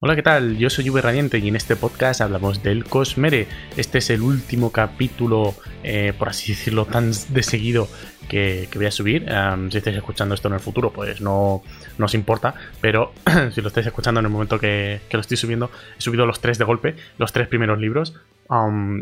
Hola, 0.00 0.14
¿qué 0.14 0.22
tal? 0.22 0.56
Yo 0.58 0.70
soy 0.70 0.88
V 0.90 1.02
Radiante 1.02 1.38
y 1.38 1.48
en 1.48 1.56
este 1.56 1.74
podcast 1.74 2.20
hablamos 2.20 2.62
del 2.62 2.84
Cosmere. 2.84 3.48
Este 3.76 3.98
es 3.98 4.10
el 4.10 4.22
último 4.22 4.70
capítulo, 4.70 5.54
eh, 5.82 6.12
por 6.16 6.28
así 6.28 6.52
decirlo, 6.52 6.84
tan 6.84 7.10
de 7.30 7.42
seguido 7.42 7.88
que, 8.28 8.68
voy 8.76 8.86
a 8.86 8.92
subir. 8.92 9.26
si 9.70 9.76
estáis 9.76 9.96
escuchando 9.96 10.36
esto 10.36 10.46
en 10.46 10.54
el 10.54 10.60
futuro, 10.60 10.92
pues 10.92 11.20
no, 11.20 11.64
os 12.00 12.14
importa, 12.14 12.54
pero 12.80 13.10
si 13.50 13.60
lo 13.60 13.66
estáis 13.66 13.88
escuchando 13.88 14.20
en 14.20 14.26
el 14.26 14.30
momento 14.30 14.60
que, 14.60 15.00
lo 15.10 15.18
estoy 15.18 15.36
subiendo, 15.36 15.68
he 15.98 16.00
subido 16.00 16.26
los 16.26 16.40
tres 16.40 16.58
de 16.58 16.64
golpe, 16.64 16.94
los 17.18 17.32
tres 17.32 17.48
primeros 17.48 17.80
libros. 17.80 18.14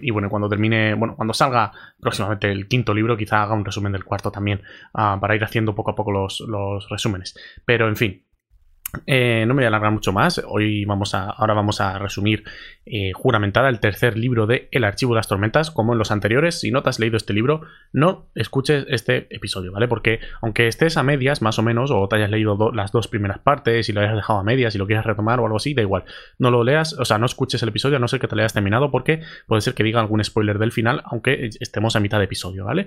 y 0.01 0.11
bueno, 0.11 0.31
cuando 0.31 0.49
termine, 0.49 0.95
bueno, 0.95 1.15
cuando 1.15 1.35
salga 1.35 1.73
próximamente 2.01 2.51
el 2.51 2.69
quinto 2.69 2.95
libro, 2.95 3.19
quizá 3.19 3.43
haga 3.43 3.53
un 3.53 3.67
resumen 3.67 3.93
del 3.93 4.05
cuarto 4.05 4.31
también, 4.31 4.63
ah, 4.95 5.19
para 5.21 5.37
ir 5.37 5.45
haciendo 5.45 5.75
poco 5.75 5.91
a 5.91 5.95
poco 5.95 6.11
los 6.11 6.89
resúmenes. 6.89 7.37
Pero 7.67 7.87
en 7.87 7.97
fin, 7.97 8.23
eh, 9.07 9.45
no 9.47 9.55
me 9.55 9.61
voy 9.61 9.65
a 9.65 9.69
alargar 9.69 9.93
mucho 9.93 10.13
más. 10.13 10.43
Hoy 10.47 10.85
vamos 10.85 11.15
a, 11.15 11.31
ahora 11.31 11.55
vamos 11.55 11.81
a 11.81 11.99
resumir 11.99 12.45
eh, 12.85 13.13
juramentada 13.13 13.69
el 13.69 13.81
tercer 13.81 14.17
libro 14.17 14.47
de 14.47 14.69
El 14.71 14.85
Archivo 14.85 15.15
de 15.15 15.19
las 15.19 15.29
Tormentas. 15.29 15.71
Como 15.71 15.93
en 15.93 15.99
los 15.99 16.11
anteriores, 16.11 16.61
si 16.61 16.71
no 16.71 16.83
te 16.83 16.91
has 16.91 16.99
leído 16.99 17.17
este 17.17 17.33
libro, 17.33 17.63
no 17.93 18.27
escuches 18.35 18.87
este 18.89 19.27
episodio, 19.35 19.73
¿vale? 19.73 19.89
Porque 19.89 20.21
aunque 20.41 20.69
estés 20.69 20.97
a 20.97 21.03
medias, 21.03 21.43
más 21.43 21.59
o 21.59 21.63
menos, 21.63 21.91
o 21.91 22.09
te 22.09 22.17
hayas 22.17 22.31
leído 22.31 22.71
las 22.73 22.93
dos 22.93 23.09
primeras 23.09 23.39
partes 23.39 23.89
y 23.89 23.93
lo 23.93 24.01
hayas 24.01 24.17
dejado 24.17 24.39
a 24.39 24.43
medias 24.43 24.75
y 24.75 24.79
lo 24.79 24.87
quieras 24.87 25.05
retomar 25.05 25.41
o 25.41 25.45
algo 25.45 25.57
así, 25.57 25.75
da 25.75 25.83
igual. 25.83 26.05
No 26.39 26.51
lo 26.51 26.65
leas, 26.65 26.93
o 26.93 27.05
sea, 27.05 27.19
no 27.19 27.27
escuches 27.27 27.63
el 27.63 27.69
episodio 27.69 27.97
a 27.97 27.99
no 27.99 28.09
ser 28.09 28.21
que 28.21 28.29
te 28.29 28.37
lo 28.37 28.43
hayas 28.43 28.55
terminado, 28.55 28.91
porque 28.91 29.21
puede 29.47 29.63
ser 29.63 29.75
que 29.75 29.83
diga 29.83 30.01
algún 30.01 30.23
spoiler 30.23 30.59
del 30.59 30.73
final, 30.73 31.03
aunque 31.05 31.51
estemos 31.61 31.97
a 31.97 32.01
mitad 32.01 32.19
de 32.19 32.25
episodio, 32.25 32.65
¿vale? 32.65 32.87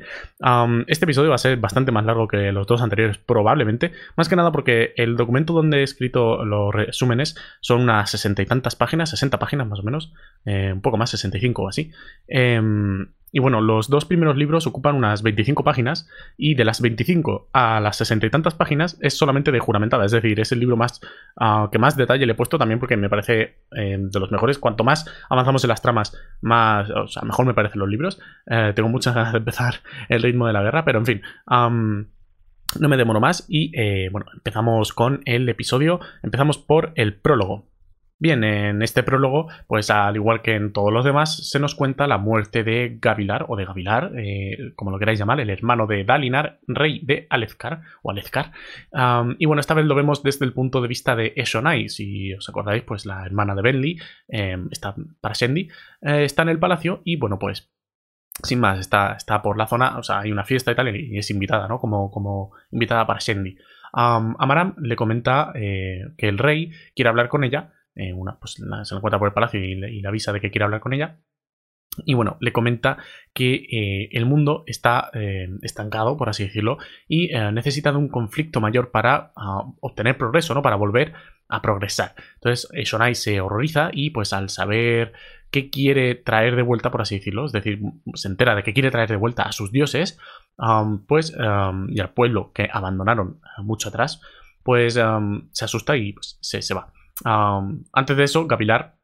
este 0.87 1.05
episodio 1.05 1.29
va 1.29 1.35
a 1.35 1.39
ser 1.39 1.57
bastante 1.57 1.91
más 1.91 2.05
largo 2.05 2.27
que 2.27 2.51
los 2.51 2.67
dos 2.67 2.81
anteriores, 2.81 3.17
probablemente. 3.17 3.91
Más 4.15 4.29
que 4.29 4.35
nada 4.35 4.51
porque 4.51 4.93
el 4.95 5.15
documento 5.15 5.53
donde 5.53 5.83
escrito 5.99 6.45
los 6.45 6.73
resúmenes 6.73 7.35
son 7.59 7.81
unas 7.81 8.09
sesenta 8.09 8.41
y 8.41 8.45
tantas 8.45 8.75
páginas, 8.75 9.09
60 9.09 9.37
páginas 9.37 9.67
más 9.67 9.79
o 9.79 9.83
menos, 9.83 10.13
eh, 10.45 10.71
un 10.73 10.81
poco 10.81 10.97
más, 10.97 11.09
65 11.09 11.63
o 11.63 11.67
así. 11.67 11.91
Em, 12.27 13.09
y 13.31 13.39
bueno, 13.39 13.61
los 13.61 13.89
dos 13.89 14.05
primeros 14.05 14.37
libros 14.37 14.65
ocupan 14.65 14.95
unas 14.95 15.21
25 15.21 15.63
páginas 15.63 16.09
y 16.35 16.55
de 16.55 16.65
las 16.65 16.81
25 16.81 17.49
a 17.53 17.79
las 17.79 17.97
60 17.97 18.25
y 18.25 18.29
tantas 18.31 18.55
páginas 18.55 18.97
es 19.01 19.15
solamente 19.15 19.51
de 19.51 19.59
juramentada, 19.59 20.05
es 20.05 20.11
decir, 20.11 20.39
es 20.39 20.51
el 20.51 20.59
libro 20.59 20.77
más 20.77 20.99
ah, 21.35 21.69
que 21.71 21.77
más 21.77 21.95
detalle 21.95 22.25
le 22.25 22.31
he 22.31 22.35
puesto 22.35 22.57
también 22.57 22.79
porque 22.79 22.97
me 22.97 23.09
parece 23.09 23.57
em, 23.71 24.09
de 24.09 24.19
los 24.19 24.31
mejores. 24.31 24.57
Cuanto 24.57 24.83
más 24.83 25.05
avanzamos 25.29 25.63
en 25.65 25.67
las 25.67 25.81
tramas, 25.81 26.17
más, 26.41 26.89
o 26.89 27.07
sea, 27.07 27.23
mejor 27.23 27.45
me 27.45 27.53
parecen 27.53 27.79
los 27.79 27.89
libros. 27.89 28.19
Eh, 28.47 28.71
tengo 28.73 28.89
muchas 28.89 29.13
ganas 29.13 29.33
de 29.33 29.39
empezar 29.39 29.75
el 30.09 30.23
ritmo 30.23 30.47
de 30.47 30.53
la 30.53 30.63
guerra, 30.63 30.85
pero 30.85 30.99
en 30.99 31.05
fin. 31.05 31.21
No 32.77 32.87
me 32.87 32.97
demoro 32.97 33.19
más 33.19 33.45
y 33.47 33.71
eh, 33.73 34.09
bueno, 34.11 34.27
empezamos 34.33 34.93
con 34.93 35.21
el 35.25 35.49
episodio. 35.49 35.99
Empezamos 36.21 36.57
por 36.57 36.91
el 36.95 37.15
prólogo. 37.15 37.69
Bien, 38.21 38.43
en 38.43 38.81
este 38.81 39.01
prólogo, 39.01 39.47
pues 39.65 39.89
al 39.89 40.17
igual 40.17 40.41
que 40.41 40.55
en 40.55 40.73
todos 40.73 40.91
los 40.91 41.05
demás, 41.05 41.49
se 41.49 41.57
nos 41.57 41.73
cuenta 41.73 42.05
la 42.05 42.17
muerte 42.17 42.65
de 42.65 42.97
Gavilar, 43.01 43.45
o 43.47 43.55
de 43.55 43.63
Gavilar, 43.63 44.11
eh, 44.17 44.73
como 44.75 44.91
lo 44.91 44.99
queráis 44.99 45.19
llamar, 45.19 45.39
el 45.39 45.49
hermano 45.49 45.87
de 45.87 46.03
Dalinar, 46.03 46.59
rey 46.67 46.99
de 47.01 47.27
Alezcar, 47.29 47.81
o 48.03 48.11
Alezcar. 48.11 48.51
y 49.37 49.45
bueno, 49.45 49.61
esta 49.61 49.73
vez 49.73 49.85
lo 49.85 49.95
vemos 49.95 50.21
desde 50.21 50.43
el 50.43 50.51
punto 50.51 50.81
de 50.81 50.89
vista 50.89 51.15
de 51.15 51.31
Eshonai, 51.37 51.87
si 51.87 52.33
os 52.33 52.49
acordáis, 52.49 52.83
pues 52.83 53.05
la 53.05 53.25
hermana 53.25 53.55
de 53.55 53.61
Benly, 53.61 53.99
em, 54.27 54.67
está 54.69 54.95
para 55.21 55.33
Shendi, 55.33 55.69
eh, 56.01 56.25
está 56.25 56.41
en 56.41 56.49
el 56.49 56.59
palacio 56.59 57.01
y 57.05 57.15
bueno, 57.15 57.39
pues 57.39 57.71
sin 58.43 58.59
más, 58.59 58.79
está, 58.79 59.13
está 59.13 59.41
por 59.41 59.57
la 59.57 59.67
zona, 59.67 59.97
o 59.97 60.03
sea, 60.03 60.19
hay 60.19 60.31
una 60.31 60.43
fiesta 60.43 60.71
y 60.71 60.75
tal, 60.75 60.95
y 60.95 61.17
es 61.17 61.29
invitada, 61.31 61.67
¿no? 61.67 61.79
Como, 61.79 62.11
como 62.11 62.51
invitada 62.71 63.05
para 63.05 63.19
Shendi. 63.19 63.57
Amaram 63.91 64.75
le 64.81 64.95
comenta 64.95 65.51
eh, 65.55 66.05
que 66.17 66.27
el 66.27 66.37
rey 66.37 66.71
quiere 66.95 67.09
hablar 67.09 67.27
con 67.27 67.43
ella, 67.43 67.73
eh, 67.95 68.13
una, 68.13 68.39
pues 68.39 68.53
se 68.83 68.95
encuentra 68.95 69.19
por 69.19 69.27
el 69.27 69.33
palacio 69.33 69.59
y 69.63 69.75
le, 69.75 70.07
avisa 70.07 70.31
de 70.31 70.39
que 70.39 70.51
quiere 70.51 70.65
hablar 70.65 70.79
con 70.79 70.93
ella. 70.93 71.17
Y 72.05 72.13
bueno, 72.13 72.37
le 72.39 72.51
comenta 72.51 72.97
que 73.33 73.53
eh, 73.53 74.09
el 74.11 74.25
mundo 74.25 74.63
está 74.67 75.11
estancado, 75.61 76.17
por 76.17 76.29
así 76.29 76.43
decirlo, 76.43 76.77
y 77.07 77.29
necesita 77.53 77.91
de 77.91 77.97
un 77.97 78.09
conflicto 78.09 78.61
mayor 78.61 78.91
para 78.91 79.31
ah, 79.35 79.63
obtener 79.79 80.17
progreso, 80.17 80.53
¿no? 80.53 80.61
Para 80.61 80.75
volver 80.75 81.13
a 81.47 81.61
progresar. 81.61 82.15
Entonces, 82.35 82.69
Shonai 82.71 83.15
se 83.15 83.41
horroriza 83.41 83.89
y 83.91 84.11
pues 84.11 84.33
al 84.33 84.49
saber 84.49 85.13
qué 85.51 85.69
quiere 85.69 86.15
traer 86.15 86.55
de 86.55 86.61
vuelta, 86.61 86.91
por 86.91 87.01
así 87.01 87.15
decirlo, 87.15 87.45
es 87.45 87.51
decir, 87.51 87.81
se 88.13 88.27
entera 88.27 88.55
de 88.55 88.63
que 88.63 88.73
quiere 88.73 88.91
traer 88.91 89.09
de 89.09 89.15
vuelta 89.15 89.43
a 89.43 89.51
sus 89.51 89.71
dioses, 89.71 90.19
pues, 91.07 91.35
y 91.89 91.99
al 91.99 92.13
pueblo 92.13 92.51
que 92.53 92.69
abandonaron 92.71 93.39
mucho 93.63 93.89
atrás, 93.89 94.21
pues 94.63 94.93
se 94.93 95.65
asusta 95.65 95.97
y 95.97 96.13
pues, 96.13 96.37
se, 96.41 96.73
va. 96.73 96.93
antes 97.93 98.17
de 98.17 98.23
eso, 98.23 98.45
Gavilar 98.45 98.98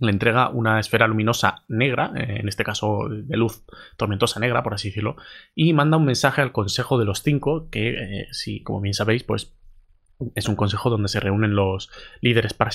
le 0.00 0.10
entrega 0.10 0.48
una 0.48 0.80
esfera 0.80 1.06
luminosa 1.06 1.62
negra, 1.68 2.12
eh, 2.16 2.38
en 2.40 2.48
este 2.48 2.64
caso 2.64 3.08
de 3.08 3.36
luz 3.36 3.64
tormentosa 3.96 4.40
negra, 4.40 4.62
por 4.62 4.74
así 4.74 4.88
decirlo, 4.88 5.16
y 5.54 5.72
manda 5.72 5.96
un 5.96 6.04
mensaje 6.04 6.42
al 6.42 6.52
Consejo 6.52 6.98
de 6.98 7.04
los 7.04 7.22
Cinco, 7.22 7.68
que, 7.70 7.90
eh, 7.90 8.28
si 8.32 8.62
como 8.62 8.80
bien 8.80 8.94
sabéis, 8.94 9.22
pues 9.22 9.54
es 10.34 10.48
un 10.48 10.56
consejo 10.56 10.90
donde 10.90 11.08
se 11.08 11.20
reúnen 11.20 11.56
los 11.56 11.90
líderes 12.20 12.54
para 12.54 12.70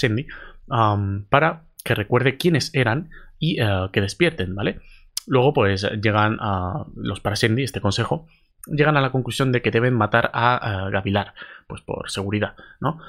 para 1.30 1.66
que 1.84 1.96
recuerde 1.96 2.38
quiénes 2.38 2.74
eran 2.74 3.10
y 3.38 3.62
eh, 3.62 3.90
que 3.92 4.02
despierten, 4.02 4.56
¿vale? 4.56 4.82
Luego, 5.26 5.54
pues 5.54 5.84
llegan 6.02 6.38
a 6.40 6.86
los 6.96 7.20
Parasendi, 7.20 7.64
este 7.64 7.82
consejo, 7.82 8.28
llegan 8.68 8.98
a 8.98 9.02
la 9.02 9.12
conclusión 9.12 9.52
de 9.52 9.62
que 9.62 9.72
deben 9.72 9.94
matar 9.94 10.32
a, 10.34 10.90
Gavilar, 10.90 11.34
pues 11.68 11.82
por 11.82 12.10
seguridad, 12.10 12.56
¿no? 12.80 13.00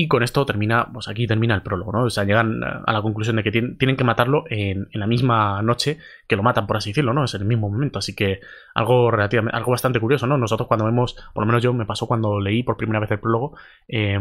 Y 0.00 0.06
con 0.06 0.22
esto 0.22 0.46
termina, 0.46 0.88
pues 0.92 1.08
aquí 1.08 1.26
termina 1.26 1.56
el 1.56 1.62
prólogo, 1.62 1.90
¿no? 1.90 2.04
O 2.04 2.10
sea, 2.10 2.22
llegan 2.22 2.62
a 2.62 2.92
la 2.92 3.02
conclusión 3.02 3.34
de 3.34 3.42
que 3.42 3.50
tienen, 3.50 3.96
que 3.96 4.04
matarlo 4.04 4.44
en, 4.48 4.86
en, 4.92 5.00
la 5.00 5.08
misma 5.08 5.60
noche 5.60 5.98
que 6.28 6.36
lo 6.36 6.44
matan, 6.44 6.68
por 6.68 6.76
así 6.76 6.90
decirlo, 6.90 7.12
¿no? 7.12 7.24
Es 7.24 7.34
en 7.34 7.40
el 7.40 7.48
mismo 7.48 7.68
momento, 7.68 7.98
así 7.98 8.14
que 8.14 8.38
algo 8.76 9.10
relativamente, 9.10 9.56
algo 9.56 9.72
bastante 9.72 9.98
curioso, 9.98 10.28
¿no? 10.28 10.38
Nosotros 10.38 10.68
cuando 10.68 10.84
vemos, 10.84 11.16
por 11.34 11.42
lo 11.42 11.48
menos 11.48 11.64
yo 11.64 11.74
me 11.74 11.84
pasó 11.84 12.06
cuando 12.06 12.38
leí 12.38 12.62
por 12.62 12.76
primera 12.76 13.00
vez 13.00 13.10
el 13.10 13.18
prólogo, 13.18 13.56
eh, 13.88 14.20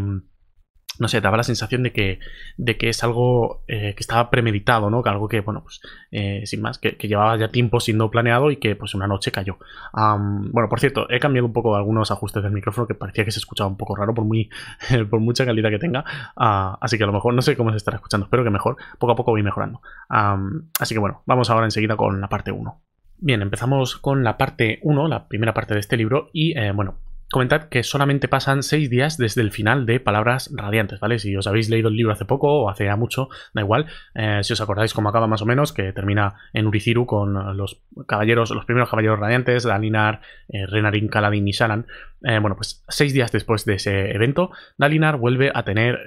no 0.99 1.07
sé, 1.07 1.21
daba 1.21 1.37
la 1.37 1.43
sensación 1.43 1.83
de 1.83 1.91
que, 1.91 2.19
de 2.57 2.77
que 2.77 2.89
es 2.89 3.03
algo 3.03 3.63
eh, 3.67 3.93
que 3.95 4.01
estaba 4.01 4.29
premeditado, 4.29 4.89
¿no? 4.89 5.03
Que 5.03 5.09
algo 5.09 5.27
que, 5.27 5.41
bueno, 5.41 5.63
pues, 5.63 5.81
eh, 6.11 6.43
sin 6.45 6.61
más, 6.61 6.77
que, 6.77 6.95
llevaba 7.07 7.37
ya 7.37 7.49
tiempo 7.49 7.79
siendo 7.79 8.09
planeado 8.11 8.51
y 8.51 8.57
que, 8.57 8.75
pues, 8.75 8.95
una 8.95 9.07
noche 9.07 9.31
cayó. 9.31 9.57
bueno, 9.93 10.69
por 10.69 10.79
cierto, 10.79 11.09
he 11.09 11.19
cambiado 11.19 11.45
un 11.47 11.53
poco 11.53 11.75
algunos 11.75 12.11
ajustes 12.11 12.43
del 12.43 12.51
micrófono 12.51 12.87
que 12.87 12.95
parecía 12.95 13.25
que 13.25 13.31
se 13.31 13.39
escuchaba 13.39 13.69
un 13.69 13.77
poco 13.77 13.95
raro 13.95 14.13
por, 14.13 14.25
muy, 14.25 14.49
por 15.09 15.19
mucha 15.19 15.45
calidad 15.45 15.69
que 15.69 15.79
tenga. 15.79 16.03
Ah, 16.35 16.77
así 16.81 16.97
que 16.97 17.03
a 17.03 17.07
lo 17.07 17.13
mejor, 17.13 17.33
no 17.33 17.41
sé 17.41 17.55
cómo 17.55 17.71
se 17.71 17.77
estará 17.77 17.95
escuchando, 17.95 18.25
espero 18.25 18.43
que 18.43 18.49
mejor. 18.49 18.77
Poco 18.99 19.13
a 19.13 19.15
poco 19.15 19.31
voy 19.31 19.43
mejorando. 19.43 19.81
así 20.09 20.93
que, 20.93 20.99
bueno, 20.99 21.21
vamos 21.25 21.49
ahora 21.49 21.65
enseguida 21.65 21.95
con 21.95 22.21
la 22.21 22.29
parte 22.29 22.51
1. 22.51 22.81
Bien, 23.19 23.41
empezamos 23.41 23.97
con 23.97 24.23
la 24.23 24.37
parte 24.37 24.79
1, 24.83 25.07
la 25.07 25.27
primera 25.27 25.53
parte 25.53 25.73
de 25.73 25.79
este 25.79 25.97
libro, 25.97 26.29
y, 26.33 26.57
eh, 26.57 26.71
bueno, 26.71 26.99
Comentad 27.29 27.63
que 27.63 27.83
solamente 27.83 28.29
pasan 28.29 28.63
seis 28.63 28.89
días 28.89 29.17
desde 29.17 29.41
el 29.41 29.51
final 29.51 29.85
de 29.85 29.99
Palabras 29.99 30.49
Radiantes, 30.55 31.01
¿vale? 31.01 31.19
Si 31.19 31.35
os 31.35 31.45
habéis 31.45 31.69
leído 31.69 31.89
el 31.89 31.97
libro 31.97 32.13
hace 32.13 32.23
poco 32.23 32.61
o 32.61 32.69
hace 32.69 32.85
ya 32.85 32.95
mucho, 32.95 33.27
da 33.53 33.61
igual. 33.61 33.87
Eh, 34.15 34.39
si 34.43 34.53
os 34.53 34.61
acordáis 34.61 34.93
cómo 34.93 35.09
acaba 35.09 35.27
más 35.27 35.41
o 35.41 35.45
menos, 35.45 35.73
que 35.73 35.91
termina 35.91 36.35
en 36.53 36.67
Uriciru 36.67 37.05
con 37.05 37.57
los 37.57 37.81
caballeros, 38.07 38.51
los 38.51 38.63
primeros 38.63 38.89
caballeros 38.89 39.19
radiantes, 39.19 39.63
Dalinar, 39.63 40.21
eh, 40.47 40.65
Renarin, 40.67 41.09
Kaladin 41.09 41.45
y 41.45 41.51
Shalan. 41.51 41.85
Eh, 42.23 42.39
bueno, 42.39 42.55
pues 42.55 42.85
seis 42.87 43.11
días 43.13 43.33
después 43.33 43.65
de 43.65 43.73
ese 43.73 44.11
evento, 44.11 44.51
Dalinar 44.77 45.17
vuelve 45.17 45.51
a 45.53 45.63
tener 45.63 45.99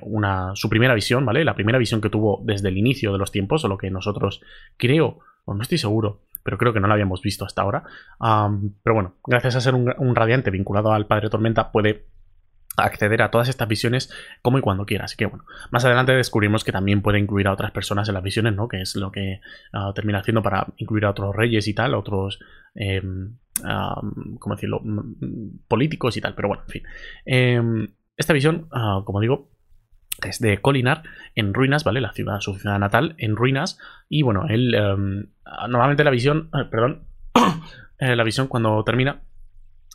una, 0.00 0.52
su 0.54 0.70
primera 0.70 0.94
visión, 0.94 1.26
¿vale? 1.26 1.44
La 1.44 1.54
primera 1.54 1.78
visión 1.78 2.00
que 2.00 2.08
tuvo 2.08 2.40
desde 2.44 2.70
el 2.70 2.78
inicio 2.78 3.12
de 3.12 3.18
los 3.18 3.30
tiempos, 3.30 3.62
o 3.64 3.68
lo 3.68 3.76
que 3.76 3.90
nosotros 3.90 4.40
creo, 4.78 5.18
o 5.44 5.52
no 5.52 5.60
estoy 5.60 5.76
seguro, 5.76 6.22
pero 6.42 6.58
creo 6.58 6.72
que 6.72 6.80
no 6.80 6.88
lo 6.88 6.94
habíamos 6.94 7.22
visto 7.22 7.44
hasta 7.44 7.62
ahora. 7.62 7.84
pero 8.82 8.94
bueno, 8.94 9.14
gracias 9.26 9.56
a 9.56 9.60
ser 9.60 9.74
un, 9.74 10.14
radiante 10.16 10.50
vinculado 10.50 10.92
al 10.92 11.06
Padre 11.06 11.30
Tormenta, 11.30 11.72
puede 11.72 12.06
acceder 12.76 13.20
a 13.20 13.30
todas 13.30 13.48
estas 13.48 13.68
visiones 13.68 14.10
como 14.40 14.58
y 14.58 14.62
cuando 14.62 14.86
quiera. 14.86 15.04
Así 15.04 15.16
que 15.16 15.26
bueno, 15.26 15.44
más 15.70 15.84
adelante 15.84 16.12
descubrimos 16.12 16.64
que 16.64 16.72
también 16.72 17.02
puede 17.02 17.18
incluir 17.18 17.46
a 17.48 17.52
otras 17.52 17.70
personas 17.70 18.08
en 18.08 18.14
las 18.14 18.22
visiones, 18.22 18.54
¿no? 18.54 18.68
Que 18.68 18.80
es 18.80 18.96
lo 18.96 19.12
que 19.12 19.40
ah, 19.72 19.92
termina 19.94 20.20
haciendo 20.20 20.42
para 20.42 20.66
incluir 20.76 21.04
a 21.04 21.10
otros 21.10 21.34
reyes 21.36 21.68
y 21.68 21.74
tal, 21.74 21.94
otros, 21.94 22.38
em, 22.74 23.36
¿cómo 24.38 24.54
decirlo?, 24.54 24.82
políticos 25.68 26.16
y 26.16 26.20
tal. 26.20 26.34
Pero 26.34 26.48
bueno, 26.48 26.62
en 26.66 26.70
fin. 26.70 26.82
Em, 27.26 27.88
esta 28.16 28.32
visión, 28.32 28.68
ah, 28.72 29.02
como 29.04 29.20
digo, 29.20 29.51
es 30.22 30.40
de 30.40 30.60
Colinar 30.60 31.02
en 31.34 31.54
ruinas, 31.54 31.84
¿vale? 31.84 32.00
La 32.00 32.12
ciudad, 32.12 32.40
su 32.40 32.54
ciudad 32.54 32.78
natal 32.78 33.14
en 33.18 33.36
ruinas. 33.36 33.78
Y 34.08 34.22
bueno, 34.22 34.46
él 34.48 34.74
em, 34.74 35.26
normalmente 35.68 36.04
la 36.04 36.10
visión, 36.10 36.50
eh, 36.54 36.64
perdón, 36.70 37.04
eh, 37.98 38.16
la 38.16 38.24
visión 38.24 38.46
cuando 38.46 38.82
termina, 38.84 39.22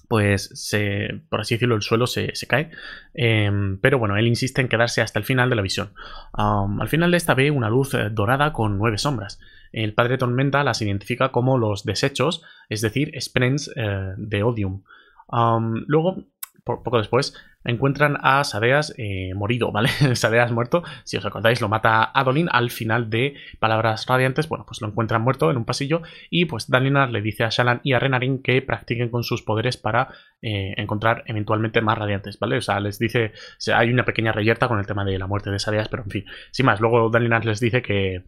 pues 0.08 0.50
se, 0.54 1.22
por 1.30 1.42
así 1.42 1.56
decirlo, 1.56 1.76
el 1.76 1.82
suelo 1.82 2.08
se, 2.08 2.34
cae. 2.48 2.72
Em, 3.14 3.80
pero 3.80 4.00
bueno, 4.00 4.18
él 4.18 4.28
insiste 4.28 4.62
en 4.62 4.70
quedarse 4.70 5.02
hasta 5.02 5.20
el 5.20 5.26
final 5.26 5.50
de 5.50 5.56
la 5.56 5.62
visión. 5.62 5.94
al 6.34 6.88
final 6.88 7.12
de 7.12 7.18
esta 7.18 7.34
ve 7.34 7.52
una 7.52 7.70
luz 7.70 7.94
eh, 7.94 8.10
dorada 8.12 8.54
con 8.54 8.78
nueve 8.78 8.98
sombras. 8.98 9.40
El 9.72 9.94
padre 9.94 10.18
Tormenta 10.18 10.64
las 10.64 10.82
identifica 10.82 11.32
como 11.32 11.58
los 11.58 11.84
desechos, 11.84 12.42
es 12.70 12.82
decir, 12.82 13.12
sprens 13.20 13.70
de 13.76 14.44
Odium. 14.44 14.84
luego 15.30 16.24
poco 16.68 16.98
después, 16.98 17.34
encuentran 17.64 18.18
a 18.22 18.44
Sadeas 18.44 18.94
eh, 18.98 19.34
morido, 19.36 19.72
¿vale? 19.72 19.90
Sadeas 20.16 20.52
muerto, 20.52 20.84
si 21.04 21.18
os 21.18 21.26
acordáis, 21.26 21.62
lo 21.62 21.70
mata 21.70 22.04
Adolin 22.04 22.48
al 22.52 22.70
final 22.70 23.10
de 23.10 23.36
Palabras 23.60 24.06
Radiantes, 24.08 24.48
bueno, 24.48 24.66
pues 24.66 24.82
lo 24.82 24.88
encuentran 24.88 25.22
muerto 25.22 25.52
en 25.52 25.58
un 25.58 25.66
pasillo 25.66 26.02
y 26.30 26.46
pues 26.46 26.70
Dalinar 26.70 27.12
le 27.12 27.22
dice 27.22 27.44
a 27.44 27.50
Shalan 27.50 27.82
y 27.84 27.94
a 27.94 28.00
Renarin 28.00 28.42
que 28.42 28.62
practiquen 28.62 29.10
con 29.10 29.24
sus 29.24 29.42
poderes 29.42 29.78
para 29.78 30.10
eh, 30.42 30.74
encontrar 30.78 31.24
eventualmente 31.28 31.82
más 31.82 31.98
radiantes, 31.98 32.40
¿vale? 32.40 32.58
O 32.58 32.62
sea, 32.62 32.80
les 32.80 33.00
dice, 33.00 33.32
hay 33.74 33.90
una 33.90 34.06
pequeña 34.06 34.32
reyerta 34.32 34.68
con 34.68 34.80
el 34.80 34.86
tema 34.86 35.04
de 35.06 35.18
la 35.18 35.28
muerte 35.28 35.50
de 35.50 35.60
Sadeas, 35.60 35.90
pero 35.90 36.04
en 36.04 36.10
fin, 36.10 36.26
sin 36.52 36.66
más, 36.66 36.80
luego 36.80 37.10
Dalinar 37.10 37.46
les 37.46 37.60
dice 37.60 37.82
que 37.82 38.24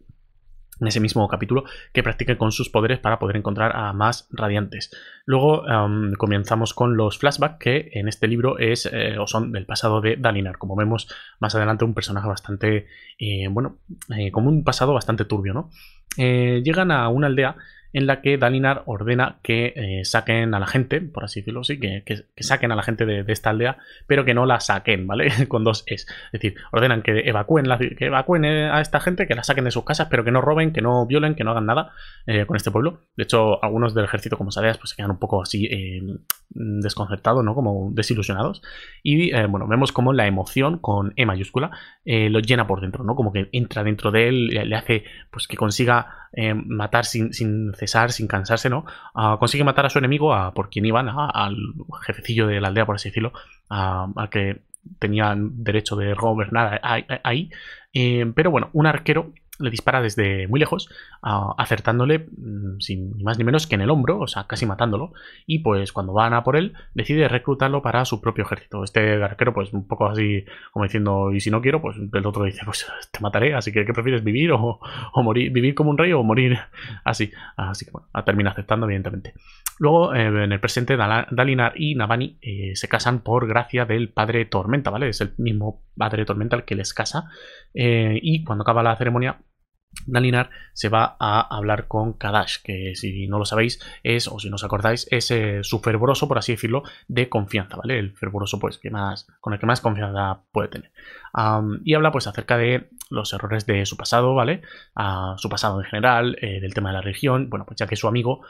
en 0.80 0.86
ese 0.86 1.00
mismo 1.00 1.28
capítulo, 1.28 1.64
que 1.92 2.02
practiquen 2.02 2.36
con 2.36 2.52
sus 2.52 2.70
poderes 2.70 2.98
para 2.98 3.18
poder 3.18 3.36
encontrar 3.36 3.76
a 3.76 3.92
más 3.92 4.28
radiantes. 4.30 4.90
Luego 5.26 5.64
comenzamos 6.18 6.74
con 6.74 6.96
los 6.96 7.18
flashbacks, 7.18 7.58
que 7.58 7.90
en 7.92 8.08
este 8.08 8.26
libro 8.26 8.58
es 8.58 8.86
eh, 8.86 9.18
o 9.18 9.26
son 9.26 9.52
del 9.52 9.66
pasado 9.66 10.00
de 10.00 10.16
Dalinar. 10.16 10.58
Como 10.58 10.76
vemos 10.76 11.08
más 11.38 11.54
adelante, 11.54 11.84
un 11.84 11.94
personaje 11.94 12.28
bastante, 12.28 12.86
eh, 13.18 13.48
bueno, 13.50 13.76
eh, 14.16 14.30
como 14.30 14.48
un 14.48 14.64
pasado 14.64 14.94
bastante 14.94 15.24
turbio, 15.24 15.52
¿no? 15.52 15.70
llegan 16.16 16.90
a 16.90 17.08
una 17.08 17.28
aldea 17.28 17.56
en 17.92 18.06
la 18.06 18.20
que 18.20 18.38
Dalinar 18.38 18.82
ordena 18.86 19.38
que 19.42 19.72
eh, 19.74 20.04
saquen 20.04 20.54
a 20.54 20.60
la 20.60 20.66
gente, 20.66 21.00
por 21.00 21.24
así 21.24 21.40
decirlo, 21.40 21.64
sí, 21.64 21.78
que, 21.80 22.04
saquen 22.38 22.72
a 22.72 22.76
la 22.76 22.82
gente 22.82 23.04
de, 23.04 23.24
esta 23.30 23.50
aldea, 23.50 23.78
pero 24.06 24.24
que 24.24 24.34
no 24.34 24.46
la 24.46 24.60
saquen, 24.60 25.06
¿vale? 25.06 25.30
Con 25.48 25.64
dos 25.64 25.82
es. 25.86 26.06
Es 26.32 26.40
decir, 26.40 26.54
ordenan 26.72 27.02
que 27.02 27.20
evacúen, 27.20 27.66
que 27.96 28.06
evacúen 28.06 28.44
eh, 28.44 28.70
a 28.70 28.80
esta 28.80 29.00
gente, 29.00 29.26
que 29.26 29.34
la 29.34 29.42
saquen 29.42 29.64
de 29.64 29.70
sus 29.70 29.84
casas, 29.84 30.08
pero 30.10 30.24
que 30.24 30.30
no 30.30 30.40
roben, 30.40 30.72
que 30.72 30.82
no 30.82 31.06
violen, 31.06 31.34
que 31.34 31.44
no 31.44 31.50
hagan 31.50 31.66
nada 31.66 31.92
eh, 32.26 32.46
con 32.46 32.56
este 32.56 32.70
pueblo. 32.70 33.00
De 33.16 33.24
hecho, 33.24 33.62
algunos 33.62 33.94
del 33.94 34.04
ejército, 34.04 34.36
como 34.36 34.50
sabías, 34.50 34.78
pues 34.78 34.90
se 34.90 34.96
quedan 34.96 35.10
un 35.10 35.18
poco 35.18 35.42
así 35.42 35.68
desconcertados, 36.50 37.44
¿no? 37.44 37.54
Como 37.54 37.90
desilusionados. 37.92 38.62
Y 39.02 39.32
bueno, 39.46 39.66
vemos 39.68 39.92
como 39.92 40.12
la 40.12 40.26
emoción 40.26 40.78
con 40.78 41.12
E 41.16 41.26
mayúscula 41.26 41.70
lo 42.04 42.40
llena 42.40 42.66
por 42.66 42.80
dentro, 42.80 43.04
¿no? 43.04 43.14
Como 43.14 43.32
que 43.32 43.48
entra 43.52 43.84
dentro 43.84 44.10
de 44.10 44.28
él, 44.28 44.46
le, 44.46 44.76
hace 44.76 45.04
pues 45.30 45.46
que 45.46 45.56
consiga 45.56 46.28
matar 46.66 47.04
sin, 47.04 47.32
sin 47.32 47.72
cesar, 47.80 48.12
sin 48.12 48.28
cansarse, 48.28 48.70
¿no? 48.70 48.84
Ah, 49.14 49.36
consigue 49.40 49.64
matar 49.64 49.86
a 49.86 49.90
su 49.90 49.98
enemigo, 49.98 50.32
a, 50.32 50.54
por 50.54 50.70
quien 50.70 50.86
iban, 50.86 51.08
al 51.08 51.56
jefecillo 52.02 52.46
de 52.46 52.60
la 52.60 52.68
aldea, 52.68 52.86
por 52.86 52.94
así 52.94 53.08
decirlo, 53.08 53.32
al 53.68 54.30
que 54.30 54.62
tenían 54.98 55.64
derecho 55.64 55.96
de 55.96 56.14
gobernar 56.14 56.80
ahí. 57.24 57.50
Eh, 57.92 58.30
pero 58.34 58.50
bueno, 58.50 58.70
un 58.72 58.86
arquero 58.86 59.32
le 59.60 59.70
dispara 59.70 60.00
desde 60.00 60.48
muy 60.48 60.58
lejos, 60.58 60.88
acertándole 61.22 62.18
mm, 62.18 62.80
sin 62.80 63.22
más 63.22 63.38
ni 63.38 63.44
menos 63.44 63.66
que 63.66 63.74
en 63.74 63.82
el 63.82 63.90
hombro, 63.90 64.18
o 64.18 64.26
sea, 64.26 64.46
casi 64.46 64.66
matándolo. 64.66 65.12
Y 65.46 65.60
pues 65.60 65.92
cuando 65.92 66.12
van 66.12 66.34
a 66.34 66.42
por 66.42 66.56
él, 66.56 66.74
decide 66.94 67.28
reclutarlo 67.28 67.82
para 67.82 68.04
su 68.04 68.20
propio 68.20 68.44
ejército. 68.44 68.84
Este 68.84 69.22
arquero, 69.22 69.52
pues 69.52 69.72
un 69.72 69.86
poco 69.86 70.06
así, 70.06 70.44
como 70.72 70.84
diciendo, 70.84 71.32
y 71.32 71.40
si 71.40 71.50
no 71.50 71.60
quiero, 71.60 71.80
pues 71.80 71.96
el 72.12 72.26
otro 72.26 72.44
dice, 72.44 72.62
pues 72.64 72.86
te 73.10 73.20
mataré, 73.20 73.54
así 73.54 73.72
que 73.72 73.84
¿qué 73.84 73.92
prefieres 73.92 74.24
vivir 74.24 74.52
o, 74.52 74.80
morir? 75.22 75.52
¿Vivir 75.52 75.74
como 75.74 75.90
un 75.90 75.98
rey 75.98 76.12
o 76.12 76.22
morir 76.22 76.58
así? 77.04 77.30
Así 77.56 77.84
que 77.84 77.90
bueno, 77.90 78.08
termina 78.24 78.50
aceptando, 78.50 78.86
evidentemente. 78.86 79.34
Luego, 79.78 80.14
eh, 80.14 80.26
en 80.26 80.52
el 80.52 80.60
presente, 80.60 80.96
Dalinar 80.96 81.72
y 81.74 81.94
Navani 81.94 82.38
eh, 82.42 82.72
se 82.74 82.88
casan 82.88 83.20
por 83.20 83.46
gracia 83.46 83.86
del 83.86 84.10
padre 84.10 84.44
Tormenta, 84.44 84.90
¿vale? 84.90 85.08
Es 85.08 85.20
el 85.20 85.32
mismo 85.38 85.82
padre 85.96 86.24
Tormenta 86.24 86.56
el 86.56 86.64
que 86.64 86.74
les 86.74 86.92
casa. 86.92 87.30
Eh, 87.74 88.18
y 88.22 88.44
cuando 88.44 88.62
acaba 88.62 88.82
la 88.82 88.96
ceremonia, 88.96 89.38
Dalinar 90.06 90.50
se 90.72 90.88
va 90.88 91.16
a 91.18 91.40
hablar 91.56 91.88
con 91.88 92.14
Kadash, 92.14 92.58
que 92.62 92.94
si 92.94 93.26
no 93.26 93.38
lo 93.38 93.44
sabéis 93.44 93.80
es, 94.02 94.28
o 94.28 94.38
si 94.38 94.48
no 94.48 94.56
os 94.56 94.64
acordáis, 94.64 95.06
es 95.10 95.30
eh, 95.30 95.60
su 95.62 95.80
fervoroso, 95.80 96.28
por 96.28 96.38
así 96.38 96.52
decirlo, 96.52 96.82
de 97.08 97.28
confianza, 97.28 97.76
¿vale? 97.76 97.98
El 97.98 98.16
fervoroso, 98.16 98.58
pues, 98.58 98.78
que 98.78 98.90
más, 98.90 99.26
con 99.40 99.52
el 99.52 99.58
que 99.58 99.66
más 99.66 99.80
confianza 99.80 100.42
puede 100.52 100.68
tener. 100.68 100.90
y 101.84 101.94
habla, 101.94 102.12
pues, 102.12 102.26
acerca 102.26 102.56
de 102.56 102.90
los 103.10 103.32
errores 103.32 103.66
de 103.66 103.84
su 103.86 103.96
pasado, 103.96 104.34
¿vale? 104.34 104.62
su 105.36 105.48
pasado 105.48 105.80
en 105.80 105.86
general, 105.86 106.36
eh, 106.40 106.60
del 106.60 106.74
tema 106.74 106.90
de 106.90 106.94
la 106.94 107.02
religión, 107.02 107.50
bueno, 107.50 107.66
pues 107.66 107.78
ya 107.78 107.86
que 107.86 107.96
su 107.96 108.08
amigo 108.08 108.42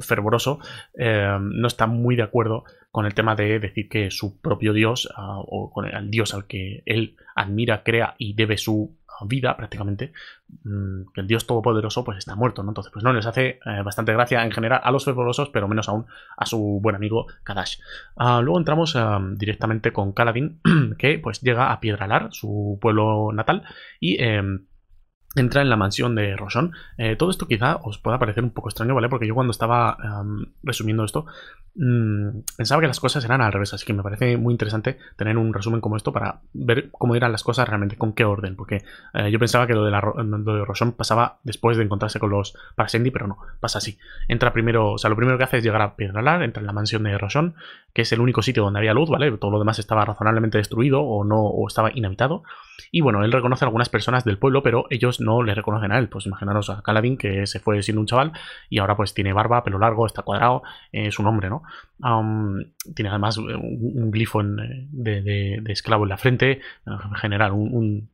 fervoroso 0.00 0.60
eh, 0.98 1.36
no 1.40 1.66
está 1.66 1.86
muy 1.86 2.16
de 2.16 2.22
acuerdo 2.22 2.64
con 2.90 3.06
el 3.06 3.14
tema 3.14 3.34
de 3.36 3.58
decir 3.58 3.88
que 3.88 4.10
su 4.10 4.40
propio 4.40 4.72
dios 4.72 5.08
ah, 5.14 5.38
o 5.40 5.70
con 5.70 5.86
el 5.86 6.10
dios 6.10 6.32
al 6.34 6.46
que 6.46 6.82
él 6.86 7.16
admira, 7.34 7.82
crea 7.82 8.14
y 8.18 8.34
debe 8.34 8.56
su 8.56 8.97
vida 9.26 9.56
prácticamente, 9.56 10.12
mm, 10.64 11.12
que 11.14 11.20
el 11.20 11.26
Dios 11.26 11.46
Todopoderoso 11.46 12.04
pues 12.04 12.18
está 12.18 12.36
muerto, 12.36 12.62
¿no? 12.62 12.70
Entonces, 12.70 12.92
pues 12.92 13.04
no, 13.04 13.12
les 13.12 13.26
hace 13.26 13.58
eh, 13.64 13.82
bastante 13.84 14.12
gracia 14.12 14.44
en 14.44 14.52
general 14.52 14.80
a 14.82 14.90
los 14.90 15.04
fervorosos, 15.04 15.50
pero 15.50 15.68
menos 15.68 15.88
aún 15.88 16.06
a 16.36 16.46
su 16.46 16.78
buen 16.80 16.96
amigo 16.96 17.26
Kadash. 17.44 17.78
Ah, 18.16 18.40
luego 18.42 18.58
entramos 18.58 18.94
ah, 18.96 19.20
directamente 19.34 19.92
con 19.92 20.12
Kaladin, 20.12 20.60
que 20.98 21.18
pues 21.18 21.40
llega 21.40 21.72
a 21.72 21.80
Piedralar, 21.80 22.28
su 22.32 22.78
pueblo 22.80 23.32
natal, 23.32 23.64
y 24.00 24.22
em, 24.22 24.66
entra 25.36 25.62
en 25.62 25.68
la 25.68 25.76
mansión 25.76 26.14
de 26.14 26.36
Rosón. 26.36 26.72
Eh, 26.96 27.16
todo 27.16 27.30
esto 27.30 27.46
quizá 27.46 27.76
os 27.76 27.98
pueda 27.98 28.18
parecer 28.18 28.42
un 28.42 28.50
poco 28.50 28.68
extraño, 28.68 28.94
¿vale? 28.94 29.08
Porque 29.08 29.26
yo 29.26 29.34
cuando 29.34 29.50
estaba 29.50 29.96
resumiendo 30.62 31.04
esto, 31.04 31.26
mmm, 31.74 32.40
pensaba 32.56 32.80
que 32.80 32.86
las 32.86 33.00
cosas 33.00 33.24
eran 33.24 33.40
al 33.40 33.52
revés, 33.52 33.72
así 33.74 33.86
que 33.86 33.92
me 33.92 34.02
parece 34.02 34.36
muy 34.36 34.52
interesante 34.52 34.98
tener 35.16 35.36
un 35.36 35.52
resumen 35.52 35.80
como 35.80 35.96
esto 35.96 36.12
para 36.12 36.40
ver 36.52 36.90
cómo 36.90 37.14
eran 37.14 37.32
las 37.32 37.44
cosas 37.44 37.68
realmente, 37.68 37.96
con 37.96 38.12
qué 38.12 38.24
orden, 38.24 38.56
porque 38.56 38.84
eh, 39.14 39.30
yo 39.30 39.38
pensaba 39.38 39.66
que 39.66 39.74
lo 39.74 39.84
de, 39.84 39.90
la, 39.90 40.00
de 40.00 40.92
pasaba 40.96 41.38
después 41.44 41.76
de 41.76 41.84
encontrarse 41.84 42.18
con 42.18 42.30
los 42.30 42.54
Parasendi, 42.74 43.10
pero 43.10 43.26
no, 43.26 43.38
pasa 43.60 43.78
así. 43.78 43.98
Entra 44.28 44.52
primero, 44.52 44.92
o 44.92 44.98
sea, 44.98 45.10
lo 45.10 45.16
primero 45.16 45.38
que 45.38 45.44
hace 45.44 45.58
es 45.58 45.64
llegar 45.64 45.82
a 45.82 45.96
Piedralar, 45.96 46.42
entra 46.42 46.60
en 46.60 46.66
la 46.66 46.72
mansión 46.72 47.02
de 47.02 47.16
Rosón, 47.16 47.54
que 47.92 48.02
es 48.02 48.12
el 48.12 48.20
único 48.20 48.42
sitio 48.42 48.62
donde 48.62 48.78
había 48.78 48.94
luz, 48.94 49.08
¿vale? 49.08 49.30
Todo 49.38 49.50
lo 49.50 49.58
demás 49.58 49.78
estaba 49.78 50.04
razonablemente 50.04 50.58
destruido 50.58 51.02
o 51.02 51.24
no, 51.24 51.40
o 51.40 51.66
estaba 51.68 51.90
inhabitado. 51.94 52.42
Y 52.90 53.00
bueno, 53.00 53.24
él 53.24 53.32
reconoce 53.32 53.64
a 53.64 53.66
algunas 53.66 53.88
personas 53.88 54.24
del 54.24 54.38
pueblo, 54.38 54.62
pero 54.62 54.86
ellos 54.90 55.20
le 55.42 55.54
reconocen 55.54 55.92
a 55.92 55.98
él. 55.98 56.08
Pues 56.08 56.26
imaginaros 56.26 56.70
a 56.70 56.82
Caladín, 56.82 57.16
que 57.16 57.46
se 57.46 57.60
fue 57.60 57.82
siendo 57.82 58.00
un 58.00 58.06
chaval 58.06 58.32
y 58.68 58.78
ahora 58.78 58.96
pues 58.96 59.14
tiene 59.14 59.32
barba, 59.32 59.62
pelo 59.64 59.78
largo, 59.78 60.06
está 60.06 60.22
cuadrado, 60.22 60.62
es 60.92 61.18
un 61.18 61.26
hombre, 61.26 61.48
¿no? 61.48 61.62
tiene 62.94 63.08
además 63.10 63.38
un, 63.38 64.10
glifo 64.10 64.40
de, 64.42 65.62
esclavo 65.66 66.04
en 66.04 66.08
la 66.08 66.16
frente, 66.16 66.60
en 66.86 67.14
general, 67.14 67.52
un, 67.52 68.08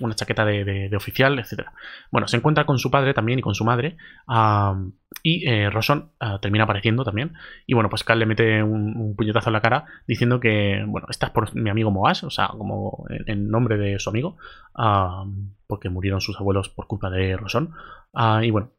una 0.00 0.14
chaqueta 0.14 0.44
de, 0.44 0.90
oficial, 0.96 1.38
etc. 1.38 1.68
Bueno, 2.10 2.28
se 2.28 2.36
encuentra 2.36 2.64
con 2.66 2.78
su 2.78 2.90
padre 2.90 3.14
también 3.14 3.38
y 3.38 3.42
con 3.42 3.54
su 3.54 3.64
madre. 3.64 3.96
y 5.22 5.48
eh, 5.48 5.70
ah, 6.20 6.38
termina 6.40 6.64
apareciendo 6.64 7.04
también. 7.04 7.34
Y 7.66 7.74
bueno, 7.74 7.88
pues 7.88 8.04
Cal 8.04 8.18
le 8.18 8.26
mete 8.26 8.62
un, 8.62 9.14
puñetazo 9.16 9.50
en 9.50 9.54
la 9.54 9.60
cara 9.60 9.84
diciendo 10.06 10.40
que, 10.40 10.84
bueno, 10.86 11.06
estás 11.10 11.30
por 11.30 11.54
mi 11.54 11.70
amigo 11.70 11.90
Moas, 11.90 12.24
o 12.24 12.30
sea, 12.30 12.48
como 12.48 13.04
en, 13.26 13.50
nombre 13.50 13.76
de 13.76 13.98
su 13.98 14.10
amigo, 14.10 14.36
porque 15.66 15.88
murieron 15.88 16.20
sus 16.20 16.38
abuelos 16.38 16.68
por 16.68 16.86
culpa 16.86 17.10
de 17.10 17.36
Roson. 17.36 17.72
Ah, 18.12 18.40
y 18.42 18.50
bueno, 18.50 18.70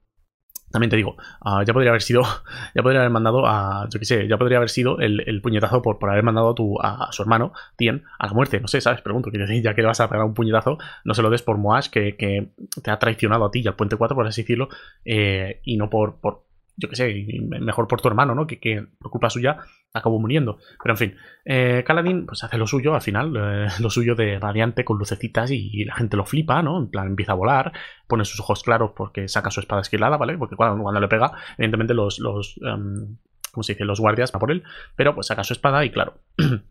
también 0.71 0.89
te 0.89 0.95
digo, 0.95 1.15
ah, 1.41 1.63
ya 1.65 1.73
podría 1.73 1.91
haber 1.91 2.01
sido, 2.01 2.23
ya 2.75 2.81
podría 2.81 3.01
haber 3.01 3.11
mandado 3.11 3.45
a, 3.45 3.87
yo 3.89 3.99
qué 3.99 4.05
sé, 4.05 4.27
ya 4.27 4.37
podría 4.37 4.57
haber 4.57 4.69
sido 4.69 4.99
el, 4.99 5.41
puñetazo 5.41 5.81
por, 5.81 5.99
por, 5.99 6.09
haber 6.09 6.23
mandado 6.23 6.51
a, 6.51 6.55
tu, 6.55 6.77
a, 6.81 7.11
su 7.11 7.21
hermano, 7.21 7.53
Tien, 7.75 8.03
a 8.19 8.27
la 8.27 8.33
muerte. 8.33 8.59
No 8.59 8.67
sé, 8.67 8.81
¿sabes? 8.81 9.01
Pregunto, 9.01 9.29
quiero 9.29 9.45
decir, 9.45 9.63
ya 9.63 9.73
que 9.73 9.81
le 9.81 9.87
vas 9.87 9.99
a 9.99 10.09
pegar 10.09 10.25
un 10.25 10.33
puñetazo, 10.33 10.77
no 11.03 11.13
se 11.13 11.21
lo 11.21 11.29
des 11.29 11.41
por 11.41 11.57
Moash, 11.57 11.89
que, 11.89 12.15
que 12.15 12.49
te 12.83 12.91
ha 12.91 12.99
traicionado 12.99 13.45
a 13.45 13.51
ti 13.51 13.61
y 13.61 13.67
al 13.67 13.75
Puente 13.75 13.95
4, 13.95 14.15
por 14.15 14.27
así 14.27 14.41
decirlo, 14.41 14.69
eh, 15.05 15.61
y 15.63 15.77
no 15.77 15.89
por, 15.89 16.19
por, 16.19 16.43
yo 16.77 16.89
qué 16.89 16.95
sé, 16.95 17.25
mejor 17.59 17.87
por 17.87 18.01
tu 18.01 18.07
hermano, 18.07 18.35
¿no? 18.35 18.47
Que, 18.47 18.59
que 18.59 18.85
por 18.99 19.11
culpa 19.11 19.29
suya 19.29 19.57
acabó 19.93 20.19
muriendo. 20.19 20.57
Pero 20.81 20.93
en 20.93 20.98
fin, 20.98 21.15
eh, 21.45 21.83
Kaladin 21.86 22.25
pues 22.25 22.43
hace 22.43 22.57
lo 22.57 22.67
suyo 22.67 22.95
al 22.95 23.01
final, 23.01 23.33
eh, 23.38 23.67
lo 23.79 23.89
suyo 23.89 24.15
de 24.15 24.39
radiante 24.39 24.86
con 24.86 24.98
lucecitas 24.98 25.51
y, 25.51 25.86
la 25.86 25.95
gente 25.95 26.17
lo 26.17 26.25
flipa, 26.25 26.62
¿no? 26.62 26.77
En 26.79 26.89
plan 26.89 27.07
empieza 27.07 27.33
a 27.33 27.36
volar, 27.36 27.71
pone 28.07 28.25
sus 28.25 28.39
ojos 28.39 28.63
claros 28.63 28.91
porque 28.95 29.27
saca 29.27 29.51
su 29.51 29.60
espada 29.60 29.81
esquilada, 29.81 30.17
¿vale? 30.17 30.38
Porque 30.38 30.55
cuando, 30.55 30.81
cuando 30.81 31.00
le 31.01 31.07
pega, 31.07 31.31
evidentemente 31.57 31.93
los, 31.93 32.19
los 32.19 32.57
um, 32.57 33.17
¿cómo 33.51 33.63
se 33.63 33.74
dice? 33.74 33.86
Los 33.86 34.00
guardias 34.00 34.31
van 34.31 34.39
por 34.39 34.51
él, 34.51 34.63
pero 34.95 35.13
pues 35.13 35.27
saca 35.27 35.43
su 35.43 35.53
espada 35.53 35.83
y 35.86 35.91
claro. 35.91 36.15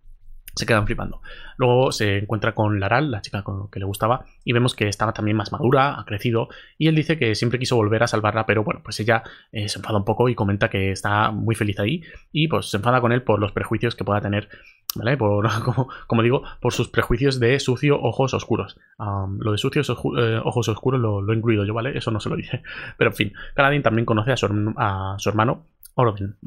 se 0.55 0.67
quedan 0.67 0.87
flipando. 0.87 1.21
Luego 1.57 1.93
se 1.93 2.19
encuentra 2.19 2.55
con 2.55 2.81
Laral, 2.81 3.11
la 3.11 3.21
chica 3.21 3.43
con 3.43 3.71
que 3.71 3.81
le 3.81 3.85
gustaba, 3.85 4.25
y 4.45 4.53
vemos 4.53 4.75
que 4.75 4.89
estaba 4.89 5.13
también 5.13 5.37
más 5.37 5.53
madura, 5.53 6.01
ha 6.01 6.05
crecido, 6.05 6.49
y 6.79 6.89
él 6.89 6.95
dice 6.95 7.19
que 7.19 7.35
siempre 7.35 7.59
quiso 7.59 7.77
volver 7.77 8.03
a 8.03 8.07
salvarla, 8.07 8.47
pero 8.47 8.65
bueno, 8.65 8.81
pues 8.83 8.99
ella 9.01 9.23
eh, 9.53 9.69
se 9.69 9.79
enfada 9.79 9.99
un 9.99 10.05
poco 10.05 10.29
y 10.29 10.35
comenta 10.35 10.71
que 10.71 10.91
está 10.91 11.31
muy 11.31 11.55
feliz 11.55 11.79
ahí, 11.79 12.03
y 12.33 12.49
pues 12.49 12.71
se 12.71 12.79
enfada 12.79 13.01
con 13.01 13.13
él 13.13 13.23
por 13.23 13.41
los 13.41 13.53
prejuicios 13.53 13.95
que 13.95 14.05
pueda 14.05 14.21
tener, 14.21 14.49
¿vale? 14.95 15.17
Por, 15.17 15.49
como, 16.07 16.23
digo, 16.23 16.43
por 16.61 16.73
sus 16.73 16.89
prejuicios 16.89 17.39
de 17.41 17.61
sucio, 17.61 18.01
ojos 18.01 18.35
oscuros. 18.35 18.79
lo 18.99 19.53
de 19.53 19.59
sucios 19.59 19.91
eh, 19.91 20.41
ojos 20.43 20.69
oscuros 20.69 21.01
lo, 21.01 21.31
he 21.31 21.37
incluido 21.37 21.65
yo, 21.65 21.75
¿vale? 21.75 21.97
Eso 21.97 22.11
no 22.11 22.21
se 22.21 22.29
lo 22.29 22.37
dice. 22.37 22.63
Pero 22.97 23.11
en 23.11 23.17
fin, 23.17 23.33
Kaladin 23.55 23.83
también 23.83 24.07
conoce 24.07 24.33
a 24.33 24.37
su, 24.37 24.47
a 24.77 25.17
su 25.19 25.29
hermano, 25.29 25.67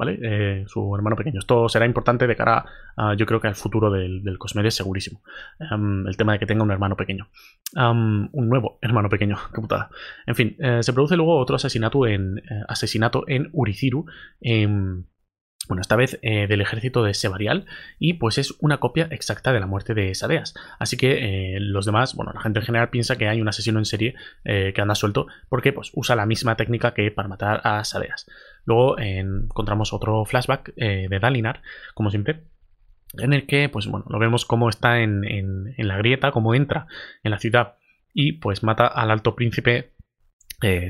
Eh, 0.06 0.64
su 0.66 0.94
hermano 0.94 1.16
pequeño. 1.16 1.38
Esto 1.38 1.68
será 1.68 1.86
importante 1.86 2.26
de 2.26 2.36
cara 2.36 2.64
yo 3.16 3.26
creo 3.26 3.40
que 3.40 3.48
al 3.48 3.56
futuro 3.56 3.90
del, 3.90 4.22
del 4.22 4.38
es 4.66 4.74
segurísimo. 4.74 5.22
Em, 5.58 6.06
el 6.06 6.16
tema 6.16 6.32
de 6.32 6.38
que 6.38 6.46
tenga 6.46 6.62
un 6.62 6.70
hermano 6.70 6.96
pequeño. 6.96 7.28
un 7.76 8.48
nuevo 8.48 8.78
hermano 8.82 9.08
pequeño, 9.08 9.36
qué 9.54 9.60
putada. 9.60 9.90
En 10.26 10.34
fin, 10.34 10.56
eh, 10.60 10.82
se 10.82 10.92
produce 10.92 11.16
luego 11.16 11.38
otro 11.38 11.56
asesinato 11.56 12.06
en, 12.06 12.38
eh, 12.38 12.62
asesinato 12.68 13.24
en 13.26 13.50
Uriciru. 13.52 14.06
Em, 14.40 15.04
bueno, 15.66 15.80
esta 15.80 15.96
vez 15.96 16.20
del 16.20 16.60
ejército 16.60 17.02
de 17.02 17.14
Sebarial, 17.14 17.64
y 17.98 18.14
pues 18.14 18.36
es 18.36 18.54
una 18.60 18.80
copia 18.80 19.08
exacta 19.10 19.50
de 19.50 19.60
la 19.60 19.66
muerte 19.66 19.94
de 19.94 20.14
Sadeas. 20.14 20.52
Así 20.78 20.98
que 20.98 21.56
los 21.58 21.86
demás, 21.86 22.14
bueno, 22.14 22.32
la 22.34 22.42
gente 22.42 22.58
en 22.58 22.66
general 22.66 22.90
piensa 22.90 23.16
que 23.16 23.28
hay 23.28 23.40
un 23.40 23.48
asesino 23.48 23.78
en 23.78 23.86
serie 23.86 24.14
que 24.44 24.74
anda 24.76 24.94
suelto 24.94 25.26
porque 25.48 25.72
pues 25.72 25.90
usa 25.94 26.16
la 26.16 26.26
misma 26.26 26.56
técnica 26.56 26.92
que 26.92 27.10
para 27.10 27.28
matar 27.28 27.62
a 27.64 27.82
Sadeas. 27.82 28.26
Luego 28.64 28.98
encontramos 28.98 29.92
otro 29.92 30.24
flashback 30.24 30.74
de 30.74 31.18
Dalinar, 31.20 31.62
como 31.94 32.10
siempre, 32.10 32.44
en 33.18 33.32
el 33.32 33.46
que, 33.46 33.68
pues 33.68 33.86
bueno, 33.86 34.06
lo 34.08 34.18
vemos 34.18 34.44
cómo 34.44 34.68
está 34.68 35.00
en, 35.00 35.24
en, 35.24 35.88
la 35.88 35.96
grieta, 35.98 36.32
cómo 36.32 36.54
entra 36.54 36.86
en 37.22 37.30
la 37.30 37.38
ciudad 37.38 37.76
y 38.12 38.32
pues 38.32 38.62
mata 38.62 38.86
al 38.86 39.10
alto 39.10 39.34
príncipe 39.34 39.92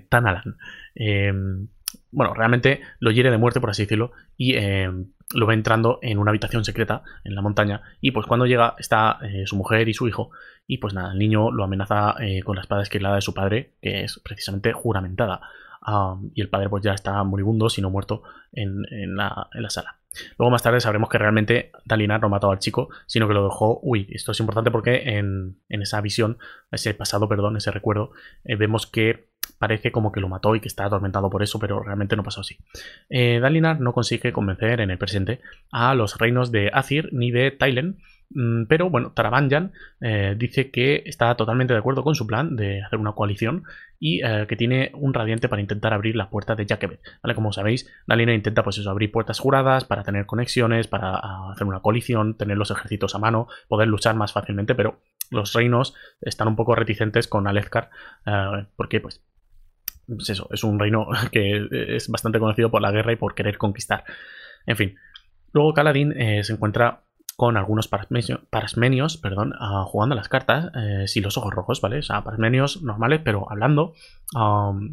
Tanalan. 0.09 0.57
Em, 0.95 1.69
bueno, 2.11 2.35
realmente 2.35 2.81
lo 3.01 3.11
hiere 3.11 3.31
de 3.31 3.39
muerte, 3.39 3.61
por 3.61 3.71
así 3.71 3.83
decirlo, 3.83 4.13
y 4.37 4.55
eh, 4.55 4.91
lo 5.35 5.47
va 5.47 5.55
entrando 5.55 5.99
en 6.03 6.19
una 6.19 6.31
habitación 6.31 6.65
secreta 6.65 7.03
en 7.25 7.35
la 7.35 7.43
montaña. 7.43 7.83
Y 8.01 8.13
pues 8.13 8.27
cuando 8.27 8.47
llega 8.47 8.75
está 8.79 9.19
eh, 9.23 9.45
su 9.47 9.57
mujer 9.57 9.89
y 9.89 9.95
su 9.95 10.07
hijo. 10.09 10.31
Y 10.67 10.79
pues 10.79 10.95
nada, 10.95 11.13
el 11.13 11.19
niño 11.19 11.51
lo 11.51 11.65
amenaza 11.65 12.15
eh, 12.21 12.43
con 12.43 12.57
la 12.57 12.63
espada 12.63 12.83
esquilada 12.83 13.17
de 13.17 13.21
su 13.21 13.35
padre, 13.35 13.75
que 13.83 14.05
es 14.05 14.21
precisamente 14.25 14.73
juramentada. 14.73 15.41
Y 16.35 16.41
el 16.41 16.49
padre 16.49 16.69
pues 16.69 16.83
ya 16.83 16.93
está 16.93 17.23
moribundo, 17.25 17.69
si 17.69 17.83
no 17.83 17.91
muerto, 17.91 18.23
en, 18.53 19.17
la, 19.17 19.49
sala. 19.69 19.99
Luego 20.39 20.51
más 20.51 20.63
tarde 20.63 20.81
sabremos 20.81 21.09
que 21.09 21.19
realmente 21.19 21.73
Dalinar 21.85 22.21
no 22.21 22.29
mató 22.29 22.51
al 22.51 22.59
chico, 22.59 22.89
sino 23.07 23.27
que 23.29 23.35
lo 23.35 23.45
dejó 23.45 23.81
huir. 23.83 24.07
Esto 24.11 24.33
es 24.33 24.41
importante 24.41 24.71
porque 24.71 25.17
en, 25.17 25.59
en 25.69 25.83
esa 25.83 26.01
visión, 26.01 26.39
ese 26.71 26.95
pasado, 26.95 27.29
perdón, 27.29 27.57
ese 27.57 27.71
recuerdo, 27.71 28.13
vemos 28.45 28.87
que 28.87 29.29
parece 29.59 29.93
como 29.93 30.13
que 30.13 30.21
lo 30.21 30.29
mató 30.29 30.55
y 30.55 30.61
que 30.61 30.69
está 30.69 30.85
atormentado 30.85 31.31
por 31.31 31.43
eso, 31.43 31.59
pero 31.59 31.83
realmente 31.83 32.17
no 32.17 32.23
pasó 32.23 32.41
así. 32.41 32.59
Eh, 33.09 33.39
Dalinar 33.41 33.81
no 33.81 33.93
consigue 33.93 34.33
convencer 34.33 34.81
en 34.81 34.91
el 34.91 34.99
presente 34.99 35.41
a 35.71 35.95
los 35.95 36.19
reinos 36.19 36.53
de 36.53 36.71
Azir 36.73 37.09
ni 37.13 37.31
de 37.31 37.51
mm, 37.51 37.97
pero 38.69 38.91
bueno, 38.91 39.13
Tarabanjan 39.13 39.73
eh, 40.01 40.35
dice 40.37 40.71
que 40.71 41.03
está 41.07 41.35
totalmente 41.37 41.73
de 41.73 41.79
acuerdo 41.79 42.03
con 42.03 42.15
su 42.15 42.27
plan 42.27 42.57
de 42.57 42.83
hacer 42.83 42.99
una 42.99 43.13
coalición 43.13 43.65
y 43.99 44.25
eh, 44.25 44.47
que 44.49 44.57
tiene 44.57 44.91
un 44.95 45.15
radiante 45.15 45.49
para 45.49 45.63
intentar 45.63 45.93
abrir 45.93 46.17
la 46.17 46.31
puerta 46.31 46.55
de 46.55 46.67
Jakebet. 46.67 47.01
¿vale? 47.23 47.35
Como 47.35 47.53
sabéis, 47.53 47.91
Dalinar 48.07 48.35
intenta 48.35 48.65
pues 48.65 48.79
eso, 48.79 48.91
abrir 48.91 49.13
puertas 49.13 49.39
juradas 49.39 49.85
para 49.85 50.03
tener 50.03 50.27
conexiones, 50.27 50.89
para 50.89 51.21
hacer 51.51 51.67
una 51.67 51.81
coalición, 51.81 52.37
tener 52.37 52.57
los 52.57 52.71
ejércitos 52.71 53.15
a 53.15 53.19
mano, 53.19 53.49
poder 53.69 53.89
luchar 53.89 54.15
más 54.17 54.33
fácilmente, 54.33 54.75
pero 54.75 55.01
los 55.31 55.53
reinos 55.53 55.95
están 56.21 56.49
un 56.49 56.57
poco 56.57 56.75
reticentes 56.75 57.29
con 57.29 57.47
Alezcar 57.47 57.91
porque 58.77 59.01
pues 59.01 59.23
pues 60.07 60.29
eso, 60.29 60.49
es 60.51 60.65
un 60.65 60.79
reino 60.79 61.09
que 61.33 61.67
es 61.97 62.09
bastante 62.09 62.39
conocido 62.39 62.71
por 62.71 62.83
la 62.83 62.91
guerra 62.91 63.13
y 63.13 63.17
por 63.17 63.35
querer 63.35 63.59
conquistar. 63.59 64.05
En 64.67 64.77
fin. 64.77 64.97
Luego 65.53 65.73
Caladín 65.73 66.13
eh, 66.21 66.43
se 66.43 66.53
encuentra 66.53 67.05
con 67.37 67.57
algunos 67.57 67.89
parasmenios, 67.89 69.17
perdón, 69.17 69.55
uh, 69.61 69.85
jugando 69.85 70.15
las 70.15 70.29
cartas 70.29 70.71
eh, 70.75 71.07
sin 71.07 71.23
los 71.25 71.37
ojos 71.37 71.53
rojos, 71.53 71.81
¿vale? 71.81 71.99
O 71.99 72.03
sea, 72.03 72.23
parasmenios 72.23 72.83
normales, 72.83 73.21
pero 73.25 73.51
hablando, 73.51 73.95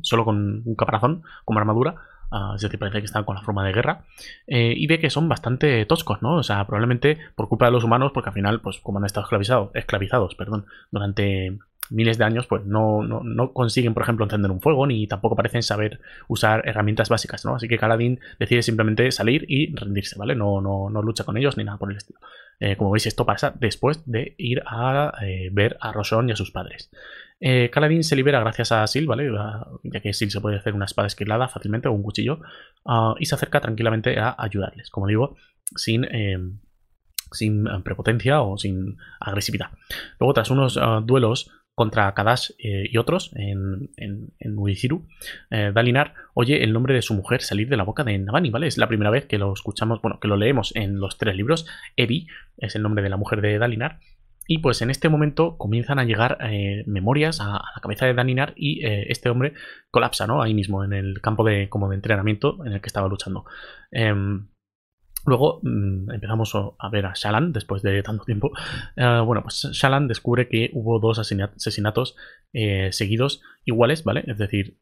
solo 0.01 0.25
con 0.25 0.63
un 0.65 0.75
caparazón, 0.75 1.24
como 1.45 1.60
armadura. 1.60 1.95
Uh, 2.31 2.55
es 2.55 2.65
parece 2.79 3.00
que 3.00 3.05
están 3.05 3.25
con 3.25 3.36
la 3.36 3.41
forma 3.41 3.65
de 3.65 3.74
guerra. 3.74 4.05
Eh, 4.48 4.74
y 4.75 4.88
ve 4.88 5.00
que 5.00 5.10
son 5.10 5.27
bastante 5.27 5.86
toscos, 5.86 6.21
¿no? 6.21 6.36
O 6.36 6.43
sea, 6.43 6.65
probablemente 6.65 7.17
por 7.36 7.50
culpa 7.50 7.65
de 7.65 7.71
los 7.71 7.83
humanos, 7.83 8.12
porque 8.13 8.29
al 8.29 8.33
final, 8.33 8.62
pues 8.62 8.79
como 8.79 9.00
han 9.00 9.05
estado 9.05 9.25
esclavizados, 9.25 9.71
esclavizados 9.74 10.36
perdón, 10.36 10.65
durante 10.91 11.60
miles 11.91 12.17
de 12.17 12.24
años, 12.24 12.48
pues 12.48 12.65
no, 12.65 13.03
no, 13.03 13.53
consiguen, 13.53 13.93
por 13.93 14.03
ejemplo, 14.03 14.25
encender 14.25 14.50
un 14.50 14.62
fuego, 14.62 14.88
ni 14.88 15.07
tampoco 15.07 15.36
parecen 15.36 15.62
saber 15.62 16.00
usar 16.27 16.67
herramientas 16.67 17.10
básicas, 17.10 17.45
¿no? 17.45 17.55
Así 17.55 17.67
que 17.67 17.77
Kaladin 17.77 18.19
decide 18.39 18.63
simplemente 18.63 19.12
salir 19.12 19.45
y 19.48 19.75
rendirse, 19.75 20.17
¿vale? 20.17 20.36
No, 20.36 20.62
no, 20.62 20.89
no 20.89 21.01
lucha 21.01 21.24
con 21.24 21.38
ellos 21.38 21.57
ni 21.57 21.63
nada 21.63 21.77
por 21.77 21.91
el 21.91 21.98
estilo. 21.98 22.19
Eh, 22.60 22.75
como 22.77 22.91
veis, 22.91 23.07
esto 23.07 23.25
pasa 23.25 23.53
después 23.60 24.03
de 24.05 24.36
ir 24.38 24.63
a 24.65 25.13
eh, 25.21 25.50
ver 25.51 25.77
a 25.81 25.91
Rosón 25.91 26.29
y 26.29 26.31
a 26.31 26.36
sus 26.36 26.51
padres. 26.51 26.91
Eh, 27.39 27.71
se 28.01 28.15
libera 28.15 28.39
gracias 28.39 28.71
a 28.71 28.86
Sil, 28.86 29.07
¿vale? 29.07 29.31
Ya 29.83 30.00
que 30.00 30.13
Sil 30.13 30.29
se 30.29 30.39
puede 30.39 30.57
hacer 30.57 30.75
una 30.75 30.86
espada 30.86 31.07
esquilada 31.07 31.48
fácilmente 31.48 31.88
o 31.88 31.91
un 31.91 32.03
cuchillo. 32.03 32.39
Ah, 32.86 33.15
y 33.19 33.25
se 33.25 33.36
acerca 33.36 33.60
tranquilamente 33.60 34.19
a 34.19 34.36
ayudarles. 34.38 34.91
Como 34.91 35.07
digo, 35.07 35.36
sin 35.75 36.05
eh, 36.05 36.38
sin 37.31 37.65
prepotencia 37.83 38.41
o 38.41 38.57
sin 38.57 38.98
agresividad. 39.19 39.71
Luego, 40.19 40.33
tras 40.33 40.51
unos 40.51 40.77
ah, 40.79 41.01
duelos 41.03 41.50
contra 41.81 42.13
Kadash 42.13 42.51
eh, 42.59 42.88
y 42.91 42.97
otros 42.97 43.31
en, 43.33 43.89
en, 43.97 44.31
eh, 45.50 45.71
Dalinar 45.73 46.13
oye 46.35 46.63
el 46.63 46.73
nombre 46.73 46.93
de 46.93 47.01
su 47.01 47.15
mujer 47.15 47.41
salir 47.41 47.69
de 47.69 47.75
la 47.75 47.83
boca 47.83 48.03
de 48.03 48.19
Navani, 48.19 48.51
¿vale? 48.51 48.67
Es 48.67 48.77
la 48.77 48.88
primera 48.88 49.09
vez 49.09 49.25
que 49.25 49.39
lo 49.39 49.51
escuchamos, 49.51 50.00
bueno, 50.00 50.19
que 50.19 50.27
lo 50.27 50.38
leemos 50.38 50.75
en 50.75 51.00
los 51.00 51.17
tres 51.17 51.35
libros. 51.35 51.65
Evi 51.97 52.27
es 52.59 52.75
el 52.75 52.83
nombre 52.83 53.01
de 53.01 53.09
la 53.09 53.17
mujer 53.17 53.41
de 53.41 53.57
Dalinar. 53.57 53.97
Y 54.45 54.59
pues 54.59 54.83
en 54.83 54.91
este 54.91 55.09
momento 55.09 55.57
comienzan 55.57 55.97
a 55.97 56.03
llegar 56.03 56.38
eh, 56.41 56.83
memorias 56.85 57.41
a, 57.41 57.53
la 57.53 57.81
cabeza 57.81 58.05
de 58.05 58.13
Dalinar 58.13 58.53
y 58.55 58.85
este 58.85 59.29
hombre 59.31 59.53
colapsa, 59.89 60.27
¿no? 60.27 60.43
Ahí 60.43 60.53
mismo, 60.53 60.83
en 60.83 60.93
el 60.93 61.19
campo 61.19 61.43
de, 61.43 61.67
como 61.67 61.89
de 61.89 61.95
entrenamiento 61.95 62.63
en 62.63 62.73
el 62.73 62.81
que 62.81 62.88
estaba 62.88 63.07
luchando. 63.07 63.45
Em, 63.89 64.50
Luego 65.25 65.59
mm, 65.63 66.11
empezamos 66.11 66.53
a 66.55 66.89
ver 66.89 67.05
a 67.05 67.13
Shalan 67.15 67.53
después 67.53 67.81
de 67.81 68.01
tanto 68.03 68.25
tiempo. 68.25 68.51
Eh, 68.95 69.21
bueno, 69.25 69.43
pues 69.43 69.67
Shalan 69.71 70.07
descubre 70.07 70.47
que 70.47 70.71
hubo 70.73 70.99
dos 70.99 71.19
asesinatos 71.19 72.15
eh, 72.53 72.89
seguidos 72.91 73.41
iguales, 73.65 74.03
¿vale? 74.03 74.23
Es 74.27 74.37
decir, 74.37 74.77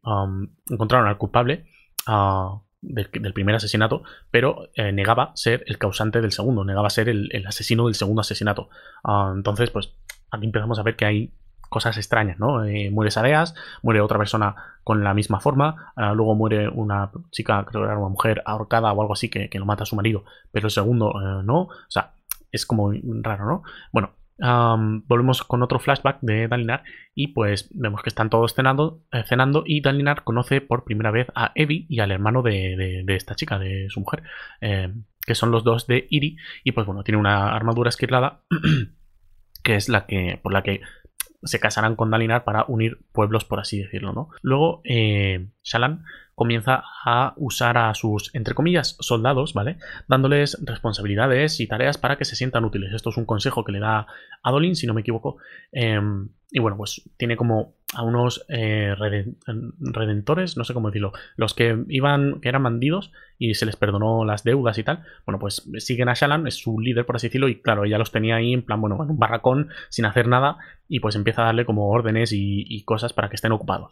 encontraron 0.69 1.07
al 1.07 1.17
culpable 1.17 1.65
ah, 2.07 2.61
del, 2.81 3.33
primer 3.33 3.55
asesinato, 3.55 4.03
pero 4.31 4.69
eh, 4.75 4.91
negaba 4.91 5.31
ser 5.35 5.63
el 5.67 5.77
causante 5.77 6.21
del 6.21 6.31
segundo, 6.31 6.63
negaba 6.63 6.89
ser 6.89 7.09
el, 7.09 7.45
asesino 7.45 7.85
del 7.87 7.95
segundo 7.95 8.21
asesinato. 8.21 8.69
Ah, 9.03 9.33
entonces, 9.35 9.69
pues 9.69 9.93
aquí 10.31 10.45
empezamos 10.45 10.79
a 10.79 10.83
ver 10.83 10.95
que 10.95 11.05
hay 11.05 11.33
cosas 11.69 11.97
extrañas, 11.97 12.39
¿no? 12.39 12.65
Eh, 12.65 12.89
muere 12.91 13.11
Sareas, 13.11 13.55
muere 13.81 14.01
otra 14.01 14.17
persona 14.17 14.55
con 14.83 15.03
la 15.03 15.13
misma 15.13 15.39
forma, 15.39 15.93
ah, 15.95 16.13
luego 16.13 16.35
muere 16.35 16.67
una 16.67 17.11
chica, 17.31 17.65
creo 17.65 17.83
que 17.83 17.87
era 17.87 17.97
una 17.97 18.09
mujer 18.09 18.41
ahorcada 18.45 18.91
o 18.91 19.01
algo 19.01 19.13
así 19.13 19.29
que, 19.29 19.49
lo 19.53 19.65
mata 19.65 19.83
a 19.83 19.85
su 19.85 19.95
marido, 19.95 20.25
pero 20.51 20.67
el 20.67 20.71
segundo 20.71 21.11
eh, 21.11 21.43
no, 21.43 21.61
o 21.61 21.71
sea, 21.87 22.13
es 22.51 22.65
como 22.65 22.91
raro, 23.21 23.45
¿no? 23.45 23.63
Bueno, 23.91 24.13
volvemos 24.39 25.43
con 25.43 25.61
otro 25.63 25.79
flashback 25.79 26.19
de 26.21 26.47
Dalinar 26.47 26.83
y 27.13 27.27
pues 27.27 27.69
vemos 27.73 28.01
que 28.01 28.09
están 28.09 28.29
todos 28.29 28.53
cenando, 28.53 29.03
eh, 29.11 29.23
cenando 29.27 29.63
y 29.65 29.81
Dalinar 29.81 30.23
conoce 30.23 30.61
por 30.61 30.85
primera 30.85 31.11
vez 31.11 31.27
a 31.35 31.51
Evi 31.55 31.85
y 31.89 31.99
al 31.99 32.11
hermano 32.11 32.41
de, 32.41 33.03
esta 33.07 33.35
chica, 33.35 33.59
de 33.59 33.87
su 33.89 33.99
mujer, 33.99 34.23
que 35.29 35.35
son 35.35 35.51
los 35.51 35.63
dos 35.63 35.85
de 35.85 36.07
Iri 36.09 36.37
y 36.63 36.71
pues 36.71 36.87
bueno, 36.87 37.03
tiene 37.03 37.19
una 37.19 37.53
armadura 37.53 37.89
esquilada 37.89 38.41
que 39.63 39.75
es 39.75 39.89
la 39.89 40.05
que 40.05 40.39
por 40.41 40.53
la 40.53 40.63
que 40.63 40.81
se 41.43 41.59
casarán 41.59 41.95
con 41.95 42.11
Dalinar 42.11 42.43
para 42.43 42.65
unir 42.67 42.99
pueblos, 43.11 43.45
por 43.45 43.59
así 43.59 43.79
decirlo, 43.79 44.13
¿no? 44.13 44.29
Luego, 44.41 44.81
eh, 44.83 45.47
Shalan 45.63 46.03
comienza 46.39 46.83
a 47.03 47.33
usar 47.35 47.77
a 47.77 47.93
sus, 47.93 48.33
entre 48.33 48.55
comillas, 48.55 48.95
soldados, 49.01 49.53
¿vale? 49.53 49.75
Dándoles 50.07 50.57
responsabilidades 50.63 51.59
y 51.59 51.67
tareas 51.67 51.97
para 51.97 52.17
que 52.17 52.23
se 52.23 52.37
sientan 52.37 52.63
útiles. 52.63 52.93
Esto 52.93 53.09
es 53.09 53.17
un 53.17 53.25
consejo 53.25 53.65
que 53.65 53.73
le 53.73 53.79
da 53.79 54.07
Adolin, 54.41 54.77
si 54.77 54.87
no 54.87 54.93
me 54.93 55.01
equivoco. 55.01 55.35
Em, 55.73 56.29
y 56.49 56.59
bueno, 56.59 56.77
pues 56.77 57.01
tiene 57.17 57.35
como 57.35 57.73
a 57.93 58.03
unos 58.03 58.45
eh, 58.47 58.95
redentores, 59.79 60.55
no 60.55 60.63
sé 60.63 60.73
cómo 60.73 60.87
decirlo, 60.87 61.11
los 61.35 61.53
que 61.53 61.83
iban, 61.89 62.39
que 62.39 62.47
eran 62.47 62.63
bandidos 62.63 63.11
y 63.37 63.55
se 63.55 63.65
les 63.65 63.75
perdonó 63.75 64.23
las 64.23 64.45
deudas 64.45 64.77
y 64.77 64.83
tal. 64.85 65.03
Bueno, 65.25 65.39
pues 65.39 65.69
siguen 65.79 66.07
a 66.07 66.13
Shalan, 66.13 66.47
es 66.47 66.55
su 66.55 66.79
líder, 66.79 67.05
por 67.05 67.17
así 67.17 67.27
decirlo, 67.27 67.49
y 67.49 67.59
claro, 67.59 67.83
ella 67.83 67.97
los 67.97 68.13
tenía 68.13 68.37
ahí 68.37 68.53
en 68.53 68.61
plan, 68.61 68.79
bueno, 68.79 69.03
en 69.03 69.11
un 69.11 69.19
barracón, 69.19 69.71
sin 69.89 70.05
hacer 70.05 70.29
nada, 70.29 70.57
y 70.87 71.01
pues 71.01 71.17
empieza 71.17 71.41
a 71.41 71.45
darle 71.47 71.65
como 71.65 71.89
órdenes 71.89 72.31
y 72.31 72.81
cosas 72.85 73.11
para 73.11 73.27
que 73.27 73.35
estén 73.35 73.51
ocupados. 73.51 73.91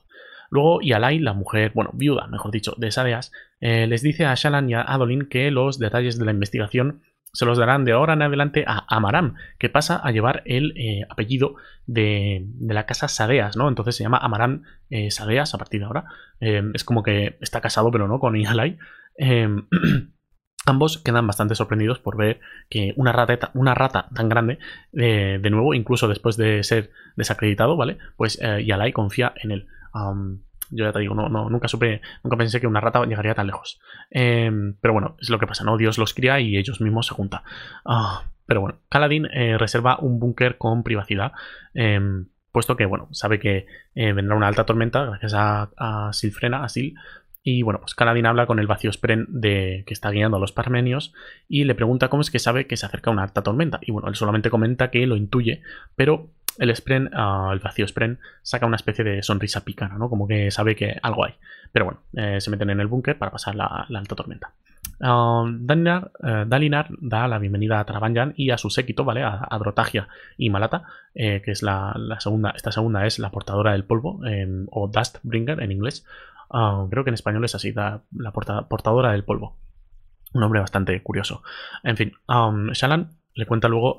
Luego 0.49 0.81
Yalai, 0.81 1.19
la 1.19 1.33
mujer, 1.33 1.71
bueno, 1.73 1.91
viuda, 1.93 2.27
mejor 2.27 2.51
dicho, 2.51 2.73
de 2.77 2.91
Sadeas, 2.91 3.31
eh, 3.59 3.87
les 3.87 4.01
dice 4.01 4.25
a 4.25 4.35
Shalan 4.35 4.69
y 4.69 4.75
a 4.75 4.81
Adolin 4.81 5.27
que 5.27 5.51
los 5.51 5.79
detalles 5.79 6.17
de 6.19 6.25
la 6.25 6.31
investigación 6.31 7.01
se 7.33 7.45
los 7.45 7.57
darán 7.57 7.85
de 7.85 7.91
ahora 7.91 8.13
en 8.13 8.21
adelante 8.21 8.63
a 8.65 8.85
Amaram, 8.87 9.35
que 9.59 9.69
pasa 9.69 9.97
a 9.97 10.11
llevar 10.11 10.41
el 10.45 10.73
eh, 10.77 11.05
apellido 11.09 11.55
de, 11.85 12.47
la 12.61 12.85
casa 12.85 13.07
Sadeas, 13.07 13.57
¿no? 13.57 13.67
Entonces 13.67 13.95
se 13.95 14.03
llama 14.03 14.17
Amaram 14.17 14.63
eh, 14.89 15.11
Sadeas 15.11 15.53
a 15.53 15.57
partir 15.57 15.81
de 15.81 15.85
ahora. 15.85 16.05
es 16.39 16.83
como 16.83 17.03
que 17.03 17.37
está 17.41 17.61
casado, 17.61 17.91
pero 17.91 18.07
no, 18.07 18.19
con 18.19 18.39
Yalai. 18.39 18.77
Ambos 20.65 20.97
quedan 20.97 21.27
bastante 21.27 21.55
sorprendidos 21.55 21.99
por 21.99 22.17
ver 22.17 22.39
que 22.69 22.93
una 22.97 23.13
rata, 23.13 23.51
una 23.53 23.73
rata 23.73 24.09
tan 24.13 24.27
grande, 24.27 24.59
de 24.91 25.49
nuevo, 25.49 25.73
incluso 25.73 26.07
después 26.07 26.35
de 26.35 26.63
ser 26.63 26.91
desacreditado, 27.15 27.77
¿vale? 27.77 27.99
Pues 28.17 28.39
Yalai 28.39 28.91
confía 28.91 29.33
en 29.41 29.51
él 29.51 29.67
yo 30.69 30.85
ya 30.85 30.91
te 30.91 30.99
digo, 30.99 31.15
no, 31.15 31.29
nunca 31.49 31.67
supe, 31.67 32.01
nunca 32.23 32.37
pensé 32.37 32.59
que 32.59 32.67
una 32.67 32.81
rata 32.81 33.05
llegaría 33.05 33.35
tan 33.35 33.47
lejos. 33.47 33.79
Em, 34.09 34.75
pero 34.81 34.93
bueno, 34.93 35.15
es 35.19 35.29
lo 35.29 35.39
que 35.39 35.47
pasa, 35.47 35.63
¿no? 35.63 35.77
Dios 35.77 35.97
los 35.97 36.13
cría 36.13 36.39
y 36.39 36.57
ellos 36.57 36.81
mismos 36.81 37.07
se 37.07 37.13
juntan. 37.13 37.41
Ah, 37.85 38.25
pero 38.45 38.61
bueno, 38.61 38.79
Kaladin 38.89 39.27
eh, 39.33 39.57
reserva 39.57 39.97
un 39.99 40.19
búnker 40.19 40.57
con 40.57 40.83
privacidad. 40.83 41.31
Em, 41.73 42.27
puesto 42.51 42.75
que, 42.75 42.85
bueno, 42.85 43.07
sabe 43.11 43.39
que 43.39 43.65
eh, 43.95 44.13
vendrá 44.13 44.35
una 44.35 44.47
alta 44.47 44.65
tormenta 44.65 45.05
gracias 45.05 45.33
a, 45.35 46.09
Silfrena, 46.13 46.63
a 46.63 46.69
Sil, 46.71 46.95
Y 47.43 47.61
bueno, 47.61 47.79
pues 47.79 47.95
Kaladin 47.95 48.25
habla 48.25 48.45
con 48.45 48.59
el 48.59 48.67
vacío 48.67 48.91
Spren 48.91 49.25
de, 49.29 49.83
que 49.87 49.93
está 49.93 50.11
guiando 50.11 50.35
a 50.37 50.39
los 50.39 50.51
parmenios 50.51 51.13
y 51.47 51.63
le 51.63 51.75
pregunta 51.75 52.09
cómo 52.09 52.21
es 52.21 52.29
que 52.29 52.39
sabe 52.39 52.67
que 52.67 52.75
se 52.75 52.85
acerca 52.85 53.11
una 53.11 53.23
alta 53.23 53.41
tormenta. 53.41 53.79
Y 53.81 53.91
bueno, 53.91 54.09
él 54.09 54.15
solamente 54.15 54.49
comenta 54.49 54.91
que 54.91 55.05
lo 55.07 55.15
intuye, 55.15 55.61
pero 55.95 56.29
el 56.57 56.75
Spren, 56.75 57.09
ah, 57.13 57.49
el 57.53 57.59
vacío 57.59 57.87
Spren, 57.87 58.19
saca 58.41 58.65
una 58.65 58.75
especie 58.75 59.03
de 59.03 59.23
sonrisa 59.23 59.63
picana, 59.63 59.97
¿no? 59.97 60.09
Como 60.09 60.27
que 60.27 60.51
sabe 60.51 60.75
que 60.75 60.97
algo 61.01 61.25
hay. 61.25 61.33
Pero 61.71 61.85
bueno, 61.85 62.01
eh, 62.13 62.41
se 62.41 62.49
meten 62.49 62.69
en 62.69 62.79
el 62.79 62.87
búnker 62.87 63.17
para 63.17 63.31
pasar 63.31 63.55
la, 63.55 63.65
alta 63.65 64.15
tormenta. 64.15 64.53
Eh, 64.99 66.45
Dalinar, 66.47 66.89
da 66.99 67.27
la 67.27 67.37
bienvenida 67.37 67.79
a 67.79 67.85
Trabanjan 67.85 68.33
y 68.35 68.49
a 68.49 68.57
su 68.57 68.69
séquito, 68.69 69.03
¿vale? 69.03 69.23
A, 69.23 69.55
Drotagia 69.59 70.07
y 70.37 70.49
Malata, 70.49 70.83
eh, 71.13 71.41
que 71.43 71.51
es 71.51 71.61
la, 71.61 71.95
segunda, 72.19 72.51
esta 72.51 72.71
segunda 72.71 73.05
es 73.05 73.19
la 73.19 73.29
portadora 73.29 73.73
del 73.73 73.83
polvo, 73.83 74.21
o 74.71 74.87
Dustbringer 74.87 75.61
en 75.61 75.71
inglés. 75.71 76.05
Ah, 76.49 76.87
creo 76.89 77.03
que 77.03 77.09
en 77.09 77.15
español 77.15 77.45
es 77.45 77.55
así, 77.55 77.73
la, 77.73 78.01
portadora 78.69 79.11
del 79.11 79.23
polvo. 79.23 79.57
Un 80.33 80.41
nombre 80.41 80.59
bastante 80.59 81.01
curioso. 81.03 81.43
En 81.83 81.95
fin, 81.97 82.13
Shalan 82.27 83.09
le 83.33 83.45
cuenta 83.45 83.67
luego 83.67 83.95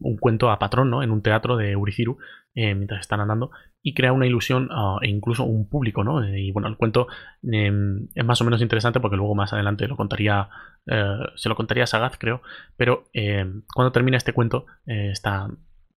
un 0.00 0.16
cuento 0.16 0.50
a 0.50 0.58
Patrón, 0.58 0.90
¿no? 0.90 1.02
En 1.02 1.10
un 1.10 1.22
teatro 1.22 1.56
de 1.56 1.76
Uriciru, 1.76 2.18
eh, 2.54 2.74
mientras 2.74 3.00
están 3.00 3.20
andando, 3.20 3.50
y 3.82 3.94
crea 3.94 4.12
una 4.12 4.26
ilusión 4.26 4.68
ah, 4.70 4.98
e 5.02 5.08
incluso 5.08 5.44
un 5.44 5.68
público, 5.68 6.04
¿no? 6.04 6.26
y 6.26 6.52
bueno, 6.52 6.68
el 6.68 6.76
cuento 6.76 7.06
em, 7.42 8.06
es 8.14 8.24
más 8.24 8.40
o 8.40 8.44
menos 8.44 8.62
interesante 8.62 9.00
porque 9.00 9.16
luego 9.16 9.34
más 9.34 9.52
adelante 9.52 9.86
lo 9.88 9.96
contaría, 9.96 10.48
eh, 10.86 11.18
se 11.34 11.48
lo 11.48 11.56
contaría 11.56 11.86
Sagaz, 11.86 12.16
creo, 12.16 12.42
pero 12.76 13.04
em, 13.12 13.62
cuando 13.74 13.92
termina 13.92 14.16
este 14.16 14.32
cuento, 14.32 14.66
eh, 14.86 15.10
está 15.10 15.48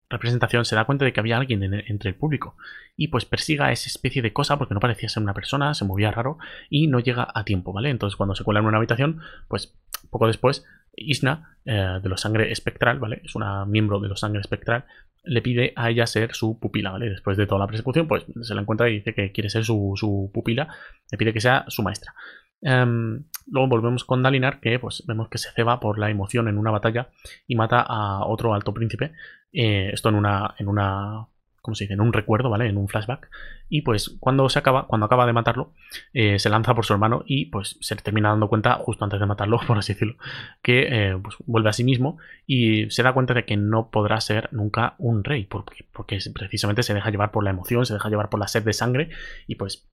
representación 0.09 0.65
se 0.65 0.75
da 0.75 0.85
cuenta 0.85 1.05
de 1.05 1.13
que 1.13 1.19
había 1.19 1.37
alguien 1.37 1.63
entre 1.63 2.09
el 2.09 2.15
público 2.15 2.55
y 2.95 3.07
pues 3.07 3.25
persiga 3.25 3.71
esa 3.71 3.87
especie 3.87 4.21
de 4.21 4.33
cosa 4.33 4.57
porque 4.57 4.73
no 4.73 4.79
parecía 4.79 5.09
ser 5.09 5.23
una 5.23 5.33
persona, 5.33 5.73
se 5.73 5.85
movía 5.85 6.11
raro 6.11 6.37
y 6.69 6.87
no 6.87 6.99
llega 6.99 7.27
a 7.33 7.43
tiempo, 7.43 7.73
¿vale? 7.73 7.89
Entonces 7.89 8.15
cuando 8.15 8.35
se 8.35 8.43
cuela 8.43 8.59
en 8.59 8.67
una 8.67 8.77
habitación, 8.77 9.21
pues 9.47 9.73
poco 10.09 10.27
después 10.27 10.65
Isna 10.95 11.57
eh, 11.65 11.99
de 12.01 12.09
los 12.09 12.21
sangre 12.21 12.51
espectral, 12.51 12.99
¿vale? 12.99 13.21
Es 13.23 13.35
una 13.35 13.65
miembro 13.65 13.99
de 13.99 14.07
los 14.07 14.19
sangre 14.19 14.41
espectral, 14.41 14.85
le 15.23 15.41
pide 15.41 15.73
a 15.75 15.89
ella 15.89 16.07
ser 16.07 16.33
su 16.33 16.59
pupila, 16.59 16.91
¿vale? 16.91 17.09
Después 17.09 17.37
de 17.37 17.47
toda 17.47 17.59
la 17.59 17.67
persecución, 17.67 18.07
pues 18.07 18.25
se 18.41 18.55
la 18.55 18.61
encuentra 18.61 18.89
y 18.89 18.95
dice 18.97 19.13
que 19.13 19.31
quiere 19.31 19.49
ser 19.49 19.65
su, 19.65 20.29
pupila, 20.33 20.69
le 21.11 21.17
pide 21.17 21.33
que 21.33 21.41
sea 21.41 21.65
su 21.67 21.83
maestra. 21.83 22.13
Em, 22.61 23.25
luego 23.47 23.67
volvemos 23.67 24.05
con 24.05 24.23
Dalinar, 24.23 24.59
que 24.59 24.79
pues 24.79 25.03
vemos 25.05 25.29
que 25.29 25.37
se 25.37 25.51
ceba 25.51 25.79
por 25.79 25.99
la 25.99 26.09
emoción 26.09 26.47
en 26.47 26.57
una 26.57 26.71
batalla 26.71 27.09
y 27.47 27.55
mata 27.55 27.81
a 27.81 28.25
otro 28.25 28.53
alto 28.53 28.73
príncipe. 28.73 29.11
Eh, 29.55 29.89
esto 29.93 30.09
en 30.09 30.15
una. 30.15 30.53
en 30.59 30.67
una. 30.67 31.27
¿Cómo 31.61 31.73
se 31.73 31.85
dice? 31.85 31.95
En 31.95 32.01
un 32.01 32.13
recuerdo, 32.13 32.51
¿vale? 32.51 32.67
En 32.67 32.77
un 32.77 32.87
flashback. 32.87 33.27
Y 33.69 33.81
pues 33.81 34.17
cuando 34.19 34.47
se 34.49 34.59
acaba, 34.59 34.85
cuando 34.85 35.07
acaba 35.07 35.25
de 35.25 35.33
matarlo, 35.33 35.73
eh, 36.13 36.37
se 36.37 36.49
lanza 36.49 36.75
por 36.75 36.85
su 36.85 36.93
hermano 36.93 37.23
y 37.25 37.47
pues 37.47 37.77
se 37.81 37.95
termina 37.95 38.29
dando 38.29 38.47
cuenta, 38.47 38.75
justo 38.75 39.03
antes 39.03 39.19
de 39.19 39.25
matarlo, 39.25 39.59
por 39.67 39.77
así 39.77 39.93
decirlo, 39.93 40.15
que 40.61 40.87
eh, 40.89 41.17
pues, 41.17 41.35
vuelve 41.47 41.69
a 41.69 41.73
sí 41.73 41.83
mismo 41.83 42.19
y 42.45 42.87
se 42.91 43.01
da 43.01 43.13
cuenta 43.13 43.33
de 43.33 43.45
que 43.45 43.57
no 43.57 43.89
podrá 43.89 44.21
ser 44.21 44.49
nunca 44.51 44.93
un 44.99 45.23
rey, 45.23 45.45
porque, 45.45 45.85
porque 45.91 46.19
precisamente 46.35 46.83
se 46.83 46.93
deja 46.93 47.09
llevar 47.09 47.31
por 47.31 47.43
la 47.43 47.49
emoción, 47.49 47.87
se 47.87 47.95
deja 47.95 48.09
llevar 48.09 48.29
por 48.29 48.39
la 48.39 48.47
sed 48.47 48.63
de 48.63 48.73
sangre 48.73 49.09
y 49.47 49.55
pues 49.55 49.87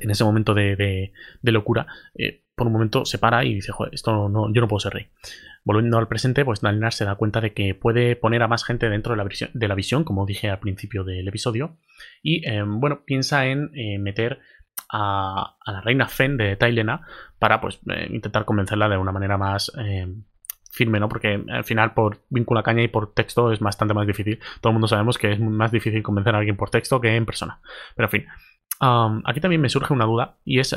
en 0.00 0.10
ese 0.10 0.24
momento 0.24 0.54
de, 0.54 1.12
locura, 1.42 1.86
eh, 2.14 2.42
por 2.54 2.66
un 2.66 2.72
momento 2.72 3.04
se 3.04 3.18
para 3.18 3.44
y 3.44 3.54
dice, 3.54 3.72
Joder, 3.72 3.94
esto 3.94 4.28
no, 4.28 4.52
yo 4.52 4.60
no 4.60 4.68
puedo 4.68 4.80
ser 4.80 4.94
rey. 4.94 5.08
Volviendo 5.64 5.98
al 5.98 6.08
presente, 6.08 6.44
pues 6.44 6.60
Dalinar 6.60 6.92
se 6.92 7.04
da 7.04 7.14
cuenta 7.14 7.40
de 7.40 7.52
que 7.52 7.74
puede 7.74 8.16
poner 8.16 8.42
a 8.42 8.48
más 8.48 8.64
gente 8.64 8.88
dentro 8.88 9.12
de 9.12 9.18
la 9.18 9.24
visión, 9.24 9.50
de 9.54 9.68
la 9.68 9.74
visión 9.74 10.04
como 10.04 10.26
dije 10.26 10.50
al 10.50 10.58
principio 10.58 11.04
del 11.04 11.26
episodio, 11.28 11.76
y 12.22 12.46
em, 12.48 12.80
bueno, 12.80 13.02
piensa 13.04 13.46
en 13.46 13.70
eh, 13.74 13.98
meter 13.98 14.40
a, 14.90 15.56
la 15.66 15.80
reina 15.80 16.08
Fen 16.08 16.36
de 16.36 16.56
Tailena 16.56 17.06
para 17.38 17.60
pues 17.60 17.80
eh, 17.88 18.08
intentar 18.10 18.44
convencerla 18.44 18.88
de 18.88 18.98
una 18.98 19.12
manera 19.12 19.38
más 19.38 19.70
firme, 20.72 20.98
¿no? 20.98 21.08
Porque 21.08 21.44
al 21.50 21.64
final 21.64 21.92
por 21.92 22.22
vínculo 22.30 22.62
caña 22.62 22.82
y 22.82 22.88
por 22.88 23.12
texto 23.12 23.52
es 23.52 23.60
bastante 23.60 23.92
más 23.92 24.06
difícil. 24.06 24.40
Todo 24.60 24.70
el 24.70 24.74
mundo 24.74 24.88
sabemos 24.88 25.18
que 25.18 25.32
es 25.32 25.38
más 25.38 25.70
difícil 25.70 26.02
convencer 26.02 26.34
a 26.34 26.38
alguien 26.38 26.56
por 26.56 26.70
texto 26.70 27.00
que 27.00 27.14
en 27.14 27.26
persona. 27.26 27.60
Pero 27.94 28.06
en 28.06 28.10
fin, 28.10 28.26
aquí 28.82 29.40
también 29.40 29.60
me 29.60 29.68
surge 29.68 29.92
una 29.92 30.04
duda 30.04 30.36
y 30.44 30.58
es 30.58 30.74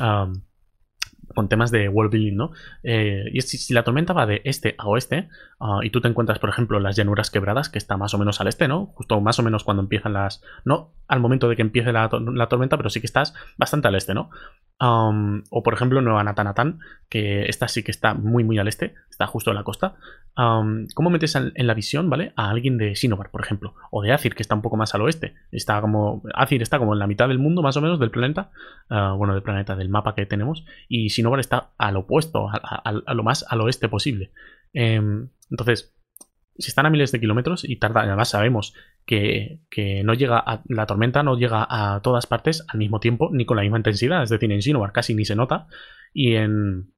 con 1.36 1.50
temas 1.50 1.70
de 1.70 1.90
world 1.90 2.12
building, 2.12 2.36
¿no? 2.36 2.52
Eh, 2.82 3.26
y 3.32 3.38
es 3.38 3.50
si, 3.50 3.74
la 3.74 3.84
tormenta 3.84 4.14
va 4.14 4.26
de 4.26 4.42
este 4.46 4.74
a 4.78 4.88
oeste 4.88 5.30
ah, 5.60 5.80
y 5.84 5.92
tú 5.92 6.02
te 6.02 6.08
encuentras, 6.08 6.40
por 6.40 6.50
ejemplo, 6.50 6.80
las 6.80 6.96
llanuras 6.96 7.30
quebradas, 7.30 7.70
que 7.70 7.78
está 7.78 7.98
más 7.98 8.14
o 8.14 8.18
menos 8.18 8.42
al 8.42 8.48
este, 8.48 8.68
¿no? 8.68 8.88
Justo 8.96 9.22
más 9.22 9.38
o 9.38 9.44
menos 9.44 9.64
cuando 9.64 9.84
empiezan 9.84 10.14
las... 10.14 10.42
No 10.64 10.94
al 11.08 11.20
momento 11.20 11.48
de 11.48 11.56
que 11.56 11.62
empiece 11.62 11.92
la, 11.92 12.10
la 12.34 12.48
tormenta, 12.48 12.78
pero 12.78 12.90
sí 12.90 13.00
que 13.00 13.06
estás 13.06 13.36
bastante 13.58 13.88
al 13.88 13.96
este, 13.96 14.16
¿no? 14.16 14.32
o 14.78 15.64
por 15.64 15.74
ejemplo 15.74 16.02
Nueva 16.02 16.24
Natanatán, 16.24 16.80
que 17.08 17.46
esta 17.46 17.70
sí 17.70 17.82
que 17.82 17.92
está 17.92 18.14
muy 18.14 18.44
muy 18.44 18.58
al 18.58 18.68
este, 18.68 18.94
está 19.10 19.26
justo 19.26 19.52
en 19.52 19.56
la 19.56 19.64
costa. 19.64 19.96
¿Cómo 20.36 21.10
metes 21.10 21.36
en, 21.36 21.54
la 21.56 21.74
visión, 21.74 22.10
¿vale? 22.10 22.34
A 22.36 22.50
alguien 22.50 22.78
de 22.78 22.96
Sinovar, 22.96 23.32
por 23.32 23.42
ejemplo, 23.42 23.74
o 23.90 24.02
de 24.02 24.12
Azir, 24.12 24.36
que 24.36 24.42
está 24.44 24.54
un 24.54 24.62
poco 24.62 24.76
más 24.76 24.94
al 24.94 25.02
oeste. 25.02 25.34
Está 25.52 25.80
como. 25.80 26.24
Azir 26.34 26.62
está 26.62 26.78
como 26.78 26.92
en 26.92 27.00
la 27.00 27.08
mitad 27.08 27.30
del 27.30 27.40
mundo, 27.40 27.62
más 27.62 27.78
o 27.78 27.82
menos, 27.82 28.00
del 28.00 28.12
planeta. 28.12 28.52
Ah, 28.90 29.14
bueno, 29.18 29.34
del 29.34 29.44
planeta, 29.44 29.78
del 29.78 29.88
mapa 29.88 30.14
que 30.14 30.26
tenemos. 30.26 30.66
Y 30.90 31.10
Sinovar 31.10 31.25
está 31.40 31.74
al 31.78 31.98
opuesto, 31.98 32.48
a, 32.50 33.14
lo 33.14 33.24
más 33.24 33.46
al 33.50 33.62
oeste 33.62 33.90
posible. 33.90 34.32
Em, 34.74 35.30
entonces, 35.50 35.96
si 36.58 36.70
están 36.70 36.86
a 36.86 36.90
miles 36.90 37.12
de 37.12 37.20
kilómetros 37.20 37.64
y 37.68 37.78
tarda, 37.78 38.02
además 38.02 38.30
sabemos 38.30 38.74
que, 39.06 39.60
no 40.04 40.14
llega 40.14 40.38
a, 40.40 40.64
la 40.68 40.86
tormenta 40.86 41.24
no 41.24 41.38
llega 41.38 41.66
a 41.70 42.02
todas 42.02 42.28
partes 42.28 42.64
al 42.68 42.80
mismo 42.80 43.00
tiempo 43.00 43.30
ni 43.32 43.46
con 43.46 43.58
la 43.58 43.64
misma 43.64 43.78
intensidad, 43.78 44.24
es 44.24 44.30
decir, 44.30 44.52
en 44.52 44.62
Sinovar 44.62 44.92
casi 44.92 45.14
ni 45.14 45.26
se 45.26 45.36
nota 45.36 45.68
y 46.14 46.36
en 46.36 46.94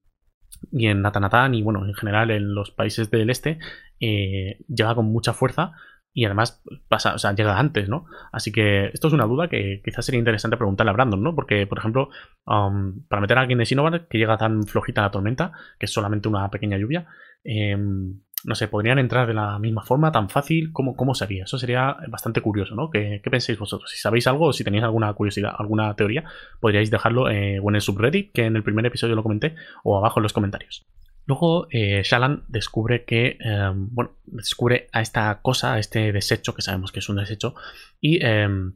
y 0.72 0.88
en 0.88 1.02
Natanatán 1.02 1.54
y 1.56 1.62
bueno, 1.62 1.86
en 1.86 1.94
general 1.94 2.32
en 2.32 2.56
los 2.56 2.72
países 2.72 3.12
del 3.12 3.30
este 3.30 3.60
eh, 4.00 4.60
llega 4.68 4.96
con 4.96 5.06
mucha 5.06 5.34
fuerza 5.34 5.74
y 6.18 6.26
además 6.26 6.64
pasa, 6.88 7.14
o 7.14 7.20
sea, 7.20 7.36
llega 7.36 7.60
antes, 7.60 7.88
¿no? 7.88 8.08
Así 8.32 8.52
que 8.52 8.88
esto 8.88 9.08
es 9.08 9.14
una 9.14 9.26
duda 9.26 9.50
que 9.50 9.84
quizás 9.86 10.04
sería 10.04 10.18
interesante 10.18 10.58
preguntarle 10.58 10.90
a 10.90 10.94
Brandon, 10.94 11.22
¿no? 11.22 11.36
Porque, 11.36 11.68
por 11.68 11.78
ejemplo, 11.78 12.10
um, 12.48 13.04
para 13.08 13.22
meter 13.22 13.38
a 13.38 13.42
alguien 13.42 13.60
de 13.60 13.68
Sinovar 13.68 14.08
que 14.08 14.18
llega 14.18 14.36
tan 14.36 14.64
flojita 14.64 15.04
la 15.04 15.12
tormenta, 15.12 15.52
que 15.78 15.86
es 15.86 15.94
solamente 15.94 16.28
una 16.28 16.50
pequeña 16.50 16.76
lluvia, 16.76 17.06
eh, 17.44 17.78
no 17.78 18.56
sé, 18.56 18.68
podrían 18.68 18.98
entrar 18.98 19.28
de 19.28 19.36
la 19.36 19.60
misma 19.60 19.84
forma, 19.84 20.12
tan 20.12 20.28
fácil, 20.28 20.72
¿cómo, 20.74 20.96
cómo 20.96 21.14
sería? 21.14 21.44
Eso 21.44 21.60
sería 21.60 21.98
bastante 22.08 22.42
curioso, 22.42 22.74
¿no? 22.74 22.90
¿Qué, 22.90 23.22
pensáis 23.30 23.60
vosotros? 23.60 23.92
Si 23.92 24.00
sabéis 24.00 24.26
algo 24.26 24.48
o 24.48 24.54
si 24.54 24.64
tenéis 24.64 24.86
alguna 24.86 25.14
curiosidad, 25.14 25.54
alguna 25.56 25.94
teoría, 25.96 26.24
podríais 26.60 26.90
dejarlo 26.90 27.30
eh, 27.30 27.60
o 27.60 27.70
en 27.70 27.76
el 27.76 27.82
subreddit, 27.82 28.32
que 28.32 28.46
en 28.46 28.56
el 28.56 28.64
primer 28.64 28.88
episodio 28.88 29.14
lo 29.14 29.22
comenté, 29.22 29.54
o 29.84 30.00
abajo 30.00 30.20
en 30.20 30.24
los 30.24 30.34
comentarios. 30.34 30.88
Luego, 31.28 31.68
eh, 31.72 32.02
Shalan 32.04 32.46
descubre 32.48 33.04
que, 33.04 33.38
em, 33.42 33.90
bueno, 33.92 34.14
descubre 34.26 34.88
a 34.94 35.02
esta 35.02 35.42
cosa, 35.42 35.74
a 35.74 35.80
este 35.80 36.12
desecho, 36.14 36.56
que 36.56 36.62
sabemos 36.62 36.92
que 36.92 37.00
es 37.00 37.10
un 37.10 37.18
desecho, 37.18 37.54
y 38.00 38.26
em, 38.26 38.76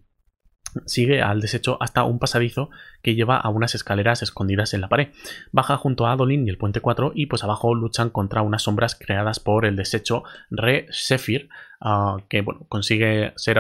sigue 0.85 1.21
al 1.21 1.41
desecho 1.41 1.77
hasta 1.81 2.03
un 2.03 2.19
pasadizo 2.19 2.69
que 3.01 3.15
lleva 3.15 3.37
a 3.37 3.49
unas 3.49 3.75
escaleras 3.75 4.21
escondidas 4.21 4.73
en 4.73 4.81
la 4.81 4.89
pared. 4.89 5.09
Baja 5.51 5.77
junto 5.77 6.05
a 6.05 6.11
Adolin 6.11 6.45
y 6.45 6.49
el 6.49 6.57
puente 6.57 6.81
4 6.81 7.11
y 7.15 7.25
pues 7.25 7.43
abajo 7.43 7.73
luchan 7.73 8.09
contra 8.09 8.41
unas 8.41 8.63
sombras 8.63 8.95
creadas 8.95 9.39
por 9.39 9.65
el 9.65 9.75
desecho 9.75 10.23
Re 10.49 10.87
Sephir, 10.89 11.49
ah, 11.79 12.17
que 12.29 12.41
bueno, 12.41 12.65
consigue 12.67 13.33
ser 13.35 13.57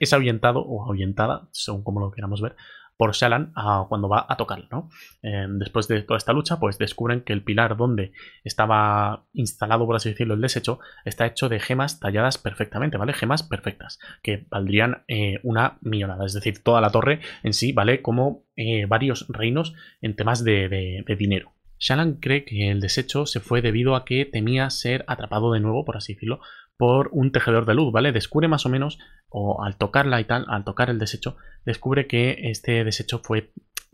es 0.00 0.12
ahuyentado 0.12 0.60
o 0.60 0.84
ahuyentada, 0.84 1.48
según 1.52 1.82
como 1.82 2.00
lo 2.00 2.10
queramos 2.10 2.40
ver, 2.40 2.56
por 2.98 3.14
Shalan 3.14 3.52
cuando 3.88 4.08
va 4.08 4.26
a 4.28 4.36
tocarlo. 4.36 4.66
¿no? 4.70 4.90
Eh, 5.22 5.46
después 5.48 5.88
de 5.88 6.02
toda 6.02 6.18
esta 6.18 6.34
lucha, 6.34 6.58
pues 6.58 6.76
descubren 6.78 7.22
que 7.22 7.32
el 7.32 7.44
pilar 7.44 7.76
donde 7.76 8.12
estaba 8.44 9.24
instalado, 9.32 9.86
por 9.86 9.96
así 9.96 10.10
decirlo, 10.10 10.34
el 10.34 10.40
desecho, 10.40 10.80
está 11.04 11.24
hecho 11.24 11.48
de 11.48 11.60
gemas 11.60 12.00
talladas 12.00 12.36
perfectamente, 12.36 12.98
¿vale? 12.98 13.12
Gemas 13.12 13.44
perfectas, 13.44 14.00
que 14.22 14.46
valdrían 14.50 15.04
eh, 15.06 15.38
una 15.44 15.78
millonada. 15.80 16.26
Es 16.26 16.34
decir, 16.34 16.62
toda 16.62 16.80
la 16.80 16.90
torre 16.90 17.20
en 17.44 17.54
sí 17.54 17.72
vale 17.72 18.02
como 18.02 18.44
eh, 18.56 18.86
varios 18.86 19.26
reinos 19.28 19.74
en 20.02 20.16
temas 20.16 20.42
de, 20.42 20.68
de 20.68 21.16
dinero. 21.16 21.52
Shalan 21.78 22.14
cree 22.14 22.44
que 22.44 22.70
el 22.70 22.80
desecho 22.80 23.26
se 23.26 23.38
fue 23.38 23.62
debido 23.62 23.94
a 23.94 24.04
que 24.04 24.24
temía 24.24 24.68
ser 24.70 25.04
atrapado 25.06 25.52
de 25.52 25.60
nuevo, 25.60 25.84
por 25.84 25.96
así 25.96 26.14
decirlo, 26.14 26.40
por 26.78 27.10
un 27.12 27.32
tejedor 27.32 27.66
de 27.66 27.74
luz, 27.74 27.92
¿vale? 27.92 28.12
Descubre 28.12 28.48
más 28.48 28.64
o 28.64 28.68
menos, 28.68 28.98
o 29.28 29.62
al 29.62 29.76
tocarla 29.76 30.20
y 30.20 30.24
tal, 30.24 30.46
al 30.48 30.64
tocar 30.64 30.88
el 30.88 30.98
desecho, 30.98 31.36
descubre 31.66 32.06
que 32.06 32.38
este 32.44 32.84
desecho 32.84 33.18
fue 33.18 33.52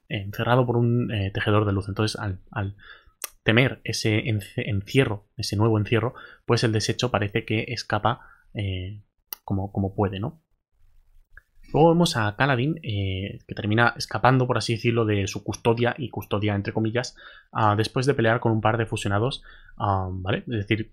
encerrado 0.08 0.66
por 0.66 0.76
un 0.76 1.10
eh, 1.10 1.30
tejedor 1.32 1.64
de 1.64 1.72
luz. 1.72 1.88
Entonces, 1.88 2.20
al, 2.20 2.76
temer 3.42 3.80
ese 3.84 4.22
encierro, 4.56 5.26
ese 5.36 5.56
nuevo 5.56 5.78
encierro, 5.78 6.14
pues 6.46 6.62
el 6.62 6.72
desecho 6.72 7.10
parece 7.10 7.44
que 7.44 7.64
escapa 7.68 8.20
eh, 8.54 9.02
como, 9.44 9.72
como 9.72 9.94
puede, 9.94 10.20
¿no? 10.20 10.43
Luego 11.74 11.88
vemos 11.88 12.16
a 12.16 12.36
Kaladin, 12.36 12.78
eh, 12.84 13.40
que 13.48 13.54
termina 13.56 13.94
escapando, 13.96 14.46
por 14.46 14.56
así 14.56 14.74
decirlo, 14.74 15.04
de 15.04 15.26
su 15.26 15.42
custodia, 15.42 15.96
y 15.98 16.08
custodia 16.08 16.54
entre 16.54 16.72
comillas, 16.72 17.16
ah, 17.50 17.74
después 17.76 18.06
de 18.06 18.14
pelear 18.14 18.38
con 18.38 18.52
un 18.52 18.60
par 18.60 18.78
de 18.78 18.86
fusionados, 18.86 19.42
ah, 19.76 20.08
¿vale? 20.08 20.44
Es 20.46 20.68
decir, 20.68 20.92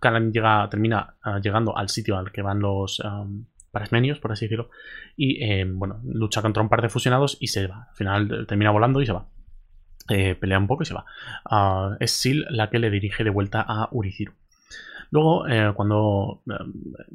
Kaladin 0.00 0.32
llega, 0.32 0.66
termina 0.70 1.16
ah, 1.22 1.38
llegando 1.38 1.76
al 1.76 1.90
sitio 1.90 2.16
al 2.16 2.32
que 2.32 2.40
van 2.40 2.60
los 2.60 3.02
parasmenios, 3.70 4.20
por 4.20 4.32
así 4.32 4.46
decirlo, 4.46 4.70
y, 5.18 5.44
eh, 5.44 5.66
bueno, 5.66 6.00
lucha 6.02 6.40
contra 6.40 6.62
un 6.62 6.70
par 6.70 6.80
de 6.80 6.88
fusionados 6.88 7.36
y 7.38 7.48
se 7.48 7.66
va. 7.66 7.88
Al 7.90 7.94
final 7.94 8.46
termina 8.46 8.70
volando 8.70 9.02
y 9.02 9.06
se 9.06 9.12
va. 9.12 9.26
eh, 10.08 10.34
pelea 10.34 10.58
un 10.58 10.66
poco 10.66 10.82
y 10.82 10.86
se 10.86 10.94
va. 10.94 11.04
Es 12.00 12.10
Sil 12.16 12.46
la 12.48 12.70
que 12.70 12.78
le 12.78 12.90
dirige 12.90 13.22
de 13.22 13.30
vuelta 13.30 13.60
a 13.68 13.90
Uriciru. 13.92 14.32
Luego, 15.12 15.46
eh, 15.46 15.72
cuando 15.76 16.42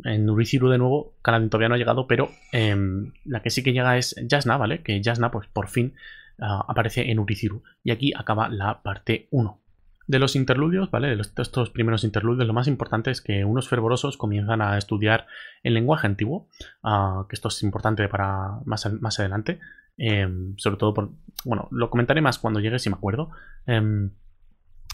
en 0.03 0.29
Uriciru 0.29 0.69
de 0.69 0.77
nuevo, 0.77 1.15
Kaladin 1.23 1.49
todavía 1.49 1.69
no 1.69 1.75
ha 1.75 1.79
llegado, 1.79 2.05
pero 2.05 2.29
em, 2.51 3.11
la 3.25 3.41
que 3.41 3.49
sí 3.49 3.63
que 3.63 3.73
llega 3.73 3.97
es 3.97 4.15
Jasna, 4.29 4.55
¿vale? 4.55 4.83
Que 4.83 5.01
Jasna, 5.03 5.31
pues 5.31 5.47
por 5.47 5.67
fin 5.67 5.95
ah, 6.39 6.63
aparece 6.67 7.09
en 7.09 7.17
Uriciru. 7.17 7.63
Y 7.83 7.89
aquí 7.89 8.13
acaba 8.15 8.49
la 8.49 8.83
parte 8.83 9.27
1. 9.31 9.59
De 10.05 10.19
los 10.19 10.35
interludios, 10.35 10.91
¿vale? 10.91 11.15
De, 11.15 11.21
estos 11.21 11.71
primeros 11.71 12.03
interludios, 12.03 12.45
lo 12.45 12.53
más 12.53 12.67
importante 12.67 13.09
es 13.09 13.19
que 13.19 13.43
unos 13.43 13.67
fervorosos 13.67 14.15
comienzan 14.15 14.61
a 14.61 14.77
estudiar 14.77 15.25
el 15.63 15.73
lenguaje 15.73 16.05
antiguo, 16.05 16.49
ah, 16.83 17.25
que 17.27 17.35
esto 17.35 17.47
es 17.47 17.63
importante 17.63 18.07
para 18.07 18.59
más, 18.65 18.93
más 19.01 19.19
adelante, 19.19 19.59
em, 19.97 20.55
sobre 20.57 20.77
todo 20.77 20.93
por, 20.93 21.09
bueno, 21.45 21.67
lo 21.71 21.89
comentaré 21.89 22.21
más 22.21 22.37
cuando 22.37 22.59
llegue 22.59 22.77
si 22.77 22.91
me 22.91 22.95
acuerdo. 22.95 23.31
Em, 23.65 24.11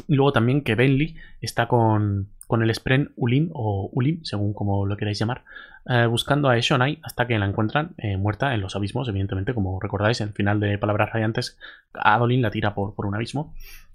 y 0.07 0.15
luego 0.15 0.31
también 0.33 0.63
que 0.63 0.75
Bentley 0.75 1.15
está 1.41 1.67
con, 1.67 2.29
con 2.47 2.63
el 2.63 2.73
Spren 2.73 3.11
Ulin 3.15 3.49
o 3.53 3.89
Ulim, 3.93 4.23
según 4.23 4.53
como 4.53 4.85
lo 4.85 4.97
queráis 4.97 5.19
llamar, 5.19 5.43
eh, 5.85 6.05
buscando 6.05 6.49
a 6.49 6.57
Eshonai 6.57 6.99
hasta 7.03 7.27
que 7.27 7.37
la 7.37 7.45
encuentran 7.45 7.93
eh, 7.97 8.17
muerta 8.17 8.53
en 8.53 8.61
los 8.61 8.75
abismos, 8.75 9.07
evidentemente, 9.09 9.53
como 9.53 9.79
recordáis, 9.79 10.21
en 10.21 10.29
el 10.29 10.33
final 10.33 10.59
de 10.59 10.77
Palabras 10.77 11.11
Radiantes, 11.11 11.57
Adolin 11.93 12.41
la 12.41 12.51
tira 12.51 12.73
por, 12.73 12.95
por 12.95 13.05
un 13.05 13.15
abismo 13.15 13.53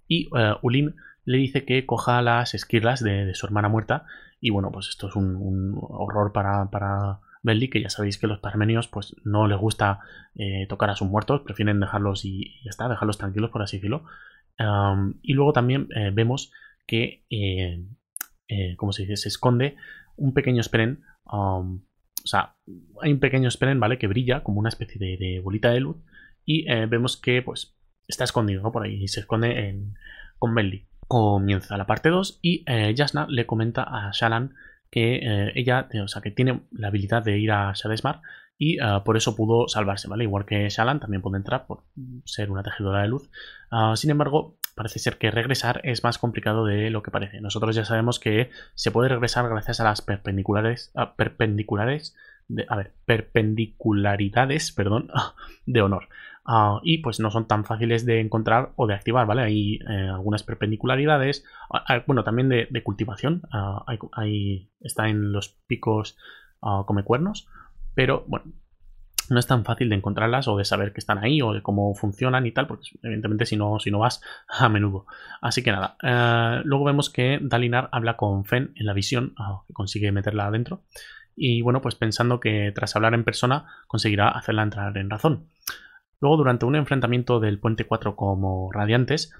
y 0.08 0.28
uh, 0.32 0.56
Ulim 0.62 0.94
le 1.24 1.38
dice 1.38 1.64
que 1.64 1.84
coja 1.84 2.22
las 2.22 2.54
esquirlas 2.54 3.04
de, 3.04 3.34
su 3.34 3.46
hermana 3.46 3.68
muerta 3.68 4.06
y 4.40 4.50
bueno, 4.50 4.72
pues 4.72 4.88
esto 4.88 5.08
es 5.08 5.14
un, 5.14 5.76
horror 5.80 6.32
para, 6.32 6.70
para 6.70 7.18
Belly, 7.42 7.68
que 7.68 7.82
ya 7.82 7.90
sabéis 7.90 8.18
que 8.18 8.26
los 8.26 8.38
parmenios 8.38 8.88
pues 8.88 9.14
no 9.24 9.46
les 9.46 9.58
gusta 9.58 10.00
eh, 10.34 10.66
tocar 10.68 10.90
a 10.90 10.96
sus 10.96 11.08
muertos, 11.08 11.42
prefieren 11.42 11.80
dejarlos 11.80 12.24
y, 12.24 12.54
ya 12.64 12.70
está, 12.70 12.88
dejarlos 12.88 13.18
tranquilos 13.18 13.50
por 13.50 13.62
así 13.62 13.76
decirlo. 13.76 14.04
Y 15.22 15.32
luego 15.34 15.52
también 15.52 15.88
eh, 15.94 16.10
vemos 16.12 16.52
que, 16.86 17.24
eh, 17.30 17.86
como 18.76 18.92
se 18.92 19.02
dice, 19.02 19.16
se 19.16 19.28
esconde 19.28 19.76
un 20.16 20.34
pequeño 20.34 20.62
spren, 20.62 21.02
o 21.24 21.80
sea, 22.24 22.56
hay 23.00 23.12
un 23.12 23.20
pequeño 23.20 23.50
spren, 23.50 23.78
¿vale? 23.78 23.98
Que 23.98 24.08
brilla 24.08 24.42
como 24.42 24.58
una 24.58 24.70
especie 24.70 24.98
de, 24.98 25.40
bolita 25.40 25.70
de 25.70 25.80
luz 25.80 25.96
y 26.44 26.64
vemos 26.86 27.16
que 27.16 27.42
pues 27.42 27.76
está 28.06 28.24
escondido 28.24 28.72
por 28.72 28.84
ahí 28.84 29.02
y 29.02 29.08
se 29.08 29.20
esconde 29.20 29.68
en, 29.68 29.94
con 30.38 30.54
Belly 30.54 30.88
comienza 31.08 31.76
la 31.78 31.86
parte 31.86 32.10
2 32.10 32.38
y 32.42 32.62
eh, 32.66 32.94
Jasna 32.96 33.26
le 33.28 33.46
comenta 33.46 33.82
a 33.82 34.10
Shalan 34.12 34.54
que 34.90 35.16
eh, 35.16 35.52
ella, 35.54 35.88
o 36.04 36.08
sea, 36.08 36.22
que 36.22 36.30
tiene 36.30 36.62
la 36.70 36.88
habilidad 36.88 37.22
de 37.22 37.38
ir 37.38 37.50
a 37.50 37.72
Shadesmar 37.74 38.20
y 38.58 38.78
eh, 38.78 39.00
por 39.04 39.16
eso 39.16 39.36
pudo 39.36 39.68
salvarse, 39.68 40.08
¿vale? 40.08 40.24
Igual 40.24 40.44
que 40.44 40.68
Shalan 40.68 41.00
también 41.00 41.22
puede 41.22 41.36
entrar 41.36 41.66
por 41.66 41.84
ser 42.24 42.50
una 42.50 42.64
tejedora 42.64 43.02
de 43.02 43.08
luz. 43.08 43.30
Ah, 43.70 43.94
sin 43.96 44.10
embargo, 44.10 44.56
parece 44.74 44.98
ser 44.98 45.16
que 45.16 45.30
regresar 45.30 45.80
es 45.84 46.02
más 46.02 46.18
complicado 46.18 46.66
de 46.66 46.90
lo 46.90 47.02
que 47.02 47.12
parece. 47.12 47.40
Nosotros 47.40 47.76
ya 47.76 47.84
sabemos 47.84 48.18
que 48.18 48.50
se 48.74 48.90
puede 48.90 49.08
regresar 49.08 49.48
gracias 49.48 49.80
a 49.80 49.84
las 49.84 50.02
perpendiculares, 50.02 50.92
perpendiculares 51.16 52.16
de, 52.48 52.66
a 52.68 52.76
ver, 52.76 52.94
perpendicularidades, 53.06 54.72
perdón, 54.76 55.08
de 55.66 55.80
honor. 55.80 56.08
Ah, 56.50 56.80
y 56.82 56.98
pues 56.98 57.20
no 57.20 57.30
son 57.30 57.46
tan 57.46 57.66
fáciles 57.66 58.06
de 58.06 58.20
encontrar 58.20 58.72
o 58.76 58.86
de 58.86 58.94
activar, 58.94 59.26
¿vale? 59.26 59.42
Hay 59.42 59.80
eh, 59.88 60.08
algunas 60.08 60.42
perpendicularidades, 60.42 61.44
ah, 61.70 61.84
ah, 61.86 62.02
bueno, 62.06 62.24
también 62.24 62.48
de, 62.48 62.82
cultivación, 62.82 63.42
hay, 64.12 64.70
está 64.80 65.10
en 65.10 65.30
los 65.30 65.50
picos 65.66 66.16
come 66.86 67.04
cuernos, 67.04 67.46
pero 67.98 68.22
bueno, 68.28 68.52
no 69.28 69.40
es 69.40 69.48
tan 69.48 69.64
fácil 69.64 69.88
de 69.88 69.96
encontrarlas 69.96 70.46
o 70.46 70.56
de 70.56 70.64
saber 70.64 70.92
que 70.92 71.00
están 71.00 71.18
ahí 71.18 71.42
o 71.42 71.52
de 71.52 71.62
cómo 71.62 71.92
funcionan 71.96 72.46
y 72.46 72.52
tal, 72.52 72.68
porque 72.68 72.90
evidentemente 73.02 73.44
si 73.44 73.56
no, 73.56 73.80
si 73.80 73.90
no 73.90 73.98
vas 73.98 74.22
a 74.48 74.68
menudo. 74.68 75.06
Así 75.40 75.64
que 75.64 75.72
nada, 75.72 75.96
eh, 76.04 76.62
luego 76.64 76.84
vemos 76.84 77.10
que 77.10 77.40
Dalinar 77.42 77.88
habla 77.90 78.16
con 78.16 78.44
Fen 78.44 78.70
en 78.76 78.86
la 78.86 78.92
visión, 78.92 79.34
que 79.66 79.72
consigue 79.72 80.12
meterla 80.12 80.46
adentro, 80.46 80.84
y 81.34 81.60
bueno, 81.62 81.80
pues 81.80 81.96
pensando 81.96 82.38
que 82.38 82.70
tras 82.72 82.94
hablar 82.94 83.14
en 83.14 83.24
persona 83.24 83.66
conseguirá 83.88 84.28
hacerla 84.28 84.62
entrar 84.62 84.96
en 84.96 85.10
razón. 85.10 85.48
Luego, 86.20 86.36
durante 86.36 86.66
un 86.66 86.76
enfrentamiento 86.76 87.40
del 87.40 87.58
Puente 87.58 87.84
4 87.84 88.14
como 88.14 88.70
radiantes, 88.70 89.32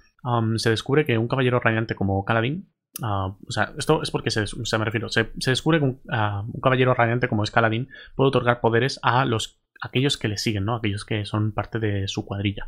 se 0.57 0.71
descubre 0.71 1.07
que 1.07 1.17
un 1.17 1.29
caballero 1.29 1.61
radiante 1.61 1.95
como 1.95 2.25
Kaladin, 2.25 2.69
ah, 3.03 3.37
o 3.47 3.53
sea, 3.53 3.73
esto 3.79 4.03
es 4.03 4.11
porque 4.11 4.31
se, 4.31 4.45
me 4.79 4.85
refiero, 4.85 5.09
se, 5.09 5.31
descubre 5.47 5.81
que 5.81 5.97
ah, 6.11 6.45
un, 6.47 6.61
caballero 6.61 6.95
radiante 6.95 7.29
como 7.29 7.45
es 7.45 7.51
Kaladin 7.51 7.89
puede 8.15 8.29
otorgar 8.29 8.61
poderes 8.61 8.99
a 9.03 9.25
los 9.25 9.61
aquellos 9.81 10.17
que 10.17 10.29
le 10.29 10.39
siguen, 10.39 10.65
¿no? 10.65 10.75
Aquellos 10.75 11.05
que 11.05 11.25
son 11.25 11.53
parte 11.53 11.79
de 11.79 12.09
su 12.09 12.25
cuadrilla 12.25 12.67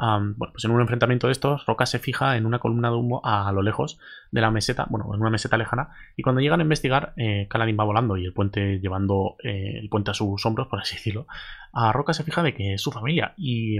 bueno, 0.00 0.52
pues 0.52 0.64
en 0.64 0.70
un 0.70 0.80
enfrentamiento 0.80 1.26
de 1.26 1.32
estos, 1.32 1.66
Roca 1.66 1.84
se 1.84 1.98
fija 1.98 2.36
en 2.36 2.46
una 2.46 2.58
columna 2.58 2.90
de 2.90 2.96
humo 2.96 3.20
a, 3.22 3.50
lo 3.52 3.62
lejos 3.62 3.98
de 4.30 4.40
la 4.40 4.50
meseta, 4.50 4.86
bueno, 4.88 5.14
en 5.14 5.20
una 5.20 5.30
meseta 5.30 5.58
lejana, 5.58 5.90
y 6.16 6.22
cuando 6.22 6.40
llegan 6.40 6.60
a 6.60 6.62
investigar, 6.62 7.12
eh, 7.16 7.46
Kaladin 7.50 7.76
va 7.78 7.84
volando 7.84 8.16
y 8.16 8.24
el 8.24 8.32
puente 8.32 8.80
llevando 8.80 9.36
eh, 9.44 9.78
el 9.78 9.88
puente 9.88 10.10
a 10.10 10.14
sus 10.14 10.44
hombros, 10.46 10.68
por 10.68 10.80
así 10.80 10.96
decirlo, 10.96 11.26
a 11.72 11.92
Roca 11.92 12.14
se 12.14 12.24
fija 12.24 12.42
de 12.42 12.54
que 12.54 12.74
es 12.74 12.82
su 12.82 12.90
familia 12.90 13.34
y, 13.36 13.78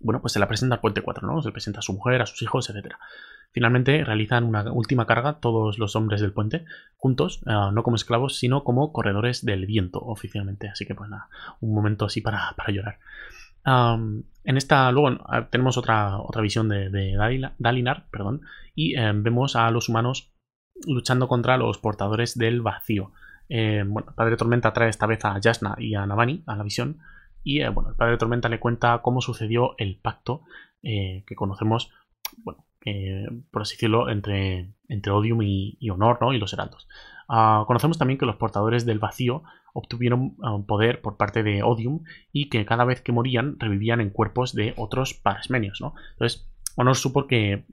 bueno, 0.00 0.20
pues 0.20 0.32
se 0.32 0.38
la 0.38 0.48
presenta 0.48 0.76
al 0.76 0.80
puente 0.80 1.02
4, 1.02 1.26
¿no? 1.26 1.42
Se 1.42 1.52
presenta 1.52 1.80
a 1.80 1.82
su 1.82 1.92
mujer, 1.92 2.22
a 2.22 2.26
sus 2.26 2.42
hijos, 2.42 2.68
etc. 2.70 2.94
Finalmente 3.52 4.04
realizan 4.04 4.44
una 4.44 4.70
última 4.72 5.06
carga 5.06 5.40
todos 5.40 5.78
los 5.78 5.96
hombres 5.96 6.20
del 6.20 6.32
puente 6.32 6.64
juntos, 6.96 7.40
eh, 7.46 7.52
no 7.72 7.82
como 7.82 7.96
esclavos, 7.96 8.36
sino 8.36 8.64
como 8.64 8.92
corredores 8.92 9.44
del 9.44 9.66
viento 9.66 10.00
oficialmente. 10.00 10.68
Así 10.68 10.86
que 10.86 10.94
pues 10.94 11.08
nada, 11.10 11.28
un 11.60 11.74
momento 11.74 12.06
así 12.06 12.20
para, 12.20 12.54
para 12.56 12.72
llorar 12.72 12.98
en 13.64 14.56
esta, 14.56 14.90
luego 14.90 15.18
tenemos 15.50 15.76
otra, 15.76 16.18
otra 16.18 16.42
visión 16.42 16.68
de, 16.68 17.16
Dalinar, 17.58 18.06
perdón, 18.10 18.42
y 18.74 18.96
em, 18.96 19.22
vemos 19.22 19.56
a 19.56 19.70
los 19.70 19.88
humanos 19.88 20.32
luchando 20.86 21.28
contra 21.28 21.56
los 21.56 21.78
portadores 21.78 22.38
del 22.38 22.62
vacío. 22.62 23.12
Em, 23.48 23.92
bueno, 23.92 24.12
Padre 24.14 24.36
Tormenta 24.36 24.72
trae 24.72 24.88
esta 24.88 25.06
vez 25.06 25.24
a 25.24 25.38
Jasna 25.42 25.74
y 25.78 25.94
a 25.94 26.06
Navani 26.06 26.42
a 26.46 26.56
la 26.56 26.62
visión. 26.62 26.98
Y 27.42 27.60
eh, 27.60 27.68
bueno, 27.68 27.90
el 27.90 27.96
Padre 27.96 28.18
Tormenta 28.18 28.48
le 28.48 28.60
cuenta 28.60 29.00
cómo 29.02 29.20
sucedió 29.20 29.74
el 29.78 29.96
pacto 29.96 30.42
eh, 30.82 31.24
que 31.26 31.34
conocemos, 31.34 31.90
bueno, 32.38 32.64
por 33.50 33.62
así 33.62 33.74
decirlo, 33.74 34.08
entre, 34.08 34.70
entre 34.88 35.12
Odium 35.12 35.42
y, 35.42 35.90
Honor, 35.90 36.18
¿no? 36.20 36.32
Y 36.32 36.38
los 36.38 36.52
heraldos. 36.52 36.88
Ah, 37.28 37.64
conocemos 37.66 37.98
también 37.98 38.18
que 38.18 38.26
los 38.26 38.36
portadores 38.36 38.86
del 38.86 38.98
vacío 38.98 39.42
obtuvieron 39.72 40.36
ah, 40.42 40.58
poder 40.66 41.00
por 41.00 41.16
parte 41.16 41.42
de 41.42 41.62
Odium 41.62 42.04
y 42.32 42.48
que 42.48 42.64
cada 42.64 42.84
vez 42.84 43.02
que 43.02 43.12
morían 43.12 43.58
revivían 43.60 44.00
en 44.00 44.10
cuerpos 44.10 44.54
de 44.54 44.74
otros 44.76 45.14
parmenios, 45.14 45.80
¿no? 45.80 45.94
Entonces, 46.12 46.50
Honor 46.76 46.96
supo 46.96 47.26
que 47.26 47.64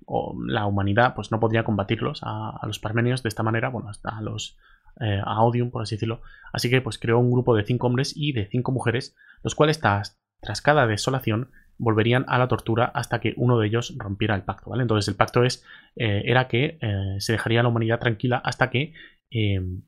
la 0.45 0.65
humanidad 0.65 1.15
pues, 1.15 1.31
no 1.31 1.39
podría 1.39 1.63
combatirlos 1.63 2.21
a, 2.23 2.59
los 2.65 2.79
parmenios 2.79 3.23
de 3.23 3.29
esta 3.29 3.43
manera, 3.43 3.69
bueno, 3.69 3.89
hasta 3.89 4.09
a 4.09 4.21
los 4.21 4.57
eh, 5.01 5.21
a 5.23 5.41
Odium, 5.43 5.71
por 5.71 5.81
así 5.81 5.95
decirlo. 5.95 6.21
Así 6.51 6.69
que 6.69 6.81
pues 6.81 6.97
creó 6.97 7.19
un 7.19 7.31
grupo 7.31 7.55
de 7.55 7.63
cinco 7.63 7.87
hombres 7.87 8.13
y 8.15 8.31
de 8.31 8.47
cinco 8.47 8.71
mujeres, 8.71 9.15
los 9.43 9.55
cuales 9.55 9.79
tras, 9.79 10.17
cada 10.63 10.87
desolación 10.87 11.51
volverían 11.77 12.25
a 12.27 12.39
la 12.39 12.47
tortura 12.47 12.85
hasta 12.85 13.19
que 13.19 13.33
uno 13.37 13.59
de 13.59 13.67
ellos 13.67 13.93
rompiera 13.97 14.35
el 14.35 14.43
pacto. 14.43 14.71
Entonces 14.79 15.07
el 15.07 15.15
pacto 15.15 15.43
es, 15.43 15.63
eh, 15.95 16.23
era 16.25 16.47
que 16.47 16.77
eh, 16.81 17.15
se 17.19 17.33
dejaría 17.33 17.61
la 17.61 17.69
humanidad 17.69 17.99
tranquila 17.99 18.41
hasta 18.43 18.69
que, 18.69 18.93
em, 19.29 19.83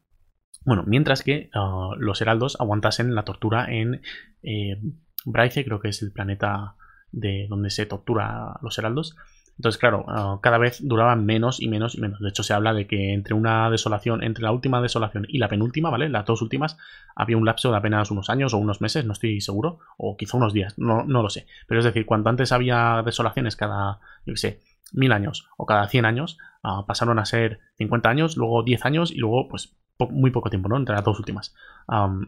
bueno, 0.65 0.84
mientras 0.86 1.24
que 1.24 1.50
ah, 1.54 1.91
los 1.98 2.22
heraldos 2.22 2.58
aguantasen 2.60 3.15
la 3.15 3.24
tortura 3.24 3.72
en 3.72 4.02
eh, 4.43 4.80
Braice, 5.26 5.65
creo 5.65 5.80
que 5.80 5.89
es 5.89 6.02
el 6.02 6.12
planeta 6.12 6.76
de 7.12 7.48
donde 7.50 7.69
se 7.69 7.86
tortura 7.86 8.52
a 8.52 8.60
los 8.62 8.78
heraldos, 8.78 9.15
entonces, 9.60 9.78
claro, 9.78 10.06
ah, 10.08 10.39
cada 10.41 10.58
vez 10.58 10.80
duraban 10.82 11.26
menos 11.26 11.62
y 11.62 11.67
menos 11.67 11.93
y 11.93 12.00
menos. 12.00 12.22
De 12.22 12.30
hecho, 12.30 12.43
se 12.43 12.54
habla 12.54 12.74
de 12.74 12.88
que 12.88 13.12
entre 13.12 13.34
una 13.34 13.69
desolación, 13.69 14.24
entre 14.24 14.41
la 14.41 14.54
última 14.54 14.82
desolación 14.82 15.26
y 15.28 15.38
la 15.38 15.50
penúltima, 15.50 15.89
¿vale? 15.89 16.08
Las 16.08 16.26
dos 16.26 16.41
últimas, 16.41 16.78
había 17.13 17.36
un 17.36 17.45
lapso 17.45 17.69
de 17.69 17.76
apenas 17.76 18.10
unos 18.10 18.30
años 18.30 18.54
o 18.54 18.58
unos 18.58 18.80
meses, 18.80 19.04
no 19.04 19.12
estoy 19.12 19.41
seguro, 19.41 19.80
o 19.98 20.15
quizá 20.15 20.38
unos 20.38 20.54
días, 20.54 20.80
no, 20.80 21.04
no 21.04 21.22
lo 21.22 21.30
sé. 21.30 21.45
Pero 21.67 21.80
es 21.80 21.86
decir, 21.86 22.06
cuando 22.06 22.30
antes 22.30 22.54
había 22.54 23.04
desolaciones 23.06 23.58
cada, 23.58 24.00
yo 24.26 24.34
qué 24.34 24.38
sé, 24.38 24.60
mil 24.93 25.12
años 25.12 25.49
o 25.58 25.65
cada 25.65 25.88
cien 25.88 26.06
años, 26.06 26.38
ah, 26.63 26.86
pasaron 26.88 27.19
a 27.19 27.25
ser 27.25 27.60
50 27.78 28.10
años, 28.10 28.38
luego 28.38 28.63
10 28.63 28.86
años 28.86 29.12
y 29.12 29.17
luego, 29.17 29.47
pues, 29.47 29.75
muy 30.12 30.32
poco 30.32 30.49
tiempo, 30.49 30.69
¿no? 30.69 30.78
Entre 30.78 30.95
las 30.95 31.04
dos 31.04 31.19
últimas. 31.19 31.54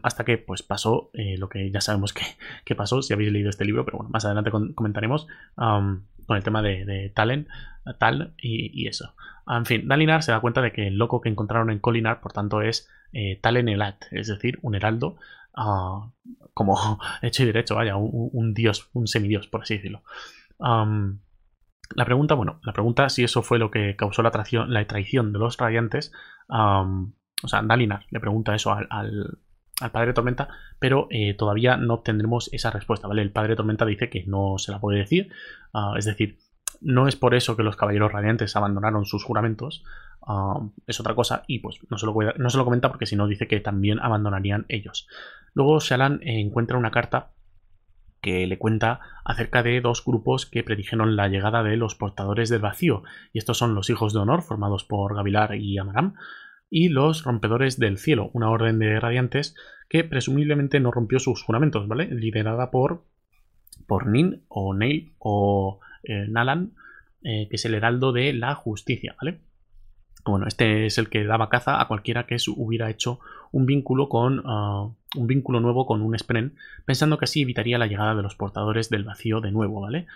hasta 0.02 0.24
que, 0.24 0.38
pues, 0.38 0.62
pasó 0.62 1.10
eh, 1.14 1.36
lo 1.38 1.48
que 1.48 1.70
ya 1.70 1.80
sabemos 1.80 2.12
que, 2.64 2.74
pasó, 2.74 3.00
si 3.02 3.14
habéis 3.14 3.32
leído 3.32 3.50
este 3.50 3.64
libro, 3.64 3.84
pero 3.84 3.98
bueno, 3.98 4.10
más 4.10 4.24
adelante 4.24 4.50
comentaremos 4.74 5.26
con 5.56 6.36
el 6.36 6.44
tema 6.44 6.62
de, 6.62 7.10
Talen, 7.14 7.48
tal 7.98 8.34
y, 8.38 8.86
eso. 8.86 9.14
En 9.46 9.66
fin, 9.66 9.88
Dalinar 9.88 10.22
se 10.22 10.32
da 10.32 10.40
cuenta 10.40 10.60
de 10.60 10.72
que 10.72 10.86
el 10.86 10.96
loco 10.96 11.20
que 11.20 11.28
encontraron 11.28 11.70
en 11.70 11.78
Colinar, 11.78 12.20
por 12.20 12.32
tanto, 12.32 12.62
es 12.62 12.88
eh, 13.12 13.38
Talen 13.40 13.68
Elat, 13.68 14.04
es 14.10 14.28
decir, 14.28 14.58
un 14.62 14.74
heraldo, 14.74 15.16
ah, 15.54 16.10
como 16.54 16.98
hecho 17.22 17.42
y 17.42 17.46
derecho, 17.46 17.74
vaya, 17.74 17.96
un, 17.96 18.54
dios, 18.54 18.88
un 18.92 19.06
semidios, 19.06 19.46
por 19.48 19.62
así 19.62 19.76
decirlo. 19.76 20.02
La 21.94 22.04
pregunta, 22.04 22.34
bueno, 22.34 22.60
la 22.62 22.72
pregunta 22.72 23.08
si 23.08 23.24
eso 23.24 23.42
fue 23.42 23.58
lo 23.58 23.70
que 23.70 23.96
causó 23.96 24.22
la, 24.22 24.30
traición, 24.30 24.72
la 24.72 24.86
traición 24.86 25.32
de 25.32 25.38
los 25.38 25.56
radiantes, 25.56 26.12
o 26.48 27.48
sea, 27.48 27.62
Dalinar 27.62 28.06
le 28.10 28.20
pregunta 28.20 28.54
eso 28.54 28.72
al 28.72 29.38
al 29.82 29.90
Padre 29.90 30.12
Tormenta, 30.12 30.48
pero 30.78 31.08
eh, 31.10 31.34
todavía 31.34 31.76
no 31.76 31.94
obtendremos 31.94 32.52
esa 32.52 32.70
respuesta, 32.70 33.08
¿vale? 33.08 33.22
El 33.22 33.32
Padre 33.32 33.56
Tormenta 33.56 33.84
dice 33.84 34.08
que 34.08 34.24
no 34.26 34.58
se 34.58 34.72
la 34.72 34.80
puede 34.80 34.98
decir, 34.98 35.30
ah, 35.74 35.94
es 35.96 36.04
decir, 36.04 36.38
no 36.80 37.08
es 37.08 37.16
por 37.16 37.34
eso 37.34 37.56
que 37.56 37.62
los 37.62 37.76
caballeros 37.76 38.12
radiantes 38.12 38.56
abandonaron 38.56 39.04
sus 39.04 39.24
juramentos, 39.24 39.84
ah, 40.26 40.60
es 40.86 41.00
otra 41.00 41.14
cosa 41.14 41.42
y 41.46 41.58
pues 41.58 41.78
no 41.90 41.98
se, 41.98 42.06
lo, 42.06 42.14
no 42.36 42.50
se 42.50 42.58
lo 42.58 42.64
comenta 42.64 42.88
porque 42.88 43.06
si 43.06 43.16
no 43.16 43.26
dice 43.26 43.48
que 43.48 43.60
también 43.60 44.00
abandonarían 44.00 44.66
ellos. 44.68 45.08
Luego 45.54 45.80
Shalan 45.80 46.20
encuentra 46.22 46.78
una 46.78 46.90
carta 46.90 47.32
que 48.22 48.46
le 48.46 48.56
cuenta 48.56 49.00
acerca 49.24 49.62
de 49.62 49.80
dos 49.80 50.04
grupos 50.04 50.46
que 50.46 50.62
predijeron 50.62 51.16
la 51.16 51.28
llegada 51.28 51.62
de 51.62 51.76
los 51.76 51.96
portadores 51.96 52.48
del 52.48 52.60
vacío, 52.60 53.02
y 53.32 53.38
estos 53.38 53.58
son 53.58 53.74
los 53.74 53.90
hijos 53.90 54.14
de 54.14 54.20
honor, 54.20 54.42
formados 54.42 54.84
por 54.84 55.14
Gavilar 55.14 55.56
y 55.56 55.76
Amaram, 55.76 56.14
y 56.70 56.88
los 56.88 57.24
rompedores 57.24 57.78
del 57.78 57.98
cielo, 57.98 58.30
una 58.32 58.48
orden 58.48 58.78
de 58.78 58.98
radiantes 58.98 59.54
que 59.90 60.04
presumiblemente 60.04 60.80
no 60.80 60.90
rompió 60.90 61.18
sus 61.18 61.42
juramentos, 61.42 61.86
¿vale? 61.86 62.06
Liderada 62.06 62.70
por, 62.70 63.04
por 63.86 64.06
Nin 64.06 64.44
o 64.48 64.72
Neil 64.72 65.12
o 65.18 65.80
eh, 66.04 66.26
Nalan, 66.28 66.72
eh, 67.22 67.48
que 67.50 67.56
es 67.56 67.64
el 67.66 67.74
heraldo 67.74 68.12
de 68.12 68.32
la 68.32 68.54
justicia, 68.54 69.14
¿vale? 69.20 69.40
Bueno, 70.24 70.46
este 70.46 70.86
es 70.86 70.96
el 70.98 71.10
que 71.10 71.24
daba 71.24 71.50
caza 71.50 71.80
a 71.80 71.88
cualquiera 71.88 72.26
que 72.26 72.36
hubiera 72.56 72.88
hecho 72.88 73.18
un 73.52 73.66
vínculo 73.66 74.08
con 74.08 74.42
ah, 74.44 74.88
un 75.16 75.26
vínculo 75.26 75.60
nuevo 75.60 75.86
con 75.86 76.02
un 76.02 76.18
Spren, 76.18 76.54
pensando 76.84 77.18
que 77.18 77.26
así 77.26 77.42
evitaría 77.42 77.78
la 77.78 77.86
llegada 77.86 78.14
de 78.14 78.22
los 78.22 78.34
portadores 78.34 78.90
del 78.90 79.04
vacío 79.04 79.40
de 79.40 79.52
nuevo, 79.52 79.80
¿vale? 79.80 80.06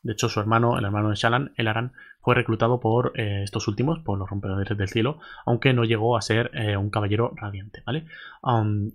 de 0.00 0.12
hecho, 0.12 0.28
su 0.28 0.38
hermano, 0.38 0.78
el 0.78 0.84
hermano 0.84 1.10
de 1.10 1.16
Shalan, 1.16 1.52
Elaran, 1.56 1.92
fue 2.20 2.34
reclutado 2.34 2.78
por 2.78 3.12
eh, 3.16 3.42
estos 3.42 3.66
últimos, 3.66 3.98
por 3.98 4.18
los 4.18 4.30
rompedores 4.30 4.76
del 4.76 4.88
cielo, 4.88 5.18
aunque 5.44 5.72
no 5.72 5.84
llegó 5.84 6.16
a 6.16 6.22
ser 6.22 6.50
eh, 6.54 6.76
un 6.76 6.90
caballero 6.90 7.32
radiante, 7.34 7.82
¿vale? 7.84 8.06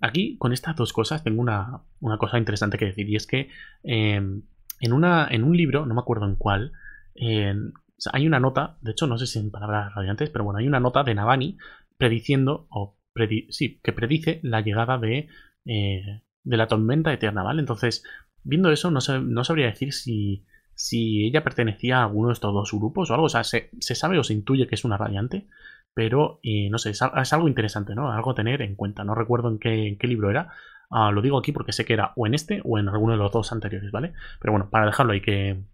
aquí, 0.00 0.36
con 0.38 0.52
estas 0.52 0.76
dos 0.76 0.92
cosas, 0.92 1.22
tengo 1.22 1.42
una, 1.42 1.82
cosa 2.18 2.38
interesante 2.38 2.78
que 2.78 2.86
decir, 2.86 3.08
y 3.08 3.16
es 3.16 3.26
que 3.26 3.50
em, 3.82 4.42
en, 4.80 4.92
una, 4.92 5.28
en 5.30 5.44
un 5.44 5.56
libro, 5.56 5.84
no 5.84 5.94
me 5.94 6.00
acuerdo 6.00 6.26
en 6.26 6.36
cuál, 6.36 6.72
hay 7.16 8.26
una 8.26 8.40
nota, 8.40 8.76
de 8.80 8.92
hecho 8.92 9.06
no 9.06 9.18
sé 9.18 9.26
si 9.26 9.38
en 9.38 9.50
palabras 9.50 9.94
radiantes, 9.94 10.30
pero 10.30 10.44
bueno, 10.44 10.58
hay 10.58 10.66
una 10.66 10.80
nota 10.80 11.04
de 11.04 11.14
Navani 11.14 11.58
prediciendo, 11.98 12.66
sí, 13.50 13.80
que 13.82 13.92
predice 13.92 14.40
la 14.42 14.60
llegada 14.60 14.98
de, 14.98 15.28
eh, 15.64 16.22
de 16.42 16.56
la 16.56 16.68
tormenta 16.68 17.12
eterna, 17.12 17.42
¿vale? 17.42 17.60
Entonces, 17.60 18.04
viendo 18.42 18.70
eso, 18.70 18.90
no, 18.90 19.00
no 19.22 19.44
sabría 19.44 19.66
decir 19.66 19.92
si, 19.92 20.44
si 20.74 21.26
ella 21.26 21.44
pertenecía 21.44 21.98
a 21.98 22.04
alguno 22.04 22.28
de 22.28 22.34
estos 22.34 22.52
dos 22.52 22.72
grupos 22.72 23.10
o 23.10 23.14
algo, 23.14 23.26
o 23.26 23.30
sea, 23.30 23.44
se, 23.44 23.70
sabe 23.80 24.18
o 24.18 24.24
se 24.24 24.34
intuye 24.34 24.66
que 24.66 24.74
es 24.74 24.84
una 24.84 24.96
radiante, 24.96 25.46
pero 25.94 26.40
no 26.70 26.78
sé, 26.78 26.90
es, 26.90 27.02
algo 27.32 27.48
interesante, 27.48 27.94
¿no? 27.94 28.10
Algo 28.10 28.32
a 28.32 28.34
tener 28.34 28.62
en 28.62 28.74
cuenta, 28.74 29.04
no 29.04 29.14
recuerdo 29.14 29.48
en 29.48 29.58
qué, 29.58 29.96
qué 29.98 30.06
libro 30.08 30.30
era. 30.30 30.52
Ah, 30.90 31.10
lo 31.12 31.22
digo 31.22 31.38
aquí 31.38 31.52
porque 31.52 31.72
sé 31.72 31.84
que 31.84 31.94
era 31.94 32.12
o 32.16 32.26
en 32.26 32.34
este 32.34 32.60
o 32.64 32.78
en 32.78 32.88
alguno 32.88 33.12
de 33.12 33.18
los 33.18 33.32
dos 33.32 33.52
anteriores, 33.52 33.90
¿vale? 33.90 34.12
Pero 34.40 34.52
bueno, 34.52 34.70
para 34.70 34.86
dejarlo 34.86 35.12
ahí 35.12 35.20
que, 35.20 35.64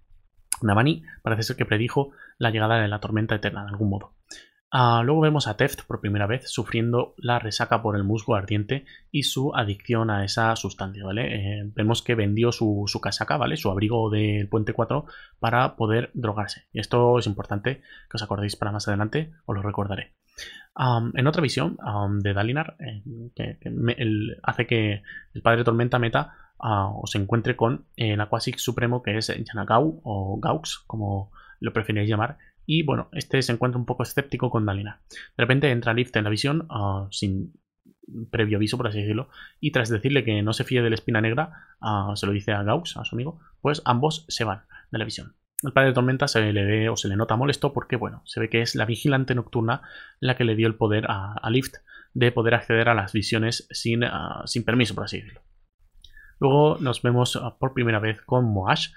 Navani 0.63 1.03
parece 1.23 1.43
ser 1.43 1.57
que 1.57 1.67
predijo 1.67 2.13
la 2.39 2.51
llegada 2.51 2.81
de 2.81 2.89
la 2.89 3.01
tormenta 3.01 3.35
eterna 3.35 3.65
de 3.65 3.71
algún 3.71 3.91
modo. 3.91 4.13
Ah, 4.73 5.03
luego 5.05 5.21
vemos 5.23 5.49
a 5.49 5.57
Teft 5.57 5.83
por 5.85 6.01
primera 6.01 6.29
vez 6.29 6.49
sufriendo 6.49 7.15
la 7.17 7.41
resaca 7.41 7.83
por 7.83 7.97
el 7.97 8.05
musgo 8.05 8.37
ardiente 8.37 8.85
y 9.11 9.25
su 9.25 9.53
adicción 9.53 10.11
a 10.11 10.25
esa 10.25 10.55
sustancia, 10.55 11.05
¿vale? 11.05 11.35
Eh, 11.35 11.63
vemos 11.75 12.03
que 12.03 12.15
vendió 12.15 12.53
su, 12.53 12.87
casaca, 13.03 13.37
¿vale? 13.37 13.57
Su 13.57 13.69
abrigo 13.69 14.11
del 14.11 14.49
Puente 14.49 14.73
4 14.73 15.07
para 15.41 15.75
poder 15.75 16.11
drogarse. 16.15 16.69
Y 16.73 16.79
esto 16.79 17.19
es 17.19 17.27
importante 17.27 17.81
que 18.09 18.17
os 18.17 18.23
acordéis 18.23 18.55
para 18.55 18.71
más 18.71 18.87
adelante, 18.87 19.33
os 19.45 19.57
lo 19.57 19.63
recordaré. 19.63 20.15
en 21.15 21.27
otra 21.27 21.43
visión 21.43 21.77
de 22.21 22.33
Dalinar, 22.33 22.77
eh, 22.79 23.03
que, 23.35 23.59
hace 24.45 24.67
que 24.69 25.03
el 25.35 25.43
padre 25.43 25.65
Tormenta 25.65 25.99
meta 25.99 26.33
o 26.59 27.07
se 27.07 27.19
encuentre 27.19 27.57
con 27.57 27.87
el 27.97 28.21
Aquasix 28.21 28.63
Supremo 28.63 29.03
que 29.03 29.17
es 29.17 29.27
Yanagau 29.29 30.01
o 30.05 30.39
Gaux, 30.41 30.85
como 30.87 31.33
lo 31.59 31.73
preferíais 31.73 32.09
llamar. 32.09 32.39
Y 32.73 32.85
bueno, 32.85 33.09
este 33.11 33.43
se 33.43 33.51
encuentra 33.51 33.81
un 33.81 33.85
poco 33.85 34.05
escéptico 34.05 34.49
con 34.49 34.65
Dalina. 34.65 35.01
De 35.09 35.43
repente 35.43 35.73
entra 35.73 35.93
Lift 35.93 36.15
en 36.15 36.23
la 36.23 36.31
visión, 36.31 36.69
ah, 36.71 37.09
sin 37.11 37.53
previo 38.31 38.59
aviso, 38.59 38.77
por 38.77 38.87
así 38.87 39.01
decirlo, 39.01 39.29
y 39.59 39.73
tras 39.73 39.89
decirle 39.89 40.23
que 40.23 40.41
no 40.45 40.53
se 40.53 40.63
fíe 40.63 40.81
de 40.81 40.89
la 40.89 40.95
espina 40.95 41.21
negra, 41.21 41.67
ah, 41.81 42.13
se 42.15 42.27
lo 42.27 42.33
dice 42.33 42.53
a 42.53 42.63
Gaux, 42.63 42.97
a 42.97 43.05
su 43.05 43.17
amigo, 43.17 43.41
pues 43.61 43.83
ambos 43.87 44.25
se 44.29 44.45
van 44.45 44.67
de 44.93 44.99
la 44.99 45.05
visión. 45.05 45.35
El 45.65 45.73
padre 45.73 45.89
de 45.89 45.95
Tormenta 45.95 46.29
se 46.29 46.53
le 46.53 46.65
ve 46.65 46.89
o 46.89 46.97
se 46.97 47.09
le 47.09 47.17
nota 47.17 47.35
molesto 47.35 47.73
porque, 47.73 47.97
bueno, 47.97 48.23
se 48.25 48.39
ve 48.39 48.49
que 48.49 48.63
es 48.63 48.77
la 48.77 48.85
vigilante 48.85 49.35
nocturna 49.35 49.83
la 50.21 50.37
que 50.37 50.45
le 50.45 50.55
dio 50.55 50.69
el 50.69 50.77
poder 50.77 51.07
a, 51.09 51.51
Lift 51.51 51.75
de 52.15 52.31
poder 52.31 52.55
acceder 52.55 52.89
a 52.89 52.95
las 52.95 53.13
visiones 53.13 53.67
sin, 53.73 54.05
ah, 54.05 54.45
sin 54.47 54.63
permiso, 54.63 54.95
por 54.95 55.03
así 55.03 55.17
decirlo. 55.17 55.41
Luego 56.39 56.79
nos 56.79 57.03
vemos 57.03 57.37
por 57.59 57.75
primera 57.75 57.99
vez 57.99 58.23
con 58.23 58.45
Moash, 58.45 58.91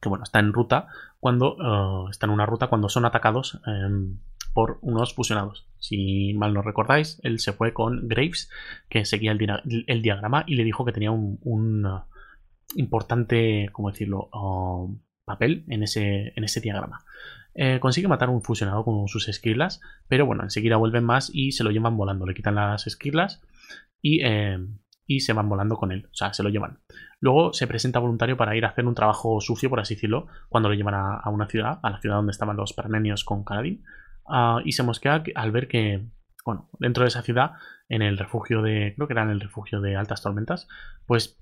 que 0.00 0.08
bueno, 0.08 0.24
está 0.24 0.38
en 0.38 0.52
ruta 0.52 0.88
cuando 1.26 1.56
ah, 1.60 2.06
está 2.08 2.26
en 2.26 2.30
una 2.30 2.46
ruta 2.46 2.68
cuando 2.68 2.88
son 2.88 3.04
atacados 3.04 3.60
em, 3.66 4.20
por 4.54 4.78
unos 4.80 5.12
fusionados. 5.12 5.66
Si 5.80 6.32
mal 6.34 6.54
no 6.54 6.62
recordáis, 6.62 7.18
él 7.24 7.40
se 7.40 7.52
fue 7.52 7.72
con 7.72 8.06
Graves, 8.06 8.48
que 8.88 9.04
seguía 9.04 9.32
el, 9.32 10.02
diagrama 10.02 10.44
y 10.46 10.54
le 10.54 10.62
dijo 10.62 10.84
que 10.84 10.92
tenía 10.92 11.10
un, 11.10 11.84
ah, 11.84 12.06
importante, 12.76 13.70
¿cómo 13.72 13.90
decirlo?, 13.90 14.30
papel 15.24 15.64
en 15.66 15.82
ese, 15.82 16.32
en 16.36 16.44
ese 16.44 16.60
diagrama. 16.60 17.04
Eh, 17.54 17.80
consigue 17.80 18.06
matar 18.06 18.30
un 18.30 18.40
fusionado 18.40 18.84
con 18.84 19.08
sus 19.08 19.26
esquirlas, 19.28 19.80
pero 20.06 20.26
bueno, 20.26 20.44
enseguida 20.44 20.76
vuelven 20.76 21.02
más 21.02 21.28
y 21.34 21.50
se 21.50 21.64
lo 21.64 21.72
llevan 21.72 21.96
volando. 21.96 22.24
Le 22.24 22.34
quitan 22.34 22.54
las 22.54 22.86
esquirlas 22.86 23.42
y 24.00 24.20
y 25.06 25.20
se 25.20 25.32
van 25.32 25.48
volando 25.48 25.76
con 25.76 25.92
él, 25.92 26.08
o 26.10 26.14
sea, 26.14 26.32
se 26.34 26.42
lo 26.42 26.48
llevan. 26.48 26.80
Luego 27.20 27.52
se 27.52 27.66
presenta 27.66 27.98
voluntario 27.98 28.36
para 28.36 28.56
ir 28.56 28.64
a 28.64 28.68
hacer 28.68 28.84
un 28.86 28.94
trabajo 28.94 29.40
sucio, 29.40 29.70
por 29.70 29.80
así 29.80 29.94
decirlo, 29.94 30.26
cuando 30.48 30.68
lo 30.68 30.74
llevan 30.74 30.94
a, 30.94 31.28
una 31.30 31.46
ciudad, 31.46 31.78
a 31.82 31.90
la 31.90 32.00
ciudad 32.00 32.16
donde 32.16 32.32
estaban 32.32 32.56
los 32.56 32.72
permenios 32.72 33.24
con 33.24 33.44
Kaladin, 33.44 33.84
ah, 34.26 34.60
y 34.64 34.72
se 34.72 34.82
mosquea 34.82 35.22
al 35.34 35.50
ver 35.50 35.68
que, 35.68 36.06
bueno, 36.44 36.68
dentro 36.78 37.04
de 37.04 37.08
esa 37.08 37.22
ciudad, 37.22 37.52
en 37.88 38.02
el 38.02 38.18
refugio 38.18 38.62
de, 38.62 38.92
creo 38.96 39.06
que 39.08 39.14
era 39.14 39.22
en 39.22 39.30
el 39.30 39.40
refugio 39.40 39.80
de 39.80 39.96
altas 39.96 40.22
tormentas, 40.22 40.68
pues 41.06 41.38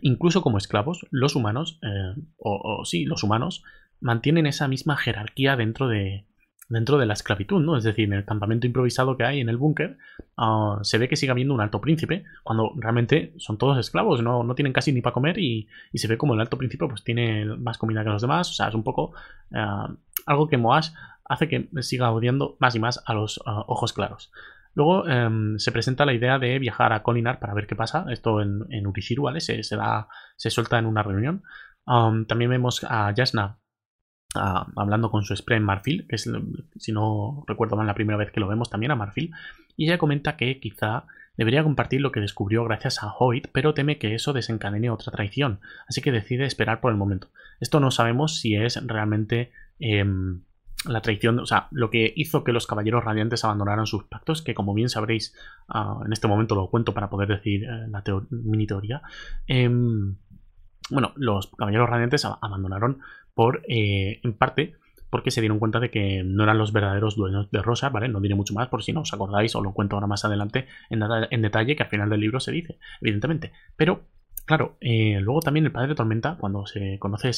incluso 0.00 0.42
como 0.42 0.58
esclavos, 0.58 1.06
los 1.10 1.36
humanos, 1.36 1.78
eh, 1.82 2.14
o 2.38 2.84
sí, 2.84 3.04
los 3.04 3.22
humanos, 3.22 3.62
mantienen 4.00 4.46
esa 4.46 4.68
misma 4.68 4.96
jerarquía 4.96 5.56
dentro 5.56 5.86
de, 5.88 6.26
dentro 6.68 6.98
de 6.98 7.06
la 7.06 7.12
esclavitud, 7.12 7.60
¿no? 7.60 7.76
Es 7.76 7.84
decir, 7.84 8.06
en 8.06 8.14
el 8.14 8.24
campamento 8.24 8.66
improvisado 8.66 9.16
que 9.16 9.24
hay 9.24 9.40
en 9.40 9.48
el 9.48 9.56
búnker, 9.56 9.98
ah, 10.36 10.78
se 10.82 10.98
ve 10.98 11.08
que 11.08 11.16
sigue 11.16 11.32
habiendo 11.32 11.54
un 11.54 11.60
alto 11.60 11.80
príncipe, 11.80 12.24
cuando 12.42 12.72
realmente 12.76 13.34
son 13.36 13.58
todos 13.58 13.78
esclavos, 13.78 14.22
no, 14.22 14.42
no 14.42 14.54
tienen 14.54 14.72
casi 14.72 14.92
ni 14.92 15.00
para 15.00 15.14
comer 15.14 15.38
y, 15.38 15.68
se 15.94 16.08
ve 16.08 16.18
como 16.18 16.34
el 16.34 16.40
alto 16.40 16.58
príncipe 16.58 16.86
pues 16.88 17.04
tiene 17.04 17.44
más 17.44 17.78
comida 17.78 18.02
que 18.02 18.10
los 18.10 18.22
demás, 18.22 18.50
o 18.50 18.52
sea, 18.54 18.68
es 18.68 18.74
un 18.74 18.82
poco 18.82 19.12
ah, 19.54 19.92
algo 20.26 20.48
que 20.48 20.56
Moash 20.56 20.90
hace 21.24 21.48
que 21.48 21.68
siga 21.82 22.10
odiando 22.10 22.56
más 22.60 22.74
y 22.74 22.80
más 22.80 23.02
a 23.06 23.14
los 23.14 23.40
ah, 23.46 23.64
ojos 23.66 23.92
claros. 23.92 24.32
Luego 24.74 25.06
em, 25.06 25.56
se 25.58 25.70
presenta 25.70 26.04
la 26.04 26.14
idea 26.14 26.38
de 26.40 26.58
viajar 26.58 26.92
a 26.92 27.02
Colinar 27.04 27.38
para 27.38 27.54
ver 27.54 27.68
qué 27.68 27.76
pasa, 27.76 28.06
esto 28.10 28.40
en, 28.40 28.66
en 28.70 28.92
¿vale? 29.18 29.40
Se, 29.40 29.76
da, 29.76 30.08
se 30.36 30.50
suelta 30.50 30.78
en 30.78 30.86
una 30.86 31.04
reunión. 31.04 31.44
también 31.86 32.50
vemos 32.50 32.82
a 32.82 33.12
Jasna 33.16 33.58
hablando 34.34 35.10
con 35.10 35.24
su 35.24 35.34
spray 35.34 35.58
en 35.58 35.64
Marfil, 35.64 36.06
que 36.08 36.16
es, 36.16 36.30
si 36.76 36.92
no 36.92 37.44
recuerdo 37.46 37.76
mal, 37.76 37.86
la 37.86 37.94
primera 37.94 38.16
vez 38.16 38.30
que 38.30 38.40
lo 38.40 38.48
vemos 38.48 38.70
también 38.70 38.92
a 38.92 38.96
Marfil, 38.96 39.32
y 39.76 39.86
ella 39.86 39.98
comenta 39.98 40.36
que 40.36 40.60
quizá 40.60 41.04
debería 41.36 41.64
compartir 41.64 42.00
lo 42.00 42.12
que 42.12 42.20
descubrió 42.20 42.64
gracias 42.64 43.02
a 43.02 43.12
Hoyt, 43.18 43.48
pero 43.52 43.74
teme 43.74 43.98
que 43.98 44.14
eso 44.14 44.32
desencadene 44.32 44.90
otra 44.90 45.12
traición, 45.12 45.60
así 45.88 46.00
que 46.00 46.12
decide 46.12 46.46
esperar 46.46 46.80
por 46.80 46.92
el 46.92 46.98
momento. 46.98 47.28
Esto 47.60 47.80
no 47.80 47.90
sabemos 47.90 48.38
si 48.40 48.54
es 48.54 48.80
realmente 48.86 49.52
em, 49.80 50.42
la 50.86 51.00
traición, 51.00 51.38
o 51.38 51.46
sea, 51.46 51.68
lo 51.70 51.90
que 51.90 52.12
hizo 52.16 52.44
que 52.44 52.52
los 52.52 52.66
caballeros 52.66 53.04
radiantes 53.04 53.44
abandonaran 53.44 53.86
sus 53.86 54.04
pactos, 54.04 54.42
que 54.42 54.54
como 54.54 54.74
bien 54.74 54.88
sabréis, 54.88 55.34
ah, 55.68 56.00
en 56.04 56.12
este 56.12 56.28
momento 56.28 56.54
lo 56.54 56.68
cuento 56.68 56.92
para 56.94 57.08
poder 57.10 57.28
decir 57.28 57.64
eh, 57.64 57.86
la 57.88 58.02
mini 58.30 58.66
teoría. 58.66 59.02
Em, 59.46 60.16
bueno, 60.90 61.12
los 61.16 61.48
caballeros 61.56 61.88
radiantes 61.88 62.24
abandonaron 62.24 63.00
por, 63.34 63.62
eh, 63.68 64.20
en 64.22 64.32
parte, 64.34 64.74
porque 65.10 65.30
se 65.30 65.40
dieron 65.40 65.58
cuenta 65.58 65.80
de 65.80 65.90
que 65.90 66.22
no 66.24 66.42
eran 66.42 66.58
los 66.58 66.72
verdaderos 66.72 67.16
dueños 67.16 67.50
de 67.50 67.62
Rosa, 67.62 67.88
¿vale? 67.88 68.08
No 68.08 68.20
diré 68.20 68.34
mucho 68.34 68.54
más 68.54 68.68
por 68.68 68.82
si 68.82 68.92
no 68.92 69.02
os 69.02 69.12
acordáis 69.12 69.54
o 69.54 69.62
lo 69.62 69.72
cuento 69.72 69.96
ahora 69.96 70.06
más 70.06 70.24
adelante 70.24 70.66
en, 70.90 71.42
detalle, 71.42 71.76
que 71.76 71.82
al 71.84 71.88
final 71.88 72.10
del 72.10 72.20
libro 72.20 72.40
se 72.40 72.52
dice, 72.52 72.78
evidentemente. 73.00 73.52
Pero, 73.76 74.02
claro, 74.44 74.76
eh, 74.80 75.18
luego 75.20 75.40
también 75.40 75.66
el 75.66 75.72
padre 75.72 75.88
de 75.88 75.94
Tormenta, 75.94 76.36
cuando 76.36 76.66
se 76.66 76.98
conoce 76.98 77.30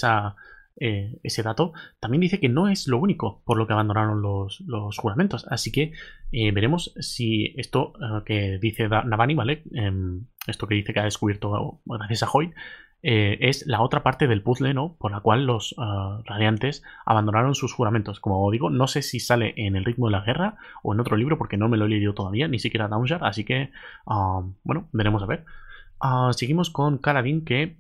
eh, 0.79 1.19
ese 1.23 1.43
dato, 1.43 1.75
también 2.01 2.23
dice 2.23 2.41
que 2.41 2.49
no 2.49 2.69
es 2.69 2.89
lo 2.89 2.99
único 2.99 3.43
por 3.45 3.59
lo 3.59 3.67
que 3.67 3.75
abandonaron 3.75 4.23
los, 4.23 4.65
juramentos. 4.97 5.47
Así 5.51 5.71
que 5.71 5.93
veremos 6.33 6.95
si 6.99 7.55
esto 7.59 7.93
que 8.25 8.59
dice 8.59 8.89
Navani, 8.89 9.35
¿vale? 9.35 9.65
Em, 9.73 10.25
esto 10.47 10.67
que 10.67 10.77
dice 10.77 10.95
que 10.95 11.01
ha 11.01 11.05
descubierto 11.05 11.81
gracias 11.85 12.23
a 12.23 12.31
Hoy, 12.33 12.53
eh, 13.09 13.39
es 13.49 13.65
la 13.69 13.83
otra 13.83 14.03
parte 14.03 14.27
del 14.27 14.43
puzzle, 14.43 14.75
¿no? 14.75 14.97
Por 14.99 15.13
la 15.13 15.21
cual 15.21 15.47
los 15.47 15.77
ah, 15.79 16.23
radiantes 16.25 16.83
abandonaron 17.05 17.55
sus 17.55 17.73
juramentos. 17.73 18.19
Como 18.19 18.51
digo, 18.51 18.69
no 18.69 18.89
sé 18.89 19.01
si 19.03 19.21
sale 19.21 19.55
en 19.57 19.77
el 19.77 19.85
ritmo 19.85 20.09
de 20.09 20.13
la 20.13 20.23
guerra 20.23 20.57
o 20.83 20.93
en 20.93 20.99
otro 20.99 21.17
libro, 21.17 21.39
porque 21.39 21.57
no 21.57 21.69
me 21.69 21.77
lo 21.77 21.85
he 21.85 21.89
leído 21.89 22.15
todavía, 22.15 22.49
ni 22.49 22.59
siquiera 22.59 22.89
Downshard, 22.89 23.23
así 23.23 23.45
que, 23.45 23.71
ah, 24.09 24.43
bueno, 24.65 24.89
veremos 24.91 25.23
a 25.23 25.27
ver. 25.27 25.45
Ah, 26.01 26.31
seguimos 26.33 26.71
con 26.71 26.99
Kaladin, 26.99 27.45
que 27.45 27.79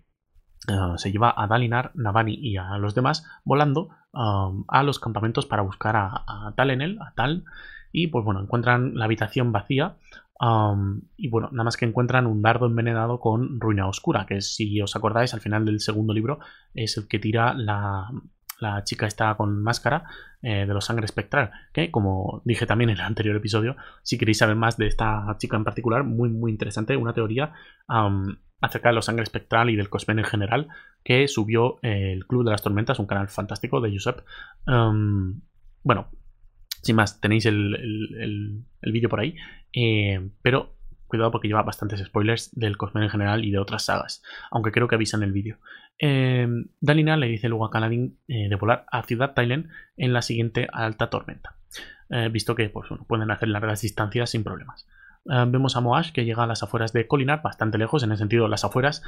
se 0.96 1.10
lleva 1.10 1.34
a 1.36 1.48
Dalinar, 1.48 1.90
Navani 1.94 2.34
y 2.34 2.56
a 2.56 2.78
los 2.78 2.94
demás 2.94 3.24
volando 3.44 3.90
a 4.12 4.82
los 4.84 4.98
campamentos 4.98 5.46
para 5.46 5.62
buscar 5.62 5.96
a, 5.96 6.24
a 6.26 6.54
Talenel, 6.56 6.98
a 7.00 7.14
Tal, 7.14 7.44
y 7.92 8.08
pues 8.08 8.24
bueno, 8.24 8.40
encuentran 8.40 8.94
la 8.94 9.06
habitación 9.06 9.52
vacía 9.52 9.96
y 11.16 11.28
bueno, 11.28 11.48
nada 11.52 11.64
más 11.64 11.76
que 11.76 11.86
encuentran 11.86 12.26
un 12.26 12.42
dardo 12.42 12.66
envenenado 12.66 13.20
con 13.20 13.60
ruina 13.60 13.88
oscura, 13.88 14.26
que 14.26 14.40
si 14.40 14.80
os 14.80 14.94
acordáis, 14.94 15.32
al 15.34 15.40
final 15.40 15.64
del 15.64 15.80
segundo 15.80 16.12
libro 16.12 16.40
es 16.74 16.96
el 16.98 17.08
que 17.08 17.18
tira 17.18 17.54
la, 17.54 18.10
la 18.60 18.84
chica 18.84 19.06
está 19.06 19.34
con 19.36 19.62
máscara 19.62 20.04
eh, 20.42 20.66
de 20.66 20.74
los 20.74 20.84
sangre 20.84 21.04
espectral, 21.04 21.50
que 21.72 21.90
como 21.90 22.42
dije 22.44 22.66
también 22.66 22.90
en 22.90 22.96
el 22.96 23.02
anterior 23.02 23.36
episodio, 23.36 23.76
si 24.02 24.18
queréis 24.18 24.38
saber 24.38 24.56
más 24.56 24.76
de 24.76 24.86
esta 24.86 25.36
chica 25.38 25.56
en 25.56 25.64
particular, 25.64 26.04
muy 26.04 26.30
muy 26.30 26.50
interesante, 26.50 26.96
una 26.96 27.14
teoría 27.14 27.52
acerca 28.60 28.88
de 28.88 28.94
los 28.94 29.04
sangre 29.04 29.22
espectral 29.22 29.70
y 29.70 29.76
del 29.76 29.88
cosmen 29.88 30.18
en 30.18 30.24
general, 30.24 30.68
que 31.04 31.28
subió 31.28 31.78
el 31.82 32.26
Club 32.26 32.44
de 32.44 32.50
las 32.50 32.62
Tormentas, 32.62 32.98
un 32.98 33.06
canal 33.06 33.28
fantástico 33.28 33.80
de 33.80 33.92
Josep. 33.92 34.24
bueno, 35.82 36.08
sin 36.86 36.96
más, 36.96 37.20
tenéis 37.20 37.46
el, 37.46 38.64
vídeo 38.82 39.08
por 39.08 39.20
ahí. 39.20 39.36
Eh, 39.72 40.30
pero 40.42 40.74
cuidado 41.06 41.30
porque 41.30 41.48
lleva 41.48 41.62
bastantes 41.62 42.02
spoilers 42.04 42.50
del 42.58 42.76
Cosmen 42.76 43.04
en 43.04 43.10
general 43.10 43.44
y 43.44 43.50
de 43.50 43.58
otras 43.58 43.84
sagas. 43.84 44.22
Aunque 44.50 44.72
creo 44.72 44.88
que 44.88 44.94
avisan 44.94 45.22
el 45.22 45.32
vídeo. 45.32 45.58
Eh, 45.98 46.48
Dalina 46.80 47.16
le 47.16 47.28
dice 47.28 47.48
luego 47.48 47.66
a 47.66 47.70
Kaladin 47.70 48.18
eh, 48.28 48.48
de 48.48 48.56
volar 48.56 48.86
a 48.90 49.02
Ciudad 49.02 49.34
Thailand 49.34 49.68
en 49.96 50.12
la 50.12 50.22
siguiente 50.22 50.68
alta 50.72 51.10
tormenta. 51.10 51.56
visto 52.30 52.54
que 52.54 52.68
pues, 52.70 52.88
pueden 53.06 53.30
hacer 53.30 53.48
largas 53.48 53.82
distancias 53.82 54.30
sin 54.30 54.44
problemas. 54.44 54.86
vemos 55.24 55.76
a 55.76 55.80
Moash 55.80 56.12
que 56.12 56.24
llega 56.24 56.44
a 56.44 56.46
las 56.46 56.62
afueras 56.62 56.92
de 56.92 57.06
Colinar, 57.06 57.42
bastante 57.42 57.78
lejos, 57.78 58.02
en 58.02 58.12
el 58.12 58.18
sentido 58.18 58.48
las 58.48 58.64
afueras 58.64 59.02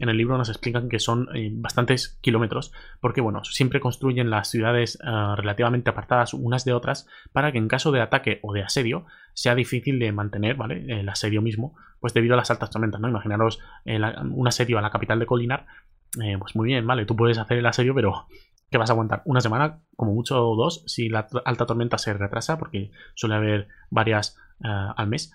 en 0.00 0.08
el 0.08 0.16
libro 0.16 0.36
nos 0.38 0.48
explican 0.48 0.88
que 0.88 0.98
son 0.98 1.28
eh, 1.36 1.50
bastantes 1.52 2.18
kilómetros, 2.22 2.72
porque 3.00 3.20
bueno, 3.20 3.44
siempre 3.44 3.80
construyen 3.80 4.30
las 4.30 4.48
ciudades 4.48 4.98
eh, 5.04 5.34
relativamente 5.36 5.90
apartadas 5.90 6.32
unas 6.32 6.64
de 6.64 6.72
otras 6.72 7.06
para 7.32 7.52
que 7.52 7.58
en 7.58 7.68
caso 7.68 7.92
de 7.92 8.00
ataque 8.00 8.40
o 8.42 8.54
de 8.54 8.62
asedio 8.62 9.04
sea 9.34 9.54
difícil 9.54 9.98
de 9.98 10.10
mantener, 10.10 10.56
¿vale? 10.56 11.00
El 11.00 11.08
asedio 11.08 11.42
mismo, 11.42 11.76
pues 12.00 12.14
debido 12.14 12.32
a 12.34 12.38
las 12.38 12.50
altas 12.50 12.70
tormentas, 12.70 13.00
¿no? 13.00 13.08
Imaginaros 13.08 13.60
eh, 13.84 14.00
un 14.30 14.48
asedio 14.48 14.78
a 14.78 14.82
la 14.82 14.90
capital 14.90 15.18
de 15.18 15.26
Colinar, 15.26 15.66
pues 16.12 16.56
muy 16.56 16.66
bien, 16.66 16.86
¿vale? 16.86 17.04
Tú 17.04 17.14
puedes 17.14 17.38
hacer 17.38 17.58
el 17.58 17.66
asedio, 17.66 17.94
pero 17.94 18.26
que 18.70 18.78
vas 18.78 18.90
a 18.90 18.94
aguantar 18.94 19.22
una 19.26 19.40
semana, 19.40 19.80
como 19.96 20.14
mucho 20.14 20.48
o 20.48 20.56
dos, 20.56 20.82
si 20.86 21.08
la 21.08 21.28
alta 21.44 21.66
tormenta 21.66 21.98
se 21.98 22.14
retrasa, 22.14 22.58
porque 22.58 22.90
suele 23.14 23.36
haber 23.36 23.68
varias 23.90 24.36
al 24.60 25.06
mes. 25.06 25.32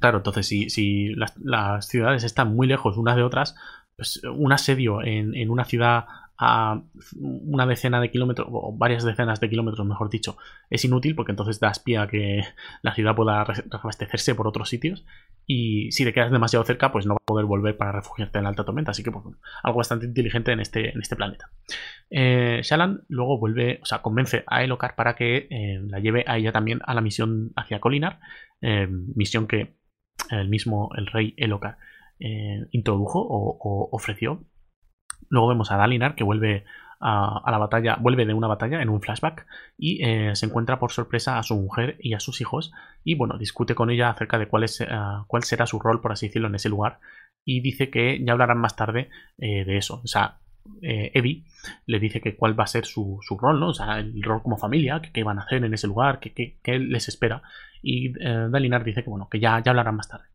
Claro, 0.00 0.18
entonces 0.18 0.46
si, 0.48 1.14
las, 1.14 1.86
ciudades 1.86 2.24
están 2.24 2.54
muy 2.54 2.66
lejos 2.66 2.96
unas 2.96 3.16
de 3.16 3.22
otras, 3.22 3.54
pues 3.96 4.22
un 4.24 4.50
asedio 4.52 5.02
en, 5.02 5.50
una 5.50 5.64
ciudad 5.64 6.06
a 6.38 6.80
una 7.18 7.66
decena 7.66 8.00
de 8.00 8.10
kilómetros, 8.10 8.48
o 8.50 8.74
varias 8.74 9.04
decenas 9.04 9.40
de 9.40 9.50
kilómetros, 9.50 9.86
mejor 9.86 10.08
dicho, 10.08 10.38
es 10.70 10.82
inútil 10.86 11.14
porque 11.14 11.32
entonces 11.32 11.60
das 11.60 11.80
pie 11.80 11.98
a 11.98 12.06
que 12.06 12.42
la 12.80 12.94
ciudad 12.94 13.14
pueda 13.14 13.44
reabastecerse 13.44 14.34
por 14.34 14.48
otros 14.48 14.70
sitios. 14.70 15.04
Y 15.46 15.92
si 15.92 16.04
te 16.04 16.14
quedas 16.14 16.30
demasiado 16.30 16.64
cerca, 16.64 16.92
pues 16.92 17.04
no 17.04 17.14
vas 17.14 17.22
a 17.22 17.26
poder 17.26 17.44
volver 17.44 17.76
para 17.76 17.92
refugiarte 17.92 18.38
en 18.38 18.44
la 18.44 18.50
alta 18.50 18.64
tormenta. 18.64 18.92
Así 18.92 19.02
que, 19.02 19.10
pues, 19.10 19.24
algo 19.62 19.78
bastante 19.78 20.06
inteligente 20.06 20.52
en 20.52 20.60
este, 20.60 20.96
este 20.98 21.16
planeta. 21.16 21.50
Eh, 22.08 22.60
Shalan 22.62 23.02
luego 23.08 23.38
vuelve, 23.38 23.80
o 23.82 23.84
sea, 23.84 24.00
convence 24.00 24.44
a 24.46 24.62
Elokar 24.62 24.94
para 24.94 25.14
que 25.14 25.48
eh, 25.50 25.80
la 25.88 25.98
lleve 25.98 26.24
a 26.26 26.38
ella 26.38 26.52
también 26.52 26.80
a 26.86 26.94
la 26.94 27.00
misión 27.00 27.52
hacia 27.56 27.80
Colinar. 27.80 28.20
Eh, 28.62 28.86
misión 28.88 29.46
que 29.46 29.79
el 30.30 30.48
mismo 30.48 30.90
el 30.96 31.06
rey 31.06 31.34
Elokar 31.36 31.78
eh, 32.18 32.66
introdujo 32.72 33.18
o, 33.20 33.88
ofreció. 33.92 34.44
Luego 35.28 35.48
vemos 35.48 35.70
a 35.70 35.76
Dalinar 35.76 36.14
que 36.14 36.24
vuelve 36.24 36.64
a, 37.00 37.50
la 37.50 37.56
batalla, 37.56 37.96
vuelve 37.96 38.26
de 38.26 38.34
una 38.34 38.46
batalla 38.46 38.82
en 38.82 38.90
un 38.90 39.00
flashback 39.00 39.46
y 39.78 40.04
eh, 40.04 40.36
se 40.36 40.44
encuentra 40.46 40.78
por 40.78 40.92
sorpresa 40.92 41.38
a 41.38 41.42
su 41.42 41.56
mujer 41.56 41.96
y 41.98 42.12
a 42.12 42.20
sus 42.20 42.42
hijos 42.42 42.72
y 43.04 43.14
bueno, 43.14 43.38
discute 43.38 43.74
con 43.74 43.90
ella 43.90 44.10
acerca 44.10 44.38
de 44.38 44.48
cuál, 44.48 44.64
es, 44.64 44.82
eh, 44.82 44.88
cuál 45.26 45.44
será 45.44 45.66
su 45.66 45.78
rol, 45.78 46.02
por 46.02 46.12
así 46.12 46.26
decirlo, 46.26 46.48
en 46.48 46.56
ese 46.56 46.68
lugar 46.68 47.00
y 47.46 47.60
dice 47.62 47.90
que 47.90 48.22
ya 48.22 48.32
hablarán 48.32 48.58
más 48.58 48.76
tarde 48.76 49.08
de 49.38 49.78
eso. 49.78 50.02
O 50.04 50.06
sea, 50.06 50.40
Evi 50.82 51.44
le 51.86 51.98
dice 51.98 52.20
que 52.20 52.36
cuál 52.36 52.58
va 52.58 52.64
a 52.64 52.68
ser 52.68 52.84
su, 52.84 53.20
rol, 53.38 53.60
¿no? 53.60 53.68
O 53.68 53.74
sea, 53.74 53.98
el 53.98 54.22
rol 54.22 54.42
como 54.42 54.56
familia, 54.56 55.00
qué 55.00 55.24
van 55.24 55.38
a 55.38 55.42
hacer 55.42 55.64
en 55.64 55.74
ese 55.74 55.86
lugar, 55.86 56.20
qué, 56.20 56.78
les 56.78 57.08
espera. 57.08 57.42
Y 57.82 58.08
eh, 58.20 58.48
Dalinar 58.50 58.84
dice 58.84 59.02
que 59.02 59.10
bueno, 59.10 59.28
que 59.30 59.40
ya, 59.40 59.62
ya 59.62 59.70
hablarán 59.70 59.96
más 59.96 60.08
tarde. 60.08 60.26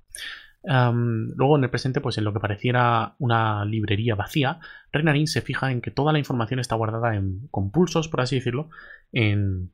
luego 0.64 1.58
en 1.58 1.64
el 1.64 1.70
presente, 1.70 2.02
pues 2.02 2.18
en 2.18 2.24
lo 2.24 2.34
que 2.34 2.40
pareciera 2.40 3.16
una 3.20 3.66
librería 3.66 4.16
vacía, 4.16 4.60
Renarin 4.92 5.28
se 5.28 5.42
fija 5.42 5.72
en 5.72 5.82
que 5.82 5.92
toda 5.92 6.12
la 6.12 6.20
información 6.20 6.60
está 6.60 6.76
guardada 6.76 7.16
en 7.16 7.48
compulsos, 7.52 8.08
por 8.08 8.22
así 8.22 8.36
decirlo, 8.36 8.70
en, 9.12 9.72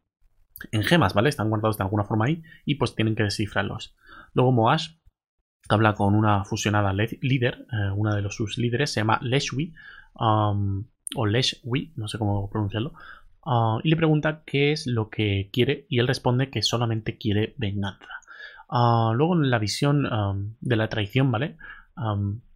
en 0.71 0.83
gemas, 0.83 1.13
¿vale? 1.13 1.29
Están 1.29 1.49
guardados 1.49 1.77
de 1.77 1.83
alguna 1.83 2.03
forma 2.03 2.25
ahí 2.25 2.43
y 2.65 2.75
pues 2.75 2.95
tienen 2.95 3.15
que 3.15 3.23
descifrarlos. 3.23 3.95
Luego 4.33 4.51
Moash 4.51 4.89
habla 5.69 5.93
con 5.93 6.15
una 6.15 6.43
fusionada 6.43 6.93
líder, 6.93 7.65
eh, 7.71 7.91
una 7.95 8.15
de 8.15 8.21
los 8.21 8.35
sus 8.35 8.57
líderes, 8.57 8.91
se 8.91 8.99
llama 8.99 9.19
Leshwi, 9.21 9.73
o 10.13 11.25
Leshwi, 11.25 11.93
no 11.95 12.07
sé 12.07 12.17
cómo 12.17 12.49
pronunciarlo, 12.49 12.93
Ah, 13.45 13.79
y 13.83 13.89
le 13.89 13.95
pregunta 13.95 14.43
qué 14.45 14.71
es 14.71 14.85
lo 14.85 15.09
que 15.09 15.49
quiere 15.51 15.85
y 15.89 15.99
él 15.99 16.07
responde 16.07 16.49
que 16.49 16.61
solamente 16.61 17.17
quiere 17.17 17.55
venganza. 17.57 18.21
Ah, 18.69 19.13
luego 19.15 19.35
en 19.35 19.49
la 19.49 19.59
visión 19.59 20.55
de 20.61 20.75
la 20.75 20.89
traición, 20.89 21.31
¿vale? 21.31 21.57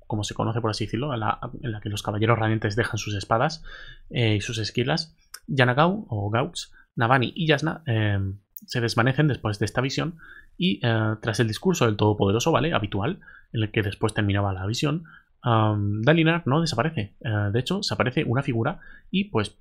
como 0.08 0.24
se 0.24 0.36
conoce 0.36 0.62
por 0.62 0.70
así 0.70 0.86
decirlo, 0.86 1.14
en 1.14 1.20
la, 1.20 1.82
que 1.82 1.90
los 1.90 2.04
caballeros 2.04 2.38
radiantes 2.38 2.76
dejan 2.76 3.00
sus 3.00 3.16
espadas 3.16 3.64
eh, 4.12 4.36
y 4.36 4.42
sus 4.42 4.60
esquilas, 4.60 5.16
Yanagau 5.48 6.06
o 6.10 6.30
Gaux, 6.30 6.72
Navani 6.96 7.34
y 7.36 7.48
Yasna 7.48 7.82
em, 7.88 8.38
se 8.66 8.82
desvanecen 8.82 9.28
después 9.28 9.58
de 9.58 9.66
esta 9.66 9.82
visión 9.82 10.18
y 10.58 10.80
eh, 10.84 11.16
tras 11.22 11.40
el 11.40 11.48
discurso 11.48 11.86
del 11.86 11.98
Todopoderoso, 11.98 12.52
¿vale? 12.52 12.74
Habitual, 12.74 13.20
en 13.52 13.64
el 13.64 13.72
que 13.72 13.82
después 13.82 14.14
terminaba 14.14 14.54
la 14.54 14.66
visión, 14.68 15.06
Dalinar 15.46 16.44
no 16.46 16.60
desaparece. 16.62 17.16
Eh, 17.20 17.50
de 17.52 17.60
hecho, 17.60 17.84
se 17.84 17.94
aparece 17.94 18.24
una 18.24 18.42
figura 18.42 18.80
y 19.12 19.26
pues 19.26 19.58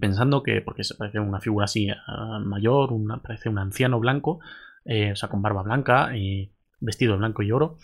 pensando 0.00 0.42
que, 0.42 0.60
porque 0.60 0.84
se 0.84 0.96
parece 0.96 1.20
una 1.20 1.40
figura 1.40 1.64
así 1.64 1.88
ah, 1.90 2.40
mayor, 2.44 2.90
parece 3.22 3.48
un 3.48 3.58
anciano 3.58 4.00
blanco, 4.00 4.40
eh, 4.84 5.12
o 5.12 5.16
sea, 5.16 5.28
con 5.28 5.42
barba 5.42 5.62
blanca, 5.62 6.16
y 6.16 6.52
vestido 6.80 7.12
de 7.12 7.18
blanco 7.18 7.42
y 7.42 7.52
oro, 7.52 7.76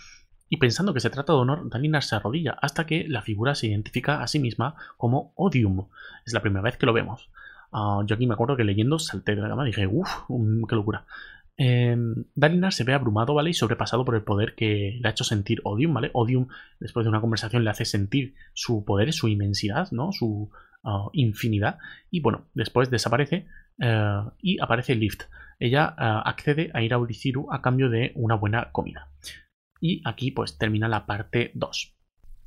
y 0.48 0.56
pensando 0.58 0.92
que 0.92 1.00
se 1.00 1.10
trata 1.10 1.32
de 1.32 1.38
honor, 1.38 1.70
Dalinar 1.70 2.02
se 2.02 2.16
arrodilla 2.16 2.56
hasta 2.60 2.86
que 2.86 3.06
la 3.08 3.22
figura 3.22 3.54
se 3.54 3.68
identifica 3.68 4.22
a 4.22 4.26
sí 4.26 4.38
misma 4.38 4.74
como 4.96 5.32
Odium. 5.36 5.88
Es 6.26 6.34
la 6.34 6.42
primera 6.42 6.62
vez 6.62 6.76
que 6.76 6.86
lo 6.86 6.92
vemos. 6.92 7.30
Ah, 7.72 8.02
yo 8.04 8.16
aquí 8.16 8.26
me 8.26 8.34
acuerdo 8.34 8.56
que 8.56 8.64
leyendo 8.64 8.98
salté 8.98 9.34
de 9.34 9.42
la 9.42 9.48
cama 9.48 9.62
y 9.62 9.68
dije, 9.68 9.86
uff, 9.86 10.10
qué 10.68 10.74
locura. 10.74 11.06
Eh, 11.64 11.96
se 12.70 12.84
ve 12.84 12.92
abrumado, 12.92 13.34
¿vale? 13.34 13.50
Y 13.50 13.54
sobrepasado 13.54 14.04
por 14.04 14.16
el 14.16 14.22
poder 14.22 14.56
que 14.56 14.98
le 15.00 15.08
ha 15.08 15.12
hecho 15.12 15.22
sentir 15.22 15.60
Odium, 15.62 15.94
¿vale? 15.94 16.10
Odium, 16.12 16.48
después 16.80 17.04
de 17.04 17.10
una 17.10 17.20
conversación, 17.20 17.62
le 17.62 17.70
hace 17.70 17.84
sentir 17.84 18.34
su 18.52 18.84
poder, 18.84 19.12
su 19.12 19.28
inmensidad, 19.28 19.92
¿no? 19.92 20.10
Su, 20.10 20.50
infinidad. 21.12 21.78
Y 22.10 22.18
bueno, 22.18 22.46
después 22.54 22.90
desaparece 22.90 23.46
eh, 23.78 24.22
y 24.40 24.60
aparece 24.60 24.96
Lift. 24.96 25.22
Ella 25.60 25.94
eh, 25.96 26.20
accede 26.24 26.72
a 26.74 26.82
ir 26.82 26.92
a 26.92 26.98
Uriciru 26.98 27.52
a 27.52 27.62
cambio 27.62 27.88
de 27.88 28.10
una 28.16 28.34
buena 28.34 28.72
comida. 28.72 29.08
Y 29.80 30.02
aquí 30.04 30.32
pues 30.32 30.58
termina 30.58 30.88
la 30.88 31.06
parte 31.06 31.52
2. 31.54 31.94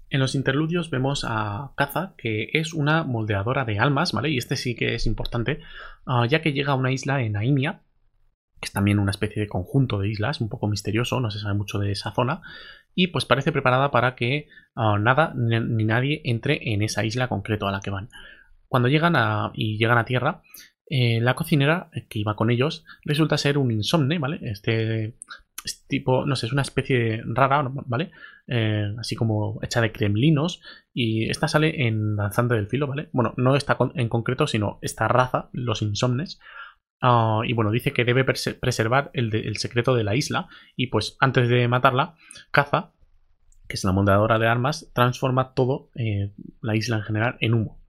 En 0.10 0.20
los 0.20 0.36
interludios 0.36 0.90
vemos 0.90 1.26
a 1.26 1.72
Kaza, 1.78 2.14
que 2.18 2.50
es 2.52 2.74
una 2.74 3.06
moldeadora 3.06 3.64
de 3.64 3.80
almas, 3.80 4.12
¿vale? 4.12 4.30
Y 4.32 4.38
este 4.38 4.58
sí 4.58 4.76
que 4.76 4.96
es 4.96 5.08
importante, 5.08 5.62
ah, 6.06 6.26
ya 6.30 6.42
que 6.42 6.52
llega 6.52 6.74
a 6.74 6.76
una 6.76 6.92
isla 6.92 7.22
en 7.22 7.38
Aimia, 7.38 7.82
es 8.66 8.72
también 8.72 9.00
una 9.00 9.12
especie 9.12 9.42
de 9.42 9.48
conjunto 9.48 10.00
de 10.00 10.10
islas, 10.10 10.42
un 10.42 10.50
poco 10.50 10.68
misterioso, 10.68 11.20
no 11.20 11.32
se 11.32 11.40
sabe 11.40 11.54
mucho 11.54 11.80
de 11.80 11.92
esa 11.92 12.12
zona, 12.12 12.42
y 12.94 13.08
pues 13.08 13.26
parece 13.26 13.52
preparada 13.52 13.92
para 13.92 14.16
que 14.16 14.48
ah, 14.76 14.98
nada 15.00 15.34
ni, 15.36 15.86
nadie 15.86 16.22
entre 16.26 16.74
en 16.74 16.82
esa 16.82 17.06
isla 17.06 17.28
concreto 17.28 17.68
a 17.68 17.72
la 17.72 17.82
que 17.82 17.92
van. 17.92 18.10
Cuando 18.68 18.90
llegan 18.90 19.16
a, 19.16 19.52
y 19.54 19.78
llegan 19.78 19.98
a 19.98 20.06
tierra, 20.06 20.42
eh, 20.88 21.20
la 21.22 21.36
cocinera 21.36 21.90
que 22.10 22.20
iba 22.20 22.36
con 22.36 22.52
ellos 22.52 22.86
resulta 23.04 23.38
ser 23.38 23.58
un 23.58 23.72
insomne, 23.72 24.20
¿vale? 24.20 24.40
Este, 24.44 25.16
tipo, 25.88 26.26
no 26.26 26.36
sé, 26.36 26.48
es 26.48 26.54
una 26.54 26.62
especie 26.62 27.22
rara, 27.26 27.68
¿vale? 27.86 28.12
Eh, 28.48 28.94
así 29.00 29.16
como 29.16 29.60
hecha 29.64 29.82
de 29.82 29.92
kremlinos 29.92 30.62
y 30.94 31.30
esta 31.30 31.48
sale 31.48 31.88
en 31.88 32.16
Danzante 32.16 32.56
del 32.56 32.68
Filo, 32.68 32.88
¿vale? 32.88 33.10
Bueno, 33.12 33.34
no 33.38 33.56
está 33.56 33.78
en 33.96 34.10
concreto, 34.10 34.48
sino 34.48 34.78
esta 34.82 35.08
raza, 35.08 35.50
los 35.52 35.82
insomnes, 35.82 36.40
Ah, 37.02 37.42
y 37.46 37.54
bueno, 37.54 37.72
dice 37.72 37.94
que 37.94 38.06
debe 38.06 38.24
preservar 38.24 39.12
el, 39.14 39.58
secreto 39.58 39.96
de 39.96 40.04
la 40.04 40.16
isla. 40.16 40.48
Y 40.76 40.88
pues 40.88 41.18
antes 41.20 41.50
de 41.50 41.68
matarla, 41.68 42.16
Caza, 42.52 42.94
que 43.68 43.76
es 43.76 43.84
la 43.84 43.92
montadora 43.92 44.40
de 44.40 44.48
armas, 44.48 44.92
transforma 44.94 45.54
todo, 45.54 45.90
eh, 45.96 46.32
la 46.62 46.76
isla 46.76 46.98
en 46.98 47.04
general, 47.04 47.38
en 47.40 47.54
humo. 47.54 47.80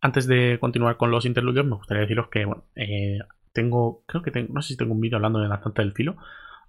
Antes 0.00 0.26
de 0.26 0.58
continuar 0.60 0.96
con 0.96 1.10
los 1.10 1.26
interludios, 1.26 1.66
me 1.66 1.76
gustaría 1.76 2.02
deciros 2.02 2.28
que, 2.28 2.44
bueno, 2.44 2.64
eh, 2.74 3.18
tengo, 3.52 4.04
creo 4.06 4.22
que 4.22 4.30
tengo, 4.30 4.52
no 4.54 4.62
sé 4.62 4.68
si 4.68 4.76
tengo 4.76 4.92
un 4.92 5.00
vídeo 5.00 5.16
hablando 5.16 5.40
de 5.40 5.48
la 5.48 5.62
Santa 5.62 5.82
del 5.82 5.92
Filo. 5.92 6.16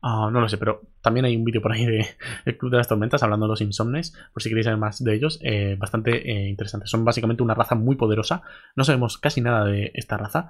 Ah, 0.04 0.30
no 0.32 0.41
lo 0.41 0.49
sé, 0.49 0.58
pero 0.58 0.82
también 1.02 1.26
hay 1.26 1.36
un 1.36 1.43
vídeo 1.43 1.62
por 1.62 1.72
ahí 1.72 1.86
de 1.86 2.08
El 2.45 2.58
Club 2.58 2.72
de 2.72 2.78
las 2.78 2.88
Tormentas 2.88 3.22
hablando 3.22 3.45
de 3.45 3.52
los 3.52 3.62
insomnes, 3.62 4.18
por 4.34 4.41
si 4.41 4.49
queréis 4.49 4.66
saber 4.66 4.80
más 4.80 5.04
de 5.04 5.14
ellos, 5.14 5.39
eh, 5.43 5.76
bastante 5.78 6.32
eh, 6.32 6.49
interesante. 6.49 6.88
Son 6.88 7.06
básicamente 7.06 7.43
una 7.43 7.54
raza 7.54 7.76
muy 7.76 7.95
poderosa, 7.95 8.41
no 8.76 8.84
sabemos 8.84 9.20
casi 9.20 9.41
nada 9.41 9.64
de 9.66 9.91
esta 9.93 10.18
raza, 10.18 10.49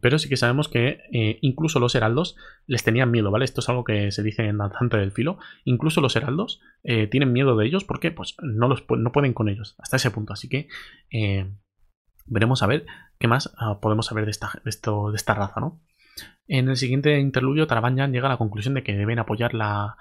pero 0.00 0.18
sí 0.18 0.28
que 0.28 0.36
sabemos 0.36 0.68
que 0.68 1.02
eh, 1.12 1.38
incluso 1.42 1.78
los 1.78 1.94
heraldos 1.94 2.34
les 2.66 2.82
tenían 2.82 3.12
miedo, 3.12 3.30
¿vale? 3.30 3.44
Esto 3.44 3.60
es 3.60 3.68
algo 3.68 3.84
que 3.84 4.10
se 4.10 4.22
dice 4.24 4.46
en 4.46 4.58
Danzante 4.58 4.96
del 4.96 5.12
Filo, 5.12 5.38
incluso 5.64 6.00
los 6.00 6.16
heraldos 6.16 6.60
tienen 6.82 7.32
miedo 7.32 7.56
de 7.56 7.66
ellos 7.66 7.84
porque 7.84 8.10
pues 8.10 8.34
no, 8.42 8.66
los, 8.66 8.84
no 8.88 9.12
pueden 9.12 9.34
con 9.34 9.48
ellos, 9.48 9.76
hasta 9.78 9.98
ese 9.98 10.10
punto, 10.10 10.32
así 10.32 10.48
que 10.48 10.66
veremos 12.26 12.62
a 12.62 12.66
ver 12.66 12.86
qué 13.20 13.28
más 13.28 13.52
ah, 13.56 13.78
podemos 13.80 14.06
saber 14.06 14.24
de 14.24 14.32
esta, 14.32 14.50
esto, 14.64 15.10
de 15.10 15.16
esta 15.16 15.34
raza, 15.34 15.60
¿no? 15.60 15.80
En 16.48 16.68
el 16.68 16.76
siguiente 16.76 17.18
interludio, 17.18 17.66
Tarabanyan 17.66 18.12
llega 18.12 18.26
a 18.26 18.30
la 18.30 18.36
conclusión 18.36 18.74
de 18.74 18.82
que 18.82 18.96
deben 18.96 19.18
apoyar 19.18 19.54
la, 19.54 19.96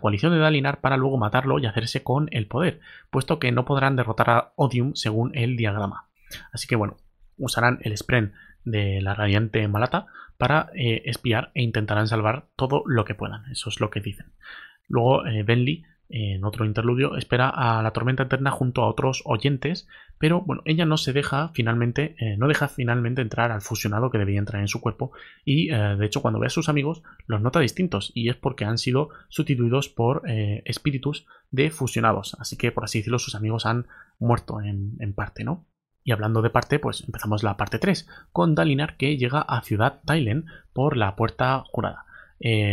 coalición 0.00 0.32
de 0.32 0.38
Dalinar 0.38 0.80
para 0.80 0.96
luego 0.96 1.18
matarlo 1.18 1.58
y 1.58 1.66
hacerse 1.66 2.02
con 2.02 2.28
el 2.30 2.46
poder, 2.46 2.80
puesto 3.10 3.38
que 3.38 3.52
no 3.52 3.64
podrán 3.64 3.96
derrotar 3.96 4.30
a 4.30 4.52
Odium 4.56 4.94
según 4.94 5.32
el 5.34 5.56
diagrama. 5.56 6.06
Así 6.52 6.66
que 6.66 6.76
bueno, 6.76 6.96
usarán 7.36 7.78
el 7.82 7.96
Spren 7.96 8.32
de 8.64 9.02
la 9.02 9.14
radiante 9.14 9.66
Malata 9.68 10.06
para 10.38 10.70
eh, 10.74 11.02
espiar 11.06 11.50
e 11.54 11.62
intentarán 11.62 12.08
salvar 12.08 12.46
todo 12.56 12.84
lo 12.86 13.04
que 13.04 13.14
puedan. 13.14 13.50
Eso 13.50 13.68
es 13.68 13.80
lo 13.80 13.90
que 13.90 14.00
dicen. 14.00 14.32
Luego 14.88 15.26
eh, 15.26 15.42
Benly 15.42 15.84
en 16.12 16.44
otro 16.44 16.64
interludio, 16.64 17.16
espera 17.16 17.48
a 17.48 17.82
la 17.82 17.92
tormenta 17.92 18.24
eterna 18.24 18.50
junto 18.50 18.82
a 18.82 18.88
otros 18.88 19.22
oyentes, 19.24 19.88
pero 20.18 20.42
bueno, 20.42 20.62
ella 20.66 20.84
no 20.84 20.98
se 20.98 21.12
deja 21.12 21.48
finalmente, 21.54 22.14
eh, 22.18 22.36
no 22.36 22.46
deja 22.46 22.68
finalmente 22.68 23.22
entrar 23.22 23.50
al 23.50 23.62
fusionado 23.62 24.10
que 24.10 24.18
debía 24.18 24.38
entrar 24.38 24.60
en 24.60 24.68
su 24.68 24.80
cuerpo 24.80 25.12
y 25.44 25.72
eh, 25.72 25.96
de 25.96 26.06
hecho 26.06 26.22
cuando 26.22 26.38
ve 26.38 26.46
a 26.46 26.50
sus 26.50 26.68
amigos 26.68 27.02
los 27.26 27.40
nota 27.40 27.60
distintos 27.60 28.12
y 28.14 28.28
es 28.28 28.36
porque 28.36 28.64
han 28.64 28.78
sido 28.78 29.08
sustituidos 29.30 29.88
por 29.88 30.22
eh, 30.28 30.62
espíritus 30.66 31.26
de 31.50 31.70
fusionados, 31.70 32.36
así 32.38 32.56
que 32.56 32.70
por 32.72 32.84
así 32.84 32.98
decirlo 32.98 33.18
sus 33.18 33.34
amigos 33.34 33.66
han 33.66 33.86
muerto 34.18 34.60
en, 34.60 35.12
parte, 35.14 35.44
¿no? 35.44 35.66
Y 36.04 36.12
hablando 36.12 36.42
de 36.42 36.50
parte, 36.50 36.78
pues 36.78 37.02
empezamos 37.04 37.42
la 37.42 37.56
parte 37.56 37.78
3, 37.78 38.08
con 38.32 38.54
Dalinar 38.54 38.96
que 38.96 39.16
llega 39.16 39.40
a 39.40 39.62
Ciudad 39.62 40.00
Tailen 40.04 40.46
por 40.72 40.96
la 40.96 41.16
puerta 41.16 41.64
jurada. 41.66 42.06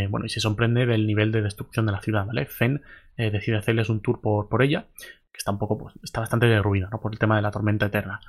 Bueno, 0.10 0.26
y 0.26 0.30
se 0.30 0.40
sorprende 0.40 0.86
del 0.86 1.06
nivel 1.06 1.32
de 1.32 1.42
destrucción 1.42 1.86
de 1.86 1.92
la 1.92 2.02
ciudad, 2.02 2.26
¿vale? 2.26 2.46
Fen 2.48 2.82
eh, 3.20 3.32
decide 3.32 3.58
hacerles 3.58 3.90
un 3.90 4.02
tour 4.02 4.22
por, 4.22 4.64
ella, 4.64 4.88
que 4.96 5.38
está 5.38 5.52
un 5.52 5.60
poco, 5.60 5.78
pues, 5.78 5.94
está 6.02 6.22
bastante 6.22 6.46
derruida, 6.46 6.88
¿no? 6.90 7.02
Por 7.02 7.12
el 7.12 7.20
tema 7.20 7.36
de 7.36 7.42
la 7.42 7.52
tormenta 7.52 7.88
eterna. 7.88 8.22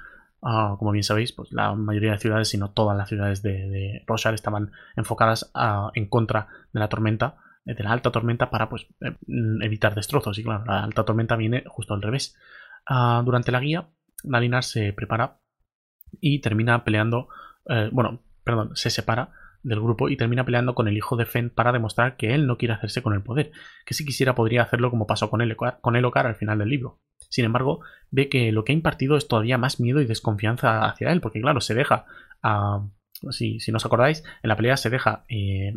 Ah, 0.43 0.75
como 0.81 0.91
bien 0.91 1.05
sabéis, 1.05 1.33
pues 1.33 1.53
la 1.53 1.75
mayoría 1.75 2.11
de 2.11 2.19
ciudades, 2.19 2.49
si 2.49 2.59
no 2.59 2.71
todas 2.71 2.97
las 2.97 3.09
ciudades 3.09 3.41
de, 3.41 3.69
de 3.69 4.05
estaban 4.35 4.73
enfocadas 4.97 5.53
en 5.95 6.09
contra 6.09 6.49
de 6.73 6.81
la 6.81 6.89
tormenta, 6.89 7.37
eh, 7.65 7.75
de 7.75 7.85
la 7.85 7.93
alta 7.93 8.11
tormenta, 8.11 8.51
para 8.51 8.69
pues 8.69 8.89
eh, 9.01 9.17
evitar 9.63 9.95
destrozos. 9.95 10.37
Y 10.39 10.43
claro, 10.43 10.65
la 10.65 10.83
alta 10.83 11.05
tormenta 11.05 11.37
viene 11.37 11.63
justo 11.69 11.95
al 11.95 12.03
revés. 12.03 12.37
Ah, 12.85 13.23
durante 13.25 13.53
la 13.53 13.61
guía, 13.61 13.91
Nalinar 14.25 14.65
se 14.65 14.93
prepara 14.93 15.39
y 16.21 16.41
termina 16.41 16.83
peleando. 16.83 17.29
bueno, 17.93 18.21
perdón, 18.43 18.73
se 18.75 18.91
separa 18.91 19.31
del 19.63 19.81
grupo 19.81 20.09
y 20.09 20.17
termina 20.17 20.45
peleando 20.45 20.75
con 20.75 20.89
el 20.89 20.97
hijo 20.97 21.17
de 21.17 21.27
Fen 21.27 21.51
para 21.51 21.73
demostrar 21.73 22.17
que 22.17 22.35
él 22.35 22.47
no 22.47 22.57
quiere 22.57 22.75
hacerse 22.75 23.03
con 23.03 23.15
el 23.15 23.23
poder, 23.23 23.53
que 23.85 23.95
si 23.95 24.05
quisiera 24.05 24.35
podría 24.35 24.63
hacerlo 24.63 24.91
como 24.91 25.07
pasó 25.07 25.31
con, 25.31 25.43
el, 25.43 25.57
con 25.57 25.97
Elokar 25.97 26.27
al 26.27 26.37
final 26.37 26.59
del 26.59 26.69
libro. 26.69 27.01
Sin 27.29 27.45
embargo, 27.45 27.81
ve 28.11 28.29
que 28.29 28.53
lo 28.53 28.65
que 28.65 28.73
ha 28.73 28.75
impartido 28.75 29.17
es 29.17 29.29
todavía 29.29 29.59
más 29.59 29.81
miedo 29.81 30.01
y 30.01 30.07
desconfianza 30.07 30.85
hacia 30.85 31.13
él, 31.13 31.21
porque 31.21 31.41
claro, 31.41 31.61
se 31.61 31.75
deja, 31.75 32.07
si, 33.31 33.61
si 33.61 33.71
no 33.71 33.77
os 33.77 33.87
acordáis, 33.87 34.25
en 34.43 34.49
la 34.49 34.57
pelea 34.57 34.77
se 34.77 34.91
deja 34.91 35.25
eh, 35.29 35.75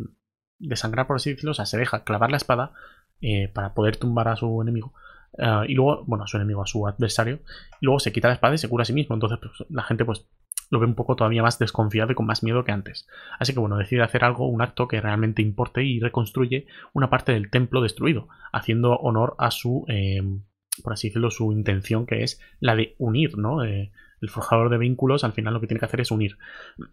desangrar, 0.58 1.06
por 1.06 1.16
así 1.16 1.30
decirlo, 1.30 1.52
o 1.52 1.54
sea, 1.54 1.66
se 1.66 1.78
deja 1.78 2.04
clavar 2.04 2.30
la 2.30 2.38
espada 2.38 2.72
eh, 3.20 3.48
para 3.48 3.74
poder 3.74 3.96
tumbar 3.96 4.28
a 4.28 4.36
su 4.36 4.60
enemigo. 4.62 4.94
Eh, 5.38 5.66
y 5.68 5.74
luego, 5.74 6.04
bueno, 6.06 6.24
a 6.24 6.26
su 6.26 6.36
enemigo, 6.36 6.62
a 6.62 6.66
su 6.66 6.86
adversario, 6.86 7.40
y 7.80 7.86
luego 7.86 8.00
se 8.00 8.12
quita 8.12 8.28
la 8.28 8.34
espada 8.34 8.54
y 8.54 8.58
se 8.58 8.68
cura 8.68 8.82
a 8.82 8.86
sí 8.86 8.92
mismo. 8.92 9.14
Entonces, 9.14 9.38
pues, 9.40 9.70
la 9.70 9.82
gente 9.82 10.04
pues 10.04 10.26
lo 10.70 10.80
ve 10.80 10.86
un 10.86 10.94
poco 10.94 11.16
todavía 11.16 11.42
más 11.42 11.58
desconfiado 11.58 12.12
y 12.12 12.14
con 12.14 12.26
más 12.26 12.42
miedo 12.42 12.64
que 12.64 12.72
antes. 12.72 13.06
Así 13.38 13.52
que 13.52 13.60
bueno, 13.60 13.76
decide 13.76 14.02
hacer 14.02 14.24
algo, 14.24 14.48
un 14.48 14.62
acto 14.62 14.88
que 14.88 15.00
realmente 15.00 15.42
importe 15.42 15.84
y 15.84 16.00
reconstruye 16.00 16.66
una 16.92 17.10
parte 17.10 17.32
del 17.32 17.50
templo 17.50 17.80
destruido, 17.80 18.28
haciendo 18.52 18.96
honor 18.96 19.34
a 19.38 19.50
su, 19.50 19.84
em, 19.88 20.42
por 20.82 20.92
así 20.92 21.08
decirlo, 21.08 21.30
su 21.30 21.52
intención 21.52 22.06
que 22.06 22.22
es 22.22 22.40
la 22.60 22.76
de 22.76 22.94
unir, 22.98 23.38
¿no? 23.38 23.64
Eh, 23.64 23.92
el 24.20 24.28
forjador 24.30 24.70
de 24.70 24.78
vínculos 24.78 25.24
al 25.24 25.32
final 25.32 25.54
lo 25.54 25.60
que 25.60 25.66
tiene 25.66 25.80
que 25.80 25.86
hacer 25.86 26.00
es 26.00 26.10
unir. 26.10 26.38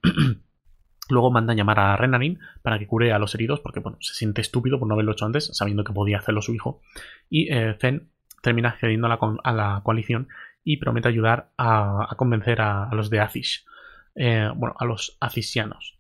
Luego 1.09 1.31
manda 1.31 1.53
llamar 1.53 1.79
a 1.79 1.97
Renarin 1.97 2.39
para 2.61 2.79
que 2.79 2.87
cure 2.87 3.11
a 3.11 3.19
los 3.19 3.35
heridos, 3.35 3.59
porque 3.59 3.79
bueno, 3.79 3.97
se 4.01 4.13
siente 4.13 4.41
estúpido 4.41 4.79
por 4.79 4.87
no 4.87 4.93
haberlo 4.93 5.11
hecho 5.11 5.25
antes, 5.25 5.49
sabiendo 5.53 5.83
que 5.83 5.93
podía 5.93 6.17
hacerlo 6.17 6.41
su 6.41 6.53
hijo. 6.53 6.81
Y 7.29 7.51
eh, 7.51 7.75
Fen 7.79 8.11
termina 8.41 8.69
accediendo 8.69 9.07
a 9.07 9.53
la, 9.53 9.81
coalición 9.83 10.27
y 10.63 10.77
promete 10.77 11.07
ayudar 11.07 11.51
a, 11.57 12.13
convencer 12.17 12.61
a, 12.61 12.89
los 12.93 13.09
de 13.09 13.19
Azish. 13.19 13.65
Eh, 14.15 14.49
bueno, 14.55 14.75
a 14.77 14.85
los 14.85 15.17
Azisianos. 15.19 15.97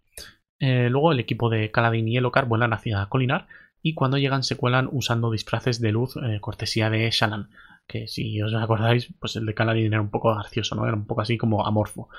Eh, 0.59 0.89
luego 0.89 1.11
el 1.11 1.19
equipo 1.19 1.49
de 1.49 1.71
Kaladin 1.71 2.07
y 2.07 2.17
Elokar 2.17 2.45
vuelan 2.45 2.73
hacia 2.73 3.05
Colinar 3.07 3.47
y 3.81 3.95
cuando 3.95 4.17
llegan 4.17 4.43
se 4.43 4.57
cuelan 4.57 4.89
usando 4.91 5.31
disfraces 5.31 5.81
de 5.81 5.91
luz 5.91 6.15
eh, 6.17 6.39
cortesía 6.39 6.89
de 6.89 7.09
Shalan, 7.09 7.49
que 7.87 8.07
si 8.07 8.39
os 8.41 8.53
acordáis, 8.53 9.11
pues 9.19 9.35
el 9.35 9.45
de 9.45 9.55
Kaladin 9.55 9.93
era 9.93 10.01
un 10.01 10.11
poco 10.11 10.35
gracioso, 10.35 10.75
¿no? 10.75 10.85
Era 10.85 10.95
un 10.95 11.07
poco 11.07 11.21
así 11.21 11.37
como 11.37 11.65
amorfo. 11.65 12.09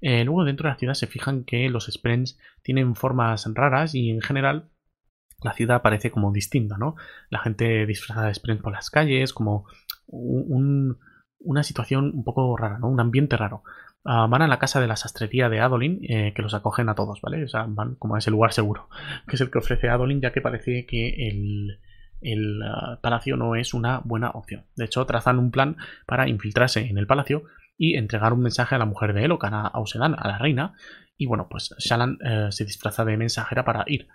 luego 0.00 0.44
dentro 0.44 0.68
de 0.68 0.72
la 0.72 0.78
ciudad 0.78 0.94
se 0.94 1.06
fijan 1.06 1.44
que 1.44 1.68
los 1.70 1.86
Sprens 1.86 2.38
tienen 2.62 2.96
formas 2.96 3.46
raras 3.54 3.94
y 3.94 4.10
en 4.10 4.20
general 4.20 4.68
la 5.40 5.52
ciudad 5.52 5.82
parece 5.82 6.10
como 6.10 6.32
distinta, 6.32 6.76
¿no? 6.78 6.96
La 7.30 7.40
gente 7.40 7.86
disfrazada 7.86 8.28
de 8.28 8.34
Sprens 8.34 8.62
por 8.62 8.72
las 8.72 8.90
calles, 8.90 9.32
como 9.32 9.66
una 11.44 11.62
situación 11.62 12.12
un 12.14 12.24
poco 12.24 12.56
rara, 12.56 12.78
¿no? 12.78 12.88
Un 12.88 13.00
ambiente 13.00 13.36
raro. 13.36 13.62
Ah, 14.04 14.26
van 14.28 14.42
a 14.42 14.48
la 14.48 14.58
casa 14.58 14.80
de 14.80 14.88
la 14.88 14.96
sastrería 14.96 15.48
de 15.48 15.60
Adolin, 15.60 16.00
eh, 16.02 16.32
que 16.34 16.42
los 16.42 16.54
acogen 16.54 16.88
a 16.88 16.94
todos, 16.94 17.20
¿vale? 17.20 17.44
O 17.44 17.48
sea, 17.48 17.66
van 17.68 17.94
como 17.94 18.16
a 18.16 18.18
ese 18.18 18.32
lugar 18.32 18.52
seguro, 18.52 18.88
que 19.28 19.36
es 19.36 19.40
el 19.40 19.50
que 19.50 19.58
ofrece 19.58 19.88
Adolin, 19.88 20.20
ya 20.20 20.32
que 20.32 20.40
parece 20.40 20.86
que 20.86 21.28
el, 21.28 22.62
ah, 22.64 22.98
palacio 23.00 23.36
no 23.36 23.54
es 23.54 23.74
una 23.74 24.00
buena 24.04 24.30
opción. 24.30 24.64
De 24.76 24.86
hecho, 24.86 25.06
trazan 25.06 25.38
un 25.38 25.50
plan 25.52 25.76
para 26.06 26.28
infiltrarse 26.28 26.80
en 26.80 26.98
el 26.98 27.06
palacio 27.06 27.44
y 27.76 27.96
entregar 27.96 28.32
un 28.32 28.40
mensaje 28.42 28.74
a 28.74 28.78
la 28.78 28.86
mujer 28.86 29.12
de 29.12 29.24
Elokan, 29.24 29.54
a 29.54 29.66
Ausedan, 29.68 30.16
a 30.18 30.26
la 30.26 30.38
reina. 30.38 30.74
Y 31.16 31.26
bueno, 31.26 31.48
pues 31.48 31.74
Shalan 31.78 32.18
eh, 32.24 32.48
se 32.50 32.64
disfraza 32.64 33.04
de 33.04 33.16
mensajera 33.16 33.64
para 33.64 33.84
ir. 33.86 34.08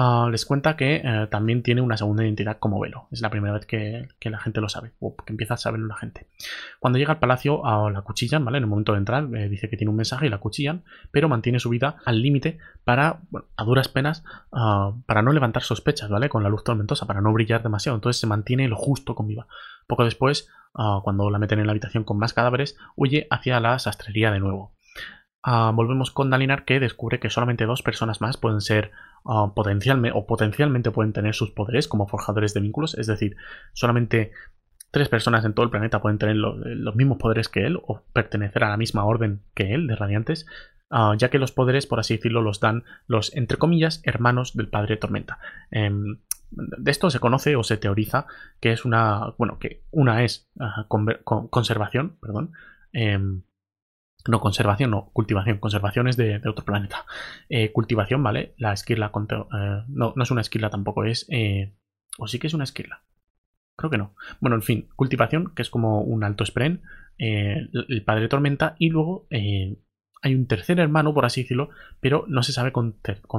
Ah, 0.00 0.28
les 0.30 0.46
cuenta 0.46 0.76
que 0.76 1.02
eh, 1.02 1.26
también 1.28 1.64
tiene 1.64 1.80
una 1.80 1.96
segunda 1.96 2.22
identidad 2.22 2.58
como 2.60 2.78
Velo. 2.78 3.08
Es 3.10 3.20
la 3.20 3.30
primera 3.30 3.54
vez 3.54 3.66
que, 3.66 4.06
la 4.30 4.38
gente 4.38 4.60
lo 4.60 4.68
sabe, 4.68 4.92
o 5.00 5.16
que 5.16 5.32
empieza 5.32 5.54
a 5.54 5.56
saberlo 5.56 5.88
la 5.88 5.96
gente. 5.96 6.28
Cuando 6.78 7.00
llega 7.00 7.14
al 7.14 7.18
palacio, 7.18 7.62
la 7.90 8.02
cuchillan, 8.02 8.44
¿vale? 8.44 8.58
En 8.58 8.64
el 8.64 8.70
momento 8.70 8.92
de 8.92 8.98
entrar, 8.98 9.28
eh, 9.34 9.48
dice 9.48 9.68
que 9.68 9.76
tiene 9.76 9.90
un 9.90 9.96
mensaje 9.96 10.26
y 10.26 10.28
la 10.28 10.38
cuchillan, 10.38 10.84
pero 11.10 11.28
mantiene 11.28 11.58
su 11.58 11.68
vida 11.68 11.96
al 12.04 12.22
límite 12.22 12.58
para, 12.84 13.22
a 13.56 13.64
duras 13.64 13.88
penas, 13.88 14.22
ah, 14.52 14.92
para 15.06 15.22
no 15.22 15.32
levantar 15.32 15.64
sospechas, 15.64 16.08
¿vale? 16.08 16.28
Con 16.28 16.44
la 16.44 16.48
luz 16.48 16.62
tormentosa, 16.62 17.06
para 17.06 17.20
no 17.20 17.32
brillar 17.32 17.64
demasiado. 17.64 17.96
Entonces 17.96 18.20
se 18.20 18.28
mantiene 18.28 18.68
lo 18.68 18.76
justo 18.76 19.16
con 19.16 19.26
viva. 19.26 19.48
Poco 19.88 20.04
después, 20.04 20.48
ah, 20.74 21.00
cuando 21.02 21.28
la 21.28 21.40
meten 21.40 21.58
en 21.58 21.66
la 21.66 21.72
habitación 21.72 22.04
con 22.04 22.18
más 22.18 22.34
cadáveres, 22.34 22.76
huye 22.94 23.26
hacia 23.30 23.58
la 23.58 23.80
sastrería 23.80 24.30
de 24.30 24.38
nuevo. 24.38 24.77
Volvemos 25.74 26.10
con 26.10 26.30
Dalinar 26.30 26.64
que 26.64 26.80
descubre 26.80 27.20
que 27.20 27.30
solamente 27.30 27.66
dos 27.66 27.82
personas 27.82 28.20
más 28.20 28.36
pueden 28.36 28.60
ser 28.60 28.92
Ah, 29.24 29.52
potencialmente 29.54 30.16
o 30.16 30.26
potencialmente 30.26 30.90
pueden 30.90 31.12
tener 31.12 31.34
sus 31.34 31.50
poderes 31.50 31.88
como 31.88 32.06
forjadores 32.06 32.54
de 32.54 32.60
vínculos, 32.60 32.96
es 32.96 33.06
decir, 33.06 33.36
solamente 33.72 34.32
tres 34.90 35.08
personas 35.10 35.44
en 35.44 35.52
todo 35.52 35.64
el 35.64 35.70
planeta 35.70 36.00
pueden 36.00 36.18
tener 36.18 36.36
los 36.36 36.96
mismos 36.96 37.18
poderes 37.18 37.48
que 37.50 37.66
él 37.66 37.78
o 37.82 38.00
pertenecer 38.14 38.64
a 38.64 38.70
la 38.70 38.78
misma 38.78 39.04
orden 39.04 39.42
que 39.54 39.74
él 39.74 39.86
de 39.86 39.96
radiantes, 39.96 40.46
ah, 40.88 41.14
ya 41.18 41.28
que 41.28 41.38
los 41.38 41.52
poderes, 41.52 41.86
por 41.86 42.00
así 42.00 42.16
decirlo, 42.16 42.40
los 42.40 42.60
dan 42.60 42.84
los, 43.06 43.34
entre 43.36 43.58
comillas, 43.58 44.00
hermanos 44.04 44.56
del 44.56 44.68
padre 44.68 44.96
Tormenta. 44.96 45.38
Em, 45.70 46.20
de 46.50 46.90
esto 46.90 47.10
se 47.10 47.20
conoce 47.20 47.56
o 47.56 47.62
se 47.62 47.76
teoriza 47.76 48.26
que 48.60 48.72
es 48.72 48.86
una, 48.86 49.34
bueno, 49.36 49.58
que 49.58 49.82
una 49.90 50.24
es 50.24 50.48
ah, 50.58 50.86
conservación, 50.88 52.16
perdón, 52.22 52.52
em, 52.94 53.42
no, 54.28 54.40
conservación, 54.40 54.90
no, 54.90 55.10
cultivación. 55.12 55.58
Conservación 55.58 56.06
es 56.06 56.16
de, 56.16 56.40
otro 56.48 56.64
planeta. 56.64 57.06
Eh, 57.48 57.72
cultivación, 57.72 58.22
¿vale? 58.22 58.54
La 58.58 58.72
esquirla. 58.74 59.10
Eh, 59.10 59.84
no, 59.88 60.12
no 60.14 60.22
es 60.22 60.30
una 60.30 60.42
esquirla 60.42 60.70
tampoco, 60.70 61.04
es. 61.04 61.26
Eh, 61.30 61.74
o 62.18 62.26
sí 62.26 62.38
que 62.38 62.46
es 62.46 62.54
una 62.54 62.64
esquirla. 62.64 63.02
Creo 63.76 63.90
que 63.90 63.98
no. 63.98 64.14
Bueno, 64.40 64.56
en 64.56 64.62
fin, 64.62 64.88
cultivación, 64.96 65.54
que 65.54 65.62
es 65.62 65.70
como 65.70 66.02
un 66.02 66.24
alto 66.24 66.44
spren. 66.44 66.82
el 67.16 68.02
padre 68.04 68.28
tormenta. 68.28 68.76
Y 68.78 68.90
luego 68.90 69.26
hay 69.30 70.34
un 70.34 70.46
tercer 70.46 70.78
hermano, 70.80 71.14
por 71.14 71.24
así 71.24 71.42
decirlo, 71.42 71.70
pero 72.00 72.24
no 72.28 72.42
se 72.42 72.52
sabe 72.52 72.72
con, 72.72 72.96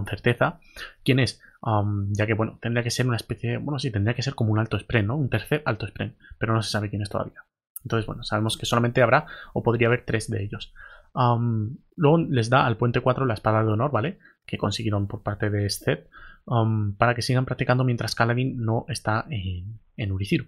certeza 0.09 0.59
quién 1.03 1.19
es. 1.19 1.41
Um, 1.61 2.11
ya 2.13 2.25
que, 2.25 2.33
bueno, 2.33 2.57
tendría 2.61 2.83
que 2.83 2.91
ser 2.91 3.05
una 3.05 3.17
especie. 3.17 3.57
Bueno, 3.57 3.79
sí, 3.79 3.91
tendría 3.91 4.15
que 4.15 4.23
ser 4.23 4.33
como 4.33 4.51
un 4.51 4.59
alto 4.59 4.79
spren, 4.79 5.07
¿no? 5.07 5.17
Un 5.17 5.29
tercer 5.29 5.61
alto 5.65 5.87
spren. 5.87 6.15
Pero 6.39 6.53
no 6.53 6.61
se 6.63 6.71
sabe 6.71 6.89
quién 6.89 7.01
es 7.01 7.09
todavía. 7.09 7.43
Entonces, 7.83 8.05
bueno, 8.05 8.23
sabemos 8.23 8.57
que 8.57 8.65
solamente 8.65 9.01
habrá 9.01 9.25
o 9.53 9.63
podría 9.63 9.87
haber 9.87 10.05
tres 10.05 10.29
de 10.29 10.43
ellos. 10.43 10.73
luego 11.95 12.17
les 12.17 12.49
da 12.49 12.65
al 12.65 12.77
puente 12.77 13.01
4 13.01 13.25
la 13.25 13.33
espada 13.33 13.63
de 13.63 13.71
honor, 13.71 13.91
¿vale? 13.91 14.19
que 14.45 14.57
consiguieron 14.57 15.07
por 15.07 15.21
parte 15.21 15.49
de 15.49 15.69
Seth 15.69 16.09
para 16.97 17.13
que 17.13 17.21
sigan 17.21 17.45
practicando 17.45 17.83
mientras 17.83 18.15
Kaladin 18.15 18.57
no 18.57 18.85
está 18.87 19.25
en, 19.29 19.79
en 19.95 20.11
Uriciru. 20.11 20.47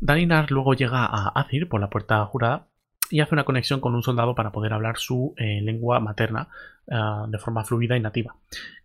Dalinar 0.00 0.50
luego 0.50 0.74
llega 0.74 1.04
a 1.04 1.28
Azir 1.28 1.68
por 1.68 1.80
la 1.80 1.90
puerta 1.90 2.24
jurada 2.26 2.68
y 3.12 3.20
hace 3.20 3.34
una 3.34 3.44
conexión 3.44 3.80
con 3.80 3.94
un 3.94 4.02
soldado 4.02 4.34
para 4.34 4.52
poder 4.52 4.72
hablar 4.72 4.96
su 4.96 5.34
eh, 5.36 5.60
lengua 5.60 6.00
materna 6.00 6.48
ah, 6.90 7.26
de 7.28 7.38
forma 7.38 7.62
fluida 7.62 7.94
y 7.94 8.00
nativa. 8.00 8.36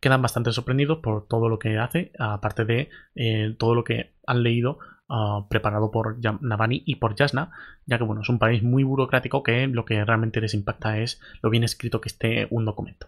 Quedan 0.02 0.22
bastante 0.22 0.52
sorprendidos 0.52 1.00
por 1.00 1.28
todo 1.28 1.48
lo 1.48 1.60
que 1.60 1.78
hace, 1.78 2.12
aparte 2.20 2.66
de 2.66 2.90
eh, 3.16 3.56
todo 3.58 3.74
lo 3.74 3.86
que 3.86 4.16
han 4.28 4.44
leído 4.44 4.80
ah, 5.10 5.46
preparado 5.50 5.92
por 5.92 6.18
Navani 6.42 6.84
y 6.86 6.96
por 6.96 7.16
Yasna, 7.16 7.52
ya 7.86 7.98
que 7.98 8.04
bueno, 8.04 8.22
es 8.22 8.30
un 8.30 8.40
país 8.40 8.64
muy 8.64 8.84
burocrático 8.84 9.44
que 9.44 9.68
lo 9.68 9.86
que 9.86 10.04
realmente 10.04 10.42
les 10.42 10.54
impacta 10.54 11.00
es 11.00 11.22
lo 11.42 11.50
bien 11.50 11.64
escrito 11.64 12.02
que 12.02 12.10
esté 12.10 12.48
un 12.50 12.66
documento. 12.66 13.08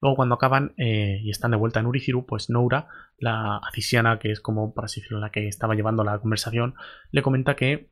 Luego 0.00 0.16
cuando 0.16 0.34
acaban 0.34 0.72
eh, 0.76 1.20
y 1.22 1.30
están 1.30 1.52
de 1.52 1.56
vuelta 1.56 1.80
en 1.80 1.86
Uriciru, 1.86 2.26
pues 2.26 2.50
Noura, 2.50 2.88
la 3.18 3.58
acisiana, 3.58 4.18
que 4.18 4.32
es 4.32 4.40
como, 4.40 4.74
por 4.74 4.84
así 4.84 5.00
decirlo, 5.00 5.20
la 5.20 5.30
que 5.30 5.46
estaba 5.46 5.74
llevando 5.74 6.02
la 6.04 6.18
conversación, 6.18 6.74
le 7.12 7.22
comenta 7.22 7.54
que 7.54 7.88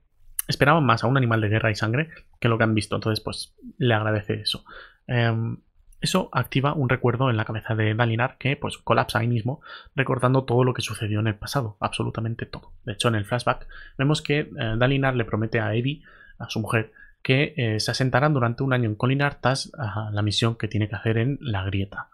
esperaban 0.48 0.84
más 0.84 1.05
a 1.05 1.07
un 1.07 1.16
animal 1.16 1.40
de 1.40 1.48
guerra 1.48 1.70
y 1.70 1.76
sangre 1.76 2.11
que 2.40 2.48
lo 2.48 2.59
que 2.59 2.64
han 2.64 2.74
visto. 2.74 2.96
Entonces, 2.96 3.22
pues 3.22 3.55
le 3.78 3.94
agradece 3.94 4.34
eso. 4.34 4.64
Em, 5.07 5.59
eso 6.01 6.30
activa 6.32 6.72
un 6.74 6.88
recuerdo 6.88 7.30
en 7.30 7.36
la 7.36 7.44
cabeza 7.44 7.74
de 7.74 7.94
Dalinar 7.94 8.36
que 8.38 8.57
pues 8.57 8.78
colapsa 8.78 9.18
ahí 9.18 9.28
mismo, 9.28 9.61
recordando 9.94 10.44
todo 10.44 10.64
lo 10.64 10.74
que 10.74 10.82
sucedió 10.82 11.20
en 11.20 11.26
el 11.26 11.34
pasado, 11.34 11.76
absolutamente 11.80 12.46
todo. 12.46 12.72
De 12.84 12.92
hecho, 12.92 13.09
en 13.09 13.16
el 13.16 13.24
flashback 13.24 13.66
vemos 13.98 14.22
que 14.22 14.40
eh, 14.40 14.48
Dalinar 14.78 15.14
le 15.14 15.24
promete 15.24 15.61
a 15.61 15.74
Evi, 15.74 16.03
a 16.38 16.48
su 16.48 16.61
mujer, 16.61 16.92
que 17.22 17.55
eh, 17.57 17.80
se 17.80 17.90
asentarán 17.90 18.32
durante 18.32 18.62
un 18.62 18.72
año 18.72 18.88
en 18.88 18.94
Colinar 18.94 19.40
tras 19.40 19.70
la 20.12 20.22
misión 20.22 20.57
que 20.57 20.68
tiene 20.68 20.88
que 20.88 20.96
hacer 20.96 21.18
en 21.18 21.38
la 21.40 21.64
grieta. 21.64 22.09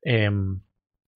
Em, 0.00 0.60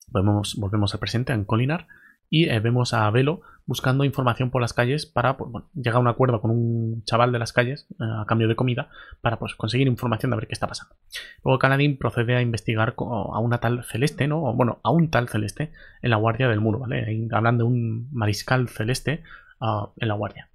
volvemos, 0.09 0.57
volvemos 0.57 0.93
al 0.93 1.01
presente 1.01 1.33
en 1.33 1.45
Colinar 1.45 1.87
y 2.31 2.49
eh, 2.49 2.61
vemos 2.61 2.95
a 2.95 3.11
Velo 3.11 3.43
buscando 3.66 4.05
información 4.05 4.51
por 4.51 4.62
las 4.62 4.72
calles 4.72 5.05
para 5.05 5.37
pues, 5.37 5.64
llegar 5.74 5.97
a 5.97 6.01
un 6.01 6.09
acuerdo 6.09 6.41
con 6.41 6.51
un 6.51 7.05
chaval 7.05 7.33
de 7.33 7.39
las 7.39 7.53
calles 7.53 7.87
eh, 8.01 8.05
a 8.20 8.24
cambio 8.24 8.49
de 8.49 8.57
comida 8.57 8.89
para 9.20 9.39
pues, 9.39 9.55
conseguir 9.57 9.89
información 9.89 10.31
de 10.31 10.37
ver 10.37 10.47
qué 10.47 10.55
está 10.55 10.68
pasando. 10.68 10.95
Luego 11.45 11.59
Canadín 11.59 11.99
procede 11.99 12.37
a 12.37 12.41
investigar 12.41 12.95
a 12.97 13.39
una 13.39 13.59
tal 13.59 13.85
Celeste, 13.85 14.28
¿no? 14.28 14.55
Bueno, 14.55 14.81
a 14.83 14.91
un 14.91 15.11
tal 15.11 15.28
Celeste 15.28 15.72
en 16.03 16.11
la 16.11 16.16
guardia 16.16 16.49
del 16.49 16.61
muro, 16.61 16.78
¿vale? 16.78 17.28
Hablan 17.33 17.59
de 17.59 17.64
un 17.64 18.09
mariscal 18.12 18.68
celeste 18.68 19.22
ah, 19.61 19.91
en 19.97 20.09
la 20.09 20.14
guardia. 20.14 20.49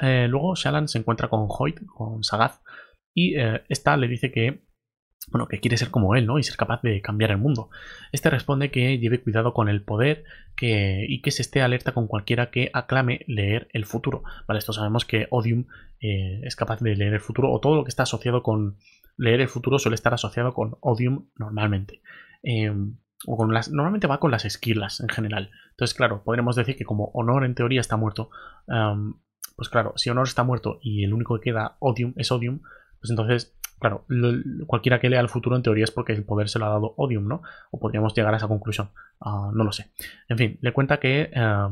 Eh, 0.00 0.26
luego 0.28 0.54
Shalan 0.54 0.88
se 0.88 0.98
encuentra 0.98 1.28
con 1.28 1.46
Hoyt, 1.48 1.84
con 1.86 2.22
Sagaz, 2.22 2.60
y 3.16 3.36
esta 3.68 3.96
le 3.96 4.08
dice 4.08 4.32
que 4.32 4.63
bueno, 5.28 5.48
que 5.48 5.60
quiere 5.60 5.76
ser 5.76 5.90
como 5.90 6.14
él, 6.14 6.26
¿no? 6.26 6.38
Y 6.38 6.42
ser 6.42 6.56
capaz 6.56 6.82
de 6.82 7.00
cambiar 7.00 7.30
el 7.30 7.38
mundo. 7.38 7.70
Este 8.12 8.30
responde 8.30 8.70
que 8.70 8.98
lleve 8.98 9.22
cuidado 9.22 9.54
con 9.54 9.68
el 9.68 9.82
poder 9.82 10.24
que, 10.56 11.06
y 11.08 11.22
que 11.22 11.30
se 11.30 11.42
esté 11.42 11.62
alerta 11.62 11.92
con 11.92 12.06
cualquiera 12.06 12.50
que 12.50 12.70
aclame 12.72 13.24
leer 13.26 13.68
el 13.72 13.86
futuro. 13.86 14.22
Vale, 14.46 14.58
esto 14.58 14.72
sabemos 14.72 15.04
que 15.04 15.26
Odium 15.30 15.66
eh, 16.00 16.40
es 16.44 16.56
capaz 16.56 16.80
de 16.80 16.94
leer 16.96 17.14
el 17.14 17.20
futuro, 17.20 17.50
o 17.50 17.60
todo 17.60 17.74
lo 17.76 17.84
que 17.84 17.88
está 17.88 18.02
asociado 18.02 18.42
con 18.42 18.76
leer 19.16 19.40
el 19.40 19.48
futuro 19.48 19.78
suele 19.78 19.94
estar 19.94 20.12
asociado 20.12 20.52
con 20.52 20.76
Odium 20.80 21.28
normalmente. 21.36 22.02
Em, 22.42 22.98
o 23.26 23.36
con 23.36 23.54
las, 23.54 23.70
normalmente 23.70 24.06
va 24.06 24.20
con 24.20 24.30
las 24.30 24.44
esquilas 24.44 25.00
en 25.00 25.08
general. 25.08 25.50
Entonces, 25.70 25.96
claro, 25.96 26.22
podremos 26.24 26.56
decir 26.56 26.76
que 26.76 26.84
como 26.84 27.06
Honor 27.14 27.44
en 27.44 27.54
teoría 27.54 27.80
está 27.80 27.96
muerto, 27.96 28.30
pues 29.56 29.68
claro, 29.70 29.94
si 29.96 30.10
Honor 30.10 30.26
está 30.26 30.42
muerto 30.42 30.78
y 30.82 31.04
el 31.04 31.14
único 31.14 31.36
que 31.36 31.50
queda 31.50 31.76
Odium 31.78 32.12
es 32.16 32.30
Odium, 32.30 32.60
pues 33.00 33.10
entonces 33.10 33.56
Claro, 33.80 34.06
cualquiera 34.66 35.00
que 35.00 35.10
lea 35.10 35.20
el 35.20 35.28
futuro 35.28 35.56
en 35.56 35.62
teoría 35.62 35.84
es 35.84 35.90
porque 35.90 36.12
el 36.12 36.24
poder 36.24 36.48
se 36.48 36.58
lo 36.58 36.66
ha 36.66 36.70
dado 36.70 36.94
Odium, 36.96 37.26
¿no? 37.26 37.42
O 37.70 37.78
podríamos 37.78 38.14
llegar 38.14 38.32
a 38.32 38.36
esa 38.36 38.48
conclusión. 38.48 38.90
Ah, 39.20 39.50
no 39.52 39.64
lo 39.64 39.72
sé. 39.72 39.90
En 40.28 40.38
fin, 40.38 40.58
le 40.60 40.72
cuenta 40.72 40.98
que 40.98 41.30
eh, 41.32 41.68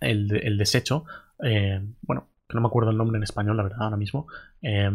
el, 0.00 0.58
desecho, 0.58 1.04
eh, 1.42 1.80
bueno, 2.02 2.28
que 2.48 2.54
no 2.54 2.60
me 2.60 2.68
acuerdo 2.68 2.90
el 2.90 2.96
nombre 2.96 3.16
en 3.16 3.22
español, 3.22 3.56
la 3.56 3.62
verdad, 3.62 3.82
ahora 3.82 3.96
mismo. 3.96 4.26
Eh, 4.62 4.90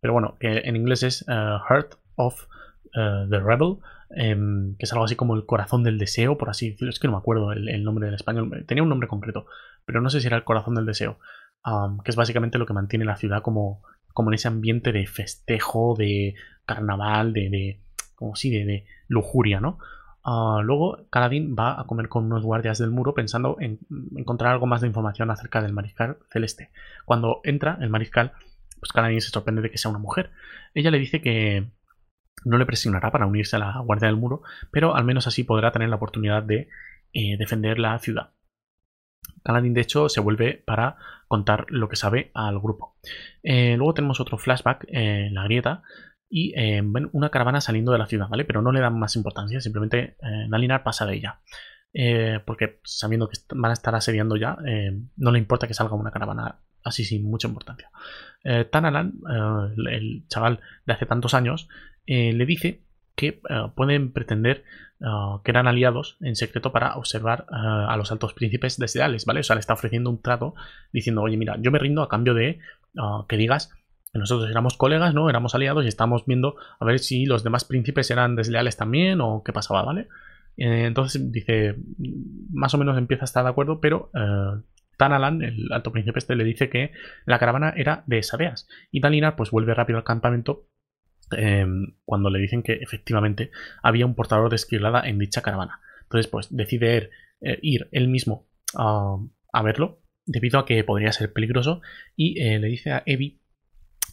pero 0.00 0.12
bueno, 0.12 0.36
que 0.38 0.58
en 0.64 0.76
inglés 0.76 1.02
es 1.02 1.24
Heart 1.26 1.94
of 2.16 2.46
the 2.92 3.40
Rebel, 3.40 3.78
que 4.10 4.84
es 4.84 4.92
algo 4.92 5.04
así 5.04 5.16
como 5.16 5.34
el 5.34 5.46
corazón 5.46 5.82
del 5.82 5.98
deseo, 5.98 6.36
por 6.36 6.50
así 6.50 6.70
decirlo. 6.70 6.90
Es 6.90 6.98
que 6.98 7.08
no 7.08 7.12
me 7.12 7.18
acuerdo 7.18 7.52
el, 7.52 7.84
nombre 7.84 8.08
en 8.08 8.14
español. 8.14 8.64
Tenía 8.66 8.82
un 8.82 8.90
nombre 8.90 9.08
concreto, 9.08 9.46
pero 9.86 10.02
no 10.02 10.10
sé 10.10 10.20
si 10.20 10.26
era 10.26 10.36
el 10.36 10.44
corazón 10.44 10.74
del 10.74 10.84
deseo. 10.84 11.18
que 12.04 12.10
es 12.10 12.16
básicamente 12.16 12.58
lo 12.58 12.66
que 12.66 12.74
mantiene 12.74 13.06
la 13.06 13.16
ciudad 13.16 13.40
como, 13.40 13.82
como 14.14 14.30
en 14.30 14.34
ese 14.34 14.48
ambiente 14.48 14.92
de 14.92 15.06
festejo, 15.06 15.94
de 15.98 16.34
carnaval, 16.64 17.34
de, 17.34 17.50
de 17.50 17.80
como 18.14 18.36
si 18.36 18.50
de, 18.50 18.86
lujuria, 19.08 19.60
¿no? 19.60 19.78
Ah, 20.24 20.60
luego 20.62 21.04
Caladín 21.10 21.54
va 21.54 21.78
a 21.78 21.84
comer 21.84 22.08
con 22.08 22.24
unos 22.24 22.42
guardias 22.42 22.78
del 22.78 22.90
muro 22.90 23.12
pensando 23.12 23.58
en 23.60 23.78
encontrar 24.16 24.52
algo 24.52 24.66
más 24.66 24.80
de 24.80 24.86
información 24.86 25.30
acerca 25.30 25.60
del 25.60 25.74
mariscal 25.74 26.16
celeste. 26.30 26.70
Cuando 27.04 27.42
entra 27.44 27.76
el 27.82 27.90
mariscal, 27.90 28.32
pues 28.80 28.92
Caladín 28.92 29.20
se 29.20 29.28
sorprende 29.28 29.60
de 29.60 29.70
que 29.70 29.76
sea 29.76 29.90
una 29.90 30.00
mujer. 30.00 30.30
Ella 30.72 30.90
le 30.90 30.98
dice 30.98 31.20
que 31.20 31.68
no 32.44 32.56
le 32.56 32.66
presionará 32.66 33.10
para 33.10 33.26
unirse 33.26 33.56
a 33.56 33.58
la 33.58 33.78
guardia 33.80 34.08
del 34.08 34.16
muro, 34.16 34.42
pero 34.70 34.96
al 34.96 35.04
menos 35.04 35.26
así 35.26 35.44
podrá 35.44 35.72
tener 35.72 35.90
la 35.90 35.96
oportunidad 35.96 36.42
de 36.42 36.68
eh, 37.12 37.36
defender 37.36 37.78
la 37.78 37.98
ciudad. 37.98 38.30
Caladín, 39.42 39.74
de 39.74 39.82
hecho, 39.82 40.08
se 40.08 40.20
vuelve 40.20 40.62
para 40.66 40.96
contar 41.28 41.66
lo 41.68 41.88
que 41.88 41.96
sabe 41.96 42.30
al 42.34 42.58
grupo. 42.58 42.96
Eh, 43.42 43.76
luego 43.76 43.94
tenemos 43.94 44.20
otro 44.20 44.38
flashback 44.38 44.86
en 44.88 45.34
la 45.34 45.44
grieta 45.44 45.82
y 46.30 46.52
eh, 46.58 46.80
ven 46.84 47.10
una 47.12 47.30
caravana 47.30 47.60
saliendo 47.60 47.92
de 47.92 47.98
la 47.98 48.06
ciudad, 48.06 48.28
¿vale? 48.28 48.44
Pero 48.44 48.62
no 48.62 48.72
le 48.72 48.80
dan 48.80 48.98
más 48.98 49.16
importancia, 49.16 49.60
simplemente 49.60 50.16
eh, 50.22 50.46
Dalinar 50.48 50.82
pasa 50.82 51.06
de 51.06 51.16
ella. 51.16 51.40
porque 52.46 52.80
sabiendo 52.84 53.28
que 53.28 53.38
van 53.54 53.70
a 53.70 53.74
estar 53.74 53.94
asediando 53.94 54.36
ya, 54.36 54.56
no 55.16 55.30
le 55.30 55.38
importa 55.38 55.68
que 55.68 55.74
salga 55.74 55.94
una 55.94 56.10
caravana 56.10 56.60
así 56.82 57.04
sin 57.04 57.22
mucha 57.24 57.46
importancia. 57.46 57.88
Tanalan, 58.70 59.12
el 59.88 60.24
chaval 60.28 60.60
de 60.86 60.92
hace 60.92 61.06
tantos 61.06 61.34
años, 61.34 61.68
le 62.06 62.46
dice 62.46 62.83
que 63.14 63.40
pueden 63.74 64.12
pretender 64.12 64.64
Ah, 65.06 65.40
que 65.44 65.50
eran 65.50 65.66
aliados 65.66 66.16
en 66.22 66.34
secreto 66.34 66.72
para 66.72 66.96
observar 66.96 67.44
ah, 67.50 67.88
a 67.90 67.96
los 67.98 68.10
altos 68.10 68.32
príncipes 68.32 68.78
desleales, 68.78 69.26
¿vale? 69.26 69.40
O 69.40 69.42
sea, 69.42 69.54
le 69.54 69.60
está 69.60 69.74
ofreciendo 69.74 70.08
un 70.08 70.22
trato 70.22 70.54
diciendo, 70.92 71.20
oye, 71.20 71.36
mira, 71.36 71.56
yo 71.60 71.70
me 71.70 71.78
rindo 71.78 72.02
a 72.02 72.08
cambio 72.08 72.32
de 72.32 72.58
que 73.28 73.36
digas 73.36 73.74
que 74.12 74.18
nosotros 74.18 74.48
éramos 74.48 74.76
colegas, 74.76 75.12
¿no? 75.12 75.28
Éramos 75.28 75.54
aliados 75.54 75.84
y 75.84 75.88
estamos 75.88 76.24
viendo 76.26 76.56
a 76.78 76.84
ver 76.84 77.00
si 77.00 77.26
los 77.26 77.42
demás 77.42 77.64
príncipes 77.64 78.10
eran 78.10 78.36
desleales 78.36 78.76
también 78.76 79.20
o 79.20 79.42
qué 79.44 79.52
pasaba, 79.52 79.82
¿vale? 79.82 80.08
Eh, 80.56 80.84
entonces 80.86 81.30
dice, 81.32 81.76
más 82.52 82.72
o 82.72 82.78
menos 82.78 82.96
empieza 82.96 83.24
a 83.24 83.26
estar 83.26 83.44
de 83.44 83.50
acuerdo, 83.50 83.80
pero 83.80 84.10
eh, 84.14 84.60
Tanalan, 84.96 85.42
el 85.42 85.72
alto 85.72 85.92
príncipe 85.92 86.20
este, 86.20 86.36
le 86.36 86.44
dice 86.44 86.70
que 86.70 86.92
la 87.26 87.38
caravana 87.38 87.74
era 87.76 88.04
de 88.06 88.22
Sabeas. 88.22 88.68
Y 88.90 89.00
Dalinar 89.00 89.36
pues 89.36 89.50
vuelve 89.50 89.74
rápido 89.74 89.98
al 89.98 90.04
campamento 90.04 90.68
Em, 91.32 91.96
cuando 92.04 92.30
le 92.30 92.38
dicen 92.38 92.62
que 92.62 92.74
efectivamente 92.74 93.50
había 93.82 94.06
un 94.06 94.14
portador 94.14 94.50
de 94.50 94.56
esquilada 94.56 95.08
en 95.08 95.18
dicha 95.18 95.42
caravana. 95.42 95.80
Entonces, 96.02 96.30
pues 96.30 96.48
decide 96.50 97.10
eh, 97.40 97.58
ir 97.62 97.88
él 97.92 98.08
mismo 98.08 98.48
a 98.76 99.62
verlo, 99.62 100.02
debido 100.26 100.58
a 100.58 100.66
que 100.66 100.82
podría 100.82 101.12
ser 101.12 101.32
peligroso, 101.32 101.80
y 102.16 102.40
eh, 102.42 102.58
le 102.58 102.66
dice 102.68 102.90
a 102.90 103.02
Evi 103.06 103.40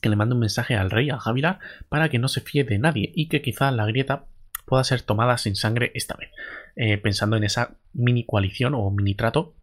que 0.01 0.09
le 0.09 0.16
mande 0.16 0.36
un 0.36 0.39
mensaje 0.39 0.76
al 0.76 0.91
rey, 0.91 1.09
a 1.09 1.20
Javilar, 1.20 1.59
para 1.89 2.09
que 2.09 2.20
no 2.20 2.28
se 2.28 2.41
fíe 2.41 2.64
de 2.64 2.78
nadie 2.78 3.12
y 3.14 3.28
que 3.28 3.41
quizá 3.41 3.72
la 3.72 3.86
grieta 3.86 4.28
pueda 4.66 4.84
ser 4.84 5.01
tomada 5.01 5.38
sin 5.38 5.55
sangre 5.55 5.91
esta 5.95 6.16
vez, 6.16 6.30
eh, 6.76 6.97
pensando 6.97 7.38
en 7.38 7.43
esa 7.43 7.80
mini 7.93 8.26
coalición 8.26 8.74
o 8.76 8.89
mini 8.91 9.16
trato 9.16 9.55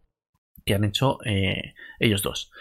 que 0.65 0.75
han 0.75 0.83
hecho 0.83 1.19
ellos 1.99 2.21
dos. 2.21 2.51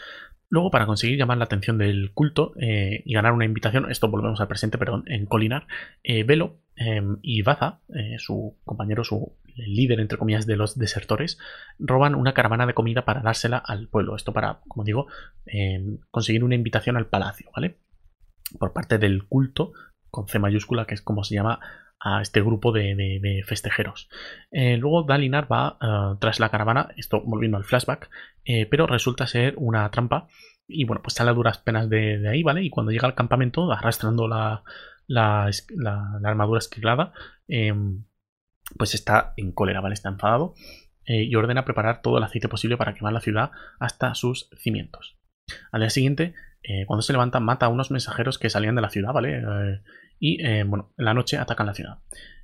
Luego, 0.51 0.71
para 0.71 0.87
conseguir 0.87 1.19
llamar 1.19 1.37
la 1.37 1.45
atención 1.45 1.77
del 1.77 2.13
culto 2.13 2.55
eh, 2.59 3.03
y 3.05 3.13
ganar 3.13 3.33
una 3.33 3.45
invitación, 3.45 3.91
esto 3.91 4.09
volvemos 4.09 4.41
al 4.41 4.49
presente, 4.49 4.79
perdón, 4.79 5.05
en 5.07 5.27
Colinar, 5.27 5.67
eh, 6.03 6.25
Velo 6.25 6.57
em, 6.77 7.19
y 7.21 7.43
Baza, 7.43 7.81
eh, 7.95 8.17
su 8.19 8.57
compañero, 8.65 9.05
su 9.05 9.35
líder, 9.57 10.01
entre 10.01 10.17
comillas, 10.17 10.47
de 10.47 10.57
los 10.57 10.79
desertores, 10.79 11.39
roban 11.79 12.15
una 12.15 12.33
caravana 12.33 12.67
de 12.67 12.73
comida 12.73 13.05
para 13.05 13.21
dársela 13.21 13.59
al 13.59 13.89
pueblo. 13.89 14.17
Esto 14.17 14.33
para, 14.33 14.61
como 14.69 14.85
digo, 14.85 15.07
em, 15.45 15.99
conseguir 16.11 16.45
una 16.45 16.55
invitación 16.55 16.97
al 16.97 17.07
palacio, 17.07 17.51
¿vale? 17.55 17.77
Por 18.59 18.73
parte 18.73 18.97
del 18.97 19.25
culto, 19.25 19.73
con 20.11 20.29
C 20.29 20.39
mayúscula, 20.39 20.87
que 20.87 20.95
es 20.95 21.03
como 21.03 21.25
se 21.25 21.35
llama 21.35 21.61
a 22.01 22.23
este 22.23 22.41
grupo 22.41 22.73
de, 22.73 23.43
festejeros. 23.47 24.09
Eh, 24.51 24.77
luego 24.77 25.03
Dalinar 25.03 25.51
va 25.51 25.79
eh, 25.81 26.17
tras 26.21 26.41
la 26.41 26.51
caravana, 26.51 26.89
esto 26.97 27.23
volviendo 27.25 27.57
al 27.57 27.65
flashback, 27.65 28.11
eh, 28.45 28.67
pero 28.67 28.87
resulta 28.87 29.27
ser 29.27 29.55
una 29.57 29.91
trampa 29.91 30.29
y 30.67 30.85
bueno, 30.85 31.03
pues 31.03 31.15
sale 31.15 31.31
a 31.31 31.35
duras 31.35 31.59
penas 31.59 31.89
de, 31.89 32.29
ahí, 32.29 32.43
¿vale? 32.43 32.63
Y 32.63 32.71
cuando 32.71 32.93
llega 32.93 33.07
al 33.07 33.15
campamento, 33.15 33.73
arrastrando 33.73 34.29
la, 34.29 34.63
armadura 36.25 36.59
esquilada, 36.59 37.13
em, 37.49 38.05
pues 38.77 38.95
está 38.95 39.33
en 39.37 39.53
cólera, 39.53 39.81
¿vale? 39.81 39.95
Está 39.95 40.11
enfadado 40.11 40.55
y 41.07 41.35
ordena 41.37 41.65
preparar 41.65 42.03
todo 42.03 42.19
el 42.19 42.25
aceite 42.25 42.51
posible 42.51 42.77
para 42.77 42.93
quemar 42.93 43.15
la 43.15 43.23
ciudad 43.23 43.51
hasta 43.81 44.15
sus 44.15 44.51
cimientos. 44.59 45.17
Al 45.73 45.81
día 45.81 45.89
siguiente, 45.89 46.35
cuando 46.87 47.01
se 47.01 47.15
levanta, 47.15 47.41
mata 47.41 47.65
a 47.65 47.71
unos 47.71 47.91
mensajeros 47.91 48.39
que 48.39 48.51
salían 48.51 48.75
de 48.75 48.83
la 48.83 48.91
ciudad, 48.91 49.15
¿vale? 49.15 49.43
Y 50.19 50.45
eh, 50.45 50.65
bueno, 50.65 50.91
en 50.99 51.05
la 51.05 51.15
noche 51.15 51.37
atacan 51.39 51.67
la 51.67 51.75
ciudad. 51.75 51.99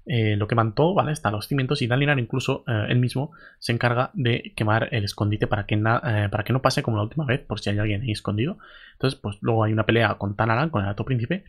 eh, 0.06 0.36
lo 0.36 0.46
queman 0.46 0.74
todo, 0.74 0.94
¿vale? 0.94 1.12
Hasta 1.12 1.30
los 1.30 1.48
cimientos 1.48 1.80
y 1.80 1.86
Dalinar 1.86 2.18
incluso 2.18 2.64
eh, 2.66 2.86
él 2.88 2.98
mismo 2.98 3.32
se 3.58 3.72
encarga 3.72 4.10
de 4.14 4.52
quemar 4.54 4.88
el 4.92 5.04
escondite 5.04 5.46
para 5.46 5.66
que, 5.66 5.76
para 5.78 6.44
que 6.44 6.52
no 6.52 6.60
pase 6.62 6.82
como 6.82 6.98
la 6.98 7.04
última 7.04 7.24
vez, 7.24 7.40
por 7.40 7.60
si 7.60 7.70
hay 7.70 7.78
alguien 7.78 8.02
ahí 8.02 8.10
escondido. 8.10 8.58
Entonces, 8.92 9.18
pues 9.18 9.38
luego 9.40 9.64
hay 9.64 9.72
una 9.72 9.86
pelea 9.86 10.14
con 10.16 10.36
Tanalan, 10.36 10.70
con 10.70 10.82
el 10.82 10.88
alto 10.88 11.04
príncipe, 11.04 11.44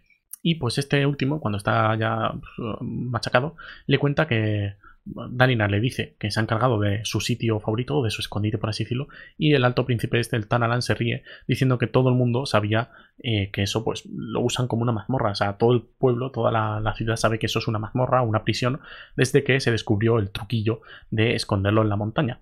y 0.48 0.56
pues 0.56 0.78
este 0.78 1.08
último, 1.08 1.40
cuando 1.40 1.58
está 1.58 1.96
ya 1.96 2.32
pues, 2.32 2.78
machacado, 2.82 3.56
le 3.88 3.98
cuenta 3.98 4.28
que 4.28 4.76
Dalinar 5.04 5.72
le 5.72 5.80
dice 5.80 6.16
que 6.20 6.30
se 6.30 6.40
ha 6.40 6.44
encargado 6.44 6.80
de 6.80 7.04
su 7.04 7.20
sitio 7.20 7.60
favorito, 7.60 8.04
de 8.04 8.12
su 8.12 8.22
escondite, 8.22 8.60
por 8.60 8.70
así 8.70 8.84
decirlo, 8.84 9.08
y 9.40 9.54
el 9.54 9.66
alto 9.66 9.88
príncipe 9.88 10.20
este, 10.20 10.36
el 10.36 10.48
Tanalan, 10.48 10.84
se 10.84 10.94
ríe 10.94 11.24
diciendo 11.48 11.80
que 11.80 11.88
todo 11.88 12.10
el 12.10 12.16
mundo 12.16 12.46
sabía 12.46 12.92
eh, 13.24 13.50
que 13.50 13.64
eso 13.64 13.84
pues 13.84 14.06
lo 14.06 14.40
usan 14.42 14.68
como 14.68 14.84
una 14.84 14.92
mazmorra, 14.92 15.32
o 15.32 15.36
sea, 15.36 15.58
todo 15.58 15.74
el 15.74 15.82
pueblo, 15.82 16.30
toda 16.30 16.52
la, 16.52 16.94
ciudad 16.94 17.16
sabe 17.16 17.40
que 17.40 17.48
eso 17.48 17.58
es 17.58 17.68
una 17.68 17.80
mazmorra, 17.80 18.22
una 18.22 18.44
prisión, 18.44 18.82
desde 19.16 19.44
que 19.44 19.60
se 19.60 19.72
descubrió 19.72 20.20
el 20.20 20.30
truquillo 20.30 20.82
de 21.10 21.34
esconderlo 21.34 21.82
en 21.82 21.90
la 21.90 21.96
montaña. 21.96 22.40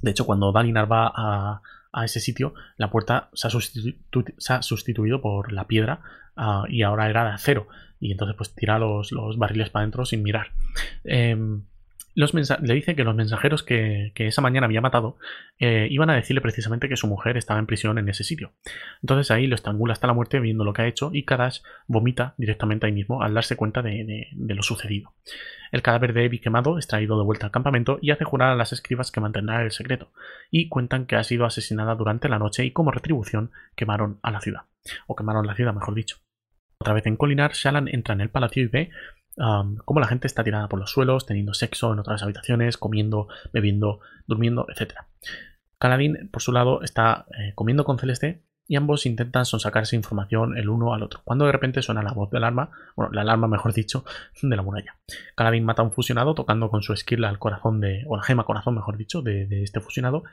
De 0.00 0.12
hecho, 0.12 0.24
cuando 0.24 0.52
Dalinar 0.52 0.90
va 0.90 1.12
a, 1.14 1.60
ese 2.04 2.20
sitio, 2.20 2.54
la 2.76 2.90
puerta 2.90 3.30
se 3.32 3.48
ha, 3.48 4.62
sustituido 4.62 5.20
por 5.20 5.52
la 5.52 5.66
piedra 5.66 6.00
ah, 6.36 6.64
y 6.68 6.82
ahora 6.82 7.08
era 7.08 7.24
de 7.24 7.30
acero. 7.30 7.68
Y 7.98 8.12
entonces 8.12 8.36
pues 8.36 8.54
tira 8.54 8.78
los, 8.78 9.12
barriles 9.38 9.70
para 9.70 9.82
adentro 9.82 10.04
sin 10.04 10.22
mirar. 10.22 10.52
Le 12.16 12.74
dice 12.74 12.96
que 12.96 13.04
los 13.04 13.14
mensajeros 13.14 13.62
que, 13.62 14.12
esa 14.16 14.40
mañana 14.40 14.64
había 14.64 14.80
matado 14.80 15.18
eh, 15.58 15.86
iban 15.90 16.08
a 16.08 16.14
decirle 16.14 16.40
precisamente 16.40 16.88
que 16.88 16.96
su 16.96 17.06
mujer 17.06 17.36
estaba 17.36 17.60
en 17.60 17.66
prisión 17.66 17.98
en 17.98 18.08
ese 18.08 18.24
sitio. 18.24 18.54
Entonces 19.02 19.30
ahí 19.30 19.46
lo 19.46 19.54
estrangula 19.54 19.92
hasta 19.92 20.06
la 20.06 20.14
muerte 20.14 20.40
viendo 20.40 20.64
lo 20.64 20.72
que 20.72 20.80
ha 20.80 20.86
hecho 20.86 21.10
y 21.12 21.24
Kadash 21.24 21.60
vomita 21.86 22.34
directamente 22.38 22.86
ahí 22.86 22.92
mismo 22.92 23.22
al 23.22 23.34
darse 23.34 23.56
cuenta 23.56 23.82
de, 23.82 24.28
lo 24.34 24.62
sucedido. 24.62 25.12
El 25.72 25.82
cadáver 25.82 26.14
de 26.14 26.24
Evi 26.24 26.38
quemado 26.38 26.78
es 26.78 26.86
traído 26.86 27.18
de 27.18 27.24
vuelta 27.24 27.46
al 27.46 27.52
campamento 27.52 27.98
y 28.00 28.12
hace 28.12 28.24
jurar 28.24 28.50
a 28.50 28.56
las 28.56 28.72
escribas 28.72 29.12
que 29.12 29.20
mantendrá 29.20 29.62
el 29.62 29.70
secreto, 29.70 30.12
y 30.50 30.68
cuentan 30.68 31.04
que 31.04 31.16
ha 31.16 31.24
sido 31.24 31.44
asesinada 31.44 31.96
durante 31.96 32.30
la 32.30 32.38
noche 32.38 32.64
y 32.64 32.70
como 32.70 32.92
retribución 32.92 33.50
quemaron 33.74 34.20
a 34.22 34.30
la 34.30 34.40
ciudad, 34.40 34.62
o 35.06 35.16
quemaron 35.16 35.46
la 35.46 35.54
ciudad 35.54 35.74
mejor 35.74 35.94
dicho. 35.94 36.16
Otra 36.78 36.94
vez 36.94 37.06
en 37.06 37.16
Colinar, 37.16 37.52
Shalan 37.52 37.88
entra 37.88 38.14
en 38.14 38.20
el 38.20 38.30
palacio 38.30 38.62
y 38.62 38.66
ve 38.66 38.90
cómo 39.36 40.00
la 40.00 40.06
gente 40.06 40.26
está 40.26 40.42
tirada 40.44 40.68
por 40.68 40.78
los 40.78 40.90
suelos, 40.90 41.26
teniendo 41.26 41.54
sexo 41.54 41.92
en 41.92 41.98
otras 41.98 42.22
habitaciones, 42.22 42.76
comiendo, 42.76 43.28
bebiendo, 43.52 44.00
durmiendo, 44.26 44.66
etc. 44.68 44.94
Caladín, 45.78 46.28
por 46.32 46.42
su 46.42 46.52
lado, 46.52 46.82
está 46.82 47.26
eh, 47.38 47.52
comiendo 47.54 47.84
con 47.84 47.98
Celeste 47.98 48.42
y 48.68 48.76
ambos 48.76 49.06
intentan 49.06 49.44
sonsacarse 49.44 49.94
información 49.94 50.56
el 50.56 50.68
uno 50.68 50.92
al 50.92 51.02
otro, 51.02 51.20
cuando 51.24 51.46
de 51.46 51.52
repente 51.52 51.82
suena 51.82 52.02
la 52.02 52.12
voz 52.12 52.30
del 52.30 52.42
alarma, 52.42 52.70
bueno, 52.96 53.12
la 53.12 53.20
alarma 53.20 53.46
mejor 53.48 53.72
dicho, 53.72 54.04
de 54.42 54.56
la 54.56 54.62
muralla. 54.62 54.96
Caladín 55.34 55.64
mata 55.64 55.82
a 55.82 55.84
un 55.84 55.92
fusionado 55.92 56.34
tocando 56.34 56.70
con 56.70 56.82
su 56.82 56.96
skill 56.96 57.24
al 57.24 57.38
corazón 57.38 57.80
de, 57.80 58.04
o 58.06 58.16
la 58.16 58.22
gema 58.22 58.44
corazón 58.44 58.74
mejor 58.74 58.96
dicho, 58.96 59.22
de, 59.22 59.46
de 59.46 59.62
este 59.62 59.80
fusionado 59.80 60.24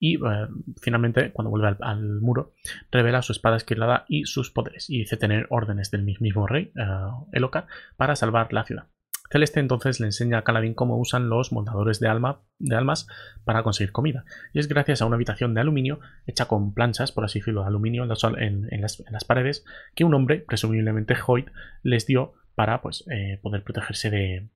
y 0.00 0.16
eh, 0.16 0.48
finalmente, 0.80 1.30
cuando 1.30 1.50
vuelve 1.50 1.76
al, 1.78 2.20
muro, 2.22 2.54
revela 2.90 3.22
su 3.22 3.32
espada 3.32 3.58
esquilada 3.58 4.06
y 4.08 4.24
sus 4.24 4.50
poderes, 4.50 4.88
y 4.88 4.98
dice 4.98 5.18
tener 5.18 5.46
órdenes 5.50 5.90
del 5.90 6.02
mismo 6.02 6.46
rey, 6.46 6.72
uh, 6.74 7.28
Elokar, 7.32 7.66
para 7.96 8.16
salvar 8.16 8.52
la 8.52 8.64
ciudad. 8.64 8.86
Celeste 9.30 9.60
entonces 9.60 10.00
le 10.00 10.06
enseña 10.06 10.38
a 10.38 10.42
Caladín 10.42 10.74
cómo 10.74 10.98
usan 10.98 11.28
los 11.28 11.52
moldadores 11.52 12.00
de, 12.00 12.08
alma, 12.08 12.40
de 12.58 12.74
almas 12.74 13.06
para 13.44 13.62
conseguir 13.62 13.92
comida. 13.92 14.24
Y 14.52 14.58
es 14.58 14.66
gracias 14.66 15.02
a 15.02 15.06
una 15.06 15.14
habitación 15.14 15.54
de 15.54 15.60
aluminio, 15.60 16.00
hecha 16.26 16.46
con 16.46 16.74
planchas, 16.74 17.12
por 17.12 17.24
así 17.24 17.38
decirlo, 17.38 17.60
de 17.60 17.68
aluminio 17.68 18.02
en, 18.02 18.80
las, 18.80 19.24
paredes, 19.24 19.64
que 19.94 20.04
un 20.04 20.14
hombre, 20.14 20.38
presumiblemente 20.40 21.14
Hoyt, 21.24 21.48
les 21.82 22.06
dio 22.06 22.32
para 22.56 22.80
pues, 22.80 23.04
eh, 23.08 23.38
poder 23.40 23.62
protegerse 23.62 24.10
de, 24.10 24.48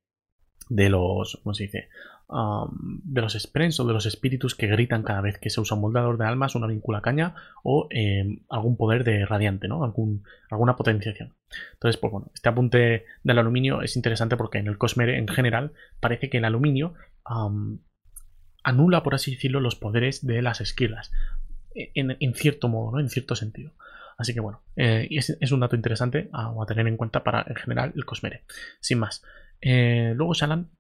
de 0.68 0.88
los, 0.90 1.38
¿cómo 1.42 1.54
se 1.54 1.64
dice? 1.64 1.88
De 2.28 3.20
los 3.20 3.34
sprens 3.34 3.78
o 3.80 3.86
de 3.86 3.92
los 3.92 4.06
espíritus 4.06 4.54
que 4.54 4.66
gritan 4.66 5.02
cada 5.02 5.20
vez 5.20 5.38
que 5.38 5.50
se 5.50 5.60
usa 5.60 5.74
un 5.74 5.82
moldador 5.82 6.18
de 6.18 6.24
almas, 6.24 6.54
una 6.54 6.66
vincula 6.66 7.02
caña 7.02 7.34
o 7.62 7.86
em, 7.90 8.40
algún 8.48 8.76
poder 8.76 9.04
de 9.04 9.26
radiante, 9.26 9.68
¿no? 9.68 9.84
Algún, 9.84 10.24
alguna 10.50 10.74
potenciación. 10.74 11.34
Entonces, 11.74 12.00
pues 12.00 12.12
bueno, 12.12 12.30
este 12.34 12.48
apunte 12.48 13.04
del 13.22 13.38
aluminio 13.38 13.82
es 13.82 13.96
interesante 13.96 14.36
porque 14.36 14.58
en 14.58 14.68
el 14.68 14.78
Cosmere 14.78 15.18
en 15.18 15.28
general 15.28 15.72
parece 16.00 16.30
que 16.30 16.38
el 16.38 16.44
aluminio 16.44 16.94
anula, 18.62 19.02
por 19.02 19.14
así 19.14 19.32
decirlo, 19.32 19.60
los 19.60 19.76
poderes 19.76 20.26
de 20.26 20.42
las 20.42 20.60
esquilas. 20.60 21.12
E, 21.74 21.92
en, 21.94 22.34
cierto 22.34 22.68
modo, 22.68 22.92
¿no? 22.92 23.00
En 23.00 23.10
cierto 23.10 23.36
sentido. 23.36 23.72
Así 24.16 24.32
que 24.32 24.40
bueno, 24.40 24.62
eh, 24.76 25.08
es, 25.10 25.52
un 25.52 25.60
dato 25.60 25.76
interesante 25.76 26.30
a, 26.32 26.46
a, 26.48 26.66
tener 26.66 26.86
en 26.86 26.96
cuenta 26.96 27.22
para 27.22 27.44
en 27.46 27.56
general 27.56 27.92
el 27.94 28.04
Cosmere. 28.04 28.44
Sin 28.80 28.98
más. 28.98 29.22
Eh, 29.60 30.12
luego 30.16 30.34
Shalan 30.34 30.70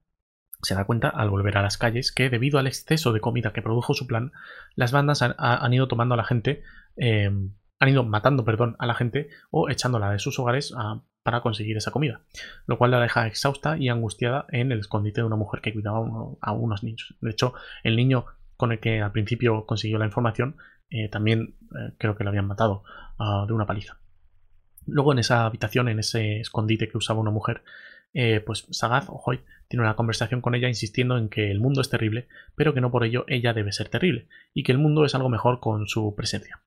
se 0.64 0.74
da 0.74 0.84
cuenta 0.84 1.08
al 1.08 1.30
volver 1.30 1.56
a 1.58 1.62
las 1.62 1.78
calles 1.78 2.12
que 2.12 2.30
debido 2.30 2.58
al 2.58 2.66
exceso 2.66 3.12
de 3.12 3.20
comida 3.20 3.52
que 3.52 3.62
produjo 3.62 3.94
su 3.94 4.06
plan, 4.06 4.32
las 4.74 4.92
bandas 4.92 5.22
han, 5.22 5.72
ido 5.72 5.88
tomando 5.88 6.14
a 6.14 6.16
la 6.16 6.24
gente, 6.24 6.62
eh, 6.96 7.30
han 7.78 7.88
ido 7.88 8.04
matando, 8.04 8.44
perdón, 8.44 8.76
a 8.78 8.86
la 8.86 8.94
gente 8.94 9.28
o 9.50 9.68
echándola 9.68 10.10
de 10.10 10.18
sus 10.18 10.38
hogares 10.38 10.72
ah, 10.76 11.02
para 11.22 11.40
conseguir 11.40 11.76
esa 11.76 11.90
comida, 11.90 12.22
lo 12.66 12.78
cual 12.78 12.90
la 12.90 13.00
deja 13.00 13.26
exhausta 13.26 13.76
y 13.78 13.88
angustiada 13.88 14.46
en 14.50 14.72
el 14.72 14.80
escondite 14.80 15.20
de 15.20 15.26
una 15.26 15.36
mujer 15.36 15.60
que 15.60 15.72
cuidaba 15.72 15.98
a 16.40 16.52
unos 16.52 16.82
niños. 16.82 17.14
De 17.20 17.30
hecho, 17.30 17.54
el 17.82 17.96
niño 17.96 18.26
con 18.56 18.72
el 18.72 18.80
que 18.80 19.00
al 19.00 19.12
principio 19.12 19.66
consiguió 19.66 19.98
la 19.98 20.06
información 20.06 20.56
eh, 20.90 21.08
también 21.08 21.56
creo 21.98 22.14
que 22.14 22.24
lo 22.24 22.30
habían 22.30 22.46
matado 22.46 22.84
ah, 23.18 23.44
de 23.46 23.52
una 23.52 23.66
paliza. 23.66 23.98
Luego 24.86 25.12
en 25.12 25.18
esa 25.18 25.46
habitación, 25.46 25.88
en 25.88 25.98
ese 25.98 26.40
escondite 26.40 26.88
que 26.88 26.98
usaba 26.98 27.20
una 27.20 27.30
mujer, 27.30 27.62
eh, 28.14 28.40
pues 28.40 28.66
Sagaz 28.70 29.08
o 29.08 29.20
Hoy 29.26 29.40
tiene 29.68 29.82
una 29.82 29.96
conversación 29.96 30.40
con 30.40 30.54
ella 30.54 30.68
insistiendo 30.68 31.18
en 31.18 31.28
que 31.28 31.50
el 31.50 31.60
mundo 31.60 31.80
es 31.80 31.90
terrible, 31.90 32.28
pero 32.54 32.72
que 32.72 32.80
no 32.80 32.90
por 32.90 33.04
ello 33.04 33.24
ella 33.28 33.52
debe 33.52 33.72
ser 33.72 33.88
terrible, 33.88 34.28
y 34.52 34.62
que 34.62 34.72
el 34.72 34.78
mundo 34.78 35.04
es 35.04 35.14
algo 35.14 35.28
mejor 35.28 35.60
con 35.60 35.86
su 35.88 36.14
presencia. 36.14 36.60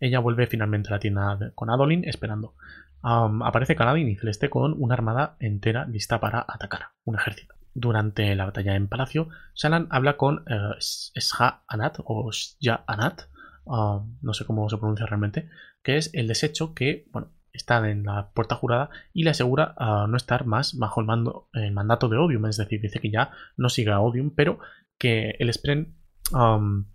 Ella 0.00 0.18
vuelve 0.18 0.46
finalmente 0.46 0.88
a 0.88 0.92
la 0.92 0.98
tienda 0.98 1.52
con 1.54 1.70
Adolin 1.70 2.04
esperando. 2.04 2.54
aparece 3.02 3.76
Kaladin 3.76 4.08
y 4.08 4.16
Celeste 4.16 4.48
con 4.48 4.74
una 4.78 4.94
armada 4.94 5.36
entera 5.40 5.84
lista 5.86 6.20
para 6.20 6.44
atacar, 6.48 6.88
un 7.04 7.16
ejército. 7.16 7.54
Durante 7.74 8.34
la 8.36 8.46
batalla 8.46 8.76
en 8.76 8.88
Palacio, 8.88 9.28
Shalan 9.54 9.88
habla 9.90 10.16
con 10.16 10.38
uh, 10.38 10.74
Sha 10.78 11.64
Anat 11.66 11.98
o 12.04 12.30
Shja 12.30 12.84
Anat, 12.86 13.22
no 13.66 14.32
sé 14.32 14.44
cómo 14.44 14.68
se 14.70 14.78
pronuncia 14.78 15.06
realmente, 15.06 15.48
que 15.82 15.96
es 15.96 16.10
el 16.14 16.28
desecho 16.28 16.72
que, 16.72 17.06
bueno, 17.10 17.32
está 17.54 17.88
en 17.88 18.04
la 18.04 18.30
puerta 18.32 18.56
jurada 18.56 18.90
y 19.12 19.22
le 19.22 19.30
asegura 19.30 19.74
a 19.78 20.06
no 20.08 20.16
estar 20.16 20.44
más 20.44 20.76
bajo 20.76 21.00
el, 21.00 21.06
mando, 21.06 21.48
el 21.54 21.72
mandato 21.72 22.08
de 22.08 22.18
Odium, 22.18 22.46
es 22.46 22.56
decir, 22.56 22.80
dice 22.80 23.00
que 23.00 23.10
ya 23.10 23.30
no 23.56 23.68
siga 23.68 24.00
Odium, 24.00 24.32
pero 24.34 24.58
que 24.98 25.36
el 25.38 25.52
Spren, 25.52 25.96
um, 26.32 26.86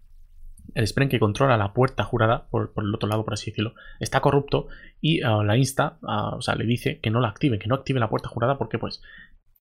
el 0.75 0.85
Spren 0.85 1.09
que 1.09 1.19
controla 1.19 1.57
la 1.57 1.73
puerta 1.73 2.03
jurada, 2.03 2.49
por, 2.49 2.73
el 2.77 2.93
otro 2.93 3.07
lado, 3.09 3.23
por 3.23 3.33
así 3.33 3.51
decirlo, 3.51 3.73
está 3.99 4.19
corrupto 4.19 4.67
y 5.01 5.23
uh, 5.23 5.43
la 5.43 5.57
insta, 5.57 5.97
uh, 6.01 6.35
o 6.35 6.41
sea, 6.41 6.55
le 6.55 6.65
dice 6.65 6.99
que 6.99 7.09
no 7.09 7.21
la 7.21 7.29
active, 7.29 7.57
que 7.57 7.67
no 7.67 7.75
active 7.75 7.99
la 7.99 8.09
puerta 8.09 8.27
jurada 8.27 8.57
porque 8.57 8.77
pues 8.77 9.01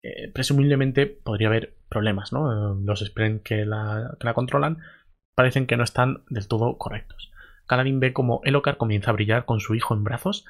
eh, 0.03 0.31
presumiblemente 0.33 1.07
podría 1.07 1.49
haber 1.49 1.77
problemas, 1.89 2.33
¿no? 2.33 2.75
los 2.75 3.01
Spren 3.01 3.41
que 3.41 3.65
la, 3.65 4.17
que 4.19 4.27
la 4.27 4.35
controlan 4.35 4.79
parecen 5.37 5.67
que 5.67 5.77
no 5.77 5.85
están 5.85 6.25
del 6.29 6.49
todo 6.49 6.77
correctos. 6.77 7.31
Kaladin 7.69 8.01
ve 8.01 8.13
como 8.13 8.41
Elokar 8.45 8.79
comienza 8.79 9.11
a 9.11 9.15
brillar 9.15 9.45
con 9.45 9.61
su 9.61 9.75
hijo 9.75 9.95
en 9.95 10.03
brazos 10.03 10.45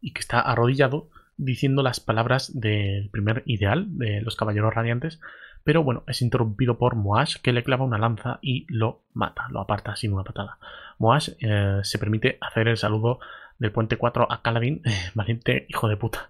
y 0.00 0.12
que 0.12 0.20
está 0.20 0.40
arrodillado 0.40 1.08
diciendo 1.36 1.82
las 1.82 2.00
palabras 2.00 2.58
del 2.58 3.10
primer 3.10 3.42
ideal 3.46 3.98
de 3.98 4.20
los 4.22 4.36
caballeros 4.36 4.74
radiantes, 4.74 5.20
pero 5.64 5.82
bueno, 5.82 6.04
es 6.06 6.22
interrumpido 6.22 6.78
por 6.78 6.94
Moash 6.94 7.36
que 7.42 7.52
le 7.52 7.64
clava 7.64 7.84
una 7.84 7.98
lanza 7.98 8.38
y 8.40 8.66
lo 8.68 9.02
mata, 9.12 9.48
lo 9.50 9.60
aparta 9.60 9.96
sin 9.96 10.12
una 10.12 10.24
patada. 10.24 10.58
Moash 10.98 11.30
eh, 11.40 11.80
se 11.82 11.98
permite 11.98 12.38
hacer 12.40 12.68
el 12.68 12.76
saludo 12.76 13.18
del 13.58 13.72
puente 13.72 13.96
4 13.96 14.30
a 14.30 14.42
Kaladin, 14.42 14.82
valiente 15.14 15.66
hijo 15.68 15.88
de 15.88 15.96
puta. 15.96 16.28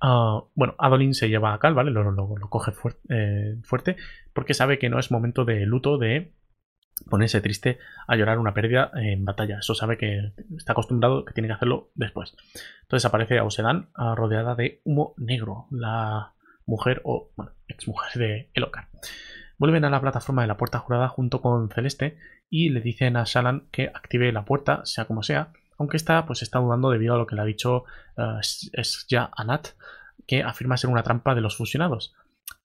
Ah, 0.00 0.42
bueno, 0.54 0.74
Adolin 0.78 1.14
se 1.14 1.28
lleva 1.28 1.54
a 1.54 1.58
Cal, 1.58 1.74
¿vale? 1.74 1.90
Lo, 1.90 2.38
coge 2.48 2.72
eh, 3.08 3.56
fuerte 3.64 3.96
porque 4.32 4.54
sabe 4.54 4.78
que 4.78 4.88
no 4.88 4.98
es 4.98 5.10
momento 5.10 5.44
de 5.44 5.66
luto 5.66 5.98
de 5.98 6.30
ponerse 7.08 7.40
triste 7.40 7.78
a 8.06 8.16
llorar 8.16 8.38
una 8.38 8.54
pérdida 8.54 8.90
en 8.94 9.24
batalla. 9.24 9.58
Eso 9.58 9.74
sabe 9.74 9.98
que 9.98 10.32
está 10.56 10.72
acostumbrado, 10.72 11.24
que 11.24 11.32
tiene 11.32 11.48
que 11.48 11.54
hacerlo 11.54 11.90
después. 11.94 12.34
Entonces 12.82 13.04
aparece 13.04 13.38
Ausedan 13.38 13.88
rodeada 14.16 14.54
de 14.54 14.80
humo 14.84 15.14
negro, 15.16 15.66
la 15.70 16.32
mujer 16.66 17.00
o 17.04 17.30
bueno, 17.36 17.52
ex 17.66 17.88
mujer 17.88 18.12
de 18.18 18.50
Elokar. 18.54 18.88
Vuelven 19.58 19.84
a 19.84 19.90
la 19.90 20.00
plataforma 20.00 20.42
de 20.42 20.48
la 20.48 20.56
puerta 20.56 20.78
jurada 20.78 21.08
junto 21.08 21.40
con 21.40 21.68
Celeste 21.70 22.18
y 22.48 22.70
le 22.70 22.80
dicen 22.80 23.16
a 23.16 23.24
Shalan 23.24 23.68
que 23.72 23.90
active 23.92 24.32
la 24.32 24.44
puerta, 24.44 24.84
sea 24.84 25.06
como 25.06 25.22
sea, 25.22 25.52
aunque 25.78 25.96
esta 25.96 26.26
pues 26.26 26.42
está 26.42 26.58
dudando 26.58 26.90
debido 26.90 27.14
a 27.14 27.18
lo 27.18 27.26
que 27.26 27.34
le 27.34 27.42
ha 27.42 27.44
dicho 27.44 27.84
uh, 28.16 28.38
es 28.40 29.06
ya 29.08 29.30
Anat, 29.36 29.68
que 30.26 30.42
afirma 30.42 30.76
ser 30.76 30.90
una 30.90 31.02
trampa 31.02 31.34
de 31.34 31.40
los 31.40 31.56
fusionados 31.56 32.14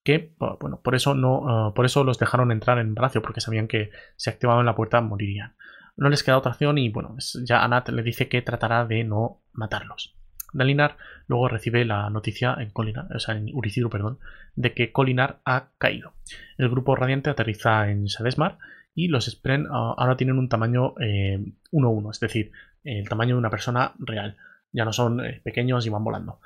que 0.03 0.33
bueno, 0.37 0.81
por 0.81 0.95
eso 0.95 1.13
no, 1.15 1.67
uh, 1.67 1.73
por 1.73 1.85
eso 1.85 2.03
los 2.03 2.19
dejaron 2.19 2.51
entrar 2.51 2.77
en 2.77 2.95
Palacio, 2.95 3.21
porque 3.21 3.41
sabían 3.41 3.67
que 3.67 3.91
si 4.15 4.29
activaban 4.29 4.65
la 4.65 4.75
puerta 4.75 5.01
morirían. 5.01 5.55
No 5.95 6.09
les 6.09 6.23
queda 6.23 6.37
otra 6.37 6.51
opción 6.51 6.77
y 6.77 6.89
bueno, 6.89 7.15
ya 7.43 7.63
Anat 7.63 7.89
le 7.89 8.03
dice 8.03 8.27
que 8.27 8.41
tratará 8.41 8.85
de 8.85 9.03
no 9.03 9.41
matarlos. 9.53 10.15
Dalinar 10.53 10.97
luego 11.27 11.47
recibe 11.47 11.85
la 11.85 12.09
noticia 12.09 12.55
en 12.59 12.69
Colinar, 12.69 13.07
o 13.15 13.19
sea, 13.19 13.35
en 13.35 13.49
Uriciru, 13.53 13.89
perdón, 13.89 14.19
de 14.55 14.73
que 14.73 14.91
Colinar 14.91 15.39
ha 15.45 15.69
caído. 15.77 16.13
El 16.57 16.69
grupo 16.69 16.95
radiante 16.95 17.29
aterriza 17.29 17.89
en 17.89 18.05
Shadesmar 18.05 18.59
y 18.93 19.07
los 19.07 19.25
Spren 19.25 19.67
ah, 19.71 19.95
ahora 19.97 20.17
tienen 20.17 20.37
un 20.37 20.49
tamaño 20.49 20.93
1-1, 20.95 21.01
eh, 21.01 22.09
es 22.11 22.19
decir, 22.19 22.51
el 22.83 23.07
tamaño 23.09 23.35
de 23.35 23.39
una 23.39 23.49
persona 23.49 23.93
real. 23.97 24.37
Ya 24.71 24.85
no 24.85 24.93
son 24.93 25.25
eh, 25.25 25.41
pequeños 25.43 25.85
y 25.85 25.89
van 25.89 26.03
volando. 26.03 26.39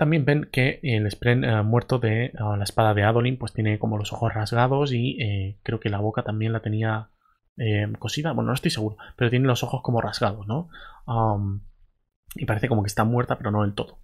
También 0.00 0.24
ven 0.24 0.48
que 0.50 0.80
el 0.82 1.10
Spren 1.10 1.44
eh, 1.44 1.62
muerto 1.62 1.98
de 1.98 2.32
la 2.32 2.64
espada 2.64 2.94
de 2.94 3.02
Adolin 3.02 3.36
pues 3.36 3.52
tiene 3.52 3.78
como 3.78 3.98
los 3.98 4.14
ojos 4.14 4.32
rasgados 4.32 4.94
y 4.94 5.58
creo 5.62 5.78
que 5.78 5.90
la 5.90 5.98
boca 5.98 6.22
también 6.22 6.54
la 6.54 6.60
tenía 6.60 7.10
cosida. 7.98 8.32
Bueno, 8.32 8.48
no 8.48 8.54
estoy 8.54 8.70
seguro, 8.70 8.96
pero 9.16 9.28
tiene 9.28 9.46
los 9.46 9.62
ojos 9.62 9.82
como 9.82 10.00
rasgados, 10.00 10.46
¿no? 10.46 10.70
y 12.34 12.46
parece 12.46 12.66
como 12.66 12.82
que 12.82 12.86
está 12.86 13.04
muerta, 13.04 13.36
pero 13.36 13.50
no 13.50 13.60
del 13.60 13.74
todo. 13.74 13.98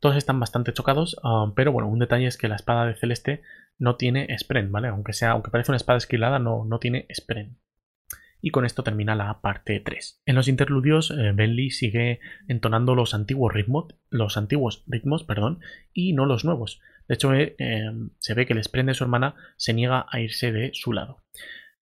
Todos 0.00 0.16
están 0.16 0.38
bastante 0.38 0.74
chocados, 0.74 1.18
pero 1.56 1.72
bueno, 1.72 1.88
un 1.88 1.98
detalle 1.98 2.26
es 2.26 2.36
que 2.36 2.48
la 2.48 2.56
espada 2.56 2.84
de 2.84 2.94
Celeste 2.94 3.40
no 3.78 3.96
tiene 3.96 4.36
Spren, 4.38 4.70
¿vale? 4.70 4.88
Aunque 4.88 5.14
sea, 5.14 5.30
aunque 5.30 5.50
parece 5.50 5.70
una 5.70 5.78
espada 5.78 5.96
esquilada, 5.96 6.40
no, 6.40 6.66
no 6.66 6.78
tiene 6.78 7.06
Spren. 7.10 7.56
Y 8.42 8.50
con 8.50 8.66
esto 8.66 8.82
termina 8.82 9.14
la 9.14 9.40
parte 9.40 9.78
3. 9.78 10.22
En 10.26 10.34
los 10.34 10.48
interludios, 10.48 11.12
eh, 11.16 11.32
sigue 11.70 12.18
entonando 12.48 12.96
los 12.96 13.14
antiguos 13.14 13.54
ritmos, 13.54 13.94
los 14.10 14.36
antiguos 14.36 14.82
ritmos, 14.88 15.22
perdón, 15.22 15.60
y 15.94 16.12
no 16.12 16.26
los 16.26 16.44
nuevos. 16.44 16.80
De 17.06 17.14
hecho, 17.14 17.32
eh, 17.32 17.54
em, 17.58 18.10
se 18.18 18.34
ve 18.34 18.44
que 18.44 18.52
el 18.52 18.62
Spren 18.62 18.86
de 18.86 18.94
su 18.94 19.04
hermana 19.04 19.36
se 19.56 19.72
niega 19.72 20.06
a 20.10 20.20
irse 20.20 20.50
de 20.50 20.72
su 20.74 20.92
lado. 20.92 21.18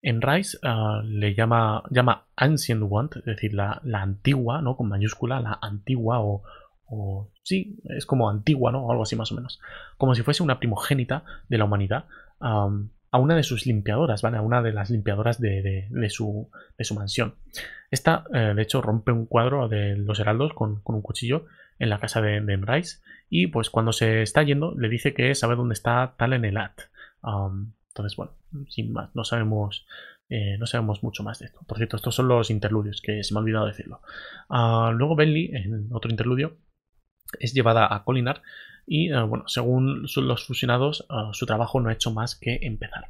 En 0.03 0.21
Rice 0.21 0.57
ah, 0.63 1.01
le 1.03 1.33
llama, 1.33 1.83
llama 1.89 2.25
Ancient 2.35 2.83
One, 2.87 3.09
es 3.15 3.25
decir, 3.25 3.53
la, 3.53 3.81
la, 3.83 4.01
antigua, 4.01 4.61
¿no? 4.61 4.77
Con 4.77 4.87
mayúscula, 4.87 5.39
la 5.41 5.59
antigua 5.61 6.19
o, 6.19 6.43
o 6.85 7.31
sí, 7.43 7.79
es 7.85 8.05
como 8.05 8.29
antigua, 8.29 8.71
¿no? 8.71 8.85
O 8.85 8.91
algo 8.91 9.03
así 9.03 9.15
más 9.15 9.31
o 9.31 9.35
menos. 9.35 9.59
Como 9.97 10.13
si 10.13 10.21
fuese 10.21 10.43
una 10.43 10.59
primogénita 10.59 11.23
de 11.49 11.57
la 11.57 11.65
humanidad 11.65 12.05
a 13.11 13.17
una 13.17 13.35
de 13.35 13.43
sus 13.43 13.65
limpiadoras, 13.65 14.21
¿vale? 14.21 14.37
A 14.37 14.41
una 14.41 14.61
de 14.61 14.71
las 14.71 14.89
limpiadoras 14.89 15.39
de, 15.39 15.87
su, 16.09 16.49
de 16.77 16.83
su, 16.83 16.95
mansión. 16.95 17.35
Esta, 17.91 18.23
eh, 18.33 18.53
de 18.55 18.61
hecho, 18.61 18.81
rompe 18.81 19.11
un 19.11 19.25
cuadro 19.25 19.67
de 19.67 19.97
los 19.97 20.19
heraldos 20.19 20.53
con, 20.53 20.81
un 20.83 21.01
cuchillo 21.01 21.45
en 21.77 21.89
la 21.89 21.99
casa 21.99 22.21
de, 22.21 22.41
de 22.41 22.53
Emrys 22.53 23.03
y 23.29 23.47
pues 23.47 23.69
cuando 23.69 23.91
se 23.91 24.21
está 24.21 24.43
yendo 24.43 24.75
le 24.77 24.87
dice 24.87 25.13
que 25.13 25.35
sabe 25.35 25.55
dónde 25.55 25.73
está 25.73 26.13
tal 26.17 26.33
en 26.33 26.45
el 26.45 26.57
at. 26.57 26.73
entonces, 27.23 28.15
bueno, 28.15 28.33
sin 28.69 28.93
más, 28.93 29.13
no 29.15 29.23
sabemos 29.23 29.85
eh, 30.33 30.57
no 30.57 30.65
sabemos 30.65 31.03
mucho 31.03 31.23
más 31.23 31.39
de 31.39 31.47
esto. 31.47 31.59
Por 31.67 31.77
cierto, 31.77 31.97
estos 31.97 32.15
son 32.15 32.29
los 32.29 32.49
interludios, 32.49 33.01
que 33.01 33.21
se 33.21 33.33
me 33.33 33.39
ha 33.39 33.43
olvidado 33.43 33.65
decirlo. 33.65 33.99
Ah, 34.49 34.93
luego 34.95 35.17
Bentley, 35.17 35.51
en 35.53 35.89
otro 35.91 36.09
interludio, 36.09 36.55
es 37.37 37.53
llevada 37.53 37.93
a 37.93 38.05
Colinar 38.05 38.41
y 38.85 39.11
eh, 39.11 39.21
bueno, 39.21 39.47
según 39.47 40.05
los 40.15 40.45
fusionados, 40.45 41.05
eh, 41.09 41.13
su 41.33 41.45
trabajo 41.45 41.79
no 41.79 41.89
ha 41.89 41.93
hecho 41.93 42.11
más 42.11 42.35
que 42.35 42.59
empezar. 42.61 43.09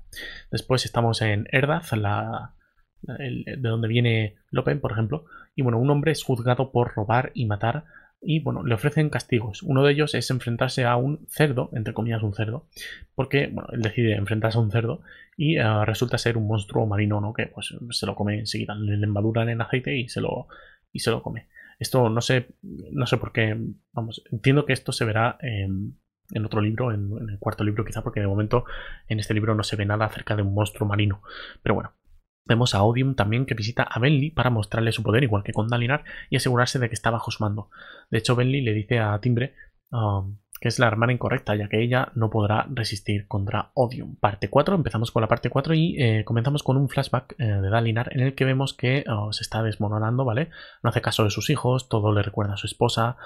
Después 0.51 0.85
estamos 0.85 1.21
en 1.21 1.47
Erdaz, 1.51 1.93
la, 1.93 2.53
de 3.01 3.57
donde 3.57 3.87
viene 3.87 4.35
Lopen, 4.51 4.79
por 4.79 4.91
ejemplo, 4.91 5.25
y 5.55 5.61
bueno, 5.61 5.79
un 5.79 5.89
hombre 5.89 6.11
es 6.11 6.23
juzgado 6.23 6.71
por 6.71 6.93
robar 6.93 7.31
y 7.33 7.45
matar 7.45 7.85
y 8.21 8.39
bueno, 8.39 8.63
le 8.63 8.75
ofrecen 8.75 9.09
castigos. 9.09 9.63
Uno 9.63 9.83
de 9.83 9.93
ellos 9.93 10.13
es 10.13 10.29
enfrentarse 10.29 10.85
a 10.85 10.95
un 10.95 11.25
cerdo, 11.27 11.71
entre 11.73 11.93
comillas 11.93 12.21
un 12.21 12.35
cerdo, 12.35 12.67
porque 13.15 13.47
bueno, 13.47 13.69
él 13.71 13.81
decide 13.81 14.13
enfrentarse 14.13 14.59
a 14.59 14.61
un 14.61 14.71
cerdo 14.71 15.01
y 15.35 15.57
eh, 15.57 15.85
resulta 15.85 16.19
ser 16.19 16.37
un 16.37 16.47
monstruo 16.47 16.85
marino, 16.85 17.19
¿no? 17.19 17.33
Que 17.33 17.47
pues 17.47 17.73
se 17.89 18.05
lo 18.05 18.15
come 18.15 18.37
enseguida, 18.37 18.75
le 18.75 18.93
embaduran 19.03 19.49
en 19.49 19.61
aceite 19.61 19.97
y 19.97 20.07
se 20.07 20.21
lo, 20.21 20.47
y 20.93 20.99
se 20.99 21.09
lo 21.09 21.23
come. 21.23 21.47
Esto 21.81 22.09
no 22.09 22.21
sé, 22.21 22.53
no 22.61 23.07
sé 23.07 23.17
por 23.17 23.31
qué, 23.31 23.57
vamos, 23.91 24.23
entiendo 24.31 24.67
que 24.67 24.73
esto 24.73 24.91
se 24.91 25.03
verá 25.03 25.39
en, 25.41 25.97
otro 26.45 26.61
libro, 26.61 26.91
en, 26.91 27.11
el 27.27 27.39
cuarto 27.39 27.63
libro 27.63 27.83
quizá, 27.83 28.03
porque 28.03 28.19
de 28.19 28.27
momento 28.27 28.65
en 29.07 29.19
este 29.19 29.33
libro 29.33 29.55
no 29.55 29.63
se 29.63 29.75
ve 29.75 29.85
nada 29.85 30.05
acerca 30.05 30.35
de 30.35 30.43
un 30.43 30.53
monstruo 30.53 30.87
marino. 30.87 31.23
Pero 31.63 31.73
bueno, 31.73 31.95
Vemos 32.45 32.73
a 32.73 32.83
Odium 32.83 33.13
también 33.13 33.45
que 33.45 33.53
visita 33.53 33.83
a 33.83 33.99
Benly 33.99 34.31
para 34.31 34.49
mostrarle 34.49 34.91
su 34.91 35.03
poder, 35.03 35.23
igual 35.23 35.43
que 35.43 35.53
con 35.53 35.67
Dalinar, 35.67 36.03
y 36.29 36.37
asegurarse 36.37 36.79
de 36.79 36.89
que 36.89 36.95
está 36.95 37.11
bajo 37.11 37.29
su 37.29 37.43
mando. 37.43 37.69
De 38.09 38.17
hecho, 38.17 38.35
Benly 38.35 38.61
le 38.61 38.73
dice 38.73 38.99
a 38.99 39.19
Timbre 39.19 39.53
um, 39.91 40.37
que 40.61 40.67
es 40.67 40.77
la 40.77 40.87
hermana 40.87 41.11
incorrecta, 41.11 41.55
ya 41.55 41.67
que 41.67 41.81
ella 41.81 42.11
no 42.13 42.29
podrá 42.29 42.67
resistir 42.69 43.27
contra 43.27 43.71
Odium. 43.73 44.15
Parte 44.15 44.47
4, 44.47 44.75
empezamos 44.75 45.09
con 45.09 45.21
la 45.21 45.27
parte 45.27 45.49
4 45.49 45.73
y 45.73 45.95
eh, 45.97 46.23
comenzamos 46.23 46.61
con 46.61 46.77
un 46.77 46.87
flashback 46.87 47.33
eh, 47.39 47.45
de 47.45 47.69
Dalinar 47.69 48.09
en 48.13 48.21
el 48.21 48.35
que 48.35 48.45
vemos 48.45 48.75
que 48.75 49.03
oh, 49.09 49.33
se 49.33 49.41
está 49.41 49.63
desmoronando, 49.63 50.23
¿vale? 50.23 50.51
No 50.83 50.91
hace 50.91 51.01
caso 51.01 51.23
de 51.23 51.31
sus 51.31 51.49
hijos, 51.49 51.89
todo 51.89 52.13
le 52.13 52.21
recuerda 52.21 52.53
a 52.53 52.57
su 52.57 52.67
esposa, 52.67 53.17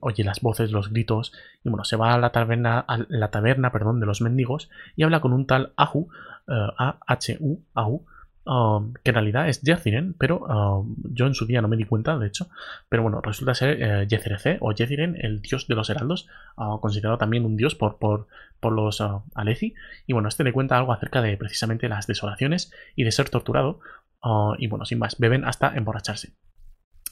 oye 0.00 0.24
las 0.24 0.40
voces, 0.40 0.72
los 0.72 0.90
gritos, 0.90 1.32
y 1.64 1.68
bueno, 1.70 1.84
se 1.84 1.96
va 1.96 2.14
a 2.14 2.18
la 2.18 2.30
taberna, 2.30 2.80
a 2.80 2.98
la 3.08 3.30
taberna 3.30 3.70
perdón, 3.70 4.00
de 4.00 4.06
los 4.06 4.20
mendigos 4.20 4.70
y 4.96 5.04
habla 5.04 5.20
con 5.20 5.32
un 5.32 5.46
tal 5.46 5.72
Ahu, 5.76 6.08
eh, 6.48 6.66
A-H-U, 6.78 7.62
Ahu, 7.74 8.04
Um, 8.50 8.94
que 9.04 9.10
en 9.10 9.14
realidad 9.14 9.48
es 9.48 9.62
Yeziren, 9.62 10.12
pero 10.14 10.40
um, 10.40 10.96
yo 11.04 11.28
en 11.28 11.34
su 11.34 11.46
día 11.46 11.62
no 11.62 11.68
me 11.68 11.76
di 11.76 11.84
cuenta, 11.84 12.18
de 12.18 12.26
hecho, 12.26 12.48
pero 12.88 13.04
bueno, 13.04 13.20
resulta 13.20 13.54
ser 13.54 13.80
eh, 13.80 14.58
o 14.60 14.72
Yeziren, 14.72 15.16
el 15.20 15.40
dios 15.40 15.68
de 15.68 15.76
los 15.76 15.88
heraldos, 15.88 16.26
uh, 16.56 16.80
considerado 16.80 17.16
también 17.16 17.44
un 17.44 17.56
dios 17.56 17.76
por, 17.76 17.98
por, 17.98 18.26
los 18.72 18.98
uh, 18.98 19.22
Aleci, 19.36 19.74
y 20.04 20.14
bueno, 20.14 20.28
este 20.28 20.42
le 20.42 20.52
cuenta 20.52 20.76
algo 20.76 20.92
acerca 20.92 21.22
de 21.22 21.36
precisamente 21.36 21.88
las 21.88 22.08
desolaciones 22.08 22.72
y 22.96 23.04
de 23.04 23.12
ser 23.12 23.30
torturado, 23.30 23.78
uh, 24.24 24.54
y 24.58 24.66
bueno, 24.66 24.84
sin 24.84 24.98
más, 24.98 25.16
beben 25.16 25.44
hasta 25.44 25.72
emborracharse. 25.76 26.32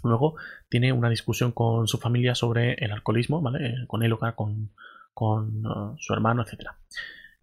Luego 0.03 0.35
tiene 0.69 0.93
una 0.93 1.09
discusión 1.09 1.53
con 1.53 1.87
su 1.87 1.99
familia 1.99 2.35
sobre 2.35 2.73
el 2.85 2.91
alcoholismo, 2.91 3.41
¿vale? 3.41 3.87
Con 3.87 4.03
Elocar, 4.03 4.35
con, 4.35 4.73
con 5.15 5.63
su 5.99 6.13
hermano, 6.13 6.43
etc. 6.43 6.71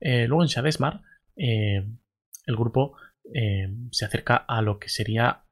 Eh, 0.01 0.27
luego 0.27 0.43
en 0.43 0.49
Shadesmar, 0.49 1.01
eh, 1.37 1.87
el 2.45 2.55
grupo 2.55 2.97
eh, 3.33 3.73
se 3.91 4.05
acerca 4.05 4.35
a 4.35 4.61
lo 4.61 4.79
que 4.79 4.89
sería 4.89 5.43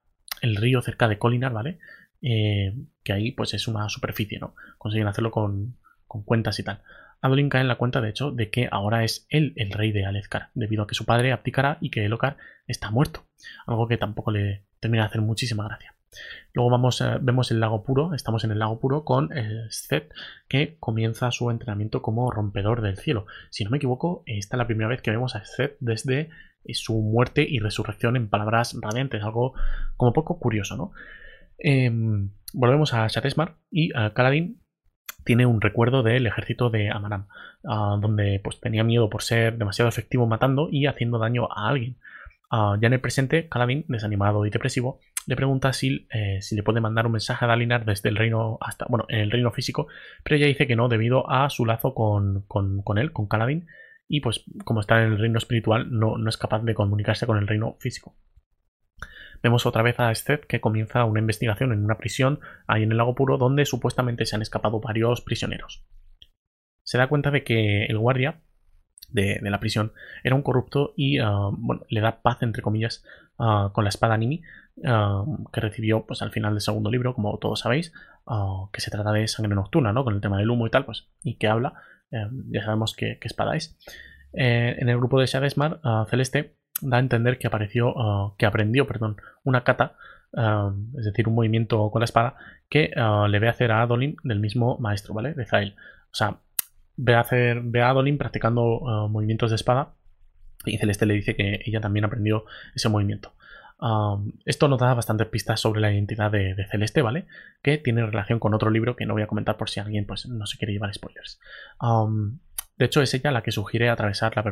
el 0.42 0.56
río 0.56 0.82
cerca 0.82 1.08
de 1.08 1.18
Colinar, 1.18 1.54
¿vale? 1.54 1.80
Eh, 2.22 2.76
que 3.04 3.14
ahí 3.14 3.32
pues 3.32 3.54
es 3.54 3.68
una 3.68 3.90
superficie, 3.90 4.40
¿no? 4.40 4.56
Consiguen 4.78 5.08
hacerlo 5.08 5.32
con, 5.32 5.78
cuentas 6.08 6.60
y 6.60 6.64
tal. 6.64 6.82
Adolin 7.22 7.50
cae 7.50 7.62
en 7.62 7.68
la 7.68 7.78
cuenta, 7.78 8.02
de 8.02 8.10
hecho, 8.10 8.32
de 8.32 8.50
que 8.52 8.68
ahora 8.72 9.04
es 9.04 9.26
él 9.30 9.54
el 9.56 9.72
rey 9.72 9.92
de 9.92 10.06
Alezcar, 10.06 10.50
debido 10.54 10.84
a 10.84 10.88
que 10.88 10.94
su 10.94 11.06
padre 11.06 11.32
abdicará 11.32 11.78
y 11.82 11.90
que 11.90 12.06
Elocar 12.06 12.38
está 12.68 12.92
muerto. 12.92 13.26
Algo 13.66 13.88
que 13.88 13.98
tampoco 13.98 14.30
le 14.30 14.66
termina 14.80 15.04
de 15.04 15.08
hacer 15.08 15.22
muchísima 15.22 15.66
gracia. 15.68 15.96
Luego 16.54 16.70
vamos, 16.70 17.04
vemos 17.22 17.50
el 17.50 17.60
lago 17.60 17.84
puro, 17.84 18.14
estamos 18.14 18.44
en 18.44 18.52
el 18.52 18.60
lago 18.60 18.80
puro 18.80 19.04
con 19.04 19.30
Seth, 19.70 20.14
que 20.48 20.78
comienza 20.80 21.32
su 21.32 21.50
entrenamiento 21.50 22.04
como 22.04 22.30
rompedor 22.30 22.82
del 22.82 22.98
cielo. 22.98 23.26
Si 23.50 23.64
no 23.64 23.72
me 23.72 23.78
equivoco, 23.78 24.22
esta 24.28 24.56
es 24.56 24.60
la 24.60 24.68
primera 24.68 24.90
vez 24.90 25.02
que 25.02 25.10
vemos 25.10 25.36
a 25.36 25.44
Seth 25.46 25.78
desde 25.80 26.30
su 26.72 27.02
muerte 27.02 27.46
y 27.48 27.60
resurrección 27.60 28.16
en 28.16 28.30
palabras 28.30 28.76
radiantes, 28.82 29.24
algo 29.24 29.54
como 29.98 30.14
poco 30.14 30.40
curioso, 30.40 30.78
¿no? 30.78 30.92
Em, 31.58 32.30
volvemos 32.54 32.94
a 32.94 33.08
Shatesmar 33.08 33.56
y 33.72 33.90
Kaladin 33.90 34.60
tiene 35.24 35.46
un 35.46 35.62
recuerdo 35.62 36.04
del 36.04 36.28
ejército 36.28 36.70
de 36.70 36.90
Amaram, 36.90 37.28
donde 37.64 38.40
pues, 38.44 38.60
tenía 38.60 38.84
miedo 38.84 39.10
por 39.10 39.24
ser 39.24 39.58
demasiado 39.58 39.90
efectivo 39.90 40.28
matando 40.28 40.68
y 40.72 40.86
haciendo 40.86 41.18
daño 41.18 41.48
a 41.52 41.70
alguien. 41.70 41.98
ya 42.52 42.88
en 42.88 42.94
el 42.94 43.00
presente, 43.00 43.48
Kaladin, 43.50 43.86
desanimado 43.88 44.46
y 44.46 44.50
depresivo, 44.50 45.00
le 45.26 45.36
pregunta 45.36 45.74
si, 45.74 46.08
eh, 46.14 46.40
si, 46.42 46.56
le 46.56 46.64
puede 46.64 46.82
mandar 46.82 47.06
un 47.06 47.14
mensaje 47.14 47.46
a 47.46 47.48
Dalinar 47.48 47.86
desde 47.86 48.10
el 48.10 48.16
reino 48.16 48.58
hasta, 48.62 48.86
bueno, 48.90 49.06
en 49.08 49.20
el 49.20 49.32
reino 49.32 49.52
físico, 49.52 49.88
pero 50.24 50.36
ella 50.36 50.48
dice 50.48 50.68
que 50.68 50.76
no 50.76 50.90
debido 50.90 51.30
a 51.30 51.50
su 51.50 51.66
lazo 51.66 51.94
con, 51.94 52.42
con 52.48 52.98
él, 52.98 53.14
con 53.14 53.28
Kaladin, 53.28 53.68
y 54.14 54.20
pues 54.20 54.46
como 54.64 54.80
está 54.80 55.02
en 55.02 55.14
el 55.14 55.18
reino 55.18 55.40
espiritual 55.40 55.88
no, 55.90 56.20
no 56.20 56.30
es 56.30 56.38
capaz 56.38 56.62
de 56.62 56.76
comunicarse 56.76 57.26
con 57.26 57.40
el 57.40 57.48
reino 57.48 57.78
físico. 57.80 58.16
Vemos 59.42 59.66
otra 59.66 59.82
vez 59.82 60.00
a 60.00 60.14
Seth 60.14 60.46
que 60.46 60.62
comienza 60.62 61.04
una 61.06 61.20
investigación 61.20 61.74
en 61.74 61.84
una 61.84 61.98
prisión 61.98 62.40
ahí 62.68 62.84
en 62.84 62.92
el 62.92 63.00
lago 63.00 63.16
puro 63.16 63.40
donde 63.40 63.66
supuestamente 63.66 64.28
se 64.28 64.36
han 64.36 64.44
escapado 64.44 64.80
varios 64.80 65.22
prisioneros. 65.22 65.84
Se 66.84 67.00
da 67.00 67.08
cuenta 67.08 67.32
de 67.32 67.44
que 67.44 67.86
el 67.86 67.98
guardia 67.98 68.44
de, 69.10 69.40
la 69.42 69.60
prisión 69.60 69.94
era 70.24 70.36
un 70.36 70.44
corrupto 70.44 70.94
y 70.96 71.18
ah, 71.18 71.50
bueno, 71.52 71.82
le 71.90 72.00
da 72.00 72.22
paz 72.22 72.44
entre 72.44 72.62
comillas 72.62 73.04
ah, 73.40 73.72
con 73.74 73.84
la 73.84 73.90
espada 73.90 74.16
Nimi 74.16 74.44
ah, 74.86 75.26
que 75.52 75.60
recibió 75.60 76.06
pues 76.06 76.22
al 76.22 76.30
final 76.30 76.54
del 76.54 76.62
segundo 76.62 76.92
libro 76.92 77.16
como 77.16 77.36
todos 77.40 77.62
sabéis 77.62 77.92
que 78.72 78.80
se 78.80 78.92
trata 78.92 79.12
de 79.12 79.28
sangre 79.28 79.56
nocturna 79.56 79.92
¿no? 79.92 80.04
con 80.04 80.14
el 80.14 80.22
tema 80.22 80.38
del 80.38 80.52
humo 80.52 80.68
y 80.68 80.70
tal 80.70 80.86
pues 80.86 81.10
y 81.24 81.36
que 81.36 81.48
habla 81.48 81.74
eh, 82.14 82.30
ya 82.50 82.64
sabemos 82.64 82.96
que, 82.96 83.18
espada 83.22 83.56
es. 83.56 83.78
Eh, 84.34 84.76
en 84.80 84.90
el 84.90 84.98
grupo 84.98 85.20
de 85.20 85.26
Shadesmar, 85.26 85.80
uh, 85.84 86.06
Celeste 86.10 86.56
da 86.82 86.98
a 86.98 87.00
entender 87.00 87.38
que 87.38 87.48
apareció, 87.48 87.94
que 88.38 88.46
aprendió, 88.46 88.88
perdón, 88.88 89.18
una 89.44 89.64
kata, 89.64 89.96
es 90.98 91.06
decir, 91.06 91.30
un 91.30 91.36
movimiento 91.36 91.92
con 91.92 92.02
la 92.02 92.06
espada, 92.06 92.36
que 92.68 92.92
le 93.30 93.40
ve 93.40 93.48
hacer 93.48 93.72
a 93.72 93.84
Adolin 93.84 94.18
del 94.24 94.40
mismo 94.40 94.78
maestro, 94.80 95.14
¿vale? 95.14 95.34
De 95.34 95.46
Zael. 95.46 95.76
O 96.12 96.16
sea, 96.16 96.40
ve 96.98 97.14
a, 97.14 97.22
hacer, 97.22 97.62
ve 97.64 97.82
a 97.82 97.90
Adolin 97.90 98.18
practicando 98.18 99.08
movimientos 99.10 99.52
de 99.52 99.56
espada 99.56 99.94
y 100.66 100.78
Celeste 100.78 101.06
le 101.06 101.14
dice 101.14 101.36
que 101.36 101.62
ella 101.66 101.80
también 101.80 102.06
aprendió 102.06 102.46
ese 102.76 102.90
movimiento. 102.90 103.34
Esto 104.46 104.68
nos 104.68 104.80
da 104.80 104.94
bastantes 104.94 105.28
pistas 105.28 105.60
sobre 105.60 105.82
la 105.82 105.92
identidad 105.92 106.32
de, 106.32 106.56
Celeste, 106.70 107.02
¿vale? 107.02 107.26
Que 107.62 107.78
tiene 107.78 108.06
relación 108.06 108.40
con 108.40 108.54
otro 108.54 108.70
libro 108.70 108.96
que 108.96 109.06
no 109.06 109.14
voy 109.14 109.24
a 109.24 109.28
comentar 109.28 109.58
por 109.58 109.70
si 109.70 109.80
alguien 109.80 110.06
pues, 110.06 110.26
no 110.28 110.46
se 110.46 110.58
quiere 110.58 110.74
llevar 110.74 110.94
spoilers. 110.94 111.40
de 112.78 112.86
hecho, 112.86 113.02
es 113.02 113.14
ella 113.14 113.32
la 113.32 113.44
que 113.44 113.52
sugiere 113.52 113.90
atravesar 113.90 114.36
la 114.36 114.44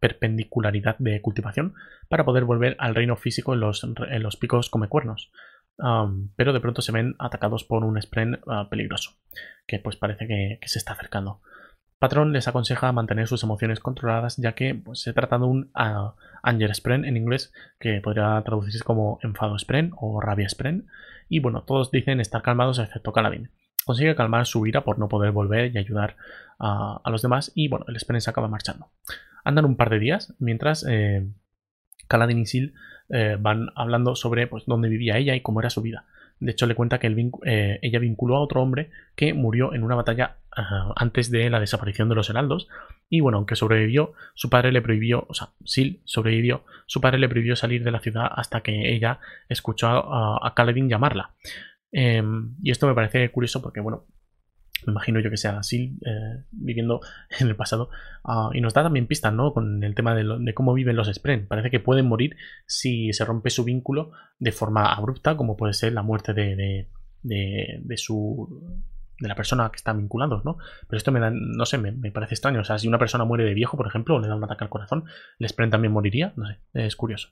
perpendicularidad 0.00 0.96
de 0.98 1.20
cultivación 1.20 1.74
para 2.08 2.24
poder 2.24 2.44
volver 2.44 2.76
al 2.80 2.94
reino 2.94 3.16
físico 3.16 3.54
en 3.54 3.60
los, 3.60 4.36
picos 4.40 4.70
come 4.70 4.88
cuernos. 4.88 5.30
pero 6.36 6.52
de 6.52 6.60
pronto 6.60 6.82
se 6.82 6.92
ven 6.92 7.14
atacados 7.20 7.62
por 7.64 7.84
un 7.84 8.00
Spren 8.02 8.40
ah, 8.48 8.66
peligroso, 8.68 9.12
que 9.66 9.78
pues 9.78 9.96
parece 9.96 10.26
que 10.26 10.58
se 10.66 10.78
está 10.78 10.94
acercando. 10.94 11.42
Patrón 11.98 12.32
les 12.32 12.46
aconseja 12.46 12.92
mantener 12.92 13.26
sus 13.26 13.42
emociones 13.42 13.80
controladas 13.80 14.36
ya 14.36 14.52
que 14.52 14.74
pues, 14.74 15.00
se 15.00 15.12
trata 15.12 15.38
de 15.38 15.44
un 15.44 15.70
uh, 15.74 16.12
anger 16.42 16.74
spren 16.74 17.04
en 17.04 17.16
inglés 17.16 17.52
que 17.80 18.00
podría 18.00 18.40
traducirse 18.44 18.84
como 18.84 19.18
enfado 19.22 19.58
spren 19.58 19.92
o 19.96 20.20
rabia 20.20 20.48
spren 20.48 20.86
y 21.28 21.40
bueno, 21.40 21.62
todos 21.62 21.90
dicen 21.90 22.20
estar 22.20 22.42
calmados 22.42 22.78
excepto 22.78 23.12
Caladín. 23.12 23.50
Consigue 23.84 24.14
calmar 24.14 24.46
su 24.46 24.66
ira 24.66 24.84
por 24.84 24.98
no 24.98 25.08
poder 25.08 25.32
volver 25.32 25.74
y 25.74 25.78
ayudar 25.78 26.16
a 26.58 27.08
los 27.10 27.22
demás 27.22 27.52
y 27.54 27.68
bueno, 27.68 27.86
el 27.88 27.98
spren 27.98 28.20
se 28.20 28.30
acaba 28.30 28.48
marchando. 28.48 28.90
Andan 29.44 29.64
un 29.64 29.76
par 29.76 29.90
de 29.90 29.98
días 29.98 30.34
mientras 30.38 30.84
eh, 30.88 31.26
y 32.10 32.46
Sil 32.46 32.74
eh, 33.08 33.36
van 33.40 33.68
hablando 33.74 34.14
sobre 34.14 34.46
pues, 34.46 34.64
dónde 34.66 34.88
vivía 34.88 35.16
ella 35.16 35.34
y 35.34 35.40
cómo 35.40 35.60
era 35.60 35.70
su 35.70 35.82
vida. 35.82 36.04
De 36.40 36.52
hecho, 36.52 36.66
le 36.66 36.74
cuenta 36.74 36.98
que 36.98 37.08
eh, 37.44 37.78
ella 37.82 37.98
vinculó 37.98 38.36
a 38.36 38.40
otro 38.40 38.62
hombre 38.62 38.90
que 39.16 39.34
murió 39.34 39.74
en 39.74 39.82
una 39.82 39.96
batalla 39.96 40.36
antes 40.96 41.30
de 41.30 41.50
la 41.50 41.60
desaparición 41.60 42.08
de 42.08 42.14
los 42.14 42.30
heraldos. 42.30 42.68
Y 43.08 43.20
bueno, 43.20 43.38
aunque 43.38 43.56
sobrevivió, 43.56 44.12
su 44.34 44.50
padre 44.50 44.72
le 44.72 44.82
prohibió, 44.82 45.26
o 45.28 45.34
sea, 45.34 45.50
Sil 45.64 46.02
sobrevivió, 46.04 46.64
su 46.86 47.00
padre 47.00 47.18
le 47.18 47.28
prohibió 47.28 47.56
salir 47.56 47.84
de 47.84 47.90
la 47.90 48.00
ciudad 48.00 48.28
hasta 48.30 48.60
que 48.60 48.94
ella 48.94 49.20
escuchó 49.48 49.88
a, 49.88 50.46
a 50.46 50.54
llamarla. 50.88 51.34
Em, 51.90 52.56
y 52.62 52.70
esto 52.70 52.86
me 52.86 52.94
parece 52.94 53.30
curioso 53.30 53.62
porque, 53.62 53.80
bueno, 53.80 54.04
me 54.86 54.92
imagino 54.92 55.20
yo 55.20 55.30
que 55.30 55.36
sea 55.36 55.58
así, 55.58 55.98
eh, 56.04 56.44
viviendo 56.50 57.00
en 57.40 57.48
el 57.48 57.56
pasado. 57.56 57.90
Ah, 58.24 58.50
y 58.52 58.60
nos 58.60 58.74
da 58.74 58.82
también 58.82 59.06
pistas, 59.06 59.32
¿no? 59.32 59.52
Con 59.52 59.82
el 59.82 59.94
tema 59.94 60.14
de, 60.14 60.54
cómo 60.54 60.74
viven 60.74 60.96
los 60.96 61.12
Spren. 61.12 61.46
Parece 61.46 61.70
que 61.70 61.80
pueden 61.80 62.06
morir 62.06 62.36
si 62.66 63.12
se 63.12 63.24
rompe 63.24 63.50
su 63.50 63.64
vínculo 63.64 64.12
de 64.38 64.52
forma 64.52 64.92
abrupta, 64.92 65.36
como 65.36 65.56
puede 65.56 65.72
ser 65.72 65.92
la 65.92 66.02
muerte 66.02 66.32
de, 66.32 66.88
de, 67.22 67.96
su 67.96 68.82
de 69.18 69.28
la 69.28 69.34
persona 69.34 69.68
que 69.70 69.76
está 69.76 69.92
vinculado, 69.92 70.42
¿no? 70.44 70.58
Pero 70.88 70.96
esto 70.96 71.12
me 71.12 71.20
da, 71.20 71.30
no 71.32 71.66
sé, 71.66 71.78
me, 71.78 71.92
parece 72.12 72.34
extraño. 72.34 72.60
O 72.60 72.64
sea, 72.64 72.78
si 72.78 72.88
una 72.88 72.98
persona 72.98 73.24
muere 73.24 73.44
de 73.44 73.54
viejo, 73.54 73.76
por 73.76 73.86
ejemplo, 73.86 74.16
o 74.16 74.20
le 74.20 74.28
da 74.28 74.36
un 74.36 74.44
ataque 74.44 74.64
al 74.64 74.70
corazón, 74.70 75.04
el 75.38 75.48
Spren 75.48 75.70
también 75.70 75.92
moriría, 75.92 76.32
no 76.36 76.46
sé, 76.46 76.58
es 76.74 76.96
curioso. 76.96 77.28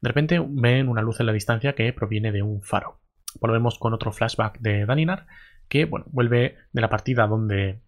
De 0.00 0.08
repente 0.08 0.44
ven 0.46 0.88
una 0.88 1.02
luz 1.02 1.20
en 1.20 1.26
la 1.26 1.32
distancia 1.32 1.74
que 1.74 1.92
proviene 1.92 2.32
de 2.32 2.42
un 2.42 2.62
faro. 2.62 3.00
Volvemos 3.40 3.78
con 3.78 3.94
otro 3.94 4.12
flashback 4.12 4.60
de 4.60 4.86
Daninar 4.86 5.26
que 5.68 5.86
bueno, 5.86 6.06
vuelve 6.10 6.56
de 6.72 6.80
la 6.80 6.90
partida 6.90 7.26
donde, 7.26 7.80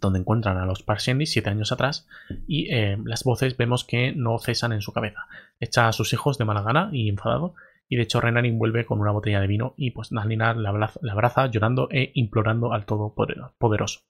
donde 0.00 0.18
encuentran 0.18 0.58
a 0.58 0.66
los 0.66 0.82
Parshendi 0.82 1.26
siete 1.26 1.50
años 1.50 1.72
atrás 1.72 2.06
y 2.46 2.72
eh, 2.74 2.98
las 3.04 3.24
voces 3.24 3.56
vemos 3.56 3.84
que 3.84 4.12
no 4.12 4.38
cesan 4.38 4.72
en 4.72 4.82
su 4.82 4.92
cabeza. 4.92 5.26
Echa 5.60 5.88
a 5.88 5.92
sus 5.92 6.12
hijos 6.12 6.36
de 6.38 6.44
mala 6.44 6.62
gana 6.62 6.90
y 6.92 7.08
enfadado 7.08 7.54
y 7.88 7.96
de 7.96 8.02
hecho 8.02 8.20
Renarin 8.20 8.58
vuelve 8.58 8.84
con 8.84 9.00
una 9.00 9.12
botella 9.12 9.40
de 9.40 9.46
vino 9.46 9.74
y 9.76 9.90
pues 9.90 10.10
Dalinar 10.10 10.56
la, 10.56 10.70
abraza, 11.10 11.46
llorando 11.46 11.88
e 11.90 12.10
implorando 12.14 12.72
al 12.72 12.86
Todopoderoso. 12.86 14.00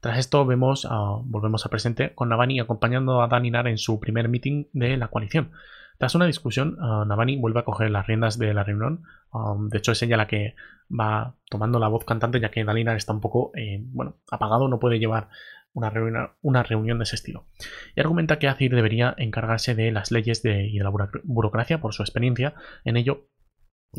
Tras 0.00 0.18
esto 0.18 0.46
vemos, 0.46 0.86
volvemos 1.24 1.64
al 1.64 1.70
presente 1.70 2.14
con 2.14 2.28
Navani 2.28 2.60
acompañando 2.60 3.22
a 3.22 3.28
Dalinar 3.28 3.66
en 3.66 3.78
su 3.78 3.98
primer 3.98 4.28
meeting 4.28 4.66
de 4.72 4.96
la 4.96 5.08
coalición. 5.08 5.50
Tras 5.98 6.14
una 6.14 6.26
discusión, 6.26 6.78
uh, 6.80 7.04
Navani 7.04 7.36
vuelve 7.36 7.58
a 7.60 7.64
coger 7.64 7.90
las 7.90 8.06
riendas 8.06 8.38
de 8.38 8.54
la 8.54 8.62
reunión. 8.62 9.02
Um, 9.32 9.68
de 9.68 9.78
hecho, 9.78 9.90
es 9.90 10.02
ella 10.02 10.16
la 10.16 10.28
que 10.28 10.54
va 10.88 11.34
tomando 11.50 11.80
la 11.80 11.88
voz 11.88 12.04
cantante, 12.04 12.40
ya 12.40 12.52
que 12.52 12.64
Dalinar 12.64 12.96
está 12.96 13.12
un 13.12 13.20
poco 13.20 13.50
eh, 13.56 13.80
bueno, 13.82 14.14
apagado, 14.30 14.68
no 14.68 14.78
puede 14.78 15.00
llevar 15.00 15.28
una 15.74 16.62
reunión, 16.62 16.98
de 16.98 17.04
ese 17.04 17.16
estilo. 17.16 17.46
Y 17.94 18.00
argumenta 18.00 18.38
que 18.38 18.48
Azir 18.48 18.74
debería 18.74 19.14
encargarse 19.18 19.74
de 19.74 19.92
las 19.92 20.10
leyes 20.10 20.44
y 20.44 20.78
de 20.78 20.84
la 20.84 20.90
burocracia 21.24 21.80
por 21.80 21.94
su 21.94 22.02
experiencia 22.02 22.54
en 22.84 22.96
ello. 22.96 23.28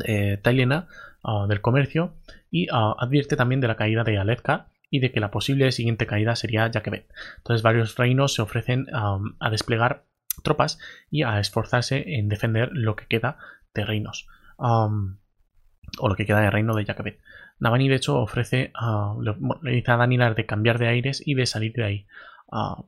Eh, 0.04 0.38
Tailena 0.40 0.86
uh, 1.24 1.48
del 1.48 1.60
comercio 1.60 2.14
y 2.48 2.70
uh, 2.70 2.94
advierte 2.96 3.34
también 3.34 3.60
de 3.60 3.66
la 3.66 3.76
caída 3.76 4.04
de 4.04 4.18
Alezka 4.18 4.70
y 4.88 5.00
de 5.00 5.10
que 5.10 5.18
la 5.18 5.32
posible 5.32 5.72
siguiente 5.72 6.06
caída 6.06 6.36
sería 6.36 6.70
Jakebet. 6.72 7.08
Entonces 7.38 7.62
varios 7.62 7.96
reinos 7.96 8.34
se 8.34 8.42
ofrecen 8.42 8.86
a 8.92 9.50
desplegar 9.50 10.06
tropas 10.42 10.78
y 11.10 11.22
a 11.22 11.40
esforzarse 11.40 12.04
en 12.16 12.28
defender 12.28 12.70
lo 12.72 12.96
que 12.96 13.06
queda 13.06 13.38
de 13.74 13.84
reinos. 13.84 14.26
o 14.56 16.08
lo 16.08 16.14
que 16.14 16.26
queda 16.26 16.40
de 16.40 16.50
reino 16.50 16.74
de 16.74 16.84
Jacobet. 16.84 17.20
Navani, 17.60 17.88
de 17.88 17.96
hecho, 17.96 18.18
ofrece, 18.18 18.72
le, 19.20 19.72
dice 19.72 19.90
a 19.90 19.96
Danilar 19.96 20.34
de 20.34 20.46
cambiar 20.46 20.78
de 20.78 20.88
aires 20.88 21.22
y 21.24 21.34
de 21.34 21.46
salir 21.46 21.72
de 21.74 21.84
ahí. 21.84 22.06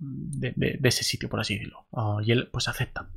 de, 0.00 0.78
ese 0.82 1.04
sitio, 1.04 1.28
por 1.28 1.40
así 1.40 1.54
decirlo. 1.54 1.86
y 2.24 2.32
él 2.32 2.48
pues 2.50 2.68
acepta. 2.68 3.08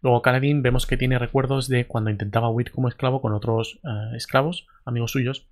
Luego 0.00 0.22
Kaladin 0.22 0.62
vemos 0.62 0.86
que 0.86 0.96
tiene 0.96 1.18
recuerdos 1.18 1.68
de 1.68 1.86
cuando 1.86 2.10
intentaba 2.10 2.50
huir 2.50 2.72
como 2.72 2.88
esclavo 2.88 3.20
con 3.20 3.32
otros 3.32 3.80
eh, 3.84 4.16
esclavos, 4.16 4.66
amigos 4.84 5.12
suyos, 5.12 5.46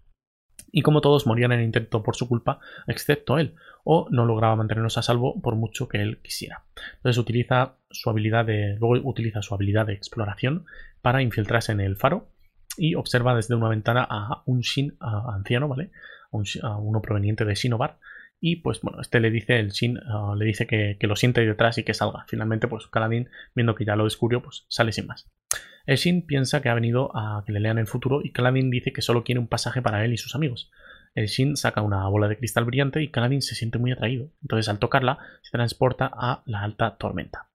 y 0.73 0.83
como 0.83 1.03
todos 1.03 1.27
morían 1.27 1.53
en 1.53 1.61
el 1.61 1.67
intento 1.67 2.03
por 2.03 2.17
su 2.17 2.29
culpa, 2.29 2.59
excepto 2.87 3.39
él, 3.39 3.55
o 3.85 4.09
no 4.11 4.25
lograba 4.25 4.57
mantenerlos 4.57 4.97
a 4.97 5.03
salvo 5.03 5.41
por 5.41 5.55
mucho 5.55 5.87
que 5.87 6.01
él 6.01 6.19
quisiera. 6.23 6.65
Entonces 6.97 7.19
utiliza 7.19 7.75
su 7.91 8.09
habilidad 8.09 8.47
de, 8.47 8.77
luego 8.81 9.09
utiliza 9.09 9.43
su 9.43 9.55
habilidad 9.55 9.87
de 9.87 9.93
exploración 9.93 10.65
para 11.03 11.21
infiltrarse 11.21 11.73
en 11.73 11.81
el 11.81 11.97
faro 11.97 12.32
y 12.77 12.95
observa 12.95 13.35
desde 13.35 13.55
una 13.55 13.69
ventana 13.69 14.07
a 14.09 14.43
un 14.47 14.61
Shin 14.61 14.97
anciano, 15.01 15.69
¿vale? 15.69 15.91
A, 16.63 16.77
uno 16.77 17.03
proveniente 17.03 17.45
de 17.45 17.55
Shinobar. 17.55 17.99
Y 18.41 18.57
pues 18.57 18.81
bueno, 18.81 19.01
este 19.01 19.21
le 19.21 19.31
dice, 19.31 19.59
el 19.59 19.71
Shin 19.71 20.01
le 20.37 20.45
dice 20.45 20.67
que, 20.67 20.97
lo 21.01 21.17
siente 21.17 21.45
detrás 21.47 21.79
y 21.79 21.85
que 21.85 21.95
salga. 21.95 22.25
Finalmente, 22.27 22.67
pues 22.67 22.87
Kaladin, 22.89 23.29
viendo 23.55 23.75
que 23.75 23.85
ya 23.85 23.95
lo 23.95 24.05
descubrió, 24.05 24.43
pues 24.43 24.65
sale 24.69 24.93
sin 24.93 25.07
más. 25.07 25.31
El 25.87 25.97
Shin 25.97 26.27
piensa 26.27 26.63
que 26.63 26.69
ha 26.69 26.75
venido 26.75 27.17
a 27.17 27.45
que 27.45 27.53
le 27.53 27.61
lean 27.61 27.79
el 27.79 27.87
futuro 27.87 28.21
y 28.23 28.33
Kaladin 28.33 28.71
dice 28.71 28.93
que 28.93 29.03
solo 29.03 29.25
quiere 29.25 29.39
un 29.39 29.49
pasaje 29.49 29.83
para 29.83 30.05
él 30.05 30.13
y 30.13 30.17
sus 30.17 30.35
amigos. 30.35 30.71
El 31.15 31.27
Shin 31.27 31.57
saca 31.57 31.83
una 31.83 32.09
bola 32.09 32.29
de 32.29 32.39
cristal 32.39 32.65
brillante 32.65 33.03
y 33.03 33.09
Kaladin 33.09 33.43
se 33.43 33.55
siente 33.55 33.79
muy 33.79 33.93
atraído. 33.93 34.31
Entonces 34.43 34.69
al 34.69 34.79
tocarla 34.79 35.19
se 35.43 35.51
transporta 35.51 36.11
a 36.13 36.43
la 36.47 36.63
alta 36.63 36.97
tormenta. 36.97 37.49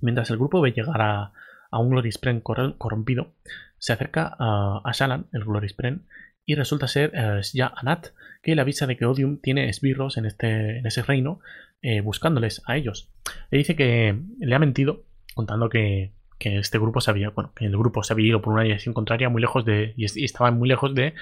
Mientras 0.00 0.30
el 0.30 0.38
grupo 0.38 0.60
ve 0.60 0.72
llegar 0.72 1.00
a, 1.02 1.32
un 1.72 1.90
Glorispren 1.90 2.40
corrompido, 2.40 3.32
se 3.78 3.92
acerca 3.92 4.36
a, 4.38 4.90
Shalan, 4.92 5.26
el 5.32 5.44
Glorispren, 5.44 6.06
y 6.46 6.54
resulta 6.54 6.88
ser 6.88 7.12
eh, 7.14 7.40
ya 7.52 7.72
Anat, 7.76 8.08
que 8.42 8.54
le 8.54 8.62
avisa 8.62 8.86
de 8.86 8.96
que 8.96 9.04
Odium 9.04 9.38
tiene 9.38 9.68
esbirros 9.68 10.16
en, 10.16 10.24
este, 10.24 10.78
en 10.78 10.86
ese 10.86 11.02
reino, 11.02 11.40
eh, 11.82 12.00
buscándoles 12.00 12.62
a 12.66 12.76
ellos. 12.76 13.10
Le 13.50 13.58
dice 13.58 13.76
que 13.76 14.18
le 14.40 14.54
ha 14.54 14.58
mentido, 14.58 15.04
contando 15.34 15.68
que, 15.68 16.12
este 16.40 16.78
grupo 16.78 17.00
se 17.00 17.10
había, 17.10 17.30
bueno, 17.30 17.52
que 17.54 17.66
el 17.66 17.76
grupo 17.76 18.02
se 18.04 18.12
había 18.12 18.28
ido 18.28 18.40
por 18.40 18.52
una 18.52 18.62
dirección 18.62 18.94
contraria, 18.94 19.28
muy 19.28 19.40
lejos 19.40 19.64
de, 19.64 19.92
y, 19.96 20.04
estaba 20.24 20.50
muy 20.52 20.68
lejos 20.68 20.94
de 20.94 21.14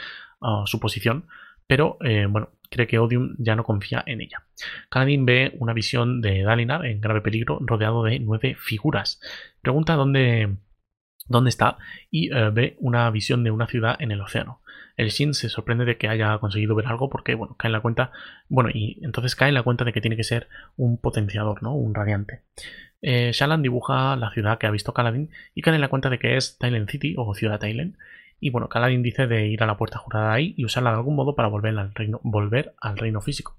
ah, 0.43 0.65
su 0.67 0.79
posición, 0.79 1.27
pero 1.67 1.97
eh, 2.05 2.27
bueno, 2.29 2.51
cree 2.71 2.87
que 2.87 2.99
Odium 2.99 3.35
ya 3.39 3.57
no 3.57 3.65
confía 3.65 4.03
en 4.07 4.21
ella. 4.21 4.45
Kaladin 4.91 5.27
ve 5.27 5.57
una 5.59 5.73
visión 5.73 6.21
de 6.21 6.43
Dalinar 6.43 6.85
en 6.87 7.01
grave 7.01 7.21
peligro, 7.21 7.59
rodeado 7.61 8.03
de 8.05 8.19
nueve 8.19 8.57
figuras. 8.59 9.21
Pregunta 9.63 9.95
dónde, 9.95 10.57
dónde 11.27 11.51
está 11.51 11.79
y 12.11 12.35
eh, 12.35 12.51
ve 12.51 12.77
una 12.81 13.11
visión 13.11 13.45
de 13.45 13.51
una 13.51 13.67
ciudad 13.67 13.97
en 13.99 14.11
el 14.11 14.21
océano. 14.21 14.63
El 14.97 15.11
Shin 15.11 15.35
se 15.35 15.49
sorprende 15.49 15.85
de 15.85 15.99
que 15.99 16.09
haya 16.09 16.39
conseguido 16.39 16.75
ver 16.75 16.87
algo 16.87 17.11
porque, 17.11 17.35
bueno, 17.35 17.55
cae 17.59 17.69
en 17.69 17.73
la 17.73 17.81
cuenta, 17.81 18.13
bueno, 18.49 18.71
y 18.73 18.99
entonces 19.03 19.37
cae 19.37 19.49
en 19.49 19.55
la 19.55 19.63
cuenta 19.63 19.85
de 19.85 19.93
que 19.93 20.01
tiene 20.01 20.17
que 20.17 20.25
ser 20.25 20.49
un 20.77 20.99
potenciador, 20.99 21.63
¿no? 21.63 21.75
Un 21.75 21.95
radiante. 21.95 22.43
Eh, 23.03 23.31
Shalan 23.33 23.63
dibuja 23.63 24.17
la 24.17 24.31
ciudad 24.31 24.59
que 24.59 24.67
ha 24.67 24.71
visto 24.71 24.95
Kaladin 24.95 25.31
y 25.55 25.61
cae 25.61 25.75
en 25.75 25.83
la 25.83 25.89
cuenta 25.89 26.09
de 26.09 26.19
que 26.19 26.37
es 26.37 26.57
Thailand 26.59 26.89
City 26.89 27.15
o 27.19 27.35
ciudad 27.35 27.61
Thailand 27.61 27.97
y 28.39 28.51
bueno, 28.51 28.69
Kaladin 28.69 29.03
dice 29.03 29.27
de 29.27 29.47
ir 29.47 29.63
a 29.63 29.67
la 29.67 29.77
puerta 29.77 29.99
jurada 29.99 30.33
ahí 30.33 30.55
y 30.57 30.65
usarla 30.65 30.91
de 30.91 30.97
algún 30.97 31.17
modo 31.17 31.35
para 31.35 31.49
volver 31.49 31.79
al 31.79 31.95
reino, 31.95 32.21
volver 32.23 32.75
al 32.81 32.99
reino 32.99 33.21
físico. 33.21 33.57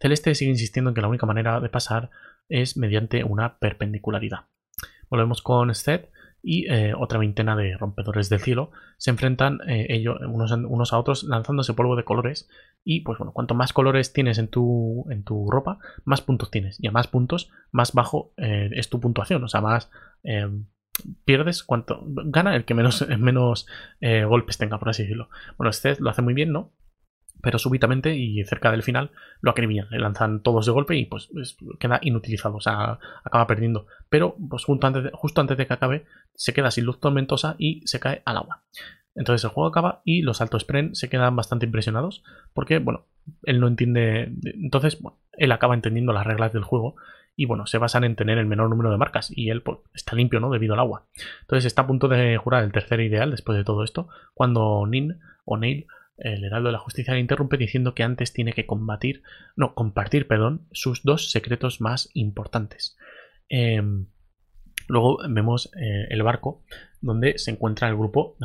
Celeste 0.00 0.34
sigue 0.34 0.50
insistiendo 0.50 0.90
en 0.90 0.94
que 0.94 1.00
la 1.00 1.08
única 1.08 1.26
manera 1.26 1.60
de 1.60 1.68
pasar 1.68 2.10
es 2.48 2.76
mediante 2.76 3.24
una 3.24 3.58
perpendicularidad. 3.58 4.46
Volvemos 5.10 5.42
con 5.42 5.74
Seth 5.74 6.10
y 6.42 6.70
eh, 6.70 6.92
otra 6.96 7.18
veintena 7.18 7.56
de 7.56 7.76
rompedores 7.76 8.28
del 8.28 8.40
cielo 8.40 8.70
se 8.96 9.10
enfrentan 9.10 9.58
eh, 9.68 9.86
ellos 9.90 10.18
unos, 10.20 10.92
a 10.92 10.98
otros 10.98 11.24
lanzándose 11.24 11.74
polvo 11.74 11.96
de 11.96 12.04
colores 12.04 12.48
y 12.84 13.00
pues 13.00 13.18
bueno 13.18 13.32
cuanto 13.32 13.54
más 13.54 13.72
colores 13.72 14.12
tienes 14.12 14.38
en 14.38 14.46
tu, 14.46 15.04
en 15.10 15.24
tu 15.24 15.50
ropa 15.50 15.78
más 16.04 16.22
puntos 16.22 16.50
tienes 16.50 16.78
y 16.80 16.86
a 16.86 16.92
más 16.92 17.08
puntos 17.08 17.50
más 17.72 17.92
bajo 17.92 18.32
eh, 18.36 18.70
es 18.72 18.88
tu 18.88 19.00
puntuación 19.00 19.42
o 19.42 19.48
sea 19.48 19.60
más 19.60 19.90
pierdes 21.24 21.62
cuanto 21.62 22.02
gana 22.04 22.54
el 22.56 22.64
que 22.64 22.74
menos, 22.74 23.06
menos 23.18 23.66
eh, 24.00 24.24
golpes 24.24 24.58
tenga, 24.58 24.78
por 24.78 24.88
así 24.88 25.02
decirlo. 25.02 25.28
Bueno, 25.56 25.70
este 25.70 25.96
lo 26.00 26.10
hace 26.10 26.22
muy 26.22 26.34
bien, 26.34 26.52
¿no? 26.52 26.72
pero 27.40 27.58
súbitamente 27.58 28.16
y 28.16 28.44
cerca 28.44 28.70
del 28.70 28.82
final 28.82 29.10
lo 29.40 29.50
acribillan, 29.50 29.88
le 29.90 29.98
lanzan 29.98 30.42
todos 30.42 30.66
de 30.66 30.72
golpe 30.72 30.96
y 30.96 31.06
pues 31.06 31.28
queda 31.78 32.00
inutilizado, 32.02 32.56
o 32.56 32.60
sea, 32.60 32.98
acaba 33.24 33.46
perdiendo. 33.46 33.86
Pero 34.08 34.36
pues 34.48 34.64
justo 34.64 34.86
antes, 34.86 35.04
de, 35.04 35.10
justo 35.12 35.40
antes 35.40 35.56
de 35.56 35.66
que 35.66 35.72
acabe 35.72 36.06
se 36.34 36.52
queda 36.52 36.70
sin 36.70 36.84
luz 36.84 37.00
tormentosa 37.00 37.54
y 37.58 37.86
se 37.86 38.00
cae 38.00 38.22
al 38.24 38.38
agua. 38.38 38.64
Entonces 39.14 39.44
el 39.44 39.50
juego 39.50 39.68
acaba 39.68 40.02
y 40.04 40.22
los 40.22 40.40
altos 40.40 40.62
Spren 40.62 40.94
se 40.94 41.08
quedan 41.08 41.34
bastante 41.36 41.66
impresionados 41.66 42.22
porque, 42.54 42.78
bueno, 42.78 43.06
él 43.44 43.60
no 43.60 43.66
entiende. 43.66 44.32
Entonces, 44.54 45.00
bueno, 45.00 45.18
él 45.32 45.52
acaba 45.52 45.74
entendiendo 45.74 46.12
las 46.12 46.26
reglas 46.26 46.52
del 46.52 46.62
juego 46.62 46.96
y, 47.38 47.44
bueno, 47.46 47.66
se 47.66 47.78
basan 47.78 48.02
en 48.02 48.16
tener 48.16 48.36
el 48.36 48.46
menor 48.46 48.68
número 48.68 48.90
de 48.90 48.96
marcas 48.96 49.30
y 49.30 49.50
él 49.50 49.62
pues, 49.62 49.78
está 49.94 50.16
limpio, 50.16 50.40
¿no? 50.40 50.50
Debido 50.50 50.74
al 50.74 50.80
agua. 50.80 51.06
Entonces 51.42 51.66
está 51.66 51.82
a 51.82 51.86
punto 51.86 52.08
de 52.08 52.36
jurar 52.36 52.64
el 52.64 52.72
tercer 52.72 53.00
ideal 53.00 53.30
después 53.30 53.56
de 53.56 53.62
todo 53.62 53.84
esto 53.84 54.08
cuando 54.34 54.84
Nin 54.88 55.20
o 55.44 55.56
Neil 55.56 55.86
el 56.18 56.42
heraldo 56.42 56.68
de 56.68 56.72
la 56.72 56.80
justicia 56.80 57.14
le 57.14 57.20
interrumpe 57.20 57.56
diciendo 57.56 57.94
que 57.94 58.02
antes 58.02 58.32
tiene 58.32 58.52
que 58.52 58.66
combatir, 58.66 59.22
no, 59.54 59.74
compartir, 59.74 60.26
perdón, 60.26 60.66
sus 60.72 61.04
dos 61.04 61.30
secretos 61.30 61.80
más 61.80 62.10
importantes. 62.12 62.96
Em, 63.48 64.06
luego 64.88 65.18
vemos 65.28 65.70
eh, 65.80 66.08
el 66.10 66.24
barco 66.24 66.64
donde 67.00 67.38
se 67.38 67.52
encuentra 67.52 67.88
el 67.88 67.96
grupo, 67.96 68.36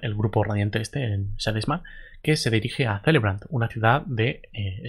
el 0.00 0.14
grupo 0.14 0.44
radiante 0.44 0.80
este 0.80 1.12
en 1.12 1.34
Shadesmar, 1.38 1.82
que 2.22 2.36
se 2.36 2.50
dirige 2.50 2.86
a 2.86 3.00
Celebrant, 3.04 3.46
una 3.48 3.68
ciudad 3.68 4.02
de 4.06 4.42
eh, 4.52 4.82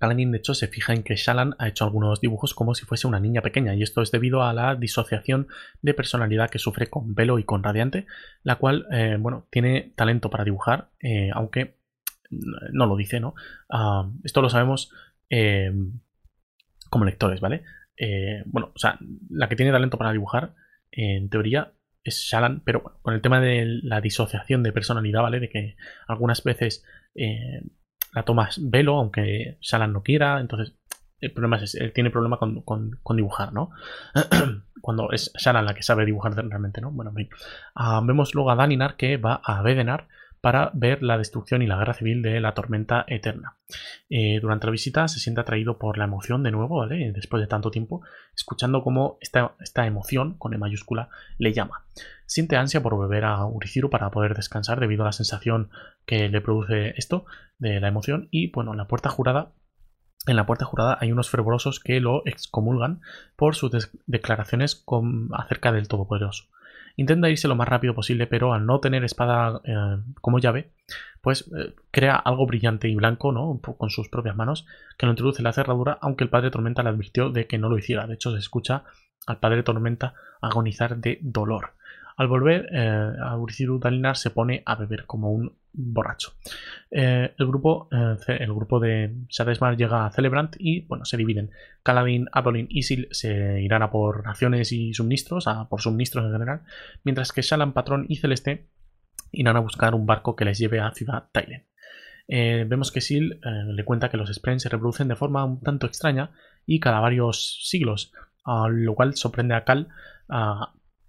Kaladin, 0.00 0.32
de 0.32 0.38
hecho, 0.38 0.54
se 0.54 0.66
fija 0.66 0.94
en 0.94 1.02
que 1.02 1.14
Shalan 1.14 1.54
ha 1.58 1.68
hecho 1.68 1.84
algunos 1.84 2.22
dibujos 2.22 2.54
como 2.54 2.74
si 2.74 2.86
fuese 2.86 3.06
una 3.06 3.20
niña 3.20 3.42
pequeña, 3.42 3.74
y 3.74 3.82
esto 3.82 4.00
es 4.00 4.10
debido 4.10 4.42
a 4.42 4.54
la 4.54 4.74
disociación 4.74 5.48
de 5.82 5.92
personalidad 5.92 6.48
que 6.48 6.58
sufre 6.58 6.86
con 6.86 7.14
Velo 7.14 7.38
y 7.38 7.44
con 7.44 7.62
Radiante, 7.62 8.06
la 8.42 8.56
cual, 8.56 8.86
eh, 8.92 9.18
bueno, 9.20 9.46
tiene 9.50 9.92
talento 9.96 10.30
para 10.30 10.44
dibujar, 10.44 10.88
eh, 11.00 11.30
aunque 11.34 11.76
no 12.30 12.86
lo 12.86 12.96
dice, 12.96 13.20
¿no? 13.20 13.34
Ah, 13.68 14.08
esto 14.24 14.40
lo 14.40 14.48
sabemos 14.48 14.90
eh, 15.28 15.70
como 16.88 17.04
lectores, 17.04 17.40
¿vale? 17.40 17.62
bueno, 18.46 18.72
o 18.74 18.78
sea, 18.78 18.98
la 19.28 19.50
que 19.50 19.56
tiene 19.56 19.72
talento 19.72 19.98
para 19.98 20.12
dibujar, 20.12 20.54
en 20.90 21.28
teoría, 21.28 21.72
es 22.02 22.22
Shalan, 22.22 22.62
pero 22.64 22.82
con 23.02 23.12
el 23.12 23.20
tema 23.20 23.42
de 23.42 23.66
la 23.82 24.00
disociación 24.00 24.62
de 24.62 24.72
personalidad, 24.72 25.20
¿vale? 25.20 25.38
De 25.38 25.50
que 25.50 25.76
algunas 26.08 26.42
veces 26.42 26.82
la 28.12 28.22
tomas 28.24 28.58
velo, 28.62 28.96
aunque 28.96 29.58
Shalan 29.60 29.92
no 29.92 30.02
quiera, 30.02 30.40
entonces 30.40 30.74
el 31.20 31.32
problema 31.32 31.56
es 31.56 31.74
él 31.74 31.92
tiene 31.92 32.10
problema 32.10 32.38
con, 32.38 33.16
dibujar, 33.16 33.52
¿no? 33.52 33.70
Cuando 34.80 35.12
es 35.12 35.32
Shalan 35.38 35.66
la 35.66 35.74
que 35.74 35.82
sabe 35.82 36.06
dibujar 36.06 36.34
realmente, 36.34 36.80
¿no? 36.80 36.90
Bueno, 36.90 37.12
en 37.16 37.28
ah, 37.74 38.00
vemos 38.02 38.34
luego 38.34 38.50
a 38.50 38.56
Daninar 38.56 38.96
que 38.96 39.18
va 39.18 39.40
a 39.44 39.62
Bedenar 39.62 40.08
para 40.40 40.70
ver 40.74 41.02
la 41.02 41.18
destrucción 41.18 41.62
y 41.62 41.66
la 41.66 41.76
guerra 41.76 41.94
civil 41.94 42.22
de 42.22 42.40
la 42.40 42.54
tormenta 42.54 43.04
eterna. 43.08 43.56
Eh, 44.08 44.38
durante 44.40 44.66
la 44.66 44.72
visita 44.72 45.06
se 45.08 45.20
siente 45.20 45.40
atraído 45.40 45.78
por 45.78 45.98
la 45.98 46.04
emoción 46.04 46.42
de 46.42 46.50
nuevo, 46.50 46.78
¿vale? 46.78 47.12
Después 47.12 47.40
de 47.40 47.46
tanto 47.46 47.70
tiempo, 47.70 48.02
escuchando 48.34 48.82
cómo 48.82 49.18
esta, 49.20 49.54
esta 49.60 49.86
emoción, 49.86 50.34
con 50.38 50.54
E 50.54 50.58
mayúscula, 50.58 51.10
le 51.38 51.52
llama. 51.52 51.84
Siente 52.26 52.56
ansia 52.56 52.82
por 52.82 52.98
beber 52.98 53.24
a 53.24 53.44
Uriciru 53.44 53.90
para 53.90 54.10
poder 54.10 54.34
descansar 54.34 54.80
debido 54.80 55.02
a 55.02 55.06
la 55.06 55.12
sensación 55.12 55.70
que 56.06 56.28
le 56.28 56.40
produce 56.40 56.94
esto, 56.96 57.26
de 57.58 57.78
la 57.78 57.88
emoción, 57.88 58.28
y 58.30 58.50
bueno, 58.50 58.70
en 58.72 58.78
la 58.78 58.86
puerta 58.86 59.10
jurada 59.10 59.52
en 60.26 60.36
la 60.36 60.44
puerta 60.44 60.66
jurada 60.66 60.98
hay 61.00 61.12
unos 61.12 61.30
fervorosos 61.30 61.80
que 61.80 61.98
lo 61.98 62.22
excomulgan 62.26 63.00
por 63.36 63.54
sus 63.54 63.90
declaraciones 64.06 64.84
acerca 65.32 65.72
del 65.72 65.88
Todopoderoso. 65.88 66.44
Intenta 66.96 67.30
irse 67.30 67.48
lo 67.48 67.56
más 67.56 67.68
rápido 67.68 67.94
posible, 67.94 68.26
pero 68.26 68.52
al 68.52 68.66
no 68.66 68.80
tener 68.80 69.04
espada 69.04 69.60
eh, 69.64 70.02
como 70.20 70.38
llave, 70.38 70.70
pues 71.20 71.50
eh, 71.56 71.74
crea 71.90 72.16
algo 72.16 72.46
brillante 72.46 72.88
y 72.88 72.94
blanco, 72.94 73.32
¿no? 73.32 73.60
Con 73.60 73.90
sus 73.90 74.08
propias 74.08 74.36
manos, 74.36 74.66
que 74.98 75.06
lo 75.06 75.12
introduce 75.12 75.40
en 75.40 75.44
la 75.44 75.52
cerradura, 75.52 75.98
aunque 76.00 76.24
el 76.24 76.30
padre 76.30 76.50
Tormenta 76.50 76.82
le 76.82 76.90
advirtió 76.90 77.30
de 77.30 77.46
que 77.46 77.58
no 77.58 77.68
lo 77.68 77.78
hiciera. 77.78 78.06
De 78.06 78.14
hecho, 78.14 78.32
se 78.32 78.38
escucha 78.38 78.84
al 79.26 79.38
padre 79.38 79.62
Tormenta 79.62 80.14
agonizar 80.40 80.96
de 80.96 81.18
dolor. 81.22 81.74
Al 82.16 82.28
volver, 82.28 82.68
eh, 82.72 83.12
Dalinar 83.80 84.16
se 84.16 84.30
pone 84.30 84.62
a 84.66 84.74
beber 84.74 85.06
como 85.06 85.32
un 85.32 85.54
borracho. 85.72 86.32
Eh, 86.90 87.32
el, 87.38 87.46
grupo, 87.46 87.88
eh, 87.92 88.16
el 88.40 88.52
grupo 88.52 88.80
de 88.80 89.14
Shadesmar 89.28 89.76
llega 89.76 90.06
a 90.06 90.10
Celebrant 90.10 90.56
y 90.58 90.82
bueno, 90.82 91.04
se 91.04 91.16
dividen. 91.16 91.50
Kaladin, 91.82 92.26
Adolin 92.32 92.66
y 92.70 92.82
Sil 92.84 93.08
se 93.10 93.60
irán 93.62 93.82
a 93.82 93.90
por 93.90 94.24
raciones 94.24 94.72
y 94.72 94.92
suministros, 94.94 95.46
a 95.46 95.68
por 95.68 95.80
suministros 95.80 96.26
en 96.26 96.32
general, 96.32 96.62
mientras 97.04 97.32
que 97.32 97.42
Shalan, 97.42 97.72
Patrón 97.72 98.06
y 98.08 98.16
Celeste 98.16 98.68
irán 99.32 99.56
a 99.56 99.60
buscar 99.60 99.94
un 99.94 100.06
barco 100.06 100.36
que 100.36 100.44
les 100.44 100.58
lleve 100.58 100.80
a 100.80 100.90
Ciudad 100.90 101.28
Thailand. 101.32 101.64
vemos 102.26 102.90
que 102.90 103.00
Sil 103.00 103.38
le 103.42 103.84
cuenta 103.84 104.08
que 104.08 104.16
los 104.16 104.32
Spren 104.32 104.60
se 104.60 104.68
reproducen 104.68 105.08
de 105.08 105.16
forma 105.16 105.44
un 105.44 105.60
tanto 105.60 105.86
extraña 105.86 106.32
y 106.66 106.80
cada 106.80 107.00
varios 107.00 107.60
siglos, 107.62 108.12
lo 108.44 108.94
cual 108.94 109.14
sorprende 109.14 109.54
a 109.54 109.64
Cal 109.64 109.88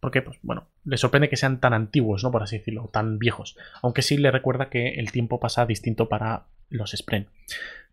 porque, 0.02 0.22
pues 0.22 0.38
bueno, 0.42 0.68
le 0.84 0.98
sorprende 0.98 1.30
que 1.30 1.38
sean 1.38 1.60
tan 1.60 1.74
antiguos, 1.74 2.24
¿no? 2.24 2.32
Por 2.32 2.44
así 2.44 2.58
decirlo, 2.58 2.90
tan 2.92 3.20
viejos. 3.20 3.56
Aunque 3.84 4.02
sí 4.02 4.18
le 4.18 4.32
recuerda 4.32 4.70
que 4.70 4.96
el 4.96 5.12
tiempo 5.12 5.40
pasa 5.40 5.66
distinto 5.66 6.10
para 6.10 6.46
los 6.70 6.92
Spren. 6.92 7.28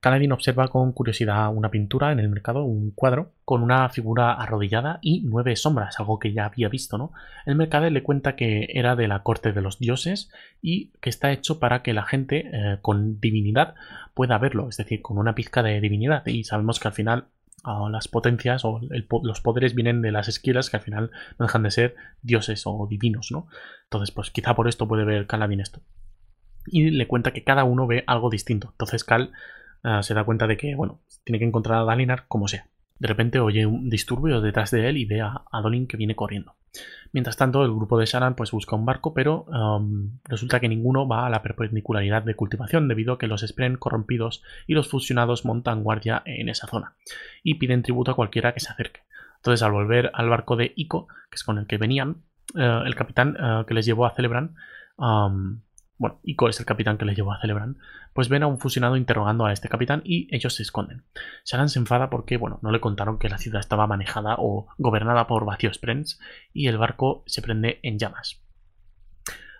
Kaladin 0.00 0.32
observa 0.32 0.68
con 0.68 0.92
curiosidad 0.92 1.52
una 1.52 1.70
pintura 1.70 2.12
en 2.12 2.20
el 2.20 2.28
mercado, 2.28 2.62
un 2.62 2.92
cuadro, 2.92 3.32
con 3.44 3.62
una 3.62 3.88
figura 3.88 4.32
arrodillada 4.32 5.00
y 5.02 5.22
nueve 5.22 5.56
sombras, 5.56 5.98
algo 5.98 6.18
que 6.18 6.32
ya 6.32 6.46
había 6.46 6.68
visto, 6.68 6.96
¿no? 6.96 7.12
El 7.44 7.56
mercader 7.56 7.92
le 7.92 8.04
cuenta 8.04 8.36
que 8.36 8.68
era 8.72 8.96
de 8.96 9.08
la 9.08 9.22
corte 9.22 9.52
de 9.52 9.60
los 9.60 9.78
dioses 9.78 10.30
y 10.62 10.92
que 11.00 11.10
está 11.10 11.32
hecho 11.32 11.58
para 11.58 11.82
que 11.82 11.92
la 11.92 12.04
gente 12.04 12.48
eh, 12.52 12.78
con 12.80 13.20
divinidad 13.20 13.74
pueda 14.14 14.38
verlo, 14.38 14.68
es 14.68 14.76
decir, 14.76 15.02
con 15.02 15.18
una 15.18 15.34
pizca 15.34 15.62
de 15.62 15.80
divinidad. 15.80 16.24
Y 16.26 16.44
sabemos 16.44 16.78
que 16.80 16.88
al 16.88 16.94
final 16.94 17.24
las 17.90 18.08
potencias 18.08 18.64
o 18.64 18.80
los 19.22 19.40
poderes 19.40 19.74
vienen 19.74 20.02
de 20.02 20.12
las 20.12 20.28
esquilas 20.28 20.70
que 20.70 20.76
al 20.76 20.82
final 20.82 21.10
no 21.38 21.46
dejan 21.46 21.62
de 21.62 21.70
ser 21.70 21.96
dioses 22.22 22.62
o 22.66 22.86
divinos, 22.88 23.30
¿no? 23.30 23.48
Entonces, 23.84 24.10
pues 24.10 24.30
quizá 24.30 24.54
por 24.54 24.68
esto 24.68 24.88
puede 24.88 25.04
ver 25.04 25.26
Kaladin 25.26 25.60
esto. 25.60 25.80
Y 26.66 26.90
le 26.90 27.06
cuenta 27.08 27.32
que 27.32 27.44
cada 27.44 27.64
uno 27.64 27.86
ve 27.86 28.04
algo 28.06 28.30
distinto. 28.30 28.68
Entonces 28.72 29.04
Cal 29.04 29.32
ah, 29.82 30.02
se 30.02 30.14
da 30.14 30.24
cuenta 30.24 30.46
de 30.46 30.56
que, 30.56 30.74
bueno, 30.74 31.00
tiene 31.24 31.38
que 31.38 31.46
encontrar 31.46 31.80
a 31.80 31.84
Dalinar 31.84 32.26
como 32.28 32.48
sea. 32.48 32.68
De 32.98 33.08
repente 33.08 33.38
oye 33.40 33.66
un 33.66 33.88
disturbio 33.88 34.40
detrás 34.40 34.70
de 34.70 34.88
él 34.88 34.96
y 34.96 35.04
ve 35.04 35.20
a 35.20 35.42
Adolin 35.52 35.86
que 35.86 35.96
viene 35.96 36.16
corriendo. 36.16 36.54
Mientras 37.12 37.36
tanto, 37.36 37.64
el 37.64 37.74
grupo 37.74 37.98
de 37.98 38.06
Sharan 38.06 38.34
pues 38.34 38.50
busca 38.50 38.76
un 38.76 38.84
barco, 38.84 39.14
pero 39.14 39.44
um, 39.44 40.18
resulta 40.24 40.60
que 40.60 40.68
ninguno 40.68 41.08
va 41.08 41.26
a 41.26 41.30
la 41.30 41.42
perpendicularidad 41.42 42.22
de 42.22 42.34
cultivación 42.34 42.88
debido 42.88 43.14
a 43.14 43.18
que 43.18 43.26
los 43.26 43.40
Spren 43.40 43.76
corrompidos 43.76 44.42
y 44.66 44.74
los 44.74 44.88
fusionados 44.88 45.44
montan 45.44 45.82
guardia 45.82 46.22
en 46.26 46.48
esa 46.48 46.66
zona 46.66 46.94
y 47.42 47.54
piden 47.54 47.82
tributo 47.82 48.10
a 48.10 48.16
cualquiera 48.16 48.52
que 48.52 48.60
se 48.60 48.70
acerque. 48.70 49.00
Entonces, 49.36 49.62
al 49.62 49.72
volver 49.72 50.10
al 50.14 50.28
barco 50.28 50.56
de 50.56 50.72
Ico, 50.76 51.08
que 51.30 51.36
es 51.36 51.44
con 51.44 51.58
el 51.58 51.66
que 51.66 51.78
venían, 51.78 52.22
eh, 52.56 52.80
el 52.84 52.94
capitán 52.94 53.36
eh, 53.40 53.64
que 53.66 53.74
les 53.74 53.86
llevó 53.86 54.04
a 54.04 54.14
Celebran 54.14 54.54
um, 54.96 55.60
bueno, 55.98 56.20
Ico 56.22 56.48
es 56.48 56.58
el 56.60 56.66
capitán 56.66 56.96
que 56.96 57.04
les 57.04 57.16
llevó 57.16 57.32
a 57.32 57.40
Celebran, 57.40 57.78
pues 58.12 58.28
ven 58.28 58.44
a 58.44 58.46
un 58.46 58.58
fusionado 58.58 58.96
interrogando 58.96 59.46
a 59.46 59.52
este 59.52 59.68
capitán 59.68 60.00
y 60.04 60.34
ellos 60.34 60.54
se 60.54 60.62
esconden. 60.62 61.02
Sharan 61.44 61.68
se 61.68 61.80
enfada 61.80 62.08
porque, 62.08 62.36
bueno, 62.36 62.60
no 62.62 62.70
le 62.70 62.80
contaron 62.80 63.18
que 63.18 63.28
la 63.28 63.38
ciudad 63.38 63.60
estaba 63.60 63.86
manejada 63.86 64.36
o 64.38 64.68
gobernada 64.78 65.26
por 65.26 65.44
vacíos 65.44 65.76
Sprens 65.76 66.20
y 66.52 66.68
el 66.68 66.78
barco 66.78 67.24
se 67.26 67.42
prende 67.42 67.80
en 67.82 67.98
llamas. 67.98 68.42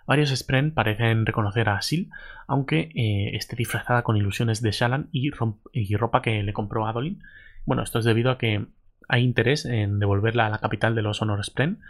Varios 0.09 0.31
Spren 0.35 0.73
parecen 0.73 1.27
reconocer 1.27 1.69
a 1.69 1.83
Sil, 1.85 2.09
aunque 2.47 2.89
eh, 2.95 3.35
esté 3.35 3.55
disfrazada 3.55 4.01
con 4.01 4.17
ilusiones 4.17 4.59
de 4.59 4.71
Shalan 4.71 5.09
y, 5.11 5.29
ropa 5.29 6.23
que 6.23 6.41
le 6.41 6.51
compró 6.51 6.87
Adolin. 6.87 7.21
Bueno, 7.65 7.83
esto 7.83 7.99
es 7.99 8.05
debido 8.05 8.31
a 8.31 8.39
que 8.39 8.65
hay 9.07 9.23
interés 9.23 9.65
en 9.65 9.99
devolverla 9.99 10.47
a 10.47 10.49
la 10.49 10.57
capital 10.57 10.95
de 10.95 11.03
los 11.03 11.21
Honor 11.21 11.45
Spren, 11.45 11.81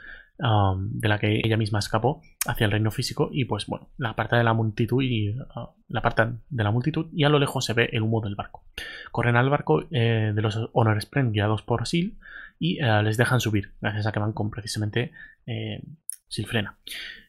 Um, 0.42 0.98
de 0.98 1.10
la 1.10 1.20
que 1.20 1.42
ella 1.44 1.58
misma 1.58 1.80
escapó 1.80 2.22
hacia 2.48 2.64
el 2.64 2.72
reino 2.72 2.92
físico 2.92 3.30
y 3.30 3.44
pues 3.44 3.66
bueno, 3.66 3.90
la 3.98 4.16
parte 4.16 4.38
de 4.38 4.46
la 4.46 4.54
multitud 4.54 5.04
y 5.04 5.32
uh, 5.32 5.44
la 5.90 6.02
parte 6.02 6.28
de 6.50 6.64
la 6.64 6.72
multitud 6.72 7.08
y 7.12 7.26
a 7.26 7.30
lo 7.30 7.40
lejos 7.40 7.66
se 7.66 7.74
ve 7.74 7.90
el 7.92 8.04
humo 8.04 8.22
del 8.22 8.36
barco. 8.36 8.64
Corren 9.12 9.36
al 9.36 9.50
barco 9.50 9.84
eh, 9.92 10.32
de 10.34 10.42
los 10.42 10.58
Honor 10.72 11.02
Spren 11.02 11.34
guiados 11.34 11.62
por 11.64 11.86
Sil 11.92 12.16
y 12.58 12.82
eh, 12.82 13.04
les 13.04 13.18
dejan 13.18 13.42
subir 13.42 13.74
gracias 13.82 14.08
a 14.08 14.14
que 14.14 14.20
van 14.20 14.32
con 14.32 14.50
precisamente 14.50 15.12
eh, 15.46 15.84
Silfrena. 16.30 16.80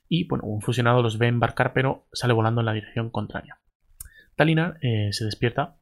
Y 0.08 0.28
bueno, 0.28 0.44
un 0.44 0.62
fusionado 0.62 1.02
los 1.02 1.18
ve 1.18 1.26
embarcar 1.26 1.72
pero 1.72 2.06
sale 2.12 2.32
volando 2.32 2.60
en 2.60 2.66
la 2.66 2.74
dirección 2.74 3.10
contraria. 3.10 3.58
Talina 4.36 4.78
se 4.80 5.24
despierta 5.24 5.79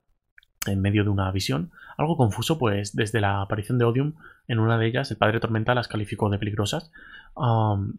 en 0.67 0.81
medio 0.81 1.05
de 1.05 1.11
una 1.11 1.31
visión, 1.31 1.71
algo 1.97 2.17
confuso, 2.17 2.59
pues 2.59 2.95
desde 2.95 3.21
la 3.21 3.43
aparición 3.43 3.79
de 3.79 3.85
Odium, 3.85 4.15
en 4.47 4.59
una 4.59 4.79
de 4.79 4.87
ellas 4.87 5.11
el 5.11 5.17
padre 5.17 5.41
Tormenta 5.41 5.75
las 5.75 5.89
calificó 5.89 6.31
de 6.31 6.39
peligrosas, 6.39 6.91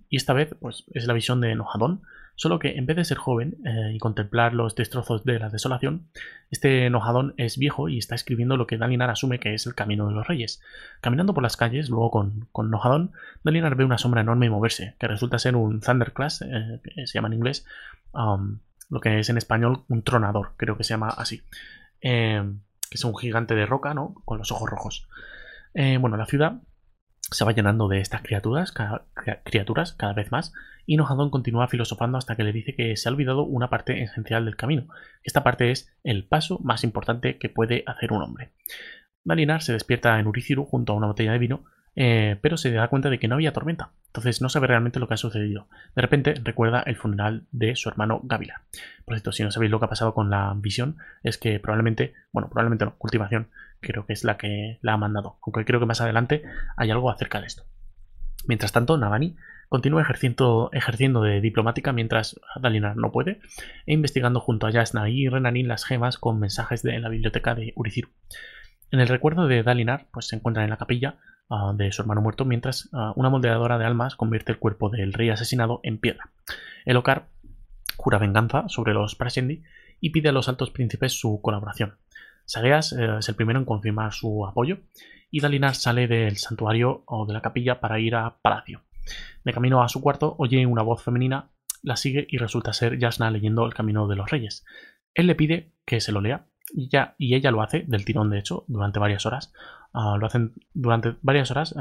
y 0.10 0.18
esta 0.18 0.34
vez 0.34 0.56
pues 0.60 0.84
es 0.94 1.08
la 1.08 1.14
visión 1.14 1.42
de 1.42 1.52
Enojadón, 1.52 2.02
solo 2.36 2.58
que 2.58 2.78
en 2.78 2.86
vez 2.86 2.96
de 2.96 3.04
ser 3.04 3.18
joven 3.18 3.58
eh, 3.66 3.92
y 3.94 4.00
contemplar 4.00 4.54
los 4.54 4.74
destrozos 4.74 5.26
de 5.26 5.40
la 5.40 5.50
desolación, 5.50 6.08
este 6.52 6.86
Enojadón 6.86 7.34
es 7.36 7.58
viejo 7.58 7.90
y 7.90 7.98
está 7.98 8.16
escribiendo 8.16 8.56
lo 8.56 8.66
que 8.66 8.78
Dalinar 8.78 9.10
asume 9.10 9.42
que 9.42 9.54
es 9.54 9.66
el 9.66 9.76
camino 9.76 10.08
de 10.08 10.14
los 10.14 10.26
reyes. 10.26 10.62
Caminando 11.02 11.34
por 11.34 11.44
las 11.44 11.58
calles, 11.58 11.90
luego 11.90 12.12
con, 12.12 12.48
con 12.54 12.68
Enojadón, 12.68 13.12
Dalinar 13.44 13.76
ve 13.76 13.84
una 13.84 13.98
sombra 13.98 14.22
enorme 14.22 14.50
moverse, 14.50 14.96
que 15.00 15.08
resulta 15.08 15.38
ser 15.38 15.58
un 15.58 15.82
Thunderclass, 15.82 16.42
eh, 16.44 16.80
que 16.82 17.08
se 17.08 17.14
llama 17.14 17.28
en 17.28 17.34
inglés, 17.34 17.66
lo 18.14 19.02
que 19.02 19.20
es 19.20 19.30
en 19.30 19.38
español 19.38 19.84
un 19.90 20.04
tronador, 20.04 20.54
creo 20.56 20.78
que 20.78 20.86
se 20.86 20.94
llama 20.94 21.10
así. 21.10 21.44
Eh, 22.02 22.44
que 22.90 22.96
es 22.96 23.04
un 23.04 23.16
gigante 23.16 23.56
de 23.56 23.66
roca, 23.66 23.94
¿no? 23.94 24.16
Con 24.26 24.38
los 24.38 24.52
ojos 24.52 24.70
rojos. 24.70 25.08
Eh, 25.74 25.98
bueno, 25.98 26.18
la 26.18 26.26
ciudad 26.26 26.62
se 27.32 27.46
va 27.46 27.52
llenando 27.52 27.88
de 27.88 28.00
estas 28.00 28.22
criaturas 28.22 28.72
cada, 28.72 29.06
criaturas 29.44 29.94
cada 29.94 30.14
vez 30.14 30.32
más 30.32 30.52
y 30.88 30.98
Nohadon 30.98 31.30
continúa 31.30 31.68
filosofando 31.68 32.18
hasta 32.18 32.36
que 32.36 32.44
le 32.44 32.52
dice 32.52 32.74
que 32.74 32.98
se 32.98 33.08
ha 33.08 33.12
olvidado 33.12 33.44
una 33.44 33.70
parte 33.70 34.02
esencial 34.02 34.46
del 34.46 34.56
camino. 34.56 34.88
Esta 35.24 35.44
parte 35.44 35.70
es 35.70 35.96
el 36.04 36.26
paso 36.26 36.60
más 36.64 36.84
importante 36.84 37.38
que 37.38 37.50
puede 37.50 37.84
hacer 37.86 38.12
un 38.12 38.24
hombre. 38.24 38.54
Dalinar 39.24 39.62
se 39.62 39.74
despierta 39.74 40.20
en 40.20 40.26
Uriciru 40.26 40.66
junto 40.66 40.94
a 40.94 40.96
una 40.96 41.08
botella 41.08 41.34
de 41.34 41.38
vino 41.38 41.66
eh, 41.96 42.38
pero 42.42 42.58
se 42.58 42.72
da 42.72 42.88
cuenta 42.88 43.10
de 43.10 43.20
que 43.20 43.28
no 43.28 43.36
había 43.36 43.54
tormenta. 43.54 43.92
Entonces 44.08 44.42
no 44.42 44.50
sabe 44.50 44.68
realmente 44.68 45.00
lo 45.00 45.08
que 45.08 45.14
ha 45.14 45.18
sucedido. 45.18 45.68
De 45.96 46.02
repente 46.02 46.34
recuerda 46.44 46.82
el 46.82 46.96
funeral 46.96 47.46
de 47.52 47.76
su 47.76 47.90
hermano 47.90 48.22
Gávila. 48.24 48.62
Por 49.06 49.16
cierto, 49.16 49.32
si 49.32 49.44
no 49.44 49.52
sabéis 49.52 49.72
lo 49.72 49.80
que 49.80 49.86
ha 49.86 49.90
pasado 49.90 50.14
con 50.14 50.30
la 50.30 50.54
visión, 50.58 50.98
es 51.24 51.38
que 51.38 51.60
probablemente, 51.60 52.14
bueno, 52.32 52.50
probablemente 52.50 52.86
no, 52.86 52.96
cultivación, 52.98 53.50
creo 53.80 54.06
que 54.06 54.14
es 54.14 54.24
la 54.24 54.38
que 54.38 54.80
la 54.82 54.94
ha 54.94 54.98
mandado. 54.98 55.38
Aunque 55.46 55.66
creo 55.66 55.80
que 55.80 55.86
más 55.86 56.02
adelante 56.02 56.44
hay 56.76 56.92
algo 56.92 57.12
acerca 57.12 57.40
de 57.42 57.48
esto. 57.48 57.64
Mientras 58.48 58.72
tanto, 58.72 58.98
Navani 58.98 59.36
continúa 59.70 60.02
ejerciendo, 60.02 60.72
de 61.22 61.42
diplomática 61.42 61.94
mientras 61.94 62.40
Dalinar 62.60 62.98
no 62.98 63.12
puede, 63.12 63.40
e 63.86 63.94
investigando 63.94 64.40
junto 64.40 64.66
a 64.66 64.72
Yasna 64.72 65.08
y 65.10 65.30
Renanin 65.30 65.68
las 65.68 65.86
gemas 65.86 66.18
con 66.18 66.40
mensajes 66.40 66.82
de 66.82 67.00
la 67.00 67.10
biblioteca 67.10 67.54
de 67.54 67.74
Uriciru. 67.76 68.10
En 68.92 69.00
el 69.00 69.08
recuerdo 69.08 69.48
de 69.48 69.62
Dalinar, 69.62 70.08
pues 70.12 70.28
se 70.28 70.36
encuentran 70.36 70.64
en 70.64 70.72
la 70.72 70.78
capilla 70.78 71.18
Ah, 71.52 71.74
de 71.76 71.92
su 71.92 72.04
hermano 72.04 72.22
muerto, 72.22 72.46
mientras 72.46 72.90
ah, 72.94 73.12
una 73.16 73.30
moldeadora 73.30 73.80
de 73.80 73.86
almas 73.86 74.16
convierte 74.16 74.52
el 74.52 74.60
cuerpo 74.60 74.90
del 74.92 75.14
rey 75.14 75.30
asesinado 75.30 75.80
en 75.82 75.98
piedra. 75.98 76.30
El 76.86 76.96
Ocar 76.96 77.28
jura 77.98 78.20
venganza 78.20 78.70
sobre 78.70 78.94
los 78.94 79.16
Prashendi 79.16 79.64
y 80.00 80.12
pide 80.12 80.30
a 80.30 80.32
los 80.32 80.48
altos 80.48 80.70
príncipes 80.70 81.20
su 81.20 81.42
colaboración. 81.42 81.98
Sageas 82.46 82.94
eh, 82.94 83.18
es 83.18 83.30
el 83.30 83.36
primero 83.36 83.58
en 83.58 83.66
confirmar 83.66 84.14
su 84.14 84.46
apoyo 84.46 84.78
y 85.32 85.40
Dalinar 85.40 85.74
sale 85.74 86.08
del 86.08 86.38
santuario 86.38 87.02
o 87.08 87.26
de 87.26 87.34
la 87.34 87.42
capilla 87.42 87.80
para 87.80 88.00
ir 88.00 88.14
a 88.14 88.38
palacio. 88.44 88.84
De 89.44 89.52
camino 89.52 89.82
a 89.82 89.90
su 89.90 90.02
cuarto 90.02 90.36
oye 90.38 90.64
una 90.68 90.84
voz 90.84 91.02
femenina, 91.04 91.50
la 91.82 91.96
sigue 91.96 92.28
y 92.30 92.38
resulta 92.38 92.74
ser 92.74 93.00
Yasna 93.00 93.32
leyendo 93.32 93.66
El 93.66 93.74
Camino 93.74 94.08
de 94.08 94.16
los 94.16 94.30
Reyes. 94.30 94.66
Él 95.16 95.26
le 95.26 95.34
pide 95.34 95.72
que 95.84 96.00
se 96.00 96.12
lo 96.12 96.22
lea 96.22 96.46
y, 96.72 96.92
y 97.18 97.34
ella 97.34 97.50
lo 97.50 97.64
hace, 97.64 97.86
del 97.88 98.06
tirón 98.06 98.30
de 98.30 98.38
hecho, 98.38 98.66
durante 98.68 99.00
varias 99.00 99.26
horas, 99.26 99.52
Ah, 99.94 100.18
lo 100.20 100.26
hacen 100.26 100.54
durante 100.74 101.16
varias 101.22 101.52
horas 101.52 101.76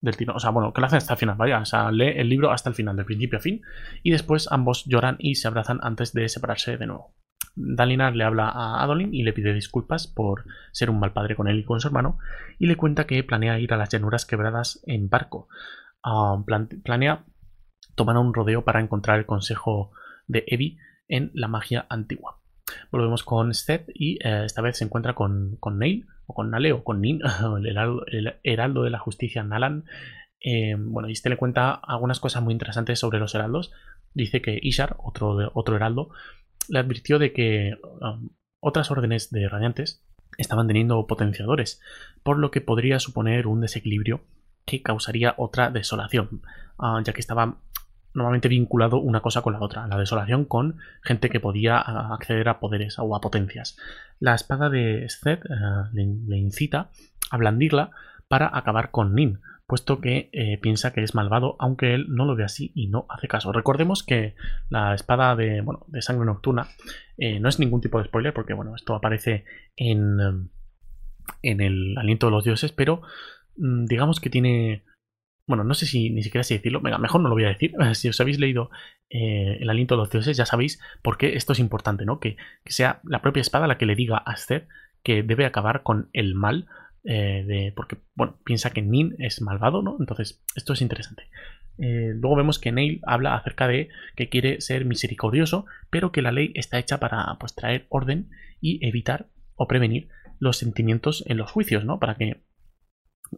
del 0.00 0.16
tiro. 0.16 0.34
O 0.34 0.40
sea, 0.40 0.50
bueno, 0.50 0.72
que 0.72 0.80
lo 0.80 0.86
hacen 0.86 0.98
hasta 0.98 1.14
el 1.14 1.18
final, 1.18 1.36
vaya. 1.36 1.60
O 1.60 1.64
sea, 1.64 1.90
lee 1.90 2.12
el 2.16 2.28
libro 2.28 2.50
hasta 2.50 2.68
el 2.68 2.74
final, 2.74 2.96
de 2.96 3.04
principio 3.04 3.38
a 3.38 3.42
fin. 3.42 3.62
Y 4.02 4.10
después 4.10 4.48
ambos 4.50 4.84
lloran 4.86 5.16
y 5.18 5.34
se 5.36 5.48
abrazan 5.48 5.80
antes 5.82 6.12
de 6.12 6.28
separarse 6.28 6.76
de 6.76 6.86
nuevo. 6.86 7.14
Dalinar 7.56 8.16
le 8.16 8.24
habla 8.24 8.48
a 8.48 8.82
Adolin 8.82 9.14
y 9.14 9.22
le 9.22 9.32
pide 9.32 9.54
disculpas 9.54 10.08
por 10.08 10.44
ser 10.72 10.90
un 10.90 10.98
mal 10.98 11.12
padre 11.12 11.36
con 11.36 11.46
él 11.46 11.58
y 11.58 11.64
con 11.64 11.80
su 11.80 11.88
hermano. 11.88 12.18
Y 12.58 12.66
le 12.66 12.76
cuenta 12.76 13.06
que 13.06 13.22
planea 13.22 13.58
ir 13.58 13.72
a 13.72 13.76
las 13.76 13.90
llanuras 13.90 14.26
quebradas 14.26 14.82
en 14.86 15.08
barco. 15.08 15.48
Planea 16.84 17.24
tomar 17.94 18.16
un 18.18 18.34
rodeo 18.34 18.64
para 18.64 18.80
encontrar 18.80 19.18
el 19.18 19.26
consejo 19.26 19.92
de 20.26 20.44
Evi 20.46 20.78
en 21.08 21.30
la 21.34 21.48
magia 21.48 21.86
antigua. 21.88 22.40
Volvemos 22.90 23.22
con 23.22 23.54
Seth 23.54 23.88
y 23.94 24.18
eh, 24.26 24.44
esta 24.44 24.62
vez 24.62 24.78
se 24.78 24.84
encuentra 24.84 25.14
con, 25.14 25.56
con 25.60 25.78
Neil, 25.78 26.06
o 26.26 26.34
con 26.34 26.50
Nale, 26.50 26.72
o 26.72 26.84
con 26.84 27.00
Nin, 27.00 27.20
el 27.58 28.36
heraldo, 28.42 28.82
de 28.82 28.90
la 28.90 28.98
justicia 28.98 29.42
Nalan. 29.42 29.84
Eh, 30.40 30.76
bueno, 30.78 31.08
y 31.08 31.12
este 31.12 31.30
le 31.30 31.36
cuenta 31.36 31.72
algunas 31.72 32.20
cosas 32.20 32.42
muy 32.42 32.52
interesantes 32.52 32.98
sobre 32.98 33.18
los 33.18 33.34
heraldos. 33.34 33.72
Dice 34.12 34.42
que 34.42 34.58
Ishar, 34.62 34.96
otro, 34.98 35.76
heraldo, 35.76 36.10
le 36.68 36.78
advirtió 36.78 37.18
de 37.18 37.32
que 37.32 37.78
um, 38.00 38.30
otras 38.60 38.90
órdenes 38.90 39.30
de 39.30 39.48
radiantes 39.48 40.04
estaban 40.38 40.66
teniendo 40.66 41.06
potenciadores, 41.06 41.80
por 42.22 42.38
lo 42.38 42.50
que 42.50 42.60
podría 42.60 43.00
suponer 43.00 43.46
un 43.46 43.60
desequilibrio 43.60 44.22
que 44.64 44.82
causaría 44.82 45.34
otra 45.36 45.70
desolación, 45.70 46.42
ah, 46.78 47.00
ya 47.04 47.12
que 47.12 47.20
estaba 47.20 47.58
normalmente 48.14 48.48
vinculado 48.48 48.98
una 48.98 49.20
cosa 49.20 49.42
con 49.42 49.52
la 49.52 49.60
otra, 49.60 49.86
la 49.86 49.98
desolación 49.98 50.44
con 50.44 50.78
gente 51.02 51.28
que 51.28 51.40
podía 51.40 51.78
acceder 51.78 52.48
a 52.48 52.60
poderes 52.60 52.98
o 52.98 53.14
a 53.14 53.20
potencias. 53.20 53.76
La 54.20 54.34
espada 54.34 54.70
de 54.70 55.06
Seth 55.08 55.44
eh, 55.44 55.48
le, 55.92 56.36
incita 56.38 56.90
a 57.30 57.36
blandirla 57.36 57.90
para 58.28 58.56
acabar 58.56 58.90
con 58.90 59.14
Nin, 59.14 59.40
puesto 59.66 60.00
que 60.00 60.30
eh, 60.32 60.58
piensa 60.58 60.92
que 60.92 61.02
es 61.02 61.14
malvado, 61.14 61.56
aunque 61.58 61.94
él 61.94 62.06
no 62.08 62.24
lo 62.24 62.36
ve 62.36 62.44
así 62.44 62.70
y 62.74 62.86
no 62.86 63.06
hace 63.08 63.26
caso. 63.26 63.52
Recordemos 63.52 64.02
que 64.02 64.36
la 64.70 64.94
espada 64.94 65.34
de, 65.34 65.60
bueno, 65.60 65.84
de 65.88 66.00
sangre 66.00 66.26
nocturna 66.26 66.68
eh, 67.18 67.40
no 67.40 67.48
es 67.48 67.58
ningún 67.58 67.80
tipo 67.80 67.98
de 67.98 68.04
spoiler, 68.04 68.32
porque 68.32 68.54
bueno, 68.54 68.76
esto 68.76 68.94
aparece 68.94 69.44
en, 69.76 70.50
en 71.42 71.60
el 71.60 71.98
aliento 71.98 72.26
de 72.26 72.32
los 72.32 72.44
dioses, 72.44 72.70
pero 72.70 73.02
mm, 73.56 73.86
digamos 73.86 74.20
que 74.20 74.30
tiene 74.30 74.84
bueno, 75.46 75.64
no 75.64 75.74
sé 75.74 75.86
si 75.86 76.10
ni 76.10 76.22
siquiera 76.22 76.42
sé 76.42 76.54
decirlo, 76.54 76.80
venga, 76.80 76.98
mejor 76.98 77.20
no 77.20 77.28
lo 77.28 77.34
voy 77.34 77.44
a 77.44 77.48
decir. 77.48 77.74
Si 77.94 78.08
os 78.08 78.20
habéis 78.20 78.38
leído 78.38 78.70
eh, 79.10 79.58
El 79.60 79.70
aliento 79.70 79.94
de 79.94 79.98
los 79.98 80.10
dioses, 80.10 80.36
ya 80.36 80.46
sabéis 80.46 80.80
por 81.02 81.18
qué 81.18 81.36
esto 81.36 81.52
es 81.52 81.58
importante, 81.58 82.04
¿no? 82.04 82.20
Que, 82.20 82.36
sea 82.66 83.00
la 83.04 83.22
propia 83.22 83.40
espada 83.40 83.66
la 83.66 83.78
que 83.78 83.86
le 83.86 83.94
diga 83.94 84.18
a 84.18 84.36
Seth 84.36 84.68
que 85.02 85.22
debe 85.22 85.44
acabar 85.44 85.82
con 85.82 86.08
el 86.14 86.34
mal, 86.34 86.66
eh, 87.04 87.44
de, 87.46 87.72
porque, 87.76 87.98
bueno, 88.14 88.38
piensa 88.44 88.70
que 88.70 88.80
Nin 88.80 89.14
es 89.18 89.42
malvado, 89.42 89.82
¿no? 89.82 89.96
Entonces, 90.00 90.42
esto 90.56 90.72
es 90.72 90.80
interesante. 90.80 91.24
Eh, 91.76 92.12
luego 92.14 92.36
vemos 92.36 92.58
que 92.58 92.72
Neil 92.72 93.00
habla 93.04 93.34
acerca 93.34 93.68
de 93.68 93.90
que 94.16 94.30
quiere 94.30 94.60
ser 94.62 94.86
misericordioso, 94.86 95.66
pero 95.90 96.12
que 96.12 96.22
la 96.22 96.32
ley 96.32 96.52
está 96.54 96.78
hecha 96.78 97.00
para 97.00 97.36
pues, 97.38 97.54
traer 97.54 97.86
orden 97.90 98.30
y 98.60 98.84
evitar 98.86 99.26
o 99.56 99.68
prevenir 99.68 100.08
los 100.38 100.56
sentimientos 100.56 101.24
en 101.26 101.36
los 101.36 101.50
juicios, 101.50 101.84
¿no? 101.84 101.98
Para 101.98 102.14
que 102.14 102.42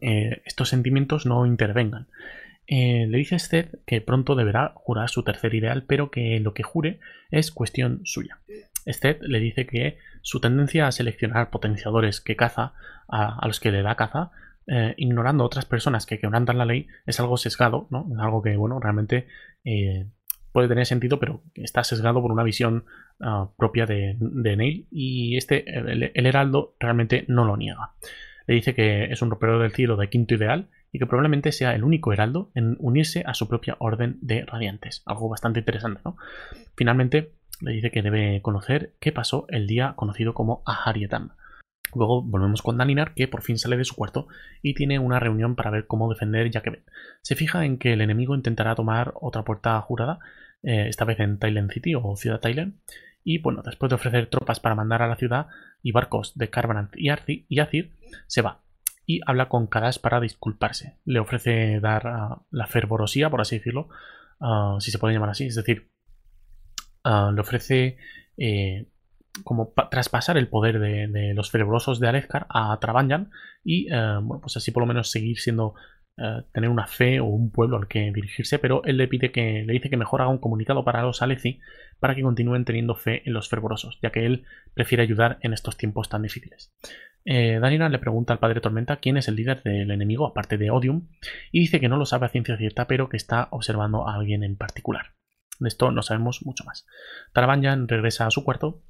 eh, 0.01 0.42
estos 0.44 0.68
sentimientos 0.68 1.26
no 1.26 1.47
intervengan. 1.47 2.09
Eh, 2.66 3.07
le 3.09 3.18
dice 3.18 3.38
Seth 3.38 3.78
que 3.86 4.01
pronto 4.01 4.34
deberá 4.34 4.72
jurar 4.74 5.09
su 5.09 5.22
tercer 5.22 5.55
ideal, 5.55 5.84
pero 5.86 6.11
que 6.11 6.40
lo 6.40 6.53
que 6.53 6.62
jure 6.62 6.99
es 7.30 7.51
cuestión 7.51 8.01
suya. 8.05 8.38
Seth 8.86 9.22
le 9.22 9.40
dice 9.40 9.66
que 9.66 9.99
su 10.22 10.40
tendencia 10.40 10.86
a 10.86 10.92
seleccionar 10.92 11.51
potenciadores 11.51 12.20
que 12.20 12.36
caza, 12.36 12.74
a, 13.09 13.47
los 13.47 13.61
que 13.61 13.70
le 13.70 13.82
da 13.82 13.94
caza, 13.94 14.30
eh, 14.66 14.94
ignorando 14.97 15.44
otras 15.44 15.64
personas 15.64 16.07
que 16.07 16.18
quebrantan 16.18 16.59
la 16.59 16.64
ley, 16.64 16.88
es 17.07 17.20
algo 17.20 17.36
sesgado, 17.36 17.86
¿no? 17.90 18.09
algo 18.18 18.42
que, 18.42 18.57
bueno, 18.57 18.80
realmente 18.80 19.26
puede 20.53 20.68
tener 20.68 20.86
sentido, 20.86 21.18
pero 21.18 21.42
está 21.55 21.84
sesgado 21.84 22.22
por 22.22 22.32
una 22.32 22.44
visión 22.44 22.84
ah, 23.20 23.51
propia 23.57 23.86
de, 23.86 24.16
Neil, 24.20 24.86
y 24.90 25.36
este, 25.36 25.64
el 25.68 26.26
Heraldo, 26.26 26.76
realmente 26.80 27.24
no 27.28 27.44
lo 27.44 27.57
niega 27.57 27.92
le 28.47 28.55
dice 28.55 28.74
que 28.74 29.05
es 29.05 29.22
un 29.22 29.30
rompedor 29.30 29.62
del 29.62 29.72
cielo 29.72 29.97
de 29.97 30.09
quinto 30.09 30.34
ideal 30.34 30.68
y 30.92 30.99
que 30.99 31.07
probablemente 31.07 31.53
sea 31.53 31.74
el 31.74 31.84
único 31.84 32.12
heraldo 32.12 32.51
en 32.55 32.76
unirse 32.78 33.22
a 33.26 33.34
su 33.34 33.49
propia 33.49 33.76
orden 33.78 34.18
de 34.20 34.44
radiantes. 34.44 35.03
Algo 35.07 35.28
bastante 35.28 35.61
interesante, 35.61 36.01
¿no? 36.05 36.16
Finalmente 36.76 37.32
le 37.61 37.72
dice 37.72 37.90
que 37.90 38.03
debe 38.03 38.40
conocer 38.42 38.94
qué 39.01 39.12
pasó 39.12 39.47
el 39.49 39.66
día 39.66 39.94
conocido 39.97 40.34
como 40.34 40.62
Aharietam. 40.66 41.30
Luego 41.94 42.22
volvemos 42.22 42.62
con 42.62 42.76
Daninar, 42.76 43.14
que 43.14 43.28
por 43.28 43.42
fin 43.42 43.59
sale 43.59 43.76
de 43.76 43.84
su 43.84 43.94
cuarto 43.94 44.28
y 44.62 44.74
tiene 44.74 44.99
una 44.99 45.20
reunión 45.20 45.55
para 45.55 45.70
ver 45.70 45.86
cómo 45.86 46.09
defender 46.09 46.51
Jakebet. 46.51 46.84
Se 47.22 47.36
fija 47.36 47.64
en 47.64 47.78
que 47.78 47.92
el 47.92 48.01
enemigo 48.01 48.34
intentará 48.34 48.74
tomar 48.74 49.14
otra 49.14 49.44
puerta 49.44 49.80
jurada, 49.80 50.18
eh, 50.62 50.86
esta 50.89 51.05
vez 51.05 51.20
en 51.20 51.39
Thailand 51.39 51.70
City 51.70 51.94
o 51.94 52.16
Ciudad 52.16 52.40
Thailand, 52.40 52.74
y 53.27 53.39
bueno, 53.39 53.61
después 53.65 53.90
de 53.90 53.97
ofrecer 53.97 54.28
tropas 54.28 54.61
para 54.61 54.77
mandar 54.77 55.03
a 55.03 55.09
la 55.09 55.16
ciudad 55.16 55.48
y 55.82 55.90
barcos 55.90 56.39
de 56.39 56.48
Carbanant 56.48 56.93
y, 56.97 57.11
y 57.48 57.59
Azir, 57.59 57.93
se 58.28 58.40
va 58.40 58.62
y 59.05 59.20
habla 59.27 59.48
con 59.48 59.66
Kadash 59.66 59.98
para 59.98 60.20
disculparse. 60.20 60.97
Le 61.05 61.19
ofrece 61.19 61.81
dar 61.81 62.07
ah, 62.07 62.43
la 62.53 62.69
fervorosía, 62.69 63.28
por 63.28 63.40
así 63.40 63.59
decirlo, 63.59 63.89
ah, 64.40 64.77
si 64.78 64.93
se 64.93 65.01
puede 65.01 65.15
llamar 65.15 65.31
así, 65.31 65.47
es 65.47 65.57
decir, 65.57 65.90
ah, 67.03 67.32
le 67.35 67.40
ofrece 67.40 67.97
eh, 68.36 68.86
como 69.43 69.73
traspasar 69.90 70.36
el 70.36 70.47
poder 70.47 70.78
de, 70.78 71.35
los 71.35 71.51
fervorosos 71.51 71.98
de 71.98 72.07
Alezcar 72.07 72.47
a 72.48 72.78
Trabanjan 72.78 73.32
y 73.65 73.93
eh, 73.93 74.19
bueno, 74.23 74.40
pues 74.40 74.57
así 74.57 74.70
por 74.70 74.85
lo 74.85 74.86
menos 74.86 75.11
seguir 75.11 75.40
siendo 75.40 75.74
eh, 76.18 76.43
tener 76.52 76.70
una 76.70 76.86
fe 76.86 77.20
o 77.20 77.26
un 77.26 77.51
pueblo 77.51 77.76
al 77.76 77.88
que 77.88 78.10
dirigirse, 78.10 78.59
pero 78.59 78.82
él 78.84 78.97
le 78.97 79.09
pide 79.09 79.32
que 79.32 79.64
le 79.66 79.72
dice 79.74 79.90
que 79.90 79.98
mejor 79.98 80.22
haga 80.22 80.30
un 80.30 80.38
comunicado 80.38 80.82
para 80.84 81.02
los 81.02 81.20
Aleci 81.20 81.60
para 82.01 82.14
que 82.14 82.22
continúen 82.22 82.64
teniendo 82.64 82.94
fe 82.94 83.22
en 83.26 83.34
los 83.34 83.48
fervorosos, 83.48 83.98
ya 84.02 84.10
que 84.10 84.24
él 84.24 84.44
prefiere 84.74 85.02
ayudar 85.02 85.38
en 85.43 85.52
estos 85.52 85.76
tiempos 85.76 86.09
tan 86.09 86.22
difíciles. 86.22 86.72
Eh, 87.26 87.60
le 87.60 87.98
pregunta 87.98 88.32
al 88.32 88.38
padre 88.38 88.60
Tormenta 88.60 88.97
quién 88.97 89.16
es 89.16 89.28
el 89.28 89.36
líder 89.36 89.62
del 89.62 89.90
enemigo, 89.90 90.26
aparte 90.26 90.56
de 90.56 90.70
Odium, 90.70 91.09
y 91.52 91.60
dice 91.60 91.80
que 91.80 91.88
no 91.88 91.97
lo 91.97 92.06
sabe 92.06 92.26
a 92.26 92.30
ciencia 92.30 92.56
cierta, 92.56 92.86
pero 92.86 93.09
que 93.09 93.16
está 93.16 93.48
observando 93.51 94.09
a 94.09 94.14
alguien 94.14 94.43
en 94.43 94.56
particular. 94.56 95.16
De 95.59 95.68
esto 95.68 95.90
no 95.90 96.02
sabemos 96.02 96.47
mucho 96.47 96.64
más. 96.64 96.86
Tarabanjan 97.32 97.88
regresa 97.88 98.26
a 98.26 98.30
su 98.30 98.44
cuarto 98.44 98.82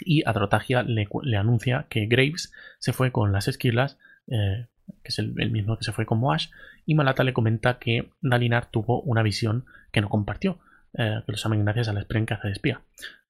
y 0.00 0.22
a 0.26 0.32
Trotagia 0.32 0.82
le, 0.84 1.06
anuncia 1.36 1.86
que 1.90 2.06
Graves 2.06 2.52
se 2.78 2.92
fue 2.92 3.12
con 3.12 3.32
las 3.32 3.48
esquirlas 3.48 3.98
eh, 4.28 4.68
que 5.02 5.08
es 5.08 5.18
el, 5.18 5.32
mismo 5.50 5.76
que 5.76 5.84
se 5.84 5.92
fue 5.92 6.06
con 6.06 6.18
Moash, 6.18 6.48
y 6.86 6.94
Malata 6.94 7.24
le 7.24 7.32
comenta 7.32 7.78
que 7.78 8.10
Dalinar 8.20 8.66
tuvo 8.66 9.00
una 9.02 9.22
visión 9.22 9.66
que 9.90 10.00
no 10.00 10.08
compartió, 10.08 10.58
eh, 10.94 11.22
que 11.24 11.32
lo 11.32 11.38
saben 11.38 11.64
gracias 11.64 11.88
a 11.88 11.92
la 11.92 12.00
esprenca 12.00 12.40
de 12.42 12.52
espía. 12.52 12.82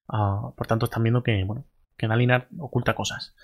Ah, 0.07 0.51
por 0.55 0.67
tanto, 0.67 0.85
están 0.85 1.03
viendo 1.03 1.23
que, 1.23 1.43
bueno, 1.43 1.65
que 1.97 2.07
Dalinar 2.07 2.47
oculta 2.57 2.93
cosas. 2.93 3.35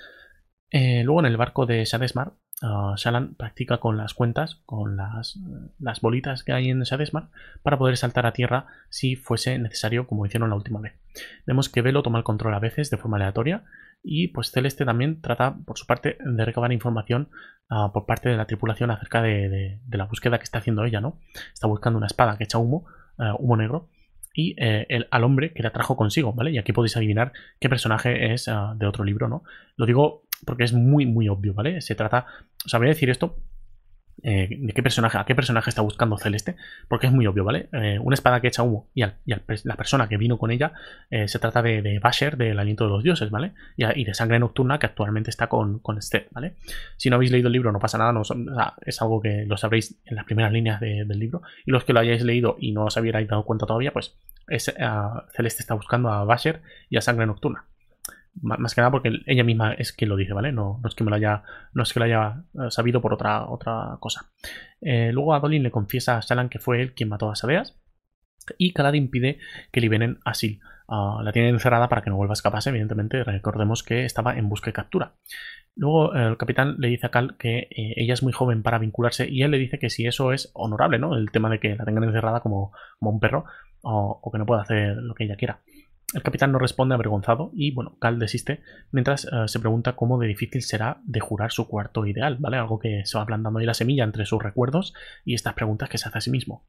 Eh, 0.72 1.04
luego 1.04 1.22
en 1.22 1.26
el 1.26 1.38
barco 1.38 1.66
de 1.66 1.84
Shadesmar, 1.84 2.34
uh, 2.62 2.96
Shalan 2.96 3.34
practica 3.34 3.80
con 3.80 3.98
las 3.98 4.14
cuentas, 4.14 4.62
con 4.66 4.98
las, 4.98 5.40
las, 5.80 6.00
bolitas 6.00 6.44
que 6.44 6.54
hay 6.54 6.70
en 6.70 6.82
Shadesmar, 6.82 7.30
para 7.64 7.78
poder 7.78 7.98
saltar 7.98 8.28
a 8.28 8.34
tierra 8.34 8.68
si 8.90 9.16
fuese 9.16 9.58
necesario, 9.58 10.06
como 10.06 10.26
hicieron 10.26 10.50
la 10.50 10.56
última 10.56 10.80
vez. 10.80 10.94
Vemos 11.48 11.70
que 11.70 11.82
Velo 11.82 12.04
toma 12.04 12.20
el 12.20 12.24
control 12.24 12.54
a 12.54 12.60
veces 12.60 12.92
de 12.92 12.98
forma 12.98 13.18
aleatoria 13.18 13.64
y 14.04 14.30
pues 14.30 14.52
Celeste 14.52 14.86
también 14.86 15.22
trata, 15.22 15.58
por 15.66 15.78
su 15.78 15.86
parte, 15.86 16.18
de 16.24 16.46
recabar 16.46 16.72
información 16.72 17.30
uh, 17.70 17.92
por 17.92 18.06
parte 18.06 18.30
de 18.30 18.38
la 18.38 18.46
tripulación 18.46 18.92
acerca 18.92 19.22
de, 19.22 19.80
la 19.90 20.06
búsqueda 20.06 20.38
que 20.38 20.44
está 20.44 20.60
haciendo 20.60 20.86
ella, 20.86 21.02
¿no? 21.02 21.20
Está 21.54 21.68
buscando 21.68 21.98
una 21.98 22.08
espada 22.08 22.38
que 22.38 22.46
echa 22.46 22.58
humo, 22.58 22.86
uh, 23.18 23.36
humo 23.40 23.58
negro, 23.58 23.90
y 24.34 24.56
eh, 24.58 24.86
el, 24.90 25.08
al 25.12 25.24
hombre 25.24 25.54
que 25.54 25.64
la 25.64 25.72
trajo 25.72 25.98
consigo, 25.98 26.34
¿vale? 26.34 26.52
Y 26.52 26.58
aquí 26.58 26.72
podéis 26.72 26.96
adivinar 26.96 27.34
qué 27.60 27.68
personaje 27.68 28.34
es 28.34 28.48
uh, 28.48 28.76
de 28.76 28.88
otro 28.88 29.04
libro, 29.04 29.28
¿no? 29.28 29.44
Lo 29.76 29.86
digo 29.86 30.24
porque 30.46 30.64
es 30.64 30.74
muy, 30.74 31.06
muy 31.06 31.28
obvio, 31.28 31.54
¿vale? 31.54 31.82
Se 31.82 31.96
trata, 31.96 32.26
o 32.66 32.70
sea, 32.70 32.80
voy 32.80 32.88
a 32.88 32.92
decir 32.92 33.10
esto, 33.10 33.38
eh, 34.24 34.48
de 34.50 34.74
qué 34.74 34.84
personaje, 34.84 35.18
a 35.18 35.26
qué 35.26 35.36
personaje 35.36 35.70
está 35.70 35.82
buscando 35.82 36.18
Celeste, 36.18 36.56
porque 36.88 37.08
es 37.08 37.14
muy 37.14 37.28
obvio, 37.28 37.44
¿vale? 37.44 37.70
Eh, 37.72 38.00
una 38.02 38.14
espada 38.14 38.42
que 38.42 38.48
echa 38.48 38.64
humo 38.64 38.88
y, 38.94 39.04
la 39.04 39.76
persona 39.76 40.08
que 40.08 40.18
vino 40.18 40.38
con 40.38 40.52
ella 40.52 40.74
eh, 41.10 41.28
se 41.28 41.40
trata 41.40 41.62
de, 41.62 41.82
de, 41.82 42.00
Basher, 42.00 42.38
del 42.38 42.60
aliento 42.60 42.86
de 42.86 42.90
los 42.92 43.04
dioses, 43.04 43.30
¿vale? 43.30 43.54
Y, 43.78 44.04
de 44.04 44.14
sangre 44.14 44.40
nocturna 44.40 44.80
que 44.80 44.88
actualmente 44.88 45.30
está 45.30 45.48
con, 45.48 45.80
con 45.80 45.98
Esther, 45.98 46.28
¿vale? 46.32 46.54
Si 46.98 47.10
no 47.10 47.16
habéis 47.16 47.32
leído 47.32 47.48
el 47.48 47.54
libro 47.54 47.72
no 47.72 47.80
pasa 47.80 47.98
nada, 47.98 48.12
no, 48.12 48.24
es 48.86 49.02
algo 49.02 49.22
que 49.22 49.46
lo 49.46 49.58
sabréis 49.58 49.96
en 50.06 50.16
las 50.16 50.26
primeras 50.26 50.52
líneas 50.52 50.80
de, 50.80 51.06
del 51.06 51.20
libro, 51.20 51.42
y 51.66 51.72
los 51.72 51.84
que 51.84 51.94
lo 51.94 52.00
hayáis 52.00 52.24
leído 52.24 52.58
y 52.60 52.72
no 52.72 52.86
os 52.86 52.98
habíais 52.98 53.28
dado 53.28 53.44
cuenta 53.44 53.66
todavía, 53.66 53.92
pues 53.92 54.16
es, 54.48 54.68
uh, 54.70 55.22
Celeste 55.36 55.62
está 55.62 55.76
buscando 55.76 56.10
a 56.10 56.24
Basher 56.24 56.62
y 56.90 56.98
a 56.98 57.02
sangre 57.02 57.26
nocturna 57.26 57.69
más 58.42 58.74
que 58.74 58.82
nada 58.82 58.92
porque 58.92 59.12
ella 59.26 59.44
misma 59.44 59.74
es 59.74 59.92
quien 59.94 60.10
lo 60.10 60.16
dice, 60.16 60.34
¿vale? 60.34 60.52
No, 60.52 60.80
no, 60.82 60.88
es 60.88 60.96
que 60.96 61.04
me 61.04 61.10
lo 61.10 61.16
haya, 61.16 61.44
no 61.74 61.84
es 61.84 61.94
que 61.94 62.00
lo 62.00 62.06
haya 62.06 62.44
sabido 62.70 63.02
por 63.02 63.14
otra, 63.14 63.50
otra 63.50 63.98
cosa. 64.00 64.32
Eh, 64.82 65.12
luego 65.14 65.34
Adolin 65.34 65.64
le 65.64 65.72
confiesa 65.72 66.18
a 66.18 66.22
Shalan 66.22 66.50
que 66.50 66.60
fue 66.60 66.82
él 66.82 66.94
quien 66.94 67.10
mató 67.10 67.30
a 67.30 67.36
Sadeas 67.36 67.80
y 68.58 68.74
Kaladin 68.74 69.10
pide 69.10 69.40
que 69.72 69.82
liberen 69.82 70.20
a 70.26 70.34
Sil. 70.34 70.60
Uh, 70.88 71.22
la 71.22 71.32
tiene 71.32 71.50
encerrada 71.50 71.88
para 71.88 72.02
que 72.02 72.10
no 72.10 72.16
vuelva 72.16 72.32
a 72.32 72.34
escaparse, 72.34 72.70
evidentemente. 72.70 73.24
Recordemos 73.24 73.84
que 73.84 74.06
estaba 74.06 74.38
en 74.38 74.50
busca 74.50 74.72
y 74.72 74.74
captura. 74.74 75.14
Luego 75.76 76.14
el 76.14 76.36
capitán 76.38 76.78
le 76.80 76.88
dice 76.88 77.06
a 77.06 77.12
Cal 77.12 77.38
que 77.38 77.60
eh, 77.70 77.94
ella 77.96 78.14
es 78.14 78.24
muy 78.24 78.34
joven 78.34 78.64
para 78.64 78.80
vincularse 78.80 79.30
y 79.30 79.44
él 79.44 79.52
le 79.52 79.60
dice 79.60 79.78
que 79.78 79.90
si 79.90 80.08
eso 80.08 80.34
es 80.34 80.50
honorable, 80.54 80.98
¿no? 80.98 81.16
El 81.16 81.32
tema 81.32 81.50
de 81.50 81.60
que 81.60 81.76
la 81.76 81.86
tengan 81.86 82.04
encerrada 82.04 82.42
como, 82.42 82.74
como 82.98 83.12
un 83.12 83.20
perro 83.20 83.46
o 83.82 84.30
que 84.32 84.40
no 84.40 84.46
pueda 84.46 84.64
hacer 84.64 84.98
lo 84.98 85.14
que 85.14 85.24
ella 85.24 85.38
quiera. 85.38 85.62
El 86.14 86.24
capitán 86.24 86.52
no 86.52 86.58
responde 86.58 86.96
avergonzado 86.96 87.52
y, 87.54 87.72
bueno, 87.72 87.98
Cal 88.00 88.18
desiste 88.18 88.62
mientras 88.92 89.26
uh, 89.26 89.48
se 89.48 89.60
pregunta 89.60 89.96
cómo 89.96 90.18
de 90.18 90.28
difícil 90.28 90.64
será 90.64 91.02
de 91.04 91.20
jurar 91.20 91.52
su 91.52 91.68
cuarto 91.68 92.06
ideal, 92.08 92.38
¿vale? 92.40 92.58
Algo 92.58 92.80
que 92.80 93.06
se 93.06 93.18
va 93.18 93.28
plantando 93.28 93.60
ahí 93.60 93.66
la 93.66 93.76
semilla 93.76 94.06
entre 94.06 94.26
sus 94.26 94.42
recuerdos 94.42 94.94
y 95.24 95.36
estas 95.36 95.54
preguntas 95.54 95.88
que 95.90 96.00
se 96.00 96.10
hace 96.10 96.18
a 96.18 96.22
sí 96.22 96.32
mismo. 96.32 96.66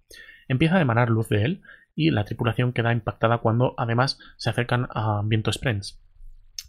Empieza 0.47 0.77
a 0.77 0.81
emanar 0.83 1.09
luz 1.09 1.29
de 1.31 1.45
él 1.45 1.63
y 1.95 2.11
la 2.11 2.25
tripulación 2.25 2.75
queda 2.75 2.93
impactada 2.93 3.39
cuando, 3.39 3.75
además, 3.79 4.19
se 4.37 4.51
acercan 4.51 4.89
a 4.91 5.23
Viento 5.25 5.51
Sprens. 5.51 5.99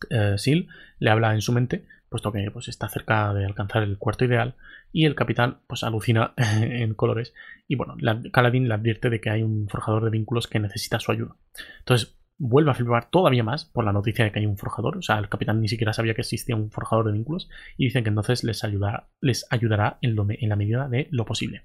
Uh, 0.09 0.37
Sil 0.39 0.71
le 0.99 1.09
habla 1.09 1.33
en 1.33 1.41
su 1.41 1.51
mente, 1.51 1.85
puesto 2.07 2.31
que 2.31 2.49
pues, 2.51 2.69
está 2.69 2.87
cerca 2.87 3.33
de 3.33 3.45
alcanzar 3.45 3.83
el 3.83 3.97
cuarto 3.97 4.23
ideal, 4.23 4.55
y 4.93 5.05
el 5.05 5.15
capitán 5.15 5.59
pues 5.67 5.83
alucina 5.83 6.33
en 6.37 6.93
colores 6.93 7.33
y 7.67 7.75
bueno, 7.75 7.95
la, 7.99 8.21
Caladín 8.31 8.67
le 8.67 8.73
advierte 8.73 9.09
de 9.09 9.21
que 9.21 9.29
hay 9.29 9.43
un 9.43 9.67
forjador 9.69 10.03
de 10.03 10.09
vínculos 10.09 10.47
que 10.47 10.59
necesita 10.59 10.99
su 10.99 11.11
ayuda. 11.11 11.35
Entonces 11.79 12.17
vuelve 12.41 12.71
a 12.71 12.73
flipar 12.73 13.09
todavía 13.11 13.43
más 13.43 13.65
por 13.65 13.85
la 13.85 13.93
noticia 13.93 14.25
de 14.25 14.31
que 14.31 14.39
hay 14.39 14.47
un 14.47 14.57
forjador. 14.57 14.97
O 14.97 15.01
sea, 15.03 15.19
el 15.19 15.29
capitán 15.29 15.61
ni 15.61 15.67
siquiera 15.67 15.93
sabía 15.93 16.15
que 16.15 16.21
existía 16.21 16.55
un 16.55 16.71
forjador 16.71 17.05
de 17.05 17.13
vínculos 17.13 17.49
y 17.77 17.85
dicen 17.85 18.03
que 18.03 18.09
entonces 18.09 18.43
les 18.43 18.63
ayudará, 18.63 19.07
les 19.21 19.45
ayudará 19.51 19.99
en, 20.01 20.15
lo, 20.15 20.25
en 20.27 20.49
la 20.49 20.55
medida 20.55 20.89
de 20.89 21.07
lo 21.11 21.23
posible. 21.23 21.61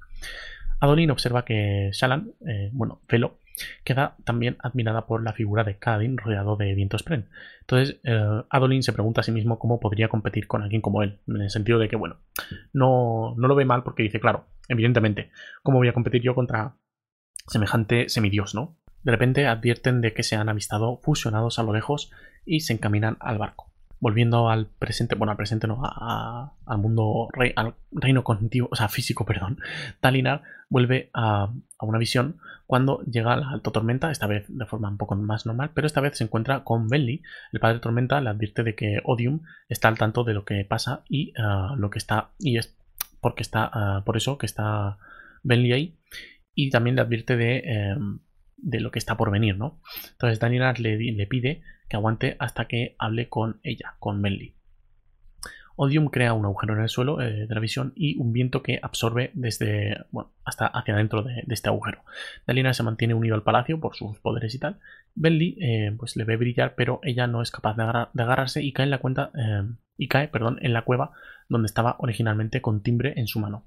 Adolin 0.78 1.10
observa 1.10 1.46
que 1.46 1.88
Shalan, 1.92 2.32
eh, 2.46 2.68
bueno, 2.72 3.00
Velo, 3.08 3.38
queda 3.84 4.16
también 4.24 4.58
admirada 4.60 5.06
por 5.06 5.22
la 5.22 5.32
figura 5.32 5.64
de 5.64 5.78
Kadin 5.78 6.18
rodeado 6.18 6.56
de 6.56 6.74
vientos 6.74 7.00
Spren. 7.00 7.30
Entonces, 7.62 7.98
eh, 8.04 8.42
Adolin 8.50 8.82
se 8.82 8.92
pregunta 8.92 9.22
a 9.22 9.24
sí 9.24 9.32
mismo 9.32 9.58
cómo 9.58 9.80
podría 9.80 10.10
competir 10.10 10.46
con 10.46 10.62
alguien 10.62 10.82
como 10.82 11.02
él, 11.02 11.20
en 11.26 11.40
el 11.40 11.48
sentido 11.48 11.78
de 11.78 11.88
que, 11.88 11.96
bueno, 11.96 12.18
no, 12.74 13.34
no 13.38 13.48
lo 13.48 13.54
ve 13.54 13.64
mal 13.64 13.82
porque 13.82 14.02
dice, 14.02 14.20
claro, 14.20 14.44
evidentemente, 14.68 15.30
¿cómo 15.62 15.78
voy 15.78 15.88
a 15.88 15.94
competir 15.94 16.20
yo 16.20 16.34
contra 16.34 16.76
semejante 17.46 18.10
semidios, 18.10 18.54
¿no? 18.54 18.76
De 19.06 19.12
repente 19.12 19.46
advierten 19.46 20.00
de 20.00 20.12
que 20.12 20.24
se 20.24 20.34
han 20.34 20.48
avistado 20.48 20.98
fusionados 21.00 21.60
a 21.60 21.62
lo 21.62 21.72
lejos 21.72 22.10
y 22.44 22.58
se 22.60 22.72
encaminan 22.72 23.16
al 23.20 23.38
barco. 23.38 23.70
Volviendo 24.00 24.50
al 24.50 24.66
presente, 24.66 25.14
bueno, 25.14 25.30
al 25.30 25.36
presente 25.36 25.68
no, 25.68 25.80
a, 25.84 25.92
a, 25.94 26.52
al 26.66 26.78
mundo, 26.78 27.28
rey, 27.32 27.52
al 27.54 27.76
reino 27.92 28.24
cognitivo, 28.24 28.68
o 28.68 28.74
sea, 28.74 28.88
físico, 28.88 29.24
perdón, 29.24 29.60
Dalinar 30.02 30.42
vuelve 30.68 31.10
a, 31.14 31.52
a, 31.78 31.86
una 31.86 31.98
visión 31.98 32.40
cuando 32.66 33.00
llega 33.02 33.36
la 33.36 33.50
Alto 33.50 33.70
Tormenta, 33.70 34.10
esta 34.10 34.26
vez 34.26 34.44
de 34.48 34.66
forma 34.66 34.88
un 34.88 34.98
poco 34.98 35.14
más 35.14 35.46
normal, 35.46 35.70
pero 35.72 35.86
esta 35.86 36.00
vez 36.00 36.18
se 36.18 36.24
encuentra 36.24 36.64
con 36.64 36.88
Benly. 36.88 37.22
El 37.52 37.60
padre 37.60 37.78
Tormenta 37.78 38.20
le 38.20 38.30
advierte 38.30 38.64
de 38.64 38.74
que 38.74 39.02
Odium 39.04 39.42
está 39.68 39.86
al 39.86 39.98
tanto 39.98 40.24
de 40.24 40.34
lo 40.34 40.44
que 40.44 40.64
pasa 40.64 41.04
y 41.08 41.32
uh, 41.40 41.76
lo 41.76 41.90
que 41.90 41.98
está, 41.98 42.30
y 42.40 42.58
es 42.58 42.76
porque 43.20 43.44
está, 43.44 43.70
uh, 44.00 44.04
por 44.04 44.16
eso 44.16 44.36
que 44.36 44.46
está 44.46 44.98
Benly 45.44 45.72
ahí, 45.72 45.98
y 46.56 46.70
también 46.70 46.96
le 46.96 47.02
advierte 47.02 47.36
de... 47.36 47.58
Eh, 47.58 47.96
de 48.56 48.80
lo 48.80 48.90
que 48.90 48.98
está 48.98 49.16
por 49.16 49.30
venir, 49.30 49.56
¿no? 49.56 49.78
Entonces 50.12 50.40
Daniel 50.40 50.74
le, 50.78 50.98
le, 50.98 51.26
pide 51.26 51.62
que 51.88 51.96
aguante 51.96 52.36
hasta 52.38 52.66
que 52.66 52.96
hable 52.98 53.28
con 53.28 53.60
ella, 53.62 53.94
con 53.98 54.20
Melly. 54.20 54.55
Odium 55.76 56.08
crea 56.08 56.32
un 56.32 56.44
agujero 56.46 56.74
en 56.74 56.80
el 56.80 56.88
suelo 56.88 57.20
eh, 57.20 57.46
de 57.46 57.54
la 57.54 57.60
visión 57.60 57.92
y 57.94 58.18
un 58.18 58.32
viento 58.32 58.62
que 58.62 58.80
absorbe 58.82 59.30
desde, 59.34 60.04
bueno, 60.10 60.32
hasta 60.44 60.66
hacia 60.66 60.94
adentro 60.94 61.22
de, 61.22 61.44
este 61.48 61.68
agujero. 61.68 62.02
Dalina 62.46 62.72
se 62.72 62.82
mantiene 62.82 63.14
unido 63.14 63.34
al 63.34 63.42
palacio 63.42 63.78
por 63.78 63.94
sus 63.94 64.18
poderes 64.18 64.54
y 64.54 64.58
tal. 64.58 64.78
Benly 65.14 65.56
eh, 65.60 65.94
pues 65.98 66.16
le 66.16 66.24
ve 66.24 66.36
brillar, 66.36 66.74
pero 66.74 67.00
ella 67.02 67.26
no 67.26 67.42
es 67.42 67.50
capaz 67.50 67.76
de, 67.76 67.82
agarrar, 67.82 68.08
de 68.12 68.22
agarrarse 68.22 68.62
y 68.62 68.72
cae 68.72 68.84
en 68.84 68.90
la 68.90 68.98
cuenta 68.98 69.30
eh, 69.34 69.64
y 69.98 70.08
cae, 70.08 70.28
perdón, 70.28 70.58
en 70.62 70.72
la 70.72 70.82
cueva 70.82 71.12
donde 71.48 71.66
estaba 71.66 71.96
originalmente 71.98 72.60
con 72.60 72.82
Timbre 72.82 73.14
en 73.16 73.26
su 73.26 73.38
mano. 73.38 73.66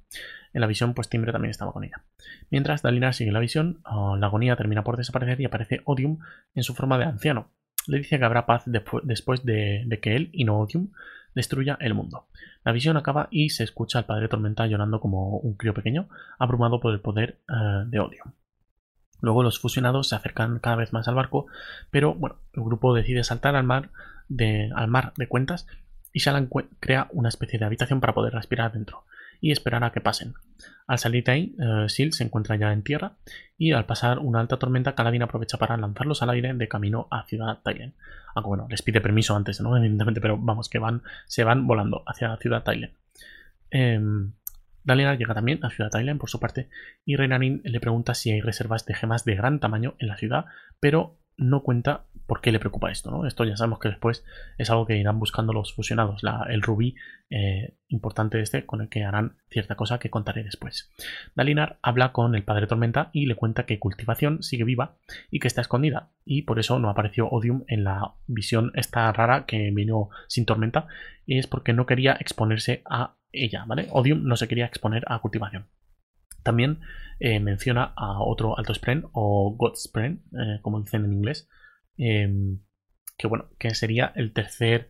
En 0.52 0.62
la 0.62 0.68
visión, 0.68 0.94
pues 0.94 1.10
Timbre 1.10 1.32
también 1.32 1.52
estaba 1.52 1.72
con 1.72 1.84
ella. 1.84 2.04
Mientras 2.50 2.82
Dalina 2.82 3.14
sigue 3.14 3.32
la 3.32 3.40
visión, 3.40 3.82
oh, 3.86 4.18
la 4.18 4.28
agonía 4.28 4.56
termina 4.56 4.84
por 4.84 4.98
desaparecer 4.98 5.40
y 5.40 5.46
aparece 5.46 5.82
Odium 5.86 6.20
en 6.56 6.64
su 6.64 6.74
forma 6.74 6.98
de 6.98 7.06
anciano. 7.06 7.52
Le 7.88 8.00
dice 8.00 8.20
que 8.20 8.26
habrá 8.26 8.46
paz 8.46 8.64
de 8.66 8.84
después 9.04 9.46
de, 9.46 9.84
de 9.86 10.00
que 10.00 10.16
él 10.16 10.30
y 10.34 10.44
no 10.44 10.60
Odium 10.60 10.92
destruya 11.36 11.78
el 11.80 11.94
mundo. 11.94 12.28
La 12.64 12.72
visión 12.72 12.98
acaba 12.98 13.28
y 13.32 13.50
se 13.50 13.64
escucha 13.64 14.00
al 14.00 14.06
padre 14.06 14.28
Tormenta 14.28 14.68
llorando 14.68 15.00
como 15.00 15.38
un 15.38 15.56
crío 15.56 15.74
pequeño, 15.74 16.10
abrumado 16.38 16.80
por 16.80 16.94
el 16.94 17.02
poder 17.02 17.40
uh, 17.50 17.90
de 17.90 18.00
odio. 18.00 18.24
Luego 19.22 19.44
los 19.44 19.60
fusionados 19.60 20.10
se 20.10 20.16
acercan 20.16 20.60
cada 20.60 20.78
vez 20.78 20.94
más 20.94 21.08
al 21.08 21.16
barco, 21.16 21.48
pero 21.92 22.16
bueno, 22.16 22.38
el 22.54 22.64
grupo 22.64 22.94
decide 22.94 23.24
saltar 23.24 23.56
al 23.56 23.64
mar 23.64 23.90
de, 24.30 24.72
al 24.76 24.88
mar 24.88 25.14
de 25.18 25.28
cuentas 25.28 25.68
y 26.14 26.20
Shalan 26.20 26.50
crea 26.80 27.08
una 27.12 27.30
especie 27.30 27.60
de 27.60 27.66
habitación 27.66 28.00
para 28.00 28.14
poder 28.14 28.34
respirar 28.34 28.72
adentro 28.72 29.04
y 29.42 29.52
esperar 29.52 29.84
a 29.84 29.92
que 29.92 30.02
pasen. 30.02 30.34
Al 30.88 30.98
salir 30.98 31.24
de 31.24 31.32
ahí, 31.32 31.56
uh, 31.60 31.88
Sil 31.88 32.12
se 32.14 32.24
encuentra 32.24 32.56
ya 32.56 32.74
en 32.74 32.84
tierra 32.84 33.18
y 33.58 33.72
al 33.72 33.86
pasar 33.86 34.20
una 34.20 34.40
alta 34.40 34.58
tormenta, 34.58 34.96
Kaladin 34.96 35.22
aprovecha 35.22 35.58
para 35.58 35.78
lanzarlos 35.78 36.22
al 36.24 36.32
aire 36.32 36.54
de 36.54 36.68
camino 36.68 37.08
a 37.12 37.26
Ciudad 37.28 37.60
Thailand. 37.64 37.94
Aunque 38.36 38.48
bueno, 38.48 38.68
les 38.70 38.82
pide 38.82 39.02
permiso 39.02 39.36
antes, 39.36 39.62
¿no? 39.62 39.78
Evidentemente, 39.78 40.22
pero 40.22 40.38
vamos, 40.38 40.70
que 40.70 40.80
van, 40.80 41.04
se 41.28 41.44
van 41.44 41.68
volando 41.68 42.04
hacia 42.08 42.36
Ciudad 42.38 42.64
Thailand. 42.64 42.94
Eh, 43.72 44.00
Dalinar 44.84 45.18
llega 45.18 45.36
también 45.36 45.64
a 45.64 45.70
Ciudad 45.70 45.92
Thailand 45.92 46.20
por 46.20 46.30
su 46.30 46.40
parte 46.40 46.70
y 47.06 47.16
Renarin 47.16 47.62
le 47.64 47.80
pregunta 47.80 48.16
si 48.16 48.32
hay 48.32 48.42
reservas 48.42 48.86
de 48.86 48.96
gemas 48.96 49.26
de 49.26 49.36
gran 49.36 49.60
tamaño 49.60 49.96
en 50.00 50.08
la 50.08 50.18
ciudad, 50.18 50.46
pero 50.80 51.19
no 51.40 51.64
cuenta 51.64 52.06
por 52.30 52.42
qué 52.42 52.52
le 52.52 52.60
preocupa 52.60 52.92
esto, 52.92 53.10
¿no? 53.10 53.26
Esto 53.26 53.44
ya 53.44 53.58
sabemos 53.58 53.80
que 53.80 53.90
después 53.90 54.24
es 54.60 54.70
algo 54.70 54.86
que 54.86 54.98
irán 54.98 55.18
buscando 55.18 55.52
los 55.52 55.74
fusionados, 55.74 56.22
el 56.48 56.62
rubí 56.62 56.96
eh, 57.32 57.74
importante 57.88 58.40
este 58.40 58.68
con 58.68 58.82
el 58.82 58.90
que 58.90 59.04
harán 59.04 59.38
cierta 59.50 59.76
cosa 59.76 59.98
que 59.98 60.12
contaré 60.12 60.44
después. 60.44 60.92
Dalinar 61.34 61.80
habla 61.82 62.12
con 62.12 62.36
el 62.36 62.44
padre 62.44 62.68
Tormenta 62.68 63.10
y 63.14 63.26
le 63.26 63.36
cuenta 63.36 63.66
que 63.66 63.80
cultivación 63.80 64.44
sigue 64.44 64.64
viva 64.64 64.98
y 65.32 65.40
que 65.40 65.48
está 65.48 65.62
escondida 65.62 66.12
y 66.24 66.44
por 66.44 66.60
eso 66.60 66.78
no 66.78 66.90
apareció 66.90 67.28
Odium 67.28 67.64
en 67.68 67.84
la 67.84 68.14
visión 68.28 68.72
esta 68.76 69.12
rara 69.12 69.46
que 69.48 69.72
vino 69.72 70.10
sin 70.28 70.46
tormenta 70.46 70.86
y 71.26 71.40
es 71.40 71.48
porque 71.48 71.74
no 71.74 71.88
quería 71.88 72.14
exponerse 72.20 72.84
a 72.86 73.16
ella, 73.32 73.64
¿vale? 73.66 73.88
Odium 73.90 74.24
no 74.24 74.36
se 74.36 74.48
quería 74.48 74.66
exponer 74.66 75.04
a 75.08 75.20
cultivación. 75.20 75.66
También 76.44 76.80
eh, 77.20 77.40
menciona 77.40 77.94
a 77.96 78.22
otro 78.22 78.58
alto 78.58 78.74
spren 78.74 79.06
o 79.12 79.56
God 79.58 79.76
spren, 79.76 80.24
eh, 80.34 80.60
como 80.62 80.82
dicen 80.82 81.06
en 81.06 81.14
inglés, 81.14 81.50
eh, 81.98 82.30
que 83.18 83.28
bueno, 83.28 83.50
que 83.58 83.74
sería 83.76 84.12
el 84.16 84.32
tercer 84.32 84.88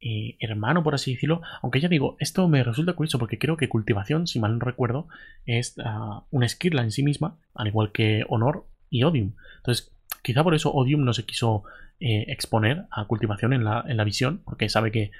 eh, 0.00 0.36
hermano, 0.40 0.82
por 0.82 0.94
así 0.94 1.14
decirlo. 1.14 1.42
Aunque 1.62 1.80
ya 1.80 1.88
digo, 1.88 2.16
esto 2.20 2.48
me 2.48 2.62
resulta 2.62 2.92
curioso 2.92 3.18
porque 3.18 3.38
creo 3.38 3.56
que 3.56 3.68
cultivación, 3.68 4.26
si 4.26 4.40
mal 4.40 4.58
no 4.58 4.64
recuerdo, 4.64 5.08
es 5.46 5.76
uh, 5.78 6.24
una 6.30 6.46
esquirla 6.46 6.82
en 6.82 6.90
sí 6.90 7.02
misma, 7.02 7.38
al 7.54 7.68
igual 7.68 7.92
que 7.92 8.24
honor 8.28 8.66
y 8.90 9.02
odium. 9.04 9.34
Entonces, 9.58 9.94
quizá 10.22 10.42
por 10.42 10.54
eso 10.54 10.72
odium 10.72 11.04
no 11.04 11.12
se 11.12 11.24
quiso 11.24 11.64
exponer 12.02 12.86
a 12.90 13.04
cultivación 13.06 13.52
en 13.52 13.62
la, 13.62 13.84
en 13.86 13.98
la 13.98 14.04
visión, 14.04 14.40
porque 14.46 14.70
sabe 14.70 14.90
que 14.90 15.10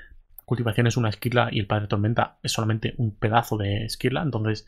cultivación 0.47 0.89
es 0.89 0.97
una 0.97 1.11
esquirla 1.11 1.49
y 1.53 1.61
el 1.61 1.67
padre 1.67 1.87
tormenta 1.87 2.39
es 2.43 2.51
solamente 2.51 2.95
un 2.97 3.15
pedazo 3.15 3.57
de 3.57 3.85
esquirla, 3.85 4.23
entonces 4.23 4.67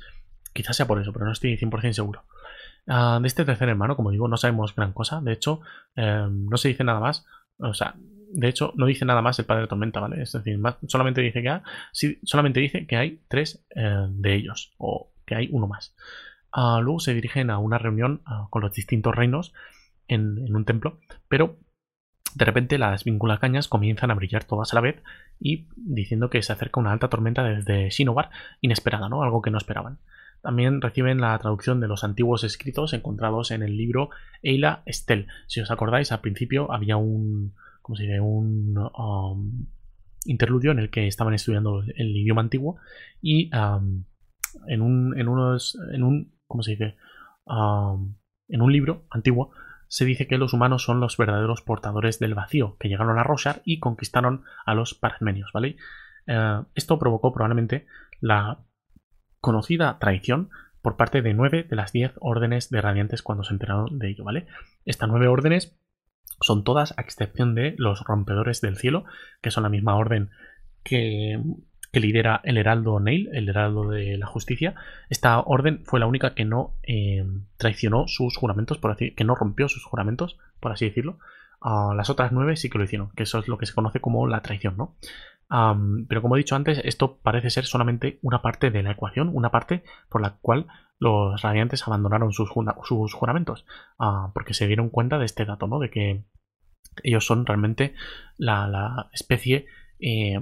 quizás 0.53 0.77
sea 0.77 0.87
por 0.87 1.01
eso, 1.01 1.13
pero 1.13 1.27
no 1.27 1.33
estoy 1.33 1.57
100% 1.57 1.93
seguro. 1.93 2.25
Ah, 2.87 3.19
de 3.21 3.29
este 3.29 3.45
tercer 3.45 3.69
hermano, 3.69 3.97
como 3.97 4.11
digo, 4.11 4.29
no 4.29 4.37
sabemos 4.37 4.75
gran 4.75 4.93
cosa, 4.93 5.21
de 5.21 5.33
hecho, 5.33 5.61
em, 5.95 6.47
no 6.47 6.57
se 6.57 6.69
dice 6.69 6.85
nada 6.85 7.01
más, 7.01 7.27
o 7.59 7.75
sea, 7.75 7.95
de 8.33 8.49
hecho, 8.49 8.73
no 8.77 8.87
dice 8.87 9.05
nada 9.05 9.23
más 9.23 9.39
el 9.39 9.45
padre 9.45 9.67
tormenta, 9.67 10.01
¿vale? 10.01 10.23
Es 10.23 10.33
decir, 10.33 10.59
solamente 10.89 11.21
dice 11.21 11.43
que 11.43 11.51
hay, 11.51 11.61
solamente 12.25 12.61
dice 12.61 12.87
que 12.87 12.97
hay 12.97 13.21
tres 13.29 13.65
eh, 13.77 14.07
de 14.09 14.35
ellos, 14.35 14.73
o 14.79 15.13
que 15.27 15.35
hay 15.35 15.49
uno 15.53 15.67
más. 15.67 15.95
Ah, 16.53 16.81
luego 16.83 16.99
se 17.01 17.15
dirigen 17.15 17.51
a 17.51 17.59
una 17.59 17.79
reunión 17.79 18.23
ah, 18.27 18.47
con 18.51 18.63
los 18.63 18.73
distintos 18.73 19.15
reinos 19.15 19.53
en, 20.09 20.55
un 20.55 20.65
templo, 20.65 20.99
pero 21.29 21.59
de 22.35 22.45
repente 22.45 22.79
las 22.79 23.05
cañas 23.41 23.69
comienzan 23.69 24.11
a 24.11 24.15
brillar 24.15 24.45
todas 24.45 24.73
a 24.73 24.77
la 24.77 24.81
vez 24.81 25.03
y 25.39 25.69
diciendo 25.77 26.31
que 26.31 26.43
se 26.43 26.53
acerca 26.53 26.81
una 26.81 26.93
alta 26.93 27.09
tormenta 27.09 27.45
desde 27.45 27.91
Shinobar, 27.91 28.31
inesperada, 28.61 29.09
¿no? 29.09 29.23
Algo 29.23 29.43
que 29.43 29.51
no 29.51 29.59
esperaban. 29.59 29.99
También 30.43 30.81
reciben 30.81 31.21
la 31.21 31.39
traducción 31.39 31.81
de 31.81 31.89
los 31.89 32.05
antiguos 32.05 32.43
escritos 32.45 32.93
encontrados 32.93 33.53
en 33.53 33.63
el 33.63 33.77
libro 33.77 34.11
Eila 34.43 34.83
Estel. 34.87 35.29
Si 35.47 35.61
os 35.61 35.71
acordáis, 35.71 36.11
al 36.11 36.21
principio 36.21 36.73
había 36.73 36.97
un, 36.97 37.55
¿cómo 37.81 37.97
se 37.97 38.05
dice? 38.05 38.21
Un 38.21 38.77
um, 38.77 39.67
interludio 40.25 40.73
en 40.73 40.81
el 40.81 40.91
que 40.91 41.07
estaban 41.07 41.35
estudiando 41.35 41.83
el 41.83 42.17
idioma 42.17 42.43
antiguo 42.43 42.77
y 43.21 43.51
um, 43.57 44.05
en 44.67 44.83
un, 44.83 45.19
en 45.19 45.29
unos, 45.29 45.79
en 45.93 46.03
un, 46.03 46.35
¿cómo 46.47 46.63
se 46.63 46.73
dice? 46.73 46.97
Um, 47.45 48.17
en 48.49 48.63
un 48.63 48.73
libro 48.73 49.07
antiguo 49.11 49.53
se 49.93 50.05
dice 50.05 50.27
que 50.27 50.39
los 50.39 50.55
humanos 50.55 50.83
son 50.83 51.01
los 51.01 51.17
verdaderos 51.19 51.61
portadores 51.61 52.19
del 52.19 52.35
vacío, 52.35 52.77
que 52.81 52.89
llegaron 52.89 53.19
a 53.19 53.23
Roshar 53.23 53.61
y 53.65 53.79
conquistaron 53.79 54.43
a 54.65 54.75
los 54.75 54.95
parmenios, 54.95 55.51
¿vale? 55.53 55.77
Eh, 56.27 56.63
esto 56.75 56.99
provocó 56.99 57.31
probablemente 57.33 57.87
la 58.19 58.65
conocida 59.43 59.99
traición 59.99 60.49
por 60.81 60.97
parte 60.97 61.21
de 61.21 61.35
nueve 61.35 61.65
de 61.65 61.77
las 61.77 61.93
diez 61.93 62.13
órdenes 62.21 62.71
de 62.71 62.81
radiantes 62.81 63.21
cuando 63.21 63.45
se 63.45 63.53
enteraron 63.53 63.99
de 63.99 64.09
ello, 64.09 64.25
¿vale? 64.25 64.47
Estas 64.87 65.11
nueve 65.11 65.29
órdenes 65.29 65.77
son 66.41 66.65
todas, 66.65 66.95
a 66.97 67.03
excepción 67.03 67.55
de 67.55 67.75
los 67.77 68.01
rompedores 68.05 68.63
del 68.63 68.79
cielo, 68.79 69.05
que 69.43 69.51
son 69.51 69.65
la 69.65 69.69
misma 69.69 69.97
orden 69.97 70.31
que 70.83 71.39
que 71.93 72.01
lidera 72.01 72.41
el 72.45 72.57
Heraldo 72.57 72.99
Neil, 73.01 73.29
el 73.35 73.51
Heraldo 73.51 73.91
de 73.91 74.17
la 74.17 74.27
Justicia. 74.27 74.75
Esta 75.11 75.39
orden 75.41 75.83
fue 75.85 76.01
la 76.01 76.07
única 76.07 76.35
que 76.35 76.47
no 76.47 76.75
eh, 76.83 77.23
traicionó 77.59 78.09
sus 78.09 78.37
juramentos, 78.37 78.79
por 78.79 78.91
así, 78.91 79.11
que 79.11 79.25
no 79.25 79.35
rompió 79.35 79.69
sus 79.69 79.85
juramentos, 79.85 80.39
por 80.59 80.73
así 80.73 80.87
decirlo. 80.87 81.19
Ah, 81.61 81.93
las 81.95 82.09
otras 82.09 82.33
nueve 82.33 82.57
sí 82.57 82.71
que 82.71 82.79
lo 82.79 82.85
hicieron, 82.85 83.11
que 83.15 83.25
eso 83.25 83.39
es 83.39 83.47
lo 83.47 83.59
que 83.59 83.67
se 83.67 83.75
conoce 83.75 84.01
como 84.01 84.27
la 84.27 84.41
traición, 84.41 84.77
¿no? 84.79 84.97
Pero 86.09 86.23
como 86.23 86.37
he 86.37 86.39
dicho 86.39 86.57
antes, 86.57 86.81
esto 86.85 87.19
parece 87.19 87.51
ser 87.51 87.67
solamente 87.67 88.19
una 88.23 88.41
parte 88.41 88.71
de 88.71 88.83
la 88.83 88.93
ecuación, 88.93 89.31
una 89.33 89.51
parte 89.51 89.85
por 90.09 90.23
la 90.23 90.37
cual 90.41 90.67
los 90.99 91.43
radiantes 91.43 91.87
abandonaron 91.87 92.33
sus, 92.33 92.49
juramentos, 92.49 93.67
ah, 93.99 94.31
porque 94.35 94.55
se 94.55 94.67
dieron 94.67 94.89
cuenta 94.89 95.19
de 95.19 95.27
este 95.27 95.45
dato, 95.45 95.67
¿no? 95.67 95.79
De 95.79 95.91
que 95.91 96.25
ellos 97.03 97.27
son 97.27 97.45
realmente 97.45 97.95
la, 98.39 99.09
especie 99.13 99.67
eh, 99.99 100.39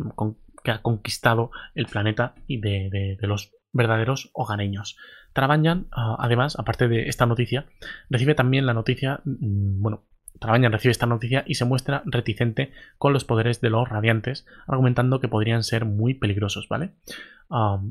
que 0.62 0.70
ha 0.70 0.82
conquistado 0.82 1.50
el 1.74 1.86
planeta 1.86 2.34
y 2.46 2.60
de, 2.60 3.16
los 3.22 3.52
verdaderos 3.72 4.30
hogareños. 4.32 4.96
Trabanyan, 5.32 5.88
ah, 5.92 6.16
además, 6.20 6.56
aparte 6.58 6.88
de 6.88 7.08
esta 7.08 7.26
noticia, 7.26 7.66
recibe 8.10 8.34
también 8.34 8.66
la 8.66 8.74
noticia, 8.74 9.22
mm, 9.24 9.80
bueno, 9.80 10.04
Trabanyan 10.40 10.72
recibe 10.72 10.90
esta 10.90 11.06
noticia 11.06 11.44
y 11.46 11.54
se 11.54 11.66
muestra 11.66 12.02
reticente 12.06 12.72
con 12.96 13.12
los 13.12 13.24
poderes 13.24 13.60
de 13.60 13.70
los 13.70 13.88
radiantes, 13.88 14.46
argumentando 14.66 15.20
que 15.20 15.28
podrían 15.28 15.62
ser 15.62 15.84
muy 15.84 16.14
peligrosos, 16.14 16.66
¿vale? 16.68 16.92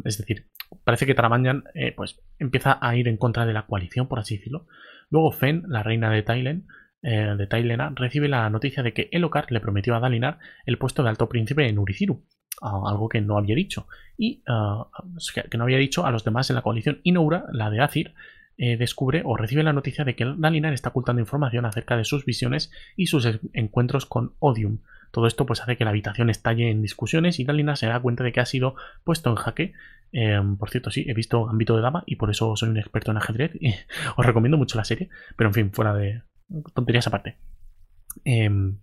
Es 0.04 0.18
decir, 0.18 0.48
parece 0.84 1.06
que 1.06 1.14
Trabanyan 1.14 1.66
eh, 1.76 1.94
pues, 1.96 2.20
empieza 2.40 2.80
a 2.82 2.96
ir 2.96 3.08
en 3.08 3.18
contra 3.18 3.46
de 3.46 3.54
la 3.54 3.68
coalición, 3.68 4.08
por 4.08 4.20
así 4.20 4.38
decirlo. 4.38 4.66
Luego 5.12 5.32
Fen, 5.32 5.64
la 5.68 5.84
reina 5.84 6.10
de 6.10 6.24
Tailen, 6.24 6.68
eh, 7.02 7.36
de 7.38 7.48
Tailena, 7.48 7.94
recibe 7.96 8.28
la 8.28 8.50
noticia 8.50 8.84
de 8.84 8.94
que 8.94 9.10
Elokar 9.12 9.52
le 9.52 9.60
prometió 9.60 9.96
a 9.96 10.00
Dalinar 10.00 10.40
el 10.66 10.78
puesto 10.78 11.04
de 11.04 11.10
alto 11.10 11.30
príncipe 11.30 11.68
en 11.68 11.78
Uriciru, 11.78 12.26
algo 12.62 13.10
que 13.10 13.22
no 13.22 13.38
había 13.38 13.56
dicho. 13.56 13.88
Y 14.18 14.44
ah, 14.48 14.88
que 15.50 15.58
no 15.58 15.64
había 15.64 15.78
dicho 15.78 16.06
a 16.06 16.12
los 16.12 16.24
demás 16.24 16.50
en 16.50 16.56
la 16.56 16.62
coalición. 16.62 17.00
Y 17.04 17.12
Noura, 17.12 17.46
la 17.52 17.70
de 17.70 17.82
Azir, 17.82 18.14
eh, 18.62 18.76
descubre 18.76 19.22
o 19.24 19.38
recibe 19.38 19.64
la 19.64 19.72
noticia 19.72 20.04
de 20.04 20.18
que 20.18 20.26
Dalinar 20.38 20.74
está 20.74 20.90
ocultando 20.90 21.22
información 21.22 21.66
acerca 21.66 21.96
de 21.96 22.04
sus 22.04 22.26
visiones 22.26 22.72
y 22.98 23.08
sus 23.08 23.26
encuentros 23.54 24.06
con 24.06 24.34
Odium. 24.40 24.80
Todo 25.12 25.28
esto 25.28 25.46
pues 25.46 25.62
hace 25.62 25.78
que 25.78 25.86
la 25.86 25.92
habitación 25.92 26.30
estalle 26.30 26.70
en 26.70 26.82
discusiones 26.82 27.40
y 27.40 27.46
Dalinar 27.46 27.78
se 27.78 27.88
da 27.88 28.02
cuenta 28.02 28.26
de 28.26 28.34
que 28.34 28.42
ha 28.42 28.46
sido 28.46 28.76
puesto 29.06 29.30
en 29.30 29.38
jaque. 29.38 29.74
Em, 30.12 30.58
por 30.58 30.70
cierto, 30.72 30.92
sí, 30.92 31.06
he 31.08 31.14
visto 31.14 31.48
Ámbito 31.50 31.74
de 31.78 31.82
Dama 31.82 32.04
y 32.06 32.18
por 32.18 32.32
eso 32.32 32.54
soy 32.58 32.68
un 32.68 32.78
experto 32.78 33.12
en 33.12 33.18
ajedrez. 33.18 33.56
Y 33.62 33.74
os 34.18 34.26
recomiendo 34.26 34.58
mucho 34.58 34.78
la 34.78 34.84
serie, 34.84 35.08
pero 35.38 35.52
en 35.52 35.54
fin, 35.54 35.72
fuera 35.72 35.94
de 35.94 36.24
tonterías 36.74 37.08
aparte. 37.08 37.38
Em, 38.26 38.78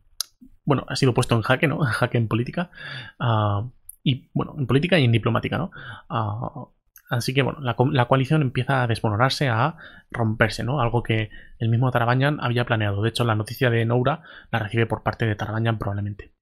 bueno, 0.65 0.87
ha 0.89 0.97
sido 0.97 1.13
puesto 1.13 1.35
en 1.37 1.43
jaque, 1.43 1.69
¿no? 1.69 1.81
Jaque 1.85 2.17
en 2.17 2.29
política. 2.29 2.71
Ah, 3.19 3.69
y 4.03 4.31
bueno, 4.33 4.55
en 4.59 4.67
política 4.67 4.99
y 4.99 5.05
en 5.05 5.13
diplomática, 5.13 5.59
¿no? 5.59 5.71
Ah, 6.09 6.69
así 7.09 7.35
que 7.35 7.43
bueno, 7.43 7.61
la, 7.61 8.05
coalición 8.07 8.43
empieza 8.43 8.83
a 8.83 8.87
desmoronarse, 8.87 9.49
a 9.49 9.77
romperse, 10.11 10.65
¿no? 10.65 10.81
Algo 10.81 11.03
que 11.03 11.31
el 11.59 11.69
mismo 11.69 11.91
Tarabañan 11.91 12.39
había 12.41 12.65
planeado. 12.65 13.03
De 13.03 13.09
hecho, 13.09 13.25
la 13.25 13.35
noticia 13.35 13.71
de 13.71 13.85
Noura 13.85 14.23
la 14.51 14.59
recibe 14.59 14.87
por 14.87 15.03
parte 15.03 15.27
de 15.27 15.35
Tarabañan 15.35 15.79
probablemente. 15.79 16.33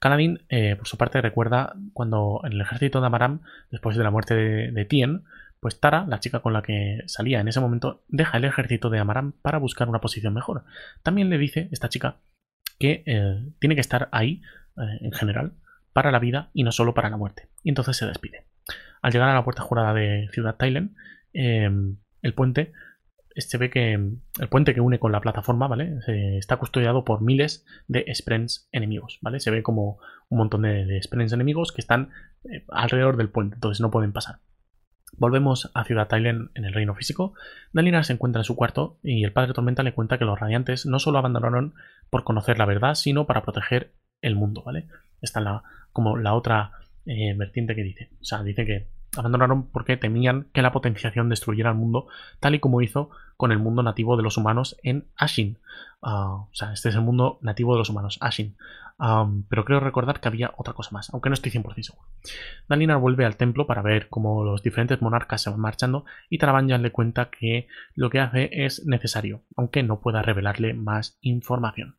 Kaladin, 0.00 0.44
eh, 0.48 0.74
por 0.76 0.88
su 0.88 0.96
parte, 0.96 1.20
recuerda 1.20 1.74
cuando 1.92 2.40
en 2.44 2.52
el 2.52 2.60
ejército 2.60 3.00
de 3.00 3.06
Amaram, 3.06 3.42
después 3.70 3.96
de 3.96 4.02
la 4.02 4.10
muerte 4.10 4.34
de, 4.34 4.84
Tien, 4.84 5.24
pues 5.60 5.78
Tara, 5.78 6.06
la 6.08 6.18
chica 6.18 6.40
con 6.40 6.52
la 6.52 6.62
que 6.62 7.02
salía 7.06 7.40
en 7.40 7.46
ese 7.46 7.60
momento, 7.60 8.02
deja 8.08 8.36
el 8.36 8.44
ejército 8.44 8.90
de 8.90 8.98
Amaram 8.98 9.32
para 9.42 9.58
buscar 9.58 9.88
una 9.88 10.00
posición 10.00 10.34
mejor. 10.34 10.64
También 11.04 11.30
le 11.30 11.38
dice 11.38 11.68
esta 11.70 11.88
chica 11.88 12.16
que 12.80 13.04
eh, 13.06 13.46
tiene 13.60 13.76
que 13.76 13.80
estar 13.80 14.08
ahí, 14.10 14.42
eh, 14.76 14.98
en 15.02 15.12
general, 15.12 15.52
para 15.92 16.10
la 16.10 16.18
vida 16.18 16.50
y 16.52 16.64
no 16.64 16.72
solo 16.72 16.94
para 16.94 17.08
la 17.08 17.16
muerte. 17.16 17.48
Y 17.62 17.68
entonces 17.68 17.96
se 17.96 18.06
despide. 18.06 18.46
Al 19.02 19.12
llegar 19.12 19.28
a 19.28 19.34
la 19.34 19.44
puerta 19.44 19.62
jurada 19.62 19.92
de 19.92 20.28
Ciudad 20.32 20.56
Thailand, 20.56 20.94
em, 21.32 21.98
el 22.22 22.34
puente 22.34 22.72
se 23.36 23.58
ve 23.58 23.70
que 23.70 23.94
el 23.94 24.48
puente 24.48 24.74
que 24.74 24.80
une 24.80 24.98
con 24.98 25.12
la 25.12 25.20
plataforma, 25.20 25.66
¿vale? 25.66 25.98
está 26.38 26.56
custodiado 26.56 27.04
por 27.04 27.22
miles 27.22 27.64
de 27.88 28.04
Sprens 28.14 28.68
enemigos, 28.72 29.18
¿vale? 29.22 29.40
Se 29.40 29.50
ve 29.50 29.62
como 29.62 29.98
un 30.28 30.38
montón 30.38 30.62
de, 30.62 30.84
de 30.84 31.00
enemigos 31.32 31.72
que 31.72 31.80
están 31.80 32.10
eh, 32.44 32.64
alrededor 32.68 33.16
del 33.16 33.30
puente, 33.30 33.54
entonces 33.54 33.80
no 33.80 33.90
pueden 33.90 34.12
pasar. 34.12 34.40
Volvemos 35.16 35.70
a 35.74 35.84
Ciudad 35.84 36.08
Thailand 36.08 36.50
en 36.54 36.64
el 36.64 36.72
reino 36.72 36.94
físico. 36.94 37.34
Dalinar 37.72 38.04
se 38.04 38.14
encuentra 38.14 38.40
en 38.40 38.44
su 38.44 38.56
cuarto 38.56 38.98
y 39.02 39.24
el 39.24 39.32
padre 39.32 39.52
Tormenta 39.52 39.82
le 39.82 39.92
cuenta 39.92 40.18
que 40.18 40.24
los 40.24 40.40
radiantes 40.40 40.86
no 40.86 40.98
solo 40.98 41.18
abandonaron 41.18 41.74
por 42.08 42.24
conocer 42.24 42.58
la 42.58 42.64
verdad, 42.64 42.94
sino 42.94 43.26
para 43.26 43.42
proteger 43.42 43.92
el 44.22 44.36
mundo, 44.36 44.62
¿vale? 44.64 44.88
Esta 45.20 45.40
es 45.40 45.44
la, 45.44 45.62
como 45.92 46.16
la 46.16 46.34
otra 46.34 46.72
eh, 47.06 47.34
vertiente 47.36 47.74
que 47.74 47.82
dice. 47.82 48.10
O 48.20 48.24
sea, 48.24 48.42
dice 48.42 48.64
que 48.64 48.88
abandonaron 49.16 49.68
porque 49.68 49.96
temían 49.96 50.48
que 50.52 50.62
la 50.62 50.72
potenciación 50.72 51.28
destruyera 51.28 51.70
el 51.70 51.76
mundo, 51.76 52.08
tal 52.40 52.54
y 52.54 52.60
como 52.60 52.80
hizo 52.80 53.10
con 53.36 53.52
el 53.52 53.58
mundo 53.58 53.82
nativo 53.82 54.16
de 54.16 54.22
los 54.22 54.36
humanos 54.36 54.76
en 54.82 55.06
Ashin. 55.16 55.58
Ah, 56.00 56.46
o 56.50 56.54
sea, 56.54 56.72
este 56.72 56.88
es 56.88 56.94
el 56.94 57.02
mundo 57.02 57.38
nativo 57.42 57.74
de 57.74 57.78
los 57.78 57.90
humanos, 57.90 58.18
Ashin 58.20 58.56
pero 59.48 59.64
creo 59.64 59.80
recordar 59.80 60.20
que 60.20 60.28
había 60.28 60.52
otra 60.56 60.74
cosa 60.74 60.90
más, 60.92 61.10
aunque 61.12 61.28
no 61.28 61.34
estoy 61.34 61.50
100% 61.50 61.82
seguro. 61.82 62.08
Dalinar 62.68 62.98
vuelve 62.98 63.24
al 63.24 63.36
templo 63.36 63.66
para 63.66 63.82
ver 63.82 64.08
cómo 64.08 64.44
los 64.44 64.62
diferentes 64.62 65.02
monarcas 65.02 65.42
se 65.42 65.50
van 65.50 65.60
marchando 65.60 66.04
y 66.30 66.38
Tarabanjan 66.38 66.82
le 66.82 66.92
cuenta 66.92 67.30
que 67.30 67.66
lo 67.94 68.10
que 68.10 68.20
hace 68.20 68.64
es 68.64 68.86
necesario, 68.86 69.42
aunque 69.56 69.82
no 69.82 70.00
pueda 70.00 70.22
revelarle 70.22 70.74
más 70.74 71.18
información. 71.20 71.96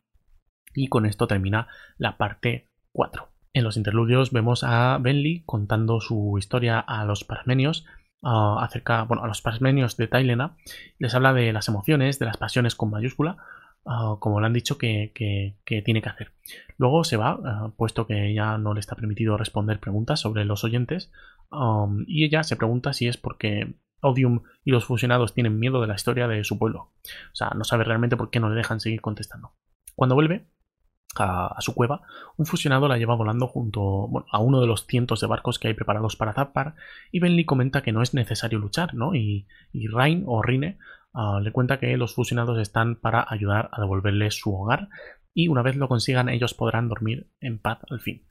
Y 0.74 0.88
con 0.88 1.04
esto 1.06 1.26
termina 1.26 1.68
la 1.98 2.16
parte 2.16 2.70
4. 2.92 3.33
En 3.54 3.64
los 3.64 3.78
interludios 3.78 4.32
vemos 4.32 4.64
a 4.64 4.98
Benli 4.98 5.42
contando 5.46 6.00
su 6.00 6.36
historia 6.38 6.78
a 6.80 7.06
los 7.06 7.24
parmenios 7.24 7.86
ah, 8.22 8.58
acerca, 8.60 9.04
bueno, 9.04 9.24
a 9.24 9.28
los 9.28 9.40
parmenios 9.40 9.96
de 9.96 10.08
Tailena. 10.08 10.56
Les 10.98 11.14
habla 11.14 11.32
de 11.32 11.52
las 11.52 11.68
emociones, 11.68 12.18
de 12.18 12.26
las 12.26 12.36
pasiones 12.36 12.74
con 12.74 12.90
mayúscula, 12.90 13.38
Ah, 13.86 14.16
como 14.18 14.40
le 14.40 14.46
han 14.46 14.52
dicho 14.52 14.78
que, 14.78 15.12
tiene 15.84 16.02
que 16.02 16.08
hacer. 16.08 16.32
Luego 16.78 17.04
se 17.04 17.16
va, 17.16 17.38
ah, 17.44 17.72
puesto 17.76 18.06
que 18.06 18.32
ya 18.32 18.56
no 18.58 18.72
le 18.72 18.80
está 18.80 18.96
permitido 18.96 19.36
responder 19.36 19.78
preguntas 19.78 20.20
sobre 20.20 20.44
los 20.44 20.64
oyentes, 20.64 21.12
um, 21.50 22.04
y 22.06 22.24
ella 22.24 22.42
se 22.44 22.56
pregunta 22.56 22.92
si 22.94 23.08
es 23.08 23.16
porque 23.18 23.74
Odium 24.00 24.42
y 24.64 24.70
los 24.70 24.86
fusionados 24.86 25.34
tienen 25.34 25.58
miedo 25.58 25.80
de 25.80 25.86
la 25.86 25.94
historia 25.94 26.28
de 26.28 26.44
su 26.44 26.58
pueblo. 26.58 26.92
O 27.32 27.34
sea, 27.34 27.50
no 27.50 27.64
sabe 27.64 27.84
realmente 27.84 28.16
por 28.16 28.30
qué 28.30 28.40
no 28.40 28.48
le 28.48 28.56
dejan 28.56 28.80
seguir 28.80 29.00
contestando. 29.02 29.52
Cuando 29.94 30.14
vuelve 30.14 30.46
a, 31.18 31.56
su 31.60 31.74
cueva, 31.74 32.02
un 32.36 32.46
fusionado 32.46 32.88
la 32.88 32.98
lleva 32.98 33.14
volando 33.14 33.46
junto 33.46 34.08
a 34.30 34.38
uno 34.38 34.60
de 34.60 34.66
los 34.66 34.86
cientos 34.86 35.20
de 35.20 35.26
barcos 35.26 35.58
que 35.58 35.68
hay 35.68 35.74
preparados 35.74 36.16
para 36.16 36.32
zapar, 36.32 36.74
y 37.12 37.20
Benly 37.20 37.44
comenta 37.44 37.82
que 37.82 37.92
no 37.92 38.02
es 38.02 38.14
necesario 38.14 38.58
luchar, 38.58 38.94
¿no? 38.94 39.14
Y, 39.14 39.46
y 39.72 39.88
Rain 39.88 40.24
o 40.26 40.42
Rine 40.42 40.78
ah, 41.12 41.40
le 41.42 41.52
cuenta 41.52 41.78
que 41.78 41.96
los 41.96 42.14
fusionados 42.14 42.58
están 42.58 42.96
para 42.96 43.26
ayudar 43.28 43.70
a 43.72 43.80
devolverle 43.80 44.30
su 44.30 44.54
hogar 44.54 44.88
y 45.34 45.48
una 45.48 45.62
vez 45.62 45.76
lo 45.76 45.88
consigan 45.88 46.28
ellos 46.28 46.54
podrán 46.54 46.88
dormir 46.88 47.28
en 47.40 47.58
paz 47.58 47.80
al 47.90 48.00
fin. 48.00 48.24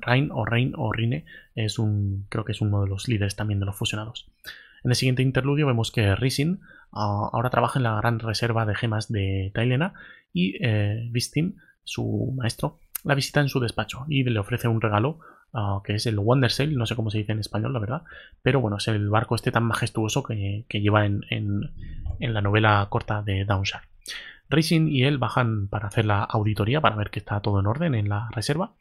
Rain 0.00 0.30
o 0.32 0.44
Rain 0.44 0.72
o 0.76 0.92
Rine 0.92 1.26
es 1.54 1.78
un, 1.78 2.26
creo 2.30 2.44
que 2.44 2.52
es 2.52 2.60
uno 2.60 2.82
de 2.82 2.88
los 2.88 3.06
líderes 3.06 3.36
también 3.36 3.60
de 3.60 3.66
los 3.66 3.76
fusionados. 3.76 4.30
En 4.82 4.90
el 4.90 4.96
siguiente 4.96 5.22
interludio 5.22 5.66
vemos 5.66 5.92
que 5.92 6.16
Risin 6.16 6.60
ahora 6.92 7.50
trabaja 7.50 7.78
en 7.78 7.84
la 7.84 7.96
gran 7.96 8.18
reserva 8.18 8.66
de 8.66 8.74
gemas 8.74 9.10
de 9.10 9.50
Tailena 9.54 9.94
y 10.32 10.56
eh, 10.64 11.08
Vistim, 11.10 11.56
su 11.84 12.32
maestro, 12.36 12.78
la 13.04 13.14
visita 13.14 13.40
en 13.40 13.48
su 13.48 13.60
despacho 13.60 14.04
y 14.08 14.24
le 14.24 14.38
ofrece 14.38 14.68
un 14.68 14.80
regalo 14.80 15.18
ah, 15.52 15.80
que 15.84 15.94
es 15.94 16.06
el 16.06 16.18
Wonder 16.18 16.50
Sail, 16.50 16.76
no 16.76 16.86
sé 16.86 16.96
cómo 16.96 17.10
se 17.10 17.18
dice 17.18 17.32
en 17.32 17.40
español, 17.40 17.72
la 17.72 17.80
verdad, 17.80 18.02
pero 18.42 18.60
bueno, 18.60 18.76
es 18.76 18.88
el 18.88 19.08
barco 19.08 19.34
este 19.34 19.52
tan 19.52 19.64
majestuoso 19.64 20.22
que, 20.22 20.64
lleva 20.68 21.06
en, 21.06 21.22
la 22.18 22.40
novela 22.40 22.86
corta 22.90 23.22
de 23.22 23.44
Downshire. 23.44 23.84
Risin 24.48 24.88
y 24.88 25.04
él 25.04 25.18
bajan 25.18 25.68
para 25.68 25.86
hacer 25.86 26.04
la 26.04 26.24
auditoría 26.24 26.80
para 26.80 26.96
ver 26.96 27.10
que 27.10 27.20
está 27.20 27.40
todo 27.40 27.60
en 27.60 27.66
orden 27.66 27.94
en 27.94 28.08
la 28.08 28.28
reserva 28.32 28.72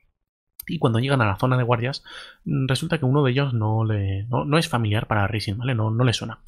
y 0.70 0.80
cuando 0.80 1.00
llegan 1.00 1.22
a 1.22 1.26
la 1.26 1.38
zona 1.38 1.58
de 1.58 1.64
guardias, 1.64 2.04
mm, 2.46 2.68
resulta 2.68 2.98
que 2.98 3.06
uno 3.06 3.24
de 3.24 3.32
ellos 3.32 3.54
no, 3.54 3.84
le, 3.84 4.26
no, 4.26 4.58
es 4.58 4.70
familiar 4.70 5.08
para 5.08 5.28
Rising, 5.28 5.58
¿vale? 5.58 5.76
No, 5.76 5.92
no, 5.92 6.04
le 6.04 6.14
suena. 6.14 6.40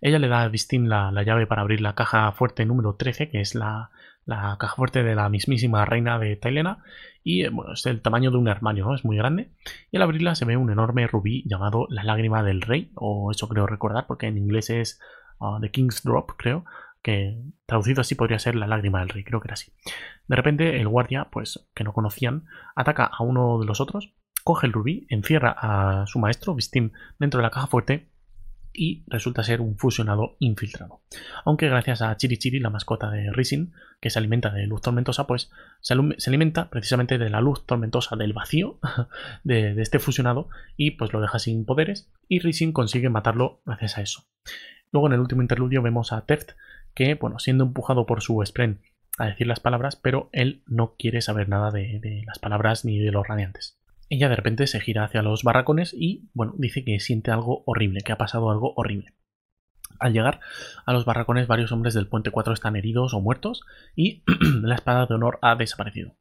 Ella 0.00 0.18
le 0.18 0.28
da 0.28 0.42
a 0.42 0.48
Distin 0.48 0.88
la, 0.88 1.10
llave 1.22 1.46
para 1.46 1.62
abrir 1.62 1.80
la 1.80 1.94
caja 1.94 2.30
fuerte 2.32 2.64
número 2.64 2.94
13, 2.94 3.28
que 3.30 3.40
es 3.40 3.54
la, 3.54 3.90
caja 4.26 4.74
fuerte 4.76 5.02
de 5.02 5.14
la 5.14 5.28
mismísima 5.28 5.84
reina 5.84 6.18
de 6.18 6.36
Tailena. 6.36 6.84
Y 7.24 7.44
eh, 7.44 7.50
bueno, 7.50 7.72
es 7.72 7.86
el 7.86 8.02
tamaño 8.02 8.30
de 8.30 8.36
un 8.36 8.48
armario, 8.48 8.84
¿no? 8.84 8.94
Es 8.94 9.04
muy 9.04 9.16
grande. 9.16 9.50
Y 9.90 9.96
al 9.96 10.02
abrirla 10.02 10.34
se 10.34 10.44
ve 10.44 10.56
un 10.56 10.70
enorme 10.70 11.06
rubí 11.06 11.44
llamado 11.46 11.86
la 11.90 12.04
lágrima 12.04 12.42
del 12.42 12.60
rey, 12.60 12.90
o 12.94 13.30
eso 13.30 13.48
creo 13.48 13.66
recordar, 13.66 14.06
porque 14.06 14.26
en 14.26 14.38
inglés 14.38 14.70
es 14.70 15.00
uh, 15.38 15.60
The 15.60 15.70
King's 15.70 16.02
Drop, 16.02 16.32
creo 16.36 16.64
que 17.08 17.40
traducido 17.64 18.02
así 18.02 18.14
podría 18.14 18.38
ser 18.38 18.54
la 18.54 18.66
lágrima 18.66 19.00
del 19.00 19.08
rey, 19.08 19.24
creo 19.24 19.40
que 19.40 19.48
era 19.48 19.54
así. 19.54 19.72
De 20.26 20.36
repente 20.36 20.78
el 20.78 20.88
guardia, 20.88 21.28
pues 21.32 21.66
que 21.74 21.82
no 21.82 21.94
conocían, 21.94 22.44
ataca 22.76 23.04
a 23.04 23.22
uno 23.22 23.58
de 23.58 23.64
los 23.64 23.80
otros, 23.80 24.12
coge 24.44 24.66
el 24.66 24.74
rubí, 24.74 25.06
encierra 25.08 25.56
a 25.58 26.06
su 26.06 26.18
maestro, 26.18 26.54
Vistim, 26.54 26.90
dentro 27.18 27.38
de 27.38 27.44
la 27.44 27.50
caja 27.50 27.66
fuerte 27.66 28.10
y 28.74 29.04
resulta 29.06 29.42
ser 29.42 29.62
un 29.62 29.78
fusionado 29.78 30.36
infiltrado. 30.38 31.00
Aunque 31.46 31.70
gracias 31.70 32.02
a 32.02 32.14
Chiri 32.18 32.60
la 32.60 32.68
mascota 32.68 33.08
de 33.08 33.32
Risin, 33.32 33.72
que 34.02 34.10
se 34.10 34.18
alimenta 34.18 34.50
de 34.50 34.66
luz 34.66 34.82
tormentosa, 34.82 35.26
pues 35.26 35.50
se, 35.80 35.94
alimenta 36.26 36.68
precisamente 36.68 37.16
de 37.16 37.30
la 37.30 37.40
luz 37.40 37.64
tormentosa 37.64 38.16
del 38.16 38.34
vacío 38.34 38.80
de, 39.44 39.80
este 39.80 39.98
fusionado 39.98 40.50
y 40.76 40.90
pues 40.90 41.14
lo 41.14 41.22
deja 41.22 41.38
sin 41.38 41.64
poderes 41.64 42.12
y 42.28 42.40
Risin 42.40 42.72
consigue 42.72 43.08
matarlo 43.08 43.62
gracias 43.64 43.96
a 43.96 44.02
eso. 44.02 44.24
Luego 44.92 45.06
en 45.08 45.14
el 45.14 45.20
último 45.20 45.42
interludio 45.42 45.82
vemos 45.82 46.12
a 46.12 46.24
Teft 46.24 46.52
que, 46.94 47.14
bueno, 47.14 47.38
siendo 47.38 47.64
empujado 47.64 48.06
por 48.06 48.22
su 48.22 48.42
Spren 48.44 48.80
a 49.18 49.26
decir 49.26 49.46
las 49.46 49.60
palabras, 49.60 49.96
pero 49.96 50.28
él 50.32 50.62
no 50.66 50.94
quiere 50.98 51.20
saber 51.20 51.48
nada 51.48 51.70
de, 51.70 52.22
las 52.26 52.38
palabras 52.38 52.84
ni 52.84 52.98
de 52.98 53.12
los 53.12 53.26
radiantes. 53.26 53.78
Ella 54.08 54.28
de 54.28 54.36
repente 54.36 54.66
se 54.66 54.80
gira 54.80 55.04
hacia 55.04 55.22
los 55.22 55.42
barracones 55.42 55.92
y, 55.92 56.30
bueno, 56.32 56.54
dice 56.56 56.84
que 56.84 57.00
siente 57.00 57.30
algo 57.30 57.62
horrible, 57.66 58.00
que 58.00 58.12
ha 58.12 58.18
pasado 58.18 58.50
algo 58.50 58.72
horrible. 58.76 59.14
Al 59.98 60.12
llegar 60.12 60.40
a 60.86 60.92
los 60.92 61.04
barracones, 61.04 61.48
varios 61.48 61.72
hombres 61.72 61.94
del 61.94 62.08
puente 62.08 62.30
4 62.30 62.54
están 62.54 62.76
heridos 62.76 63.12
o 63.14 63.20
muertos 63.20 63.62
y 63.96 64.22
la 64.62 64.76
espada 64.76 65.06
de 65.06 65.14
honor 65.14 65.38
ha 65.42 65.56
desaparecido. 65.56 66.14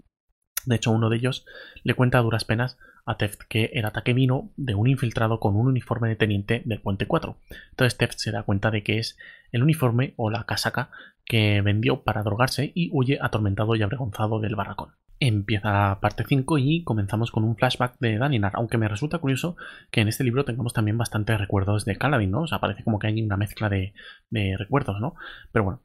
De 0.68 0.76
hecho, 0.76 0.92
uno 0.92 1.10
de 1.10 1.16
ellos 1.16 1.46
le 1.84 1.94
cuenta 1.94 2.20
a 2.20 2.22
duras 2.22 2.44
penas 2.44 2.78
a 3.06 3.16
Teft 3.16 3.44
que 3.48 3.72
el 3.74 3.86
ataque 3.86 4.14
vino 4.14 4.52
de 4.58 4.76
un 4.76 4.88
infiltrado 4.88 5.40
con 5.40 5.56
un 5.56 5.68
uniforme 5.68 6.10
de 6.10 6.18
teniente 6.18 6.62
del 6.66 6.82
puente 6.82 7.08
4. 7.08 7.38
Entonces 7.70 7.98
Teft 7.98 8.20
se 8.20 8.32
da 8.32 8.44
cuenta 8.44 8.70
de 8.70 8.84
que 8.84 9.00
es 9.00 9.18
el 9.54 9.64
uniforme 9.64 10.14
o 10.18 10.30
la 10.30 10.44
casaca 10.44 10.90
que 11.24 11.62
vendió 11.62 12.04
para 12.04 12.22
drogarse 12.22 12.74
y 12.76 12.90
huye 12.92 13.18
atormentado 13.22 13.76
y 13.76 13.82
avergonzado 13.82 14.42
del 14.42 14.58
barracón. 14.58 14.90
Empieza 15.22 15.72
la 15.72 16.00
parte 16.02 16.26
5 16.28 16.58
y 16.58 16.84
comenzamos 16.84 17.32
con 17.32 17.46
un 17.46 17.56
flashback 17.56 17.98
de 18.00 18.18
Daninar, 18.18 18.52
aunque 18.56 18.78
me 18.78 18.90
resulta 18.90 19.20
curioso 19.20 19.56
que 19.90 20.02
en 20.02 20.10
este 20.10 20.26
libro 20.26 20.44
tengamos 20.44 20.74
también 20.74 20.98
bastantes 20.98 21.40
recuerdos 21.40 21.86
de 21.86 21.98
Caladin, 21.98 22.32
¿no? 22.32 22.42
O 22.42 22.48
sea, 22.48 22.60
parece 22.60 22.84
como 22.84 23.00
que 23.00 23.08
hay 23.08 23.22
una 23.22 23.38
mezcla 23.38 23.70
de, 23.70 23.94
de 24.30 24.58
recuerdos, 24.58 25.00
¿no? 25.00 25.16
Pero 25.54 25.64
bueno, 25.64 25.82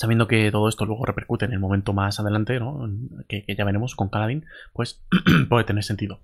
sabiendo 0.00 0.26
que 0.26 0.50
todo 0.50 0.66
esto 0.70 0.86
luego 0.86 1.04
repercute 1.04 1.44
en 1.44 1.52
el 1.52 1.58
momento 1.58 1.92
más 1.92 2.18
adelante, 2.20 2.58
¿no? 2.58 2.88
que, 3.28 3.44
ya 3.46 3.64
veremos 3.66 3.94
con 3.94 4.08
Caladín, 4.08 4.46
pues 4.72 5.04
puede 5.50 5.64
tener 5.64 5.84
sentido. 5.84 6.22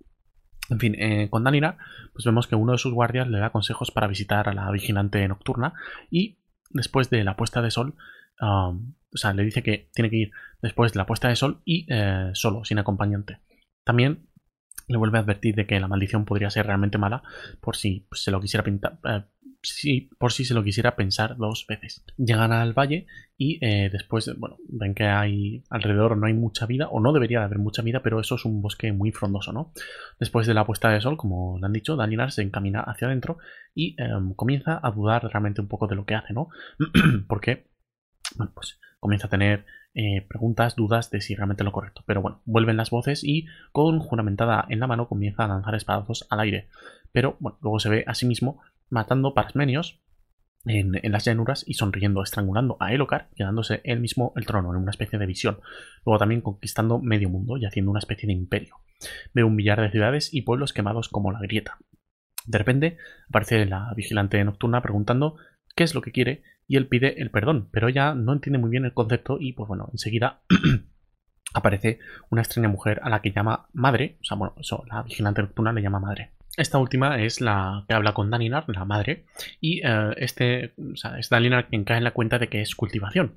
En 0.70 0.80
fin, 0.80 0.94
eh, 0.98 1.28
con 1.28 1.44
Daninar, 1.44 1.76
pues 2.14 2.24
vemos 2.24 2.46
que 2.46 2.56
uno 2.56 2.72
de 2.72 2.78
sus 2.78 2.94
guardias 2.94 3.28
le 3.28 3.38
da 3.38 3.50
consejos 3.50 3.90
para 3.90 4.06
visitar 4.06 4.48
a 4.48 4.54
la 4.54 4.70
vigilante 4.70 5.28
nocturna 5.28 5.74
y 6.10 6.38
después 6.70 7.10
de 7.10 7.22
la 7.22 7.36
puesta 7.36 7.60
de 7.60 7.70
sol, 7.70 7.96
o 8.40 8.78
sea, 9.12 9.34
le 9.34 9.44
dice 9.44 9.62
que 9.62 9.90
tiene 9.92 10.08
que 10.08 10.16
ir 10.16 10.30
después 10.62 10.94
de 10.94 10.96
la 10.96 11.04
puesta 11.04 11.28
de 11.28 11.36
sol 11.36 11.60
y 11.66 11.86
eh, 11.90 12.30
solo, 12.32 12.64
sin 12.64 12.78
acompañante. 12.78 13.40
También 13.84 14.26
le 14.88 14.96
vuelve 14.96 15.18
a 15.18 15.20
advertir 15.20 15.54
de 15.54 15.66
que 15.66 15.78
la 15.80 15.88
maldición 15.88 16.24
podría 16.24 16.48
ser 16.48 16.64
realmente 16.64 16.96
mala 16.96 17.22
por 17.60 17.76
si 17.76 18.08
se 18.12 18.30
lo 18.30 18.40
quisiera 18.40 18.64
pintar, 18.64 19.00
eh, 19.04 19.24
por 20.18 20.32
si 20.32 20.44
se 20.44 20.54
lo 20.54 20.62
quisiera 20.62 20.96
pensar 20.96 21.36
dos 21.36 21.66
veces. 21.68 22.04
Llegan 22.16 22.52
al 22.52 22.72
valle 22.72 23.06
y 23.36 23.58
eh, 23.64 23.90
después, 23.90 24.32
bueno, 24.38 24.58
ven 24.68 24.94
que 24.94 25.04
hay 25.04 25.62
alrededor 25.70 26.16
no 26.16 26.26
hay 26.26 26.34
mucha 26.34 26.66
vida, 26.66 26.88
o 26.88 27.00
no 27.00 27.12
debería 27.12 27.40
de 27.40 27.46
haber 27.46 27.58
mucha 27.58 27.82
vida, 27.82 28.00
pero 28.02 28.20
eso 28.20 28.36
es 28.36 28.44
un 28.44 28.62
bosque 28.62 28.92
muy 28.92 29.12
frondoso, 29.12 29.52
¿no? 29.52 29.72
Después 30.18 30.46
de 30.46 30.54
la 30.54 30.64
puesta 30.64 30.90
de 30.90 31.00
sol, 31.00 31.16
como 31.16 31.58
le 31.58 31.66
han 31.66 31.72
dicho, 31.72 31.96
Dalinar 31.96 32.32
se 32.32 32.42
encamina 32.42 32.80
hacia 32.80 33.08
adentro 33.08 33.38
y 33.74 33.94
em, 33.98 34.34
comienza 34.34 34.80
a 34.82 34.90
dudar 34.90 35.24
realmente 35.24 35.60
un 35.60 35.68
poco 35.68 35.86
de 35.86 35.96
lo 35.96 36.04
que 36.04 36.14
hace, 36.14 36.32
¿no? 36.32 36.48
Porque, 37.28 37.66
bueno, 38.36 38.52
pues 38.54 38.78
comienza 39.00 39.26
a 39.26 39.30
tener 39.30 39.66
eh, 39.98 40.20
preguntas, 40.28 40.76
dudas 40.76 41.10
de 41.10 41.22
si 41.22 41.34
realmente 41.34 41.64
lo 41.64 41.72
correcto. 41.72 42.04
Pero 42.06 42.20
bueno, 42.20 42.42
vuelven 42.44 42.76
las 42.76 42.90
voces 42.90 43.24
y 43.24 43.46
con 43.72 43.98
juramentada 43.98 44.66
en 44.68 44.78
la 44.78 44.86
mano 44.86 45.08
comienza 45.08 45.44
a 45.44 45.48
lanzar 45.48 45.74
espadazos 45.74 46.26
al 46.28 46.40
aire. 46.40 46.68
Pero 47.12 47.38
bueno, 47.40 47.56
luego 47.62 47.80
se 47.80 47.88
ve 47.88 48.04
a 48.06 48.14
sí 48.14 48.26
mismo 48.26 48.60
matando 48.90 49.34
parasmenios 49.34 50.00
en, 50.64 50.98
en, 51.00 51.12
las 51.12 51.24
llanuras 51.24 51.64
y 51.66 51.74
sonriendo, 51.74 52.22
estrangulando 52.22 52.76
a 52.80 52.92
Elocar, 52.92 53.28
quedándose 53.36 53.80
él 53.84 54.00
mismo 54.00 54.32
el 54.36 54.46
trono 54.46 54.70
en 54.70 54.80
una 54.80 54.90
especie 54.90 55.18
de 55.18 55.26
visión. 55.26 55.60
Luego 56.04 56.18
también 56.18 56.40
conquistando 56.40 56.98
medio 56.98 57.28
mundo 57.28 57.56
y 57.56 57.66
haciendo 57.66 57.90
una 57.90 58.00
especie 58.00 58.26
de 58.26 58.32
imperio. 58.32 58.76
Ve 59.32 59.44
un 59.44 59.56
billar 59.56 59.80
de 59.80 59.90
ciudades 59.90 60.32
y 60.32 60.42
pueblos 60.42 60.72
quemados 60.72 61.08
como 61.08 61.30
la 61.30 61.40
grieta. 61.40 61.78
De 62.46 62.58
repente 62.58 62.96
aparece 63.28 63.66
la 63.66 63.92
vigilante 63.96 64.42
nocturna 64.44 64.82
preguntando 64.82 65.36
qué 65.74 65.84
es 65.84 65.94
lo 65.94 66.00
que 66.00 66.12
quiere 66.12 66.42
y 66.68 66.76
él 66.76 66.88
pide 66.88 67.20
el 67.20 67.30
perdón, 67.30 67.68
pero 67.70 67.88
ella 67.88 68.14
no 68.14 68.32
entiende 68.32 68.58
muy 68.58 68.70
bien 68.70 68.84
el 68.84 68.94
concepto 68.94 69.38
y 69.40 69.52
pues 69.52 69.68
bueno, 69.68 69.88
enseguida 69.92 70.42
aparece 71.54 71.98
una 72.30 72.42
extraña 72.42 72.68
mujer 72.68 73.00
a 73.02 73.10
la 73.10 73.20
que 73.20 73.32
llama 73.32 73.68
madre, 73.72 74.18
o 74.20 74.24
sea, 74.24 74.36
bueno, 74.36 74.54
eso, 74.58 74.84
la 74.88 75.02
vigilante 75.02 75.42
nocturna 75.42 75.72
le 75.72 75.82
llama 75.82 76.00
madre. 76.00 76.32
Esta 76.56 76.78
última 76.78 77.20
es 77.20 77.40
la 77.40 77.84
que 77.88 77.94
habla 77.94 78.14
con 78.14 78.30
Daninar, 78.30 78.64
la 78.68 78.84
madre, 78.84 79.24
y 79.60 79.80
eh, 79.84 80.14
este, 80.16 80.72
es 81.18 81.28
Daninar 81.28 81.68
quien 81.68 81.84
cae 81.84 81.98
en 81.98 82.04
la 82.04 82.12
cuenta 82.12 82.38
de 82.38 82.48
que 82.48 82.62
es 82.62 82.74
cultivación. 82.74 83.34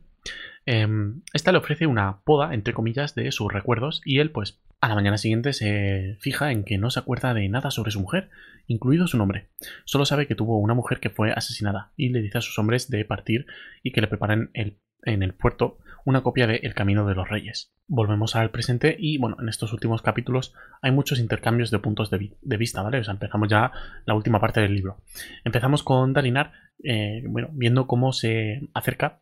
Em, 0.65 1.21
esta 1.33 1.51
le 1.51 1.57
ofrece 1.57 1.87
una 1.87 2.21
poda, 2.21 2.53
entre 2.53 2.73
comillas, 2.73 3.15
de 3.15 3.31
sus 3.31 3.51
recuerdos 3.51 4.01
y 4.05 4.19
él, 4.19 4.31
pues, 4.31 4.61
a 4.81 4.87
la 4.87 4.95
mañana 4.95 5.17
siguiente 5.17 5.51
se 5.51 6.15
fija 6.19 6.51
en 6.51 6.63
que 6.63 6.77
no 6.77 6.89
se 6.89 6.99
acuerda 6.99 7.33
de 7.33 7.49
nada 7.49 7.71
sobre 7.71 7.91
su 7.91 7.99
mujer, 7.99 8.29
incluido 8.67 9.07
su 9.07 9.17
nombre. 9.17 9.49
Solo 9.83 10.05
sabe 10.05 10.25
que 10.25 10.35
tuvo 10.35 10.57
una 10.59 10.73
mujer 10.73 10.99
que 10.99 11.09
fue 11.09 11.31
asesinada 11.31 11.91
y 11.97 12.09
le 12.09 12.21
dice 12.21 12.37
a 12.37 12.41
sus 12.41 12.57
hombres 12.59 12.89
de 12.89 13.03
partir 13.03 13.45
y 13.83 13.91
que 13.91 13.99
le 13.99 14.07
preparen 14.07 14.51
el 14.53 14.77
en 15.03 15.23
el 15.23 15.33
puerto 15.33 15.77
una 16.09 16.23
copia 16.23 16.47
de 16.47 16.55
El 16.63 16.73
Camino 16.73 17.05
de 17.05 17.13
los 17.13 17.29
Reyes. 17.29 17.71
Volvemos 17.87 18.35
al 18.35 18.49
presente 18.49 18.95
y 18.97 19.19
bueno, 19.19 19.37
en 19.39 19.47
estos 19.47 19.73
últimos 19.73 20.01
capítulos 20.01 20.55
hay 20.81 20.91
muchos 20.91 21.19
intercambios 21.19 21.69
de 21.69 21.77
puntos 21.77 22.09
de, 22.09 22.57
vista, 22.57 22.81
¿vale? 22.81 22.99
O 22.99 23.03
sea, 23.03 23.13
empezamos 23.13 23.47
ya 23.47 23.71
la 24.05 24.15
última 24.15 24.39
parte 24.39 24.59
del 24.59 24.73
libro. 24.73 24.97
Empezamos 25.45 25.83
con 25.83 26.11
Dalinar, 26.13 26.51
eh, 26.83 27.21
bueno, 27.27 27.49
viendo 27.51 27.85
cómo 27.85 28.11
se 28.11 28.69
acerca 28.73 29.21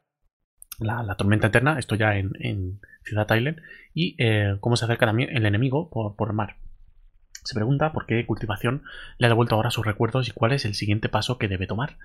la, 0.79 1.15
tormenta 1.15 1.47
eterna, 1.47 1.77
esto 1.77 1.95
ya 1.95 2.15
en, 2.15 2.79
Ciudad 3.03 3.35
Island, 3.35 3.61
y 3.93 4.15
eh, 4.17 4.55
cómo 4.61 4.77
se 4.77 4.85
acerca 4.85 5.05
también 5.05 5.35
el 5.35 5.45
enemigo 5.45 5.89
por, 5.89 6.15
por 6.15 6.31
mar. 6.31 6.55
Se 7.47 7.55
pregunta 7.55 7.93
por 7.93 8.05
qué 8.05 8.25
Cultivación 8.25 8.83
le 9.17 9.27
ha 9.27 9.29
devuelto 9.29 9.55
ahora 9.55 9.71
sus 9.71 9.85
recuerdos 9.85 10.27
y 10.27 10.31
cuál 10.31 10.51
es 10.51 10.65
el 10.65 10.73
siguiente 10.73 11.07
paso 11.07 11.37
que 11.37 11.47
debe 11.47 11.65
tomar. 11.65 11.97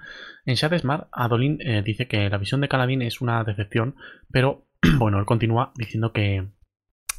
En 0.44 0.54
Shadesmar, 0.54 1.08
Adolin 1.10 1.58
eh, 1.60 1.82
dice 1.82 2.06
que 2.06 2.30
la 2.30 2.38
visión 2.38 2.60
de 2.60 2.68
Caladín 2.68 3.02
es 3.02 3.20
una 3.20 3.42
decepción, 3.42 3.96
pero 4.30 4.68
bueno, 4.98 5.18
él 5.18 5.24
continúa 5.24 5.72
diciendo 5.76 6.12
que, 6.12 6.48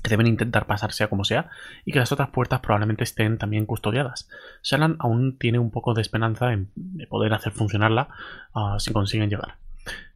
deben 0.10 0.28
intentar 0.28 0.68
pasarse 0.68 1.06
a 1.06 1.08
como 1.08 1.24
sea 1.24 1.50
y 1.86 1.94
que 1.94 2.00
las 2.00 2.12
otras 2.12 2.30
puertas 2.30 2.60
probablemente 2.60 3.06
estén 3.06 3.38
también 3.38 3.66
custodiadas. 3.66 4.28
Shalan 4.62 4.98
aún 5.00 5.38
tiene 5.38 5.60
un 5.60 5.72
poco 5.72 5.94
de 5.94 6.02
esperanza 6.02 6.52
en 6.52 6.72
de 6.76 7.08
poder 7.08 7.34
hacer 7.34 7.54
funcionarla 7.54 8.10
ah, 8.54 8.76
si 8.80 8.92
consiguen 8.92 9.30
llegar. 9.30 9.60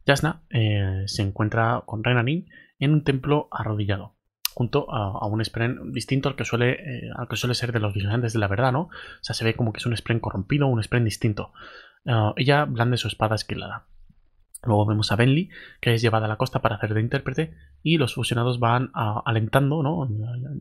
Jasna 0.06 0.42
eh, 0.50 1.04
se 1.06 1.22
encuentra 1.22 1.84
con 1.86 2.04
Renanin 2.04 2.48
en 2.78 2.92
un 2.92 3.02
templo 3.02 3.48
arrodillado 3.50 4.14
junto 4.54 4.92
a, 4.92 5.24
un 5.28 5.44
Spren 5.44 5.92
distinto 5.92 6.28
al 6.28 6.34
que, 6.34 6.44
suele, 6.44 6.72
eh, 6.72 7.10
que 7.30 7.36
suele 7.36 7.54
ser 7.54 7.70
de 7.70 7.78
los 7.78 7.94
vigilantes 7.94 8.32
de 8.32 8.40
la 8.40 8.48
verdad, 8.48 8.72
¿no? 8.72 8.80
O 8.80 8.90
sea, 9.20 9.32
se 9.32 9.44
ve 9.44 9.54
como 9.54 9.72
que 9.72 9.78
es 9.78 9.86
un 9.86 9.96
Spren 9.96 10.18
corrompido, 10.18 10.66
un 10.66 10.82
Spren 10.82 11.04
distinto. 11.04 11.52
Ah, 12.04 12.32
ella 12.36 12.64
blande 12.64 12.96
su 12.96 13.06
espada 13.06 13.36
esquilada. 13.36 13.86
Luego 14.62 14.86
vemos 14.86 15.12
a 15.12 15.16
Bentley, 15.16 15.50
que 15.80 15.94
es 15.94 16.02
llevada 16.02 16.26
a 16.26 16.28
la 16.28 16.36
costa 16.36 16.60
para 16.60 16.76
hacer 16.76 16.94
de 16.94 17.00
intérprete, 17.00 17.54
y 17.82 17.96
los 17.96 18.14
fusionados 18.14 18.58
van 18.58 18.90
alentando 18.92 19.82
¿no? 19.82 20.08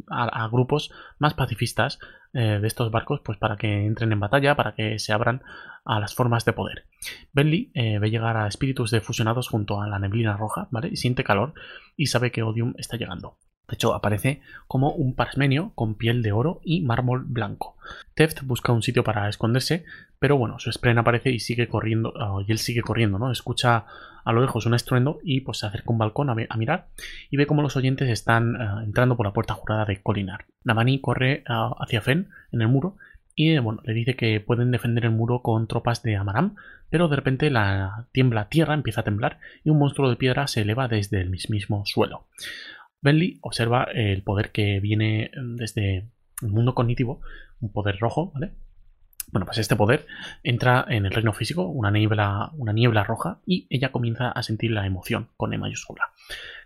a, 0.09 0.47
grupos 0.49 0.91
más 1.17 1.33
pacifistas 1.33 1.99
eh, 2.33 2.59
de 2.61 2.67
estos 2.67 2.91
barcos 2.91 3.21
pues, 3.23 3.37
para 3.37 3.57
que 3.57 3.85
entren 3.85 4.11
en 4.11 4.19
batalla, 4.19 4.55
para 4.55 4.75
que 4.75 4.99
se 4.99 5.13
abran 5.13 5.41
a 5.83 5.99
las 5.99 6.13
formas 6.13 6.45
de 6.45 6.53
poder. 6.53 6.85
Bentley 7.33 7.71
eh, 7.73 7.97
ve 7.99 8.11
llegar 8.11 8.37
a 8.37 8.47
espíritus 8.47 8.91
de 8.91 9.01
fusionados 9.01 9.47
junto 9.47 9.81
a 9.81 9.87
la 9.87 9.99
neblina 9.99 10.37
roja, 10.37 10.67
¿vale? 10.69 10.89
Y 10.91 10.97
siente 10.97 11.23
calor 11.23 11.53
y 11.95 12.07
sabe 12.07 12.31
que 12.31 12.43
Odium 12.43 12.73
está 12.77 12.97
llegando. 12.97 13.37
De 13.68 13.76
hecho, 13.76 13.94
aparece 13.94 14.41
como 14.68 14.91
un 14.91 15.14
parasmenio 15.14 15.72
con 15.76 15.95
piel 15.95 16.22
de 16.22 16.31
oro 16.31 16.61
y 16.64 16.81
mármol 16.81 17.26
blanco. 17.26 17.76
Teft 18.15 18.44
busca 18.44 18.72
un 18.72 18.81
sitio 18.81 19.03
para 19.03 19.27
esconderse, 19.27 19.84
pero 20.19 20.38
bueno, 20.38 20.57
su 20.57 20.72
Spren 20.72 20.98
aparece 20.98 21.31
y 21.31 21.39
sigue 21.39 21.68
corriendo, 21.68 22.14
ah, 22.19 22.41
y 22.48 22.52
él 22.52 22.60
sigue 22.60 22.81
corriendo, 22.81 23.19
¿no? 23.19 23.31
Escucha 23.31 23.85
a 24.23 24.31
lo 24.34 24.41
lejos 24.41 24.65
un 24.65 24.73
estruendo 24.73 25.19
y 25.23 25.41
pues 25.41 25.60
se 25.60 25.68
acerca 25.68 25.91
un 25.91 25.98
balcón 25.98 26.30
a, 26.30 26.35
mirar 26.57 26.88
y 27.30 27.38
ve 27.38 27.48
cómo 27.48 27.61
los 27.61 27.77
oyentes 27.77 28.10
están 28.10 28.56
ah, 28.56 28.81
entrando 28.84 29.15
por 29.15 29.26
la 29.26 29.34
puerta 29.34 29.53
jurada 29.53 29.85
de 29.85 30.02
Colinar. 30.02 30.45
Navani 30.64 30.99
corre 30.99 31.44
ah, 31.48 31.76
hacia 31.80 32.02
Fen 32.02 32.30
en 32.52 32.61
el 32.61 32.68
muro 32.68 32.95
y 33.35 33.57
bueno, 33.60 33.81
le 33.85 33.94
dice 33.94 34.15
que 34.15 34.39
pueden 34.39 34.72
defender 34.72 35.06
el 35.06 35.11
muro 35.11 35.41
con 35.41 35.68
tropas 35.68 36.02
de 36.03 36.15
Amaram, 36.15 36.56
pero 36.89 37.07
de 37.07 37.15
repente 37.15 37.49
la 37.49 38.07
tiembla 38.11 38.49
tierra, 38.49 38.73
empieza 38.73 39.02
a 39.02 39.03
temblar 39.03 39.39
y 39.64 39.69
un 39.69 39.77
monstruo 39.77 40.10
de 40.10 40.15
piedra 40.15 40.48
se 40.48 40.61
eleva 40.61 40.88
desde 40.88 41.22
el 41.22 41.30
mismo 41.30 41.85
suelo. 41.85 42.26
Bentley 43.01 43.39
observa 43.41 43.83
el 43.93 44.23
poder 44.23 44.51
que 44.51 44.79
viene 44.79 45.31
desde 45.55 46.09
el 46.41 46.49
mundo 46.49 46.75
cognitivo, 46.75 47.21
un 47.59 47.71
poder 47.71 47.97
rojo, 47.99 48.31
¿vale? 48.33 48.53
Bueno, 49.31 49.45
pues 49.45 49.57
este 49.57 49.75
poder 49.75 50.05
entra 50.43 50.85
en 50.87 51.05
el 51.05 51.11
reino 51.11 51.33
físico, 51.33 51.67
una 51.67 51.91
niebla, 51.91 52.51
una 52.53 52.71
niebla 52.71 53.03
roja, 53.03 53.41
y 53.45 53.67
ella 53.69 53.91
comienza 53.91 54.31
a 54.31 54.41
sentir 54.41 54.71
la 54.71 54.85
emoción 54.85 55.29
con 55.35 55.53
E 55.53 55.57
mayúscula. 55.57 56.11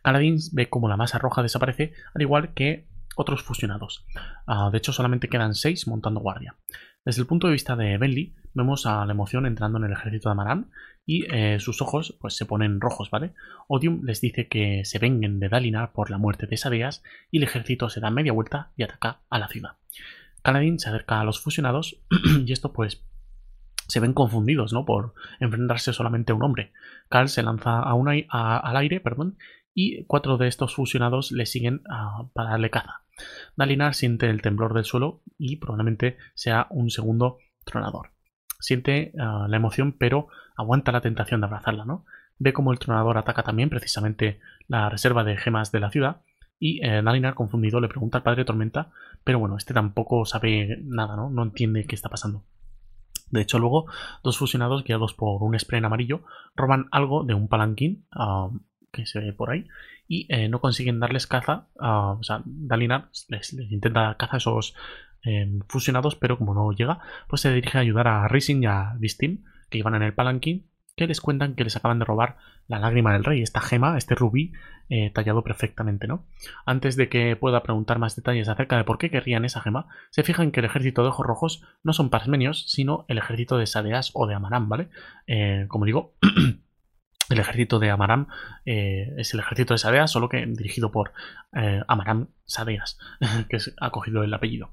Caladín 0.03 0.37
ve 0.51 0.69
como 0.69 0.87
la 0.87 0.97
masa 0.97 1.17
roja 1.17 1.41
desaparece, 1.41 1.93
al 2.13 2.21
igual 2.21 2.53
que 2.53 2.87
otros 3.15 3.41
fusionados. 3.41 4.05
Ah, 4.45 4.69
de 4.71 4.77
hecho, 4.77 4.93
solamente 4.93 5.27
quedan 5.27 5.55
seis 5.55 5.87
montando 5.87 6.19
guardia. 6.19 6.55
Desde 7.03 7.21
el 7.21 7.27
punto 7.27 7.47
de 7.47 7.53
vista 7.53 7.75
de 7.75 7.97
Bentley, 7.97 8.35
vemos 8.53 8.85
a 8.85 9.05
la 9.05 9.13
emoción 9.13 9.47
entrando 9.47 9.79
en 9.79 9.85
el 9.85 9.93
ejército 9.93 10.29
de 10.29 10.33
Amaran 10.33 10.69
y 11.05 11.25
eh, 11.33 11.59
sus 11.59 11.81
ojos 11.81 12.15
pues, 12.21 12.35
se 12.35 12.45
ponen 12.45 12.79
rojos, 12.79 13.09
¿vale? 13.09 13.33
Odium 13.67 14.01
les 14.03 14.21
dice 14.21 14.47
que 14.47 14.85
se 14.85 14.99
vengan 14.99 15.39
de 15.39 15.49
Dalinar 15.49 15.93
por 15.93 16.11
la 16.11 16.19
muerte 16.19 16.45
de 16.45 16.57
Sadeas 16.57 17.01
y 17.31 17.37
el 17.37 17.43
ejército 17.43 17.89
se 17.89 18.01
da 18.01 18.11
media 18.11 18.33
vuelta 18.33 18.71
y 18.77 18.83
ataca 18.83 19.21
a 19.29 19.39
la 19.39 19.47
ciudad. 19.47 19.77
Kaladin 20.43 20.79
se 20.79 20.89
acerca 20.89 21.19
a 21.19 21.23
los 21.23 21.39
fusionados 21.39 21.99
y 22.45 22.51
esto 22.51 22.71
pues 22.71 23.03
se 23.87 23.99
ven 23.99 24.13
confundidos, 24.13 24.71
¿no? 24.71 24.85
Por 24.85 25.15
enfrentarse 25.39 25.93
solamente 25.93 26.31
a 26.31 26.35
un 26.35 26.43
hombre. 26.43 26.71
Cal 27.09 27.29
se 27.29 27.43
lanza 27.43 27.79
a 27.79 28.59
al 28.59 28.77
aire, 28.77 28.99
perdón, 28.99 29.37
y 29.73 30.03
cuatro 30.05 30.37
de 30.37 30.47
estos 30.47 30.75
fusionados 30.75 31.31
le 31.31 31.45
siguen 31.45 31.81
para 32.33 32.51
darle 32.51 32.69
caza. 32.69 33.01
Dalinar 33.55 33.93
siente 33.93 34.29
el 34.29 34.41
temblor 34.41 34.73
del 34.73 34.85
suelo 34.85 35.21
y 35.37 35.57
probablemente 35.57 36.17
sea 36.33 36.67
un 36.69 36.89
segundo 36.89 37.37
tronador. 37.65 38.11
Siente 38.59 39.13
ah, 39.19 39.47
la 39.49 39.57
emoción, 39.57 39.93
pero 39.97 40.27
aguanta 40.55 40.91
la 40.91 41.01
tentación 41.01 41.41
de 41.41 41.47
abrazarla, 41.47 41.85
¿no? 41.85 42.05
Ve 42.37 42.53
como 42.53 42.71
el 42.71 42.79
tronador 42.79 43.17
ataca 43.17 43.43
también 43.43 43.69
precisamente 43.69 44.39
la 44.67 44.89
reserva 44.89 45.23
de 45.23 45.37
gemas 45.37 45.71
de 45.71 45.79
la 45.79 45.91
ciudad 45.91 46.21
y 46.59 46.85
eh, 46.85 47.01
Dalinar, 47.01 47.33
confundido, 47.33 47.79
le 47.81 47.87
pregunta 47.87 48.19
al 48.19 48.23
padre 48.23 48.45
Tormenta, 48.45 48.91
pero 49.23 49.39
bueno, 49.39 49.57
este 49.57 49.73
tampoco 49.73 50.25
sabe 50.25 50.79
nada, 50.83 51.15
¿no? 51.15 51.29
No 51.29 51.43
entiende 51.43 51.85
qué 51.85 51.95
está 51.95 52.09
pasando. 52.09 52.43
De 53.31 53.41
hecho, 53.41 53.59
luego, 53.59 53.85
dos 54.23 54.37
fusionados 54.37 54.83
guiados 54.83 55.13
por 55.13 55.41
un 55.41 55.57
spray 55.57 55.79
en 55.79 55.85
amarillo 55.85 56.21
roban 56.55 56.87
algo 56.91 57.23
de 57.23 57.33
un 57.33 57.47
palanquín 57.47 58.05
ah, 58.11 58.49
que 58.91 59.05
se 59.05 59.19
ve 59.19 59.33
por 59.33 59.51
ahí 59.51 59.67
y 60.07 60.27
eh, 60.29 60.49
no 60.49 60.59
consiguen 60.59 60.99
darles 60.99 61.27
caza. 61.27 61.67
o 61.79 62.19
sea, 62.21 62.41
Dalinar 62.45 63.09
les, 63.29 63.53
intenta 63.53 64.15
caza 64.17 64.35
a 64.35 64.37
esos 64.37 64.75
eh, 65.23 65.59
fusionados, 65.67 66.15
pero 66.15 66.37
como 66.37 66.53
no 66.53 66.71
llega, 66.71 66.99
pues 67.27 67.41
se 67.41 67.53
dirige 67.53 67.77
a 67.77 67.81
ayudar 67.81 68.07
a 68.07 68.27
Racing 68.27 68.63
y 68.63 68.65
a 68.65 68.93
Vistim, 68.97 69.43
que 69.69 69.77
iban 69.77 69.95
en 69.95 70.03
el 70.03 70.13
palanquín, 70.13 70.67
que 70.95 71.07
les 71.07 71.21
cuentan 71.21 71.55
que 71.55 71.63
les 71.63 71.75
acaban 71.75 71.99
de 71.99 72.05
robar 72.05 72.37
la 72.67 72.79
lágrima 72.79 73.13
del 73.13 73.23
rey, 73.23 73.41
esta 73.41 73.61
gema, 73.61 73.97
este 73.97 74.15
rubí 74.15 74.51
eh, 74.89 75.11
tallado 75.11 75.43
perfectamente, 75.43 76.07
¿no? 76.07 76.25
Antes 76.65 76.95
de 76.95 77.07
que 77.07 77.35
pueda 77.35 77.63
preguntar 77.63 77.99
más 77.99 78.15
detalles 78.15 78.49
acerca 78.49 78.77
de 78.77 78.83
por 78.83 78.97
qué 78.97 79.09
querrían 79.09 79.45
esa 79.45 79.61
gema, 79.61 79.87
se 80.09 80.23
fijan 80.23 80.51
que 80.51 80.59
el 80.59 80.65
ejército 80.65 81.03
de 81.03 81.09
ojos 81.09 81.25
rojos 81.25 81.63
no 81.83 81.93
son 81.93 82.09
parmenios, 82.09 82.65
sino 82.69 83.05
el 83.07 83.17
ejército 83.17 83.57
de 83.57 83.67
Sadeas 83.67 84.11
o 84.13 84.27
de 84.27 84.35
Amaram, 84.35 84.67
¿vale? 84.67 84.89
como 85.69 85.85
digo, 85.85 86.15
El 87.31 87.39
ejército 87.39 87.79
de 87.79 87.89
Amaram 87.89 88.27
eh, 88.65 89.13
es 89.17 89.33
el 89.33 89.39
ejército 89.39 89.73
de 89.73 89.77
Sadeas, 89.77 90.11
solo 90.11 90.27
que 90.27 90.45
dirigido 90.45 90.91
por 90.91 91.13
eh, 91.55 91.81
Amaram 91.87 92.27
Sadeas, 92.43 92.99
que 93.49 93.57
ha 93.79 93.89
cogido 93.89 94.23
el 94.23 94.33
apellido. 94.33 94.71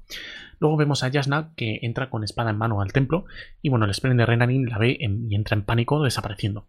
Luego 0.59 0.75
vemos 0.75 1.03
a 1.03 1.07
Yasna 1.07 1.53
que 1.55 1.79
entra 1.83 2.09
con 2.09 2.25
espada 2.25 2.49
en 2.49 2.57
mano 2.57 2.81
al 2.81 2.91
templo 2.91 3.25
y 3.61 3.69
bueno, 3.69 3.85
el 3.85 3.93
Spren 3.93 4.17
de 4.17 4.25
Renarin 4.25 4.65
la 4.67 4.77
ve 4.77 4.97
y 4.99 5.35
entra 5.35 5.55
en 5.55 5.63
pánico 5.63 6.03
desapareciendo. 6.03 6.67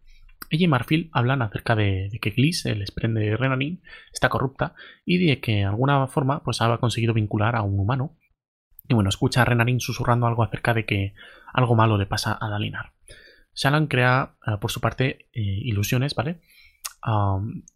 Ella 0.49 0.65
y 0.65 0.69
Marfil 0.69 1.11
hablan 1.13 1.43
acerca 1.43 1.75
de, 1.75 2.09
que 2.23 2.31
Gliss, 2.31 2.67
el 2.67 2.87
Spren 2.87 3.15
de 3.15 3.37
Renarin, 3.37 3.83
está 4.13 4.29
corrupta 4.29 4.75
y 5.05 5.19
de 5.19 5.41
que 5.41 5.57
de 5.57 5.65
alguna 5.65 6.07
forma 6.07 6.45
pues 6.45 6.63
ha 6.63 6.79
conseguido 6.79 7.15
vincular 7.15 7.57
a 7.57 7.63
un 7.63 7.81
humano. 7.81 8.17
Y 8.89 8.95
bueno, 8.95 9.09
escucha 9.09 9.43
a 9.43 9.45
Renarin 9.45 9.81
susurrando 9.81 10.29
algo 10.29 10.45
acerca 10.45 10.73
de 10.73 10.85
que 10.85 11.15
algo 11.53 11.75
malo 11.75 11.99
le 11.99 12.07
pasa 12.07 12.39
a 12.41 12.49
Dalinar. 12.49 12.93
Shannon 13.55 13.87
crea, 13.87 14.37
eh, 14.47 14.57
por 14.61 14.71
su 14.71 14.81
parte, 14.81 15.29
eh, 15.33 15.41
ilusiones, 15.43 16.15
¿vale? 16.15 16.41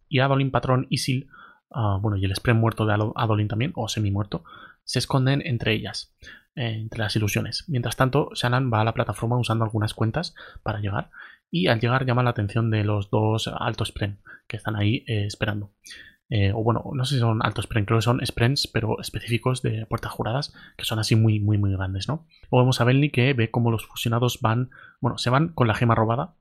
y 0.07 0.19
Adolin, 0.19 0.51
Patrón, 0.51 0.85
Isil, 0.91 1.29
uh, 1.71 1.99
bueno, 1.99 2.15
y 2.15 2.25
el 2.25 2.35
Spren 2.35 2.57
muerto 2.57 2.85
de 2.85 2.93
Adolin 2.93 3.47
también, 3.47 3.71
o 3.75 3.87
semi-muerto, 3.87 4.43
se 4.83 4.99
esconden 4.99 5.41
entre 5.43 5.73
ellas, 5.73 6.13
eh, 6.55 6.77
entre 6.81 6.99
las 6.99 7.15
ilusiones. 7.15 7.65
Mientras 7.67 7.95
tanto, 7.95 8.29
Shannon 8.35 8.71
va 8.71 8.81
a 8.81 8.83
la 8.83 8.93
plataforma 8.93 9.35
usando 9.39 9.65
algunas 9.65 9.95
cuentas 9.95 10.35
para 10.61 10.79
llegar, 10.79 11.09
y 11.49 11.67
al 11.67 11.79
llegar 11.79 12.05
llama 12.05 12.21
la 12.21 12.29
atención 12.29 12.69
de 12.69 12.83
los 12.83 13.09
dos 13.09 13.47
altos 13.47 13.87
Spren 13.87 14.19
que 14.47 14.57
están 14.57 14.75
ahí 14.75 15.03
esperando. 15.07 15.71
Eh, 16.29 16.51
o 16.53 16.63
bueno, 16.63 16.83
no 16.93 17.05
sé 17.05 17.15
si 17.15 17.19
son 17.19 17.45
altos 17.45 17.65
sprints, 17.65 17.87
creo 17.87 17.99
que 17.99 18.03
son 18.03 18.25
sprints, 18.25 18.67
pero 18.67 18.99
específicos 18.99 19.61
de 19.61 19.85
puertas 19.85 20.11
juradas, 20.11 20.53
que 20.75 20.85
son 20.85 20.97
así 20.99 21.15
muy, 21.15 21.39
muy, 21.39 21.57
muy 21.57 21.71
grandes, 21.71 22.07
¿no? 22.07 22.25
O 22.49 22.59
vemos 22.59 22.81
a 22.81 22.83
Bentley 22.83 23.11
que 23.11 23.33
ve 23.33 23.51
cómo 23.51 23.71
los 23.71 23.85
fusionados 23.85 24.39
van, 24.41 24.71
bueno, 25.01 25.17
se 25.17 25.29
van 25.29 25.49
con 25.49 25.67
la 25.67 25.75
gema 25.75 25.95
robada. 25.95 26.35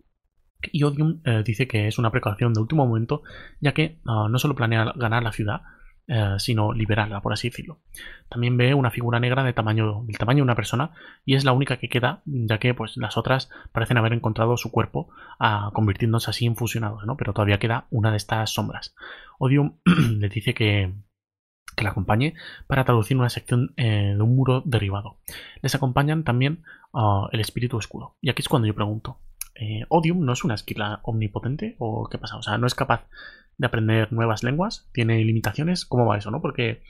Y 0.73 0.83
Odium 0.85 1.21
eh, 1.25 1.43
dice 1.45 1.69
que 1.69 1.87
es 1.87 1.99
una 1.99 2.11
precaución 2.11 2.55
de 2.55 2.61
último 2.61 2.87
momento, 2.87 3.23
ya 3.61 3.73
que 3.73 3.99
ah, 4.07 4.29
no 4.31 4.39
solo 4.39 4.55
planea 4.55 4.95
ganar 4.97 5.23
la 5.23 5.33
ciudad, 5.33 5.63
eh, 6.07 6.35
sino 6.39 6.75
liberarla, 6.75 7.23
por 7.23 7.33
así 7.33 7.49
decirlo. 7.49 7.79
También 8.29 8.59
ve 8.59 8.75
una 8.75 8.91
figura 8.91 9.21
negra 9.21 9.43
de 9.43 9.55
tamaño, 9.55 10.03
del 10.05 10.19
tamaño 10.19 10.39
de 10.39 10.43
una 10.43 10.55
persona 10.55 10.91
y 11.25 11.35
es 11.35 11.45
la 11.45 11.53
única 11.53 11.79
que 11.79 11.89
queda, 11.89 12.21
ya 12.27 12.59
que 12.59 12.75
pues, 12.75 12.97
las 12.99 13.17
otras 13.17 13.49
parecen 13.73 13.97
haber 13.97 14.13
encontrado 14.13 14.59
su 14.59 14.71
cuerpo, 14.71 15.09
ah, 15.39 15.71
convirtiéndose 15.73 16.29
así 16.29 16.45
en 16.45 16.57
fusionados, 16.57 17.07
¿no? 17.07 17.17
pero 17.17 17.33
todavía 17.33 17.59
queda 17.59 17.87
una 17.91 18.11
de 18.11 18.19
estas 18.19 18.51
sombras. 18.51 18.95
Odium 19.39 19.79
le 20.19 20.29
dice 20.29 20.53
que, 20.53 20.93
que 21.75 21.85
la 21.85 21.91
acompañe 21.91 22.35
para 22.67 22.85
traducir 22.85 23.17
una 23.17 23.31
sección 23.31 23.73
eh, 23.79 24.13
de 24.15 24.23
un 24.23 24.37
muro 24.37 24.63
derribado. 24.67 25.17
Les 25.63 25.75
acompañan 25.75 26.23
también 26.23 26.65
ah, 26.93 27.29
el 27.33 27.41
espíritu 27.41 27.79
oscuro. 27.79 28.17
Y 28.21 28.29
aquí 28.29 28.43
es 28.43 28.49
cuando 28.49 28.69
yo 28.69 28.75
pregunto, 28.75 29.21
eh, 29.55 29.85
¿Odium 29.89 30.25
no 30.25 30.33
es 30.33 30.45
una 30.45 30.55
esquila 30.55 31.01
omnipotente 31.03 31.77
o 31.79 32.09
qué 32.09 32.19
pasa? 32.19 32.37
O 32.37 32.43
sea, 32.43 32.59
no 32.59 32.67
es 32.67 32.75
capaz 32.75 33.07
de 33.57 33.67
aprender 33.67 34.13
nuevas 34.13 34.43
lenguas? 34.43 34.89
¿Tiene 34.93 35.25
limitaciones? 35.25 35.85
¿Cómo 35.85 36.07
va 36.07 36.19
eso? 36.19 36.31
¿no? 36.31 36.41
Porque 36.41 36.83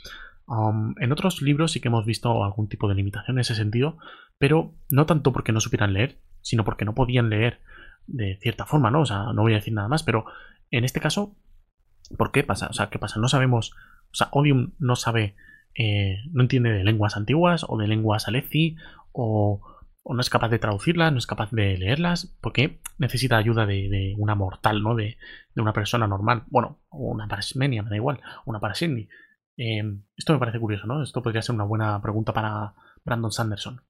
um, 0.46 0.94
en 1.00 1.12
otros 1.12 1.42
libros 1.42 1.72
sí 1.72 1.80
que 1.80 1.88
hemos 1.88 2.06
visto 2.06 2.44
algún 2.44 2.68
tipo 2.68 2.88
de 2.88 2.94
limitación 2.94 3.36
en 3.36 3.40
ese 3.42 3.54
sentido, 3.54 3.98
pero 4.38 4.74
no 4.90 5.06
tanto 5.06 5.32
porque 5.32 5.52
no 5.52 5.60
supieran 5.60 5.92
leer, 5.92 6.18
sino 6.40 6.64
porque 6.64 6.84
no 6.84 6.94
podían 6.94 7.30
leer 7.30 7.60
de 8.06 8.38
cierta 8.40 8.66
forma, 8.66 8.90
¿no? 8.90 9.00
O 9.00 9.06
sea, 9.06 9.32
no 9.32 9.42
voy 9.42 9.52
a 9.52 9.56
decir 9.56 9.72
nada 9.72 9.88
más, 9.88 10.02
pero 10.02 10.26
en 10.70 10.84
este 10.84 11.00
caso, 11.00 11.36
¿por 12.16 12.32
qué 12.32 12.42
pasa? 12.42 12.68
O 12.68 12.72
sea, 12.72 12.90
¿qué 12.90 12.98
pasa? 12.98 13.20
No 13.20 13.28
sabemos, 13.28 13.72
o 14.12 14.14
sea, 14.14 14.28
Odium 14.32 14.72
no 14.78 14.96
sabe, 14.96 15.36
eh, 15.74 16.18
no 16.32 16.42
entiende 16.42 16.70
de 16.70 16.84
lenguas 16.84 17.16
antiguas 17.16 17.64
o 17.68 17.78
de 17.78 17.88
lenguas 17.88 18.28
aleci 18.28 18.76
o 19.12 19.60
o 20.04 20.14
no 20.14 20.20
es 20.20 20.28
capaz 20.28 20.50
de 20.50 20.58
traducirlas, 20.58 21.10
no 21.10 21.18
es 21.18 21.26
capaz 21.26 21.50
de 21.50 21.78
leerlas, 21.78 22.36
porque 22.42 22.78
necesita 22.98 23.38
ayuda 23.38 23.64
de, 23.64 24.14
una 24.18 24.34
mortal, 24.34 24.82
¿no? 24.82 24.94
De, 24.94 25.16
una 25.56 25.72
persona 25.72 26.06
normal. 26.06 26.44
Bueno, 26.48 26.78
una 26.90 27.26
parasmenia, 27.26 27.82
me 27.82 27.88
da 27.88 27.96
igual, 27.96 28.20
una 28.44 28.60
parasini. 28.60 29.08
Em, 29.56 30.02
esto 30.14 30.34
me 30.34 30.38
parece 30.38 30.60
curioso, 30.60 30.86
¿no? 30.86 31.02
Esto 31.02 31.22
podría 31.22 31.40
ser 31.40 31.54
una 31.54 31.64
buena 31.64 32.00
pregunta 32.02 32.34
para 32.34 32.74
Brandon 33.02 33.32
Sanderson. 33.32 33.80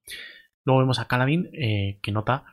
Luego 0.65 0.81
vemos 0.81 1.01
a 1.01 1.07
Caladin 1.07 1.51
eh, 1.53 1.99
que 2.01 2.12
nota 2.12 2.45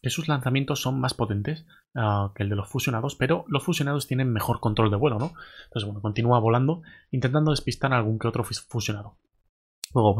que 0.00 0.10
sus 0.10 0.28
lanzamientos 0.28 0.80
son 0.80 1.00
más 1.00 1.12
potentes 1.12 1.66
ah, 1.96 2.30
que 2.36 2.44
el 2.44 2.48
de 2.48 2.54
los 2.54 2.68
fusionados, 2.68 3.16
pero 3.16 3.44
los 3.48 3.64
fusionados 3.64 4.06
tienen 4.06 4.32
mejor 4.32 4.60
control 4.60 4.90
de 4.90 4.96
vuelo, 4.96 5.18
¿no? 5.18 5.32
Entonces, 5.64 5.86
bueno, 5.86 6.00
continúa 6.00 6.38
volando, 6.38 6.82
intentando 7.10 7.50
despistar 7.50 7.92
a 7.92 7.96
algún 7.96 8.20
que 8.20 8.28
otro 8.28 8.44
fusionado. 8.44 9.16
Luego 9.94 10.18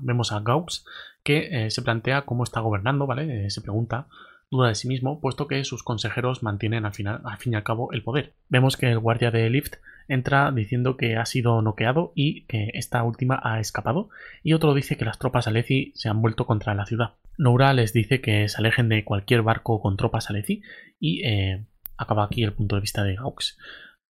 vemos 0.00 0.32
a, 0.32 0.40
Gaux 0.40 0.84
que 1.22 1.66
eh, 1.66 1.70
se 1.70 1.82
plantea 1.82 2.22
cómo 2.22 2.44
está 2.44 2.60
gobernando, 2.60 3.06
¿vale? 3.06 3.46
Eh, 3.46 3.50
se 3.50 3.60
pregunta 3.60 4.08
duda 4.50 4.68
de 4.68 4.74
sí 4.74 4.88
mismo, 4.88 5.20
puesto 5.20 5.46
que 5.46 5.62
sus 5.64 5.82
consejeros 5.82 6.42
mantienen 6.42 6.84
al, 6.84 6.92
final, 6.92 7.20
al 7.24 7.38
fin 7.38 7.52
y 7.52 7.56
al 7.56 7.62
cabo 7.62 7.92
el 7.92 8.02
poder. 8.02 8.34
Vemos 8.48 8.76
que 8.76 8.90
el 8.90 8.98
guardia 8.98 9.30
de 9.30 9.48
Lift 9.48 9.76
entra 10.08 10.50
diciendo 10.50 10.96
que 10.96 11.16
ha 11.16 11.24
sido 11.24 11.62
noqueado 11.62 12.12
y 12.16 12.44
que 12.46 12.70
esta 12.74 13.02
última 13.04 13.40
ha 13.42 13.60
escapado, 13.60 14.10
y 14.42 14.54
otro 14.54 14.74
dice 14.74 14.96
que 14.96 15.04
las 15.04 15.18
tropas 15.18 15.46
Aleci 15.46 15.92
se 15.94 16.08
han 16.08 16.20
vuelto 16.20 16.46
contra 16.46 16.74
la 16.74 16.86
ciudad. 16.86 17.14
Noura 17.38 17.72
les 17.72 17.92
dice 17.92 18.20
que 18.20 18.48
se 18.48 18.58
alejen 18.58 18.88
de 18.88 19.04
cualquier 19.04 19.42
barco 19.42 19.80
con 19.80 19.96
tropas 19.96 20.30
Aleci 20.30 20.62
y 20.98 21.24
eh, 21.24 21.64
acaba 21.96 22.24
aquí 22.24 22.42
el 22.42 22.52
punto 22.52 22.74
de 22.74 22.80
vista 22.80 23.04
de 23.04 23.16
Gaux. 23.16 23.56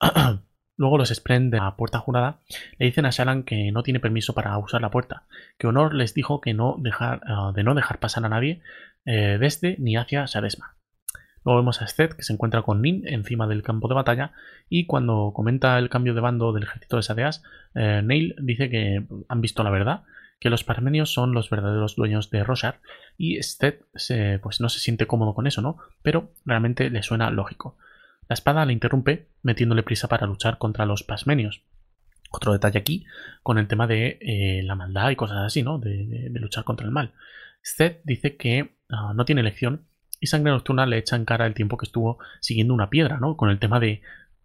Luego 0.77 0.97
los 0.97 1.09
Spren 1.09 1.49
de 1.49 1.57
la 1.57 1.75
puerta 1.75 1.99
jurada 1.99 2.39
le 2.77 2.85
dicen 2.85 3.05
a 3.05 3.09
Shalan 3.09 3.43
que 3.43 3.71
no 3.71 3.83
tiene 3.83 3.99
permiso 3.99 4.33
para 4.33 4.57
usar 4.57 4.81
la 4.81 4.91
puerta, 4.91 5.23
que 5.57 5.67
Honor 5.67 5.93
les 5.93 6.13
dijo 6.13 6.41
que 6.41 6.53
no 6.53 6.75
dejar, 6.79 7.21
eh, 7.27 7.53
de 7.55 7.63
no 7.63 7.75
dejar 7.75 7.99
pasar 7.99 8.25
a 8.25 8.29
nadie 8.29 8.61
eh, 9.05 9.37
desde 9.39 9.77
ni 9.79 9.95
hacia 9.95 10.25
Shadesma. 10.25 10.75
Luego 11.45 11.59
vemos 11.59 11.81
a 11.81 11.87
Seth 11.87 12.13
que 12.13 12.23
se 12.23 12.33
encuentra 12.33 12.63
con 12.63 12.81
Nin 12.81 13.03
encima 13.07 13.47
del 13.47 13.61
campo 13.61 13.87
de 13.87 13.93
batalla 13.93 14.33
y 14.67 14.85
cuando 14.85 15.31
comenta 15.33 15.77
el 15.77 15.89
cambio 15.89 16.13
de 16.13 16.21
bando 16.21 16.51
del 16.51 16.63
ejército 16.63 16.97
de 16.97 17.03
Sadeas, 17.03 17.43
eh, 17.75 18.01
Neil 18.03 18.35
dice 18.39 18.69
que 18.69 19.05
han 19.29 19.41
visto 19.41 19.63
la 19.63 19.69
verdad, 19.69 20.03
que 20.39 20.49
los 20.49 20.63
parmenios 20.63 21.13
son 21.13 21.33
los 21.33 21.49
verdaderos 21.49 21.95
dueños 21.95 22.31
de 22.31 22.43
Roshar 22.43 22.81
y 23.17 23.41
Seth 23.43 23.85
pues 24.41 24.59
no 24.59 24.67
se 24.69 24.79
siente 24.79 25.07
cómodo 25.07 25.33
con 25.33 25.47
eso, 25.47 25.61
¿no? 25.61 25.77
Pero 26.01 26.31
realmente 26.45 26.89
le 26.89 27.03
suena 27.03 27.29
lógico. 27.29 27.77
La 28.27 28.33
espada 28.33 28.65
le 28.65 28.73
interrumpe 28.73 29.27
metiéndole 29.43 29.83
prisa 29.83 30.07
para 30.07 30.27
luchar 30.27 30.57
contra 30.57 30.85
los 30.85 31.03
pasmenios. 31.03 31.63
Otro 32.31 32.53
detalle 32.53 32.79
aquí 32.79 33.05
con 33.43 33.57
el 33.57 33.67
tema 33.67 33.87
de 33.87 34.17
eh, 34.21 34.61
la 34.63 34.75
maldad 34.75 35.09
y 35.11 35.15
cosas 35.15 35.37
así, 35.45 35.63
¿no? 35.63 35.79
De, 35.79 36.29
luchar 36.33 36.63
contra 36.63 36.85
el 36.85 36.91
mal. 36.91 37.13
Seth 37.61 38.01
dice 38.03 38.35
que 38.35 38.75
ah, 38.89 39.13
no 39.15 39.25
tiene 39.25 39.41
elección 39.41 39.85
y 40.19 40.27
Sangre 40.27 40.51
Nocturna 40.51 40.85
le 40.85 40.97
echa 40.97 41.15
en 41.15 41.25
cara 41.25 41.45
el 41.45 41.53
tiempo 41.53 41.77
que 41.77 41.85
estuvo 41.85 42.19
siguiendo 42.39 42.73
una 42.73 42.89
piedra, 42.89 43.17
¿no? 43.17 43.37
Con 43.37 43.49
el 43.49 43.59
tema 43.59 43.79
de 43.79 44.01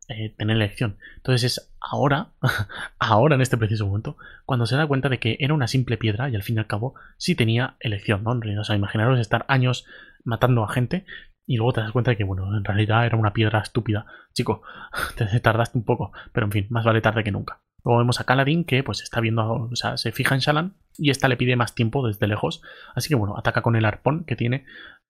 eh, 0.08 0.34
tener 0.36 0.56
elección. 0.56 0.96
Entonces 1.16 1.44
es 1.44 1.72
ahora, 1.80 2.30
ahora 2.98 3.36
en 3.36 3.40
este 3.40 3.56
preciso 3.56 3.86
momento, 3.86 4.16
cuando 4.44 4.66
se 4.66 4.76
da 4.76 4.86
cuenta 4.86 5.08
de 5.08 5.18
que 5.18 5.36
era 5.40 5.54
una 5.54 5.68
simple 5.68 5.96
piedra 5.96 6.28
y 6.28 6.36
al 6.36 6.42
fin 6.42 6.56
y 6.56 6.58
al 6.58 6.66
cabo 6.66 6.94
sí 7.16 7.34
tenía 7.34 7.76
elección, 7.80 8.24
¿no? 8.24 8.32
O 8.60 8.64
sea, 8.64 8.76
imaginaros 8.76 9.18
estar 9.18 9.44
años 9.48 9.86
matando 10.24 10.64
a 10.64 10.72
gente 10.72 11.04
y 11.46 11.56
luego 11.56 11.72
te 11.72 11.80
das 11.80 11.92
cuenta 11.92 12.12
de 12.12 12.16
que, 12.16 12.24
bueno, 12.24 12.56
en 12.56 12.64
realidad 12.64 13.06
era 13.06 13.16
una 13.16 13.32
piedra 13.32 13.60
estúpida. 13.60 14.06
Chico, 14.32 14.62
te 15.16 15.40
tardaste 15.40 15.78
un 15.78 15.84
poco, 15.84 16.12
pero 16.32 16.46
en 16.46 16.52
fin, 16.52 16.66
más 16.70 16.84
vale 16.84 17.00
tarde 17.00 17.24
que 17.24 17.32
nunca. 17.32 17.60
Luego 17.84 17.98
vemos 17.98 18.20
a 18.20 18.24
Kaladin 18.24 18.64
que 18.64 18.82
pues 18.82 19.02
está 19.02 19.20
viendo, 19.20 19.68
o 19.70 19.76
sea, 19.76 19.96
se 19.96 20.12
fija 20.12 20.34
en 20.34 20.40
Shalan 20.40 20.74
y 20.98 21.10
esta 21.10 21.28
le 21.28 21.36
pide 21.36 21.56
más 21.56 21.74
tiempo 21.74 22.06
desde 22.06 22.26
lejos. 22.26 22.62
Así 22.94 23.08
que 23.08 23.14
bueno, 23.14 23.36
ataca 23.38 23.62
con 23.62 23.76
el 23.76 23.84
arpón 23.84 24.24
que 24.24 24.36
tiene 24.36 24.66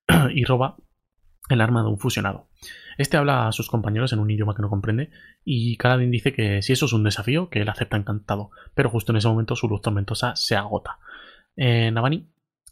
y 0.34 0.44
roba 0.44 0.76
el 1.48 1.60
arma 1.60 1.82
de 1.82 1.88
un 1.88 1.98
fusionado. 1.98 2.48
Este 2.96 3.16
habla 3.16 3.48
a 3.48 3.52
sus 3.52 3.68
compañeros 3.68 4.12
en 4.12 4.20
un 4.20 4.30
idioma 4.30 4.54
que 4.54 4.62
no 4.62 4.70
comprende 4.70 5.10
y 5.44 5.76
Kaladin 5.76 6.10
dice 6.10 6.32
que 6.32 6.62
si 6.62 6.72
eso 6.72 6.86
es 6.86 6.92
un 6.92 7.02
desafío, 7.02 7.48
que 7.48 7.60
él 7.60 7.68
acepta 7.68 7.96
encantado, 7.96 8.50
pero 8.74 8.90
justo 8.90 9.12
en 9.12 9.16
ese 9.16 9.28
momento 9.28 9.56
su 9.56 9.68
luz 9.68 9.82
tormentosa 9.82 10.36
se 10.36 10.54
agota. 10.54 10.98
Eh, 11.56 11.90
Navani, 11.90 12.28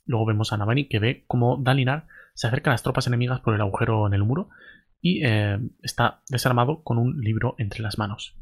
luego 0.07 0.27
vemos 0.27 0.53
a 0.53 0.57
Navani 0.59 0.85
que 0.85 1.01
ve 1.01 1.25
como 1.27 1.57
Dalinar 1.57 2.07
se 2.39 2.47
acerca 2.47 2.71
a 2.71 2.75
las 2.75 2.85
tropas 2.85 3.09
enemigas 3.09 3.41
por 3.41 3.53
el 3.53 3.61
agujero 3.61 4.07
en 4.07 4.15
el 4.15 4.23
muro 4.23 4.49
y 5.01 5.27
eh, 5.27 5.59
está 5.83 6.21
desarmado 6.29 6.85
con 6.85 6.97
un 6.97 7.21
libro 7.21 7.57
entre 7.59 7.83
las 7.83 7.99
manos. 7.99 8.37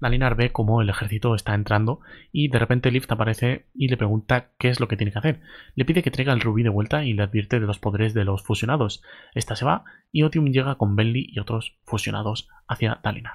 Dalinar 0.00 0.36
ve 0.36 0.52
cómo 0.52 0.80
el 0.80 0.88
ejército 0.88 1.34
está 1.34 1.54
entrando 1.54 2.00
y 2.32 2.48
de 2.48 2.58
repente 2.58 2.90
Lift 2.90 3.12
aparece 3.12 3.66
y 3.74 3.88
le 3.88 3.98
pregunta 3.98 4.52
qué 4.58 4.70
es 4.70 4.80
lo 4.80 4.88
que 4.88 4.96
tiene 4.96 5.12
que 5.12 5.18
hacer. 5.18 5.40
Le 5.74 5.84
pide 5.84 6.02
que 6.02 6.10
traiga 6.10 6.32
el 6.32 6.40
rubí 6.40 6.62
de 6.62 6.70
vuelta 6.70 7.04
y 7.04 7.12
le 7.12 7.24
advierte 7.24 7.60
de 7.60 7.66
los 7.66 7.78
poderes 7.78 8.14
de 8.14 8.24
los 8.24 8.42
fusionados. 8.42 9.02
Esta 9.34 9.54
se 9.54 9.66
va 9.66 9.84
y 10.10 10.22
Otium 10.22 10.46
llega 10.46 10.76
con 10.76 10.96
Benly 10.96 11.28
y 11.30 11.38
otros 11.38 11.76
fusionados 11.84 12.48
hacia 12.66 13.00
Dalinar. 13.02 13.34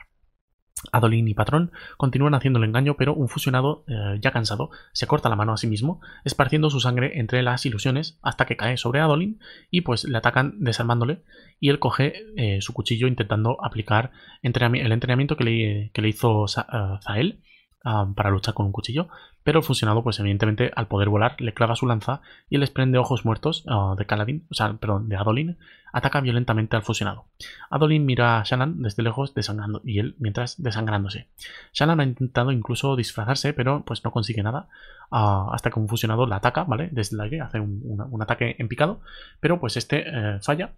Adolin 0.91 1.27
y 1.27 1.33
Patrón 1.33 1.71
continúan 1.97 2.33
haciendo 2.33 2.59
el 2.59 2.65
engaño, 2.65 2.95
pero 2.97 3.13
un 3.13 3.29
fusionado, 3.29 3.83
eh, 3.87 4.17
ya 4.19 4.31
cansado, 4.31 4.69
se 4.91 5.07
corta 5.07 5.29
la 5.29 5.35
mano 5.35 5.53
a 5.53 5.57
sí 5.57 5.67
mismo, 5.67 6.01
esparciendo 6.23 6.69
su 6.69 6.79
sangre 6.79 7.19
entre 7.19 7.41
las 7.43 7.65
ilusiones 7.65 8.19
hasta 8.21 8.45
que 8.45 8.57
cae 8.57 8.77
sobre 8.77 8.99
Adolin 8.99 9.39
y 9.71 9.81
pues 9.81 10.03
le 10.03 10.17
atacan 10.17 10.55
desarmándole 10.59 11.21
y 11.59 11.69
él 11.69 11.79
coge 11.79 12.25
eh, 12.35 12.61
su 12.61 12.73
cuchillo 12.73 13.07
intentando 13.07 13.63
aplicar 13.63 14.11
el 14.41 14.91
entrenamiento 14.91 15.37
que 15.37 15.43
le, 15.43 15.91
que 15.93 16.01
le 16.01 16.09
hizo 16.09 16.45
eh, 16.45 16.99
Zael 17.01 17.41
Para 17.83 18.31
luchar 18.31 18.53
con 18.53 18.65
un 18.65 18.73
cuchillo, 18.73 19.07
pero 19.47 19.59
el 19.59 19.65
fusionado, 19.65 20.03
pues 20.03 20.19
evidentemente, 20.19 20.73
al 20.75 20.87
poder 20.87 21.07
volar, 21.07 21.39
le 21.39 21.53
clava 21.53 21.77
su 21.77 21.87
lanza 21.87 22.19
y 22.49 22.55
el 22.55 22.61
desprende 22.61 22.97
ojos 22.97 23.23
muertos 23.23 23.63
ah, 23.69 23.95
de 23.97 24.05
Kaladin, 24.05 24.45
o 24.51 24.53
sea, 24.53 24.73
perdón, 24.73 25.07
de 25.07 25.15
Adolin, 25.15 25.57
ataca 25.93 26.19
violentamente 26.19 26.75
al 26.75 26.81
fusionado. 26.81 27.27
Adolin 27.69 28.05
mira 28.05 28.41
a 28.41 28.43
Shannon 28.43 28.81
desde 28.81 29.03
lejos 29.03 29.33
desangrando 29.33 29.79
y 29.85 29.99
él 29.99 30.15
mientras 30.19 30.61
desangrándose. 30.61 31.27
Shannon 31.71 32.01
ha 32.01 32.03
intentado 32.03 32.51
incluso 32.51 32.97
disfrazarse, 32.97 33.53
pero 33.53 33.83
pues 33.85 34.03
no 34.03 34.11
consigue 34.11 34.43
nada 34.43 34.67
ah, 35.11 35.49
hasta 35.53 35.71
que 35.71 35.79
un 35.79 35.87
fusionado 35.87 36.25
la 36.25 36.35
ataca, 36.35 36.65
¿vale? 36.65 36.89
Desde 36.91 37.41
hace 37.41 37.61
un, 37.61 38.21
ataque 38.21 38.57
en 38.59 38.67
picado, 38.67 38.99
pero 39.39 39.61
pues 39.61 39.77
este 39.77 40.03
eh, 40.07 40.39
falla 40.41 40.73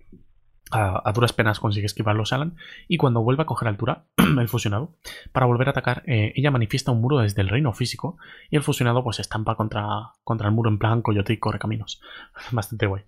a, 0.72 1.12
duras 1.14 1.34
penas 1.34 1.60
consigue 1.60 1.86
esquivarlo 1.86 2.24
Alan 2.32 2.56
y 2.88 2.98
cuando 2.98 3.22
vuelve 3.22 3.44
a 3.44 3.46
coger 3.46 3.68
altura, 3.68 4.06
el 4.18 4.48
fusionado, 4.48 4.96
para 5.32 5.46
volver 5.46 5.68
a 5.68 5.72
atacar, 5.72 6.04
eh, 6.06 6.34
ella 6.36 6.52
manifiesta 6.52 6.92
un 6.92 7.02
muro 7.02 7.20
desde 7.20 7.42
el 7.42 7.50
reino 7.50 7.74
físico 7.74 8.18
y 8.50 8.56
el 8.56 8.64
fusionado 8.64 9.04
pues 9.04 9.20
estampa 9.20 9.56
contra, 9.56 9.86
contra 10.24 10.48
el 10.48 10.54
muro 10.54 10.70
en 10.70 10.80
plan 10.80 11.02
coyote 11.02 11.34
y 11.34 11.38
corre 11.38 11.60
caminos. 11.60 12.02
Bastante 12.52 12.86
guay. 12.86 13.04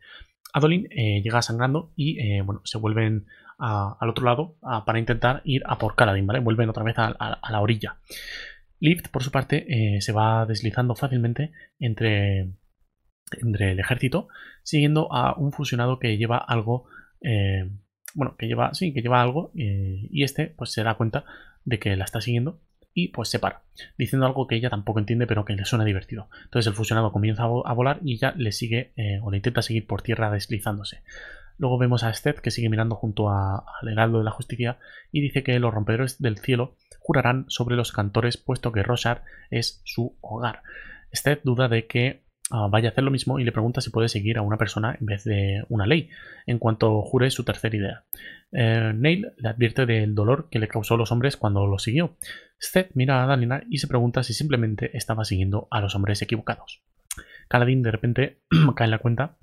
Adolin 0.54 0.88
eh, 0.92 1.22
llega 1.24 1.42
sangrando 1.42 1.94
y 1.96 2.20
eh, 2.20 2.42
bueno, 2.42 2.62
se 2.66 2.78
vuelven 2.78 3.26
al 3.58 4.10
otro 4.10 4.26
lado 4.26 4.56
para 4.88 4.98
intentar 4.98 5.44
ir 5.46 5.62
a 5.68 5.78
por 5.78 5.94
Kaladin, 5.94 6.26
¿vale? 6.26 6.40
Vuelven 6.40 6.70
otra 6.70 6.82
vez 6.82 6.96
a, 6.98 7.40
la 7.48 7.62
orilla. 7.62 7.98
Lift, 8.80 9.10
por 9.10 9.22
su 9.22 9.30
parte, 9.30 10.00
se 10.02 10.12
va 10.12 10.48
deslizando 10.48 10.96
fácilmente 10.96 11.52
entre, 11.78 12.56
entre 13.40 13.74
el 13.74 13.80
ejército, 13.80 14.30
siguiendo 14.64 15.14
a 15.14 15.36
un 15.38 15.52
fusionado 15.52 16.00
que 16.00 16.18
lleva 16.18 16.40
algo 16.40 16.88
eh, 17.22 17.70
bueno, 18.14 18.36
que 18.38 18.48
lleva, 18.48 18.72
algo 19.22 19.52
eh, 19.56 20.08
y 20.10 20.24
este 20.24 20.48
pues 20.48 20.72
se 20.72 20.84
da 20.84 20.96
cuenta 20.96 21.26
de 21.64 21.80
que 21.80 21.96
la 21.96 22.06
está 22.06 22.22
siguiendo 22.22 22.60
y 22.94 23.10
pues 23.10 23.30
se 23.30 23.40
para, 23.40 23.62
diciendo 23.98 24.26
algo 24.26 24.48
que 24.48 24.56
ella 24.56 24.70
tampoco 24.70 25.00
entiende 25.00 25.28
pero 25.28 25.46
que 25.46 25.56
le 25.56 25.66
suena 25.66 25.86
divertido. 25.86 26.30
Entonces 26.44 26.68
el 26.68 26.74
fusionado 26.74 27.12
comienza 27.12 27.44
a 27.44 27.74
volar 27.74 28.00
y 28.04 28.14
ella 28.14 28.34
le 28.36 28.52
sigue 28.52 28.92
eh, 28.98 29.20
o 29.22 29.32
le 29.32 29.38
intenta 29.38 29.62
seguir 29.62 29.88
por 29.88 30.02
tierra 30.02 30.30
deslizándose. 30.30 31.04
Luego 31.58 31.78
vemos 31.78 32.04
a 32.04 32.14
Steth 32.14 32.40
que 32.40 32.52
sigue 32.52 32.70
mirando 32.70 32.96
junto 32.96 33.30
al 33.30 33.88
heraldo 33.88 34.18
de 34.18 34.24
la 34.24 34.32
justicia 34.32 34.80
y 35.12 35.22
dice 35.22 35.44
que 35.44 35.60
los 35.60 35.74
rompedores 35.74 36.20
del 36.20 36.40
cielo 36.40 36.76
jurarán 37.00 37.46
sobre 37.50 37.76
los 37.76 37.92
cantores 37.92 38.38
puesto 38.38 38.72
que 38.72 38.84
Roshar 38.84 39.24
es 39.52 39.82
su 39.86 40.18
hogar. 40.22 40.64
Steth 41.14 41.44
duda 41.44 41.68
de 41.68 41.86
que 41.86 42.24
Ah, 42.54 42.68
vaya 42.70 42.90
a 42.90 42.92
hacer 42.92 43.06
lo 43.06 43.12
mismo 43.12 43.40
y 43.40 43.46
le 43.46 43.54
pregunta 43.54 43.80
si 43.80 43.92
puede 43.92 44.10
seguir 44.10 44.38
a 44.38 44.42
una 44.42 44.58
persona 44.58 44.98
en 45.00 45.06
vez 45.06 45.24
de 45.24 45.64
una 45.70 45.88
ley, 45.88 46.10
en 46.46 46.60
cuanto 46.60 47.02
jure 47.02 47.32
su 47.32 47.46
tercera 47.46 47.78
idea. 47.78 48.04
Eh, 48.52 48.92
Neil 48.94 49.32
le 49.38 49.50
advierte 49.50 49.86
del 49.86 50.14
dolor 50.14 50.50
que 50.52 50.60
le 50.60 50.68
causó 50.68 50.96
a 50.96 50.98
los 50.98 51.14
hombres 51.14 51.38
cuando 51.38 51.66
lo 51.66 51.80
siguió. 51.80 52.18
Seth 52.58 52.92
mira 52.94 53.24
a 53.24 53.26
Dalinar 53.26 53.64
y 53.70 53.78
se 53.78 53.88
pregunta 53.88 54.22
si 54.24 54.34
simplemente 54.34 54.96
estaba 54.98 55.24
siguiendo 55.24 55.70
a 55.72 55.80
los 55.80 55.96
hombres 55.96 56.22
equivocados. 56.22 56.82
Kaladin 57.48 57.84
de 57.84 57.92
repente 57.92 58.42
cae 58.76 58.86
en 58.86 58.92
la 58.92 59.00
cuenta 59.00 59.38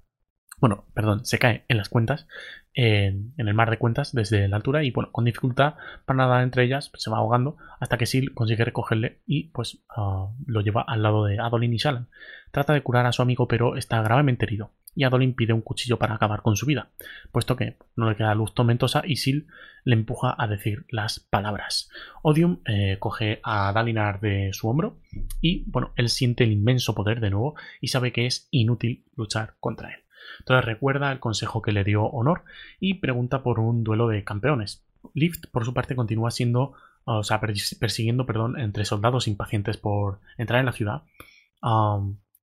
bueno, 0.60 0.84
perdón, 0.94 1.24
se 1.24 1.38
cae 1.38 1.64
en 1.68 1.76
las 1.76 1.88
cuentas, 1.88 2.26
en, 2.74 3.32
el 3.36 3.54
mar 3.54 3.70
de 3.70 3.78
cuentas 3.78 4.12
desde 4.12 4.46
la 4.48 4.56
altura 4.56 4.84
y 4.84 4.90
bueno, 4.90 5.10
con 5.12 5.24
dificultad 5.24 5.74
para 6.04 6.16
nada 6.16 6.42
entre 6.42 6.64
ellas 6.64 6.90
se 6.94 7.10
va 7.10 7.18
ahogando 7.18 7.56
hasta 7.80 7.98
que 7.98 8.06
Sil 8.06 8.34
consigue 8.34 8.64
recogerle 8.64 9.20
y 9.26 9.48
pues 9.48 9.82
ah, 9.88 10.30
lo 10.46 10.60
lleva 10.60 10.82
al 10.82 11.02
lado 11.02 11.24
de 11.24 11.38
Adolin 11.38 11.74
y 11.74 11.78
Shalan. 11.78 12.08
Trata 12.50 12.72
de 12.72 12.82
curar 12.82 13.06
a 13.06 13.12
su 13.12 13.22
amigo 13.22 13.48
pero 13.48 13.76
está 13.76 14.00
gravemente 14.02 14.44
herido 14.44 14.70
y 14.94 15.04
Adolin 15.04 15.34
pide 15.34 15.52
un 15.52 15.62
cuchillo 15.62 15.98
para 15.98 16.14
acabar 16.14 16.42
con 16.42 16.56
su 16.56 16.66
vida, 16.66 16.90
puesto 17.30 17.54
que 17.54 17.76
no 17.94 18.08
le 18.08 18.16
queda 18.16 18.34
luz 18.34 18.52
tormentosa 18.52 19.02
y 19.04 19.16
Sil 19.22 19.46
le 19.84 19.94
empuja 19.94 20.34
a 20.36 20.48
decir 20.48 20.86
las 20.90 21.20
palabras. 21.20 21.88
Odium 22.22 22.60
eh, 22.66 22.96
coge 22.98 23.40
a 23.44 23.72
Dalinar 23.72 24.20
de 24.20 24.50
su 24.52 24.68
hombro 24.68 24.98
y 25.40 25.64
bueno, 25.70 25.92
él 25.96 26.08
siente 26.08 26.44
el 26.44 26.52
inmenso 26.52 26.94
poder 26.94 27.20
de 27.20 27.30
nuevo 27.30 27.54
y 27.80 27.88
sabe 27.88 28.12
que 28.12 28.26
es 28.26 28.48
inútil 28.50 29.04
luchar 29.16 29.54
contra 29.60 29.90
él. 29.90 30.00
Entonces 30.40 30.64
recuerda 30.64 31.12
el 31.12 31.20
consejo 31.20 31.62
que 31.62 31.72
le 31.72 31.84
dio 31.84 32.04
Honor 32.04 32.42
y 32.80 32.94
pregunta 32.94 33.42
por 33.42 33.60
un 33.60 33.84
duelo 33.84 34.08
de 34.08 34.24
campeones. 34.24 34.84
Lift, 35.14 35.46
por 35.50 35.64
su 35.64 35.74
parte, 35.74 35.96
continúa 35.96 36.30
siendo, 36.30 36.74
o 37.04 37.22
sea, 37.22 37.40
persiguiendo, 37.40 38.26
perdón, 38.26 38.58
entre 38.58 38.84
soldados 38.84 39.28
impacientes 39.28 39.76
por 39.76 40.20
entrar 40.36 40.60
en 40.60 40.66
la 40.66 40.72
ciudad. 40.72 41.02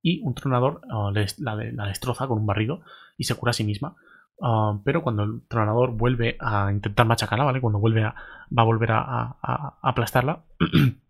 Y 0.02 0.20
un 0.22 0.34
tronador 0.34 0.82
uh, 0.92 1.10
la, 1.38 1.86
destroza 1.86 2.28
con 2.28 2.38
un 2.38 2.46
barrido 2.46 2.82
y 3.16 3.24
se 3.24 3.34
cura 3.34 3.50
a 3.50 3.54
sí 3.54 3.64
misma. 3.64 3.96
Um, 4.38 4.82
pero 4.84 5.02
cuando 5.02 5.22
el 5.22 5.42
tronador 5.48 5.92
vuelve 5.92 6.36
a 6.40 6.70
intentar 6.70 7.06
machacarla, 7.06 7.44
¿vale? 7.44 7.60
Cuando 7.60 7.78
vuelve 7.78 8.04
a, 8.04 8.14
va 8.56 8.62
a 8.62 8.66
volver 8.66 8.92
a 8.92 9.78
aplastarla, 9.82 10.44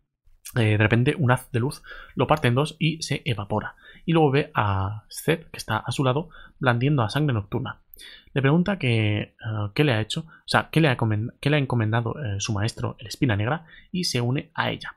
Eh, 0.54 0.60
de 0.60 0.76
repente 0.76 1.16
un 1.18 1.30
haz 1.32 1.50
de 1.50 1.60
luz 1.60 1.82
lo 2.14 2.26
parte 2.26 2.48
en 2.48 2.54
dos 2.54 2.76
y 2.78 3.02
se 3.02 3.22
evapora. 3.24 3.74
Y 4.06 4.12
luego 4.12 4.30
ve 4.30 4.50
a 4.54 5.04
Seth, 5.08 5.50
que 5.50 5.58
está 5.58 5.76
a 5.76 5.92
su 5.92 6.02
lado, 6.02 6.30
blandiendo 6.58 7.02
a 7.02 7.10
sangre 7.10 7.34
nocturna. 7.34 7.80
Le 8.32 8.42
pregunta 8.42 8.78
eh, 8.80 9.34
qué 9.74 9.84
le 9.84 9.92
ha 9.92 10.00
hecho, 10.00 10.20
o 10.20 10.46
sea, 10.48 10.68
qué 10.70 10.80
le 10.80 10.88
ha, 10.88 10.96
le 10.96 11.56
ha 11.56 11.58
encomendado 11.58 12.14
eh, 12.22 12.36
su 12.38 12.52
maestro, 12.52 12.96
el 12.98 13.06
Espina 13.06 13.36
Negra, 13.36 13.64
y 13.90 14.04
se 14.04 14.20
une 14.20 14.50
a 14.54 14.70
ella. 14.70 14.96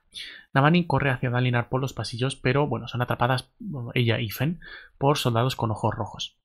Navani 0.54 0.86
corre 0.86 1.10
hacia 1.10 1.30
Dalinar 1.30 1.70
por 1.70 1.80
los 1.80 1.94
pasillos, 1.94 2.36
pero 2.36 2.68
bueno, 2.68 2.88
son 2.88 3.02
atrapadas 3.02 3.50
ella 3.94 4.20
y 4.20 4.30
Fen 4.30 4.60
por 4.98 5.18
soldados 5.18 5.56
con 5.56 5.72
ojos 5.72 5.96
rojos. 5.96 6.38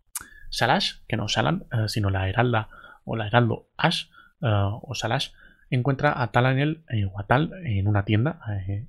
Salash, 0.51 1.01
que 1.09 1.16
no 1.16 1.28
Salan, 1.28 1.65
eh, 1.73 1.89
sino 1.89 2.11
la 2.11 2.28
Heralda 2.28 2.69
o 3.05 3.16
la 3.16 3.27
Heraldo 3.27 3.66
Ash, 3.77 4.07
o 4.41 4.95
Salash, 4.95 5.31
encuentra 5.70 6.23
a 6.23 6.31
Talanel 6.31 6.85
o 7.11 7.19
a 7.19 7.27
Tal 7.27 7.51
en 7.65 7.89
una 7.89 8.05
tienda 8.05 8.41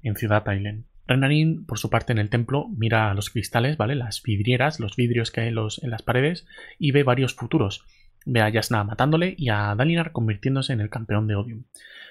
en 0.04 0.16
Ciudad 0.16 0.44
Thailand. 0.44 0.84
Renarin, 1.08 1.66
por 1.66 1.78
su 1.78 1.90
parte, 1.90 2.14
en 2.14 2.20
el 2.20 2.30
templo, 2.30 2.68
mira 2.76 3.14
los 3.14 3.30
cristales, 3.30 3.78
¿vale? 3.78 3.96
Las 3.96 4.24
vidrieras, 4.24 4.80
los 4.80 4.96
vidrios 4.96 5.32
que 5.32 5.42
hay 5.42 5.48
en, 5.50 5.56
los, 5.56 5.84
en 5.84 5.92
las 5.92 6.02
paredes, 6.02 6.48
y 6.80 6.92
ve 6.92 7.04
varios 7.04 7.34
futuros. 7.34 7.86
Ve 8.26 8.42
a 8.42 8.50
Yasna 8.50 8.84
matándole 8.84 9.36
y 9.38 9.50
a 9.50 9.76
Dalinar 9.76 10.12
convirtiéndose 10.12 10.74
en 10.74 10.82
el 10.82 10.90
campeón 10.90 11.28
de 11.28 11.36
Odium. 11.36 11.64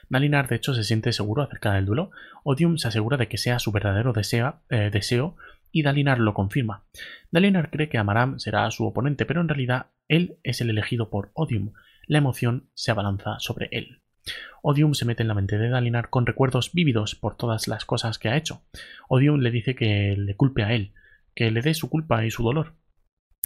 Dalinar, 0.08 0.48
de 0.48 0.56
hecho, 0.56 0.74
se 0.74 0.84
siente 0.84 1.12
seguro 1.12 1.42
acerca 1.42 1.72
del 1.72 1.86
duelo. 1.86 2.10
Odium 2.44 2.76
se 2.76 2.88
asegura 2.88 3.16
de 3.16 3.26
que 3.28 3.38
sea 3.38 3.58
su 3.58 3.72
verdadero 3.72 4.12
eh, 4.12 4.90
deseo 4.92 5.36
y 5.72 5.82
Dalinar 5.82 6.20
lo 6.20 6.34
confirma. 6.34 6.84
Dalinar 7.32 7.70
cree 7.70 7.88
que 7.88 7.98
Amaram 7.98 8.38
será 8.38 8.70
su 8.70 8.86
oponente, 8.86 9.26
pero 9.26 9.40
en 9.40 9.48
realidad 9.48 9.86
él 10.06 10.36
es 10.44 10.60
el 10.60 10.70
elegido 10.70 11.10
por 11.10 11.30
Odium. 11.34 11.72
La 12.06 12.18
emoción 12.18 12.68
se 12.74 12.92
abalanza 12.92 13.40
sobre 13.40 13.68
él. 13.72 14.03
Odium 14.62 14.94
se 14.94 15.04
mete 15.04 15.22
en 15.22 15.28
la 15.28 15.34
mente 15.34 15.58
de 15.58 15.68
Dalinar 15.68 16.08
con 16.08 16.24
recuerdos 16.24 16.72
vívidos 16.72 17.14
por 17.14 17.36
todas 17.36 17.68
las 17.68 17.84
cosas 17.84 18.18
que 18.18 18.28
ha 18.28 18.36
hecho. 18.36 18.62
Odium 19.08 19.40
le 19.40 19.50
dice 19.50 19.74
que 19.74 20.14
le 20.16 20.36
culpe 20.36 20.62
a 20.62 20.72
él, 20.72 20.94
que 21.34 21.50
le 21.50 21.60
dé 21.60 21.74
su 21.74 21.90
culpa 21.90 22.24
y 22.24 22.30
su 22.30 22.42
dolor. 22.42 22.74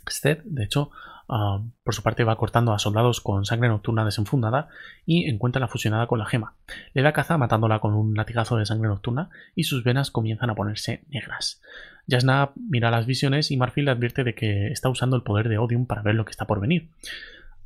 Sted, 0.08 0.38
de 0.44 0.64
hecho, 0.64 0.90
ah, 1.28 1.60
por 1.82 1.94
su 1.94 2.02
parte 2.02 2.24
va 2.24 2.36
cortando 2.36 2.72
a 2.72 2.78
soldados 2.78 3.20
con 3.20 3.44
sangre 3.44 3.68
nocturna 3.68 4.04
desenfundada 4.04 4.68
y 5.04 5.28
encuentra 5.28 5.60
la 5.60 5.68
fusionada 5.68 6.06
con 6.06 6.18
la 6.18 6.26
gema. 6.26 6.54
Le 6.94 7.02
da 7.02 7.12
caza 7.12 7.36
matándola 7.36 7.80
con 7.80 7.94
un 7.94 8.14
latigazo 8.14 8.56
de 8.56 8.66
sangre 8.66 8.88
nocturna 8.88 9.30
y 9.54 9.64
sus 9.64 9.84
venas 9.84 10.10
comienzan 10.10 10.50
a 10.50 10.54
ponerse 10.54 11.04
negras. 11.08 11.60
Jasna 12.08 12.52
mira 12.54 12.90
las 12.90 13.06
visiones 13.06 13.50
y 13.50 13.56
Marfil 13.56 13.86
le 13.86 13.90
advierte 13.90 14.24
de 14.24 14.34
que 14.34 14.68
está 14.68 14.88
usando 14.88 15.16
el 15.16 15.22
poder 15.22 15.48
de 15.48 15.58
Odium 15.58 15.86
para 15.86 16.02
ver 16.02 16.14
lo 16.14 16.24
que 16.24 16.30
está 16.30 16.46
por 16.46 16.60
venir. 16.60 16.90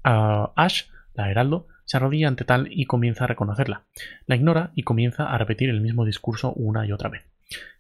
Ah, 0.02 0.52
Ash, 0.56 0.84
la 1.14 1.30
heraldo, 1.30 1.68
se 1.84 1.96
arrodilla 1.96 2.28
ante 2.28 2.44
tal 2.44 2.68
y 2.70 2.86
comienza 2.86 3.24
a 3.24 3.26
reconocerla. 3.26 3.84
La 4.26 4.36
ignora 4.36 4.72
y 4.74 4.82
comienza 4.82 5.32
a 5.32 5.38
repetir 5.38 5.70
el 5.70 5.80
mismo 5.80 6.04
discurso 6.04 6.52
una 6.52 6.86
y 6.86 6.92
otra 6.92 7.09
vez. 7.09 7.22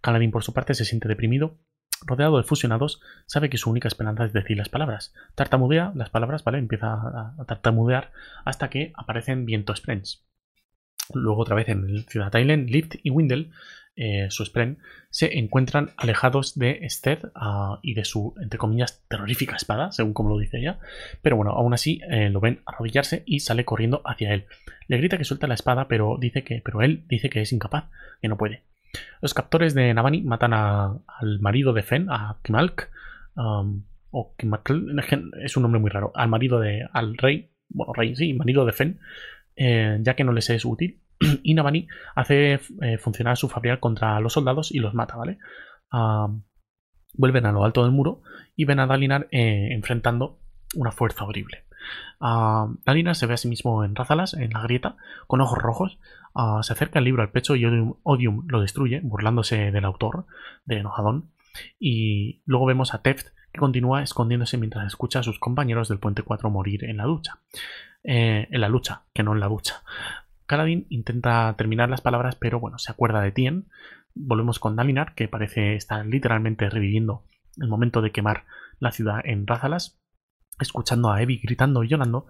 Kaladin, 0.00 0.30
por 0.30 0.44
su 0.44 0.52
parte, 0.52 0.74
se 0.74 0.84
siente 0.84 1.08
deprimido. 1.08 1.56
Rodeado 2.04 2.36
de 2.36 2.42
fusionados, 2.42 3.00
sabe 3.26 3.48
que 3.48 3.58
su 3.58 3.70
única 3.70 3.88
esperanza 3.88 4.24
es 4.24 4.32
decir 4.32 4.56
las 4.56 4.68
palabras. 4.68 5.14
Tartamudea 5.34 5.92
las 5.94 6.10
palabras, 6.10 6.42
¿vale? 6.42 6.58
Empieza 6.58 6.94
a 6.94 7.44
tartamudear 7.46 8.10
hasta 8.44 8.70
que 8.70 8.92
aparecen 8.96 9.46
vientos 9.46 9.78
sprens. 9.78 10.24
Luego 11.14 11.42
otra 11.42 11.56
vez 11.56 11.68
en 11.68 11.84
el 11.88 12.04
Ciudad 12.04 12.34
Island, 12.34 12.70
Lift 12.70 12.96
y 13.02 13.10
Windel 13.10 13.52
eh, 14.04 14.26
su 14.30 14.44
Spren, 14.44 14.78
se 15.10 15.38
encuentran 15.38 15.90
alejados 15.96 16.58
de 16.58 16.80
Esther 16.82 17.30
ah, 17.36 17.78
y 17.82 17.94
de 17.94 18.04
su, 18.04 18.34
entre 18.42 18.58
comillas, 18.58 19.00
terrorífica 19.06 19.54
espada, 19.54 19.92
según 19.92 20.12
como 20.12 20.30
lo 20.30 20.38
dice 20.38 20.58
ella. 20.58 20.80
Pero 21.22 21.36
bueno, 21.36 21.52
aún 21.52 21.72
así 21.72 22.00
eh, 22.10 22.28
lo 22.28 22.40
ven 22.40 22.62
arrodillarse 22.66 23.22
y 23.26 23.38
sale 23.38 23.64
corriendo 23.64 24.02
hacia 24.04 24.34
él. 24.34 24.46
Le 24.88 24.96
grita 24.96 25.18
que 25.18 25.24
suelta 25.24 25.46
la 25.46 25.54
espada, 25.54 25.86
pero, 25.86 26.16
dice 26.18 26.42
que, 26.42 26.60
pero 26.64 26.82
él 26.82 27.04
dice 27.06 27.30
que 27.30 27.42
es 27.42 27.52
incapaz, 27.52 27.84
que 28.20 28.26
no 28.26 28.36
puede. 28.36 28.64
Los 29.20 29.34
captores 29.34 29.72
de 29.72 29.94
Navani 29.94 30.22
matan 30.22 30.52
al 30.52 31.38
marido 31.40 31.72
de 31.72 31.84
Fen, 31.84 32.08
a 32.10 32.38
Kimalk, 32.42 32.90
um, 33.36 33.84
o 34.10 34.34
Kimalk, 34.36 34.68
es 35.44 35.56
un 35.56 35.62
nombre 35.62 35.80
muy 35.80 35.90
raro, 35.90 36.10
al 36.16 36.28
marido 36.28 36.58
de, 36.58 36.88
al 36.92 37.16
rey, 37.16 37.52
bueno, 37.68 37.92
rey, 37.92 38.16
sí, 38.16 38.34
marido 38.34 38.66
de 38.66 38.72
Fen, 38.72 38.98
eh, 39.54 39.98
ya 40.00 40.16
que 40.16 40.24
no 40.24 40.32
les 40.32 40.50
es 40.50 40.64
útil 40.64 41.01
y 41.42 41.54
Navani 41.54 41.88
hace 42.14 42.60
eh, 42.80 42.98
funcionar 42.98 43.36
su 43.36 43.48
fabrial 43.48 43.80
contra 43.80 44.18
los 44.20 44.32
soldados 44.32 44.72
y 44.72 44.78
los 44.78 44.94
mata, 44.94 45.16
¿vale? 45.16 45.38
Ah, 45.90 46.28
vuelven 47.14 47.46
a 47.46 47.52
lo 47.52 47.64
alto 47.64 47.82
del 47.82 47.92
muro 47.92 48.22
y 48.56 48.64
ven 48.64 48.80
a 48.80 48.86
Dalinar 48.86 49.28
eh, 49.30 49.68
enfrentando 49.72 50.38
una 50.74 50.92
fuerza 50.92 51.24
horrible. 51.24 51.64
Uh, 52.20 52.76
Dalinar 52.84 53.16
se 53.16 53.26
ve 53.26 53.34
a 53.34 53.36
sí 53.36 53.48
mismo 53.48 53.84
en 53.84 53.94
Rázalas, 53.94 54.34
en 54.34 54.50
la 54.50 54.62
grieta, 54.62 54.96
con 55.26 55.40
ojos 55.40 55.58
rojos. 55.58 55.98
Ah, 56.34 56.60
se 56.62 56.72
acerca 56.72 56.98
el 56.98 57.04
libro 57.04 57.22
al 57.22 57.30
pecho 57.30 57.56
y 57.56 57.64
Odium, 58.02 58.46
lo 58.48 58.60
destruye, 58.60 59.00
burlándose 59.00 59.70
del 59.70 59.84
autor, 59.84 60.26
de 60.64 60.78
Enojadón. 60.78 61.30
Y 61.78 62.42
luego 62.46 62.66
vemos 62.66 62.94
a 62.94 63.02
Teft, 63.02 63.28
que 63.52 63.60
continúa 63.60 64.02
escondiéndose 64.02 64.56
mientras 64.56 64.86
escucha 64.86 65.18
a 65.18 65.22
sus 65.22 65.38
compañeros 65.38 65.88
del 65.88 65.98
Puente 65.98 66.22
4 66.22 66.48
morir 66.48 66.84
en 66.84 66.96
la 66.96 67.04
ducha. 67.04 67.40
Eh, 68.04 68.48
en 68.50 68.60
la 68.60 68.68
lucha, 68.68 69.02
que 69.12 69.22
no 69.22 69.32
en 69.32 69.40
la 69.40 69.48
ducha. 69.48 69.82
Kaladin 70.52 70.84
intenta 70.90 71.54
terminar 71.56 71.88
las 71.88 72.02
palabras, 72.02 72.36
pero 72.36 72.60
bueno, 72.60 72.76
se 72.76 72.92
acuerda 72.92 73.22
de 73.22 73.32
Tien. 73.32 73.70
Volvemos 74.14 74.58
con 74.58 74.76
Dalinar, 74.76 75.14
que 75.14 75.26
parece 75.26 75.76
estar 75.76 76.04
literalmente 76.04 76.68
reviviendo 76.68 77.24
el 77.56 77.68
momento 77.68 78.02
de 78.02 78.12
quemar 78.12 78.44
la 78.78 78.92
ciudad 78.92 79.22
en 79.24 79.46
Rázalas, 79.46 79.98
escuchando 80.60 81.10
a 81.10 81.22
Evi 81.22 81.38
gritando 81.38 81.82
y 81.82 81.88
llorando, 81.88 82.26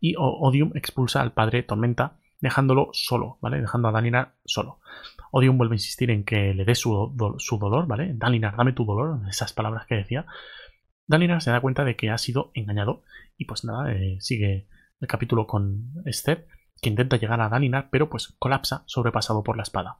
y 0.00 0.14
Odium 0.16 0.70
expulsa 0.74 1.20
al 1.20 1.32
padre 1.34 1.64
Tormenta, 1.64 2.16
dejándolo 2.40 2.88
solo, 2.94 3.36
¿vale? 3.42 3.60
Dejando 3.60 3.88
a 3.88 3.92
Dalinar 3.92 4.36
solo. 4.46 4.80
Odium 5.30 5.58
vuelve 5.58 5.74
a 5.74 5.76
insistir 5.76 6.10
en 6.10 6.24
que 6.24 6.54
le 6.54 6.64
dé 6.64 6.74
su, 6.74 7.12
dolor, 7.14 7.86
¿vale? 7.86 8.14
Dalinar, 8.14 8.56
dame 8.56 8.72
tu 8.72 8.86
dolor, 8.86 9.20
esas 9.28 9.52
palabras 9.52 9.84
que 9.84 9.96
decía. 9.96 10.24
Dalinar 11.06 11.42
se 11.42 11.50
da 11.50 11.60
cuenta 11.60 11.84
de 11.84 11.94
que 11.94 12.08
ha 12.08 12.16
sido 12.16 12.52
engañado 12.54 13.04
y 13.36 13.44
pues 13.44 13.64
nada, 13.64 13.92
eh, 13.92 14.16
sigue 14.20 14.66
el 14.98 15.08
capítulo 15.08 15.46
con 15.46 15.92
Step 16.06 16.48
que 16.80 16.88
intenta 16.88 17.16
llegar 17.16 17.40
a 17.40 17.48
Dalinar, 17.48 17.88
pero 17.90 18.08
pues 18.08 18.34
colapsa 18.38 18.84
sobrepasado 18.86 19.42
por 19.42 19.56
la 19.56 19.62
espada. 19.62 19.98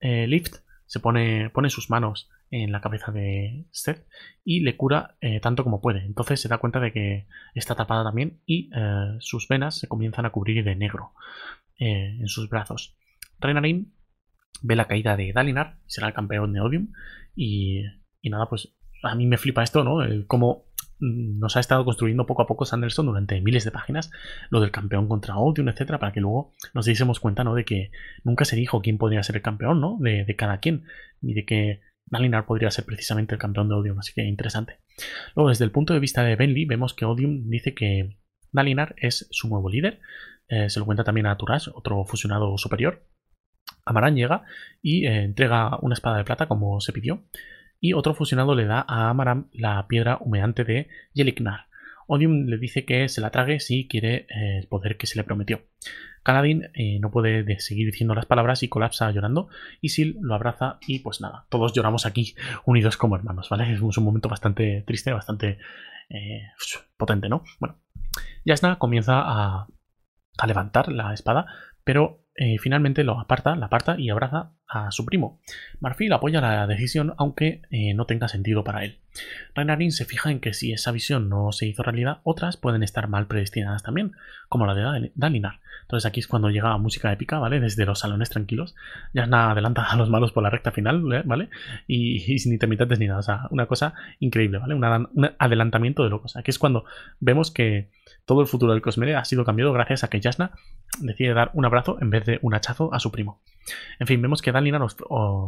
Eh, 0.00 0.26
Lift 0.26 0.56
se 0.86 1.00
pone, 1.00 1.50
pone 1.50 1.70
sus 1.70 1.90
manos 1.90 2.28
en 2.50 2.70
la 2.70 2.80
cabeza 2.80 3.12
de 3.12 3.66
Seth 3.70 4.06
y 4.44 4.60
le 4.60 4.76
cura 4.76 5.16
eh, 5.20 5.40
tanto 5.40 5.64
como 5.64 5.80
puede. 5.80 6.04
Entonces 6.04 6.40
se 6.40 6.48
da 6.48 6.58
cuenta 6.58 6.80
de 6.80 6.92
que 6.92 7.26
está 7.54 7.74
tapada 7.74 8.04
también 8.04 8.40
y 8.44 8.70
eh, 8.74 9.16
sus 9.20 9.48
venas 9.48 9.78
se 9.78 9.88
comienzan 9.88 10.26
a 10.26 10.30
cubrir 10.30 10.64
de 10.64 10.76
negro 10.76 11.12
en 11.78 12.28
sus 12.28 12.48
brazos. 12.48 12.96
Renarin 13.40 13.92
ve 14.60 14.76
la 14.76 14.86
caída 14.86 15.16
de 15.16 15.32
Dalinar, 15.32 15.78
será 15.86 16.06
el 16.06 16.14
campeón 16.14 16.52
de 16.52 16.60
Odium 16.60 16.92
y, 17.34 17.82
y 18.20 18.30
nada, 18.30 18.48
pues 18.48 18.76
a 19.02 19.14
mí 19.16 19.26
me 19.26 19.36
flipa 19.36 19.64
esto, 19.64 19.82
¿no? 19.82 20.02
El 20.02 20.26
nos 21.02 21.56
ha 21.56 21.60
estado 21.60 21.84
construyendo 21.84 22.26
poco 22.26 22.42
a 22.42 22.46
poco 22.46 22.64
Sanderson 22.64 23.06
durante 23.06 23.40
miles 23.40 23.64
de 23.64 23.72
páginas 23.72 24.10
lo 24.50 24.60
del 24.60 24.70
campeón 24.70 25.08
contra 25.08 25.36
Odium, 25.36 25.68
etcétera, 25.68 25.98
para 25.98 26.12
que 26.12 26.20
luego 26.20 26.52
nos 26.74 26.86
diésemos 26.86 27.18
cuenta, 27.18 27.42
¿no? 27.42 27.54
De 27.54 27.64
que 27.64 27.90
nunca 28.22 28.44
se 28.44 28.54
dijo 28.54 28.80
quién 28.80 28.98
podría 28.98 29.22
ser 29.24 29.36
el 29.36 29.42
campeón, 29.42 29.80
¿no? 29.80 29.98
De, 30.00 30.24
cada 30.36 30.58
quien, 30.58 30.84
ni 31.20 31.34
de 31.34 31.44
que 31.44 31.80
Dalinar 32.06 32.46
podría 32.46 32.70
ser 32.70 32.84
precisamente 32.84 33.34
el 33.34 33.40
campeón 33.40 33.68
de 33.68 33.74
Odium, 33.74 33.98
así 33.98 34.12
que 34.14 34.22
interesante. 34.22 34.78
Luego, 35.34 35.48
desde 35.48 35.64
el 35.64 35.72
punto 35.72 35.92
de 35.92 36.00
vista 36.00 36.22
de 36.22 36.36
Benly, 36.36 36.66
vemos 36.66 36.94
que 36.94 37.04
Odium 37.04 37.48
dice 37.48 37.74
que 37.74 38.16
Dalinar 38.52 38.94
es 38.96 39.26
su 39.30 39.48
nuevo 39.48 39.68
líder. 39.68 40.00
Eh, 40.48 40.70
se 40.70 40.78
lo 40.78 40.86
cuenta 40.86 41.04
también 41.04 41.26
a 41.26 41.36
Turash, 41.36 41.68
otro 41.74 42.04
fusionado 42.04 42.56
superior. 42.58 43.06
Amaran 43.84 44.14
llega 44.14 44.44
y 44.80 45.06
eh, 45.06 45.24
entrega 45.24 45.78
una 45.80 45.94
espada 45.94 46.18
de 46.18 46.24
plata 46.24 46.46
como 46.46 46.80
se 46.80 46.92
pidió 46.92 47.24
y 47.82 47.94
otro 47.94 48.14
fusionado 48.14 48.54
le 48.54 48.64
da 48.64 48.86
a 48.86 49.10
Amaram 49.10 49.48
la 49.52 49.88
piedra 49.88 50.16
humeante 50.20 50.62
de 50.62 50.88
Yeliknar. 51.14 51.66
Odium 52.06 52.46
le 52.46 52.56
dice 52.56 52.84
que 52.84 53.08
se 53.08 53.20
la 53.20 53.30
trague 53.30 53.58
si 53.58 53.88
quiere 53.88 54.26
eh, 54.30 54.58
el 54.60 54.68
poder 54.68 54.96
que 54.96 55.08
se 55.08 55.18
le 55.18 55.24
prometió. 55.24 55.62
Kaladin 56.22 56.70
eh, 56.74 57.00
no 57.00 57.10
puede 57.10 57.58
seguir 57.58 57.86
diciendo 57.86 58.14
las 58.14 58.26
palabras 58.26 58.62
y 58.62 58.68
colapsa 58.68 59.10
llorando. 59.10 59.48
Y 59.80 59.88
Sil 59.90 60.14
lo 60.22 60.36
abraza 60.36 60.78
y 60.86 61.00
pues 61.00 61.20
nada, 61.20 61.46
todos 61.48 61.72
lloramos 61.72 62.06
aquí 62.06 62.36
unidos 62.64 62.96
como 62.96 63.16
hermanos, 63.16 63.48
¿vale? 63.50 63.72
Es 63.72 63.80
un 63.80 64.04
momento 64.04 64.28
bastante 64.28 64.84
triste, 64.86 65.12
bastante 65.12 65.58
eh, 66.08 66.42
potente, 66.96 67.28
¿no? 67.28 67.42
Bueno, 67.58 67.80
Yasna 68.44 68.78
comienza 68.78 69.22
a, 69.24 69.66
levantar 70.46 70.90
la 70.90 71.14
espada, 71.14 71.46
pero 71.84 72.24
finalmente 72.60 73.04
lo 73.04 73.20
aparta, 73.20 73.54
la 73.54 73.66
aparta 73.66 74.00
y 74.00 74.10
abraza 74.10 74.52
a 74.72 74.90
su 74.90 75.04
primo. 75.04 75.40
Marfil 75.80 76.12
apoya 76.12 76.40
la 76.40 76.66
decisión 76.66 77.14
aunque 77.18 77.62
eh, 77.70 77.94
no 77.94 78.06
tenga 78.06 78.28
sentido 78.28 78.64
para 78.64 78.84
él. 78.84 78.98
Renarin 79.54 79.92
se 79.92 80.04
fija 80.04 80.30
en 80.30 80.40
que 80.40 80.54
si 80.54 80.72
esa 80.72 80.90
visión 80.90 81.28
no 81.28 81.52
se 81.52 81.66
hizo 81.66 81.82
realidad, 81.82 82.20
otras 82.24 82.56
pueden 82.56 82.82
estar 82.82 83.08
mal 83.08 83.26
predestinadas 83.26 83.82
también, 83.82 84.12
como 84.48 84.66
la 84.66 84.74
de 84.74 85.12
Dalinar. 85.14 85.60
Entonces 85.82 86.06
aquí 86.06 86.20
es 86.20 86.26
cuando 86.26 86.48
llega 86.48 86.76
música 86.78 87.12
épica, 87.12 87.38
¿vale? 87.38 87.60
Desde 87.60 87.84
los 87.84 87.98
salones 87.98 88.30
tranquilos. 88.30 88.74
Ya 89.12 89.26
nada 89.26 89.50
adelanta 89.50 89.84
a 89.84 89.96
los 89.96 90.08
malos 90.08 90.32
por 90.32 90.42
la 90.42 90.48
recta 90.48 90.72
final, 90.72 91.12
¿eh? 91.12 91.22
¿vale? 91.24 91.50
Y, 91.86 92.38
sin 92.38 92.52
intermitentes 92.52 92.98
ni 92.98 93.06
nada. 93.06 93.18
O 93.18 93.22
sea, 93.22 93.48
una 93.50 93.66
cosa 93.66 93.92
increíble, 94.18 94.58
¿vale? 94.58 94.74
un 94.74 95.34
adelantamiento 95.38 96.02
de 96.02 96.10
locos. 96.10 96.36
Aquí 96.36 96.50
es 96.50 96.58
cuando 96.58 96.84
vemos 97.20 97.50
que 97.50 97.90
todo 98.24 98.40
el 98.40 98.46
futuro 98.46 98.72
del 98.72 98.82
Cosmere 98.82 99.16
ha 99.16 99.24
sido 99.24 99.44
cambiado 99.44 99.72
gracias 99.72 100.04
a 100.04 100.08
que 100.08 100.20
Jasna 100.20 100.52
decide 101.00 101.34
dar 101.34 101.50
un 101.54 101.64
abrazo 101.64 101.98
en 102.00 102.10
vez 102.10 102.24
de 102.24 102.38
un 102.42 102.54
hachazo 102.54 102.92
a 102.94 103.00
su 103.00 103.10
primo. 103.10 103.40
En 103.98 104.06
fin, 104.06 104.20
vemos 104.22 104.42
que 104.42 104.52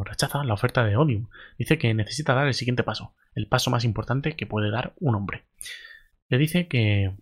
rechaza 0.04 0.44
la 0.44 0.54
oferta 0.54 0.84
de 0.84 0.96
Odium. 0.96 1.28
Dice 1.58 1.78
que 1.78 1.94
necesita 1.94 2.34
dar 2.34 2.46
el 2.46 2.54
siguiente 2.54 2.82
paso, 2.82 3.14
el 3.34 3.46
paso 3.46 3.70
más 3.70 3.84
importante 3.84 4.36
que 4.36 4.46
puede 4.46 4.70
dar 4.70 4.94
un 5.00 5.14
hombre. 5.14 5.44
Le 6.28 6.38
dice 6.38 6.68
que 6.68 7.14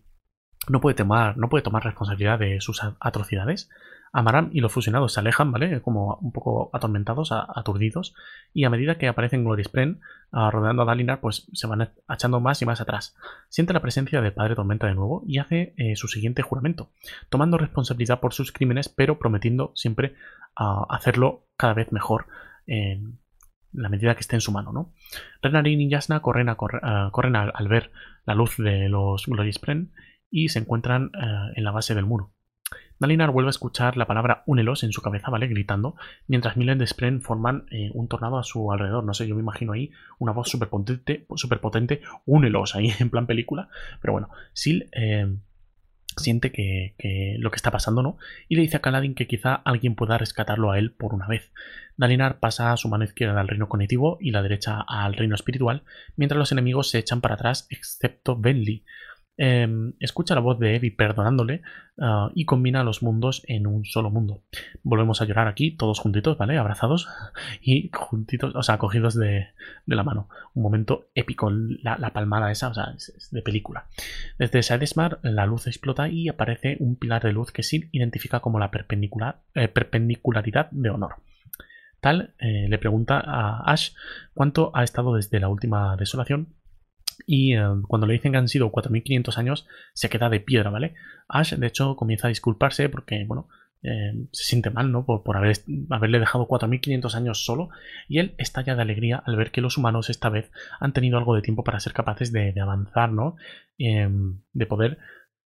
no 0.69 0.81
puede 0.81 0.95
tomar, 0.95 1.37
no 1.37 1.49
puede 1.49 1.63
tomar 1.63 1.85
responsabilidad 1.85 2.39
de 2.39 2.61
sus 2.61 2.81
atrocidades. 3.01 3.69
Amaram 4.15 4.51
y 4.53 4.61
los 4.61 4.71
fusionados 4.71 5.15
se 5.15 5.21
alejan, 5.21 5.51
¿vale? 5.53 5.81
Como 5.81 6.19
un 6.21 6.33
poco 6.33 6.69
atormentados, 6.75 7.33
aturdidos. 7.33 8.15
Y 8.53 8.65
a 8.65 8.71
medida 8.71 8.99
que 8.99 9.09
aparecen 9.09 9.43
Glory 9.43 9.65
Spren 9.65 10.01
rodeando 10.31 10.83
a 10.83 10.85
Dalinar, 10.85 11.21
pues 11.21 11.49
se 11.53 11.67
van 11.67 11.91
echando 12.11 12.39
más 12.39 12.61
y 12.61 12.67
más 12.67 12.83
atrás. 12.83 13.17
Siente 13.49 13.73
la 13.73 13.81
presencia 13.81 14.21
del 14.21 14.35
Padre 14.35 14.55
Tormenta 14.55 14.87
de 14.87 14.95
nuevo 14.95 15.23
y 15.27 15.39
hace 15.39 15.75
eh, 15.79 15.97
su 15.97 16.09
siguiente 16.09 16.43
juramento, 16.43 16.91
tomando 17.31 17.57
responsabilidad 17.57 18.21
por 18.21 18.35
sus 18.35 18.53
crímenes, 18.53 18.91
pero 18.91 19.19
prometiendo 19.19 19.73
siempre 19.75 20.15
hacerlo 20.55 21.47
cada 21.57 21.73
vez 21.73 21.93
mejor 21.93 22.27
en 22.67 23.19
la 23.73 23.89
medida 23.89 24.15
que 24.15 24.21
esté 24.21 24.37
en 24.37 24.41
su 24.41 24.53
mano, 24.53 24.73
¿no? 24.73 24.93
Renarin 25.41 25.81
y 25.81 25.89
Yasna 25.89 26.19
uh, 26.19 26.21
corren 26.21 26.49
al, 27.37 27.53
al, 27.55 27.69
ver 27.69 27.91
la 28.27 28.35
luz 28.35 28.57
de 28.59 28.89
los 28.89 29.27
Glory 29.27 29.53
Spren 29.53 29.93
y 30.31 30.49
se 30.51 30.59
encuentran 30.59 31.07
uh, 31.07 31.53
en 31.55 31.65
la 31.65 31.71
base 31.71 31.95
del 31.95 32.05
muro. 32.05 32.33
Dalinar 32.99 33.31
vuelve 33.31 33.49
a 33.49 33.51
escuchar 33.51 33.97
la 33.97 34.07
palabra 34.07 34.43
únelos 34.47 34.83
en 34.85 34.93
su 34.93 35.03
cabeza, 35.03 35.31
¿vale? 35.31 35.49
Gritando, 35.49 35.97
mientras 36.29 36.57
miles 36.57 36.79
de 36.79 36.87
Spren 36.87 37.21
forman 37.21 37.67
eh, 37.71 37.91
un 37.95 38.09
tornado 38.09 38.39
a 38.39 38.45
su 38.45 38.71
alrededor. 38.71 39.05
No 39.05 39.15
sé, 39.15 39.27
yo 39.27 39.35
me 39.35 39.43
imagino 39.43 39.73
ahí 39.73 39.91
una 40.19 40.33
voz 40.33 40.49
súper 40.49 40.69
potente, 40.69 42.01
únelos 42.27 42.75
ahí 42.75 42.93
en 43.01 43.11
plan 43.11 43.27
película. 43.27 43.69
Pero 44.01 44.13
bueno, 44.13 44.29
Sil 44.55 44.87
eh, 44.93 45.37
siente 46.17 46.53
que, 46.53 46.95
lo 47.39 47.51
que 47.51 47.57
está 47.57 47.71
pasando, 47.71 48.03
¿no? 48.03 48.19
Y 48.49 48.57
le 48.57 48.63
dice 48.63 48.77
a 48.77 48.81
Kaladin 48.81 49.15
que 49.15 49.27
quizá 49.27 49.55
alguien 49.55 49.95
pueda 49.95 50.19
rescatarlo 50.19 50.71
a 50.71 50.79
él 50.79 50.93
por 50.93 51.15
una 51.15 51.27
vez. 51.27 51.51
Dalinar 51.97 52.39
pasa 52.39 52.73
a 52.73 52.77
su 52.77 52.89
mano 52.89 53.05
izquierda 53.05 53.41
al 53.41 53.49
reino 53.49 53.69
cognitivo 53.69 54.19
y 54.21 54.31
la 54.31 54.43
derecha 54.43 54.81
al 54.87 55.15
reino 55.15 55.35
espiritual, 55.35 55.85
mientras 56.17 56.39
los 56.39 56.53
enemigos 56.53 56.91
se 56.91 56.99
echan 56.99 57.21
para 57.21 57.35
atrás, 57.35 57.67
excepto 57.71 58.37
Benly 58.37 58.85
eh, 59.39 59.67
escucha 59.99 60.35
la 60.35 60.41
voz 60.41 60.59
de 60.59 60.77
Evie 60.77 60.91
perdonándole 60.91 61.63
uh, 61.97 62.31
y 62.35 62.45
combina 62.45 62.85
los 62.85 63.03
mundos 63.03 63.43
en 63.47 63.67
un 63.67 63.85
solo 63.85 64.11
mundo. 64.11 64.43
Volvemos 64.83 65.23
a 65.23 65.25
llorar 65.25 65.49
aquí, 65.49 65.71
todos 65.77 66.01
juntitos, 66.01 66.37
¿vale? 66.37 66.59
Abrazados 66.59 67.09
y 67.63 67.91
juntitos, 67.93 68.55
o 68.55 68.63
sea, 68.63 68.79
cogidos 68.79 69.15
de, 69.15 69.49
de 69.87 69.97
la 69.97 70.03
mano. 70.03 70.29
Un 70.55 70.63
momento 70.63 71.07
épico, 71.15 71.51
la, 71.51 71.97
la 71.99 72.13
palmada 72.13 72.51
esa, 72.51 72.69
o 72.69 72.75
sea, 72.75 72.93
es, 72.97 73.29
de 73.31 73.43
película. 73.43 73.87
Desde 74.39 74.63
Sidesmar 74.63 75.19
la 75.23 75.47
luz 75.47 75.67
explota 75.67 76.09
y 76.09 76.29
aparece 76.29 76.77
un 76.81 76.97
pilar 76.97 77.23
de 77.23 77.33
luz 77.33 77.53
que 77.53 77.63
Sid 77.63 77.89
identifica 77.93 78.41
como 78.41 78.59
la 78.59 78.71
perpendicular, 78.71 79.43
eh, 79.55 79.69
perpendicularidad 79.69 80.71
de 80.71 80.91
honor. 80.91 81.17
Tal 82.01 82.35
eh, 82.41 82.67
le 82.69 82.79
pregunta 82.79 83.23
a 83.25 83.71
Ash 83.71 83.93
cuánto 84.35 84.73
ha 84.75 84.83
estado 84.83 85.15
desde 85.15 85.39
la 85.39 85.49
última 85.49 85.97
desolación 85.97 86.49
y 87.27 87.55
eh, 87.55 87.63
cuando 87.89 88.07
le 88.07 88.15
dicen 88.15 88.33
que 88.33 88.39
han 88.39 88.49
sido 88.49 88.71
4.500 88.71 89.39
años, 89.39 89.67
se 89.95 90.09
queda 90.09 90.29
de 90.29 90.41
piedra, 90.41 90.71
¿vale? 90.71 90.95
Ash, 91.29 91.55
de 91.55 91.67
hecho, 91.67 91.97
comienza 91.97 92.27
a 92.27 92.31
disculparse 92.31 92.89
porque, 92.89 93.25
bueno, 93.27 93.49
eh, 93.83 94.13
se 94.31 94.45
siente 94.45 94.71
mal, 94.71 94.93
¿no? 94.93 95.05
Por, 95.05 95.23
por 95.23 95.37
haber, 95.37 95.57
haberle 95.91 96.21
dejado 96.21 96.47
4.500 96.47 97.15
años 97.15 97.45
solo. 97.45 97.71
Y 98.09 98.19
él 98.19 98.35
estalla 98.39 98.75
de 98.75 98.83
alegría 98.83 99.23
al 99.25 99.37
ver 99.37 99.51
que 99.51 99.61
los 99.61 99.77
humanos 99.77 100.11
esta 100.11 100.29
vez 100.29 100.51
han 100.81 100.93
tenido 100.93 101.19
algo 101.19 101.35
de 101.35 101.43
tiempo 101.43 101.65
para 101.65 101.81
ser 101.81 101.93
capaces 101.93 102.33
de, 102.33 102.55
avanzar, 102.61 103.13
¿no? 103.13 103.37
Eh, 103.79 104.09
de 104.53 104.67
poder 104.67 104.99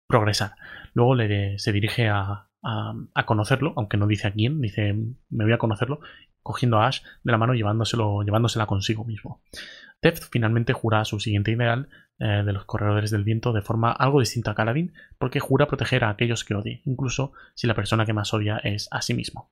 progresar. 0.06 0.52
Luego 0.94 1.14
le, 1.14 1.58
se 1.58 1.72
dirige 1.72 2.08
a, 2.08 2.48
a, 2.62 2.94
a, 3.14 3.26
conocerlo, 3.26 3.74
aunque 3.76 3.96
no 3.96 4.06
dice 4.06 4.28
a 4.28 4.32
quién, 4.32 4.60
dice 4.60 4.94
me 5.28 5.44
voy 5.44 5.52
a 5.52 5.58
conocerlo, 5.58 6.00
cogiendo 6.44 6.78
a 6.78 6.86
Ash 6.86 7.00
de 7.24 7.32
la 7.32 7.38
mano 7.38 7.54
llevándoselo, 7.54 8.22
llevándosela 8.22 8.66
consigo 8.66 9.04
mismo. 9.04 9.42
Teft 10.04 10.24
finalmente 10.30 10.74
jura 10.74 11.02
su 11.06 11.18
siguiente 11.18 11.50
ideal 11.50 11.88
eh, 12.18 12.42
de 12.44 12.52
los 12.52 12.66
corredores 12.66 13.10
del 13.10 13.24
viento 13.24 13.54
de 13.54 13.62
forma 13.62 13.90
algo 13.90 14.20
distinta 14.20 14.50
a 14.50 14.54
Kaladin, 14.54 14.92
porque 15.16 15.40
jura 15.40 15.66
proteger 15.66 16.04
a 16.04 16.10
aquellos 16.10 16.44
que 16.44 16.54
odie, 16.54 16.82
incluso 16.84 17.32
si 17.54 17.66
la 17.66 17.72
persona 17.72 18.04
que 18.04 18.12
más 18.12 18.34
odia 18.34 18.58
es 18.58 18.86
a 18.90 19.00
sí 19.00 19.14
mismo. 19.14 19.50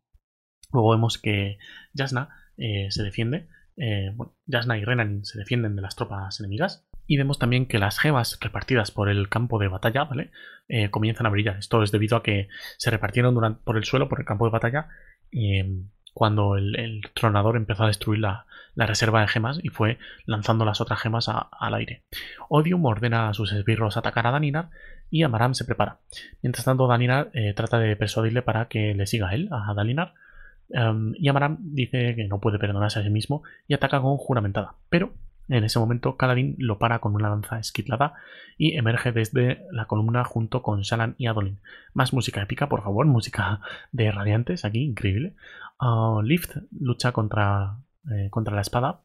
Luego 0.70 0.90
vemos 0.90 1.16
que 1.16 1.56
Jasna 1.96 2.28
eh, 2.58 2.88
se 2.90 3.02
defiende, 3.02 3.48
eh, 3.78 4.12
bueno, 4.14 4.36
Jasna 4.46 4.76
y 4.76 4.84
Renan 4.84 5.24
se 5.24 5.38
defienden 5.38 5.74
de 5.74 5.80
las 5.80 5.96
tropas 5.96 6.38
enemigas, 6.38 6.86
y 7.06 7.16
vemos 7.16 7.38
también 7.38 7.64
que 7.64 7.78
las 7.78 7.98
gemas 7.98 8.38
repartidas 8.38 8.90
por 8.90 9.08
el 9.08 9.30
campo 9.30 9.58
de 9.58 9.68
batalla, 9.68 10.04
¿vale? 10.04 10.32
Eh, 10.68 10.90
comienzan 10.90 11.24
a 11.24 11.30
brillar. 11.30 11.56
Esto 11.56 11.82
es 11.82 11.92
debido 11.92 12.18
a 12.18 12.22
que 12.22 12.48
se 12.76 12.90
repartieron 12.90 13.58
por 13.64 13.78
el 13.78 13.84
suelo, 13.84 14.10
por 14.10 14.20
el 14.20 14.26
campo 14.26 14.44
de 14.44 14.52
batalla, 14.52 14.88
cuando 16.14 16.56
el, 16.56 17.02
tronador 17.14 17.56
empezó 17.56 17.84
a 17.84 17.89
destruir 17.89 18.20
la, 18.20 18.47
reserva 18.74 19.20
de 19.20 19.28
gemas 19.28 19.60
y 19.62 19.68
fue 19.68 19.98
lanzando 20.24 20.64
las 20.64 20.80
otras 20.80 21.01
gemas 21.01 21.28
al 21.28 21.74
aire. 21.74 22.02
Odium 22.48 22.84
ordena 22.86 23.28
a 23.28 23.34
sus 23.34 23.52
esbirros 23.52 23.97
atacar 23.97 24.26
a 24.26 24.30
Daninar 24.30 24.70
y 25.10 25.22
Amaram 25.24 25.55
se 25.55 25.66
prepara. 25.66 25.98
Mientras 26.40 26.64
tanto, 26.64 26.86
Daninar 26.86 27.30
eh, 27.34 27.52
trata 27.55 27.78
de 27.78 27.97
persuadirle 27.97 28.40
para 28.40 28.68
que 28.68 28.94
le 28.94 29.06
siga 29.06 29.28
a 29.28 29.34
él, 29.34 29.48
a 29.52 29.74
Dalinar. 29.74 30.14
Um, 30.68 31.12
y 31.16 31.28
Amaram 31.28 31.59
dice 31.60 32.14
que 32.16 32.24
no 32.24 32.40
puede 32.40 32.59
perdonarse 32.59 33.01
a 33.01 33.02
sí 33.02 33.10
mismo 33.10 33.43
y 33.68 33.74
ataca 33.74 34.01
con 34.01 34.16
juramentada. 34.16 34.74
Pero 34.89 35.12
en 35.52 35.64
ese 35.64 35.78
momento, 35.78 36.16
Kaladin 36.16 36.56
lo 36.58 36.78
para 36.78 37.00
con 37.00 37.14
una 37.14 37.28
lanza 37.28 37.58
esquitlada 37.58 38.14
y 38.56 38.76
emerge 38.76 39.12
desde 39.12 39.66
la 39.70 39.86
columna 39.86 40.24
junto 40.24 40.62
con 40.62 40.80
Shalan 40.80 41.14
y 41.18 41.26
Adolin. 41.26 41.60
Más 41.94 42.12
música 42.12 42.42
épica, 42.42 42.68
por 42.68 42.82
favor, 42.82 43.06
música 43.06 43.60
de 43.92 44.10
radiantes 44.10 44.64
aquí, 44.64 44.82
increíble. 44.82 45.34
Uh, 45.80 46.22
Lift 46.22 46.56
lucha 46.78 47.12
contra, 47.12 47.76
eh, 48.10 48.28
contra 48.30 48.54
la 48.54 48.62
espada 48.62 49.02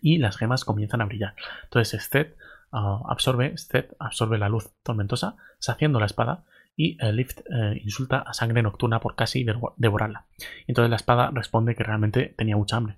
y 0.00 0.18
las 0.18 0.36
gemas 0.36 0.64
comienzan 0.64 1.00
a 1.02 1.06
brillar. 1.06 1.34
Entonces, 1.64 2.02
Seth 2.02 2.36
uh, 2.72 3.08
absorbe, 3.08 3.54
absorbe 3.98 4.38
la 4.38 4.48
luz 4.48 4.72
tormentosa, 4.82 5.36
saciando 5.58 6.00
la 6.00 6.06
espada 6.06 6.44
y 6.76 6.96
uh, 7.04 7.12
Lift 7.12 7.40
eh, 7.40 7.80
insulta 7.84 8.20
a 8.20 8.32
Sangre 8.32 8.62
Nocturna 8.62 9.00
por 9.00 9.14
casi 9.14 9.44
devorarla. 9.76 10.24
Entonces 10.66 10.88
la 10.88 10.96
espada 10.96 11.30
responde 11.30 11.74
que 11.74 11.84
realmente 11.84 12.34
tenía 12.36 12.56
mucha 12.56 12.76
hambre. 12.76 12.96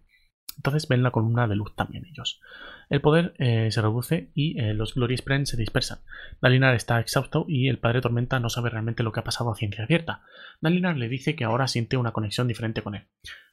Entonces 0.57 0.89
ven 0.89 1.03
la 1.03 1.11
columna 1.11 1.49
de 1.49 1.57
luz 1.57 1.75
también 1.75 2.07
ellos. 2.07 2.41
El 2.89 3.01
poder 3.01 3.35
eh, 3.39 3.71
se 3.71 3.81
reduce 3.81 4.31
y 4.35 4.61
eh, 4.61 4.75
los 4.75 4.95
Glory 4.95 5.17
Spren 5.17 5.47
se 5.47 5.57
dispersan. 5.57 6.01
Dalinar 6.41 6.75
está 6.75 7.01
exhausto 7.01 7.45
y 7.49 7.69
el 7.69 7.79
Padre 7.79 8.01
Tormenta 8.01 8.39
no 8.39 8.51
sabe 8.51 8.71
realmente 8.71 9.03
lo 9.03 9.13
que 9.13 9.21
ha 9.21 9.25
pasado 9.25 9.51
a 9.51 9.57
ciencia 9.57 9.87
cierta. 9.87 10.23
Dalinar 10.61 10.97
le 10.97 11.09
dice 11.09 11.35
que 11.35 11.45
ahora 11.45 11.69
siente 11.69 11.97
una 11.97 12.13
conexión 12.13 12.49
diferente 12.49 12.83
con 12.83 12.95
él. 12.95 13.07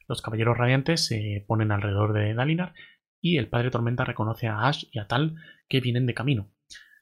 Los 0.08 0.22
Caballeros 0.22 0.58
Radiantes 0.58 1.04
se 1.04 1.44
ponen 1.46 1.72
alrededor 1.72 2.12
de 2.12 2.34
Dalinar 2.34 2.74
y 3.20 3.38
el 3.38 3.48
Padre 3.48 3.70
Tormenta 3.70 4.04
reconoce 4.04 4.46
a 4.48 4.66
Ash 4.66 4.84
y 4.92 4.98
a 4.98 5.06
Tal 5.06 5.36
que 5.68 5.80
vienen 5.80 6.06
de 6.06 6.14
camino. 6.14 6.50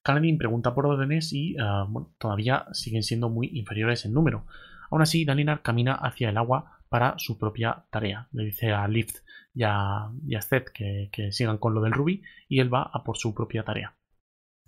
Kaladin 0.03 0.39
pregunta 0.39 0.75
por 0.75 0.87
órdenes 0.87 1.33
y 1.33 1.57
bueno, 1.89 2.15
todavía 2.19 2.67
siguen 2.73 3.03
siendo 3.03 3.29
muy 3.29 3.51
inferiores 3.53 4.05
en 4.05 4.13
número. 4.13 4.47
Aún 4.91 5.03
así, 5.03 5.25
Dalinar 5.25 5.63
camina 5.63 5.95
hacia 5.95 6.31
el 6.31 6.39
agua 6.39 6.79
para 6.89 7.19
su 7.19 7.39
propia 7.39 7.85
tarea. 7.91 8.29
Le 8.33 8.45
dice 8.45 8.73
a 8.73 8.87
Lift 8.89 9.19
y 9.59 9.65
a, 9.65 10.09
y 10.25 10.37
que, 10.73 11.09
que, 11.11 11.33
sigan 11.33 11.59
con 11.59 11.75
lo 11.75 11.81
del 11.81 11.93
Ruby 11.93 12.23
y 12.49 12.61
él 12.61 12.73
va 12.73 12.83
a 12.83 13.03
por 13.03 13.19
su 13.19 13.35
propia 13.35 13.65
tarea. 13.65 13.97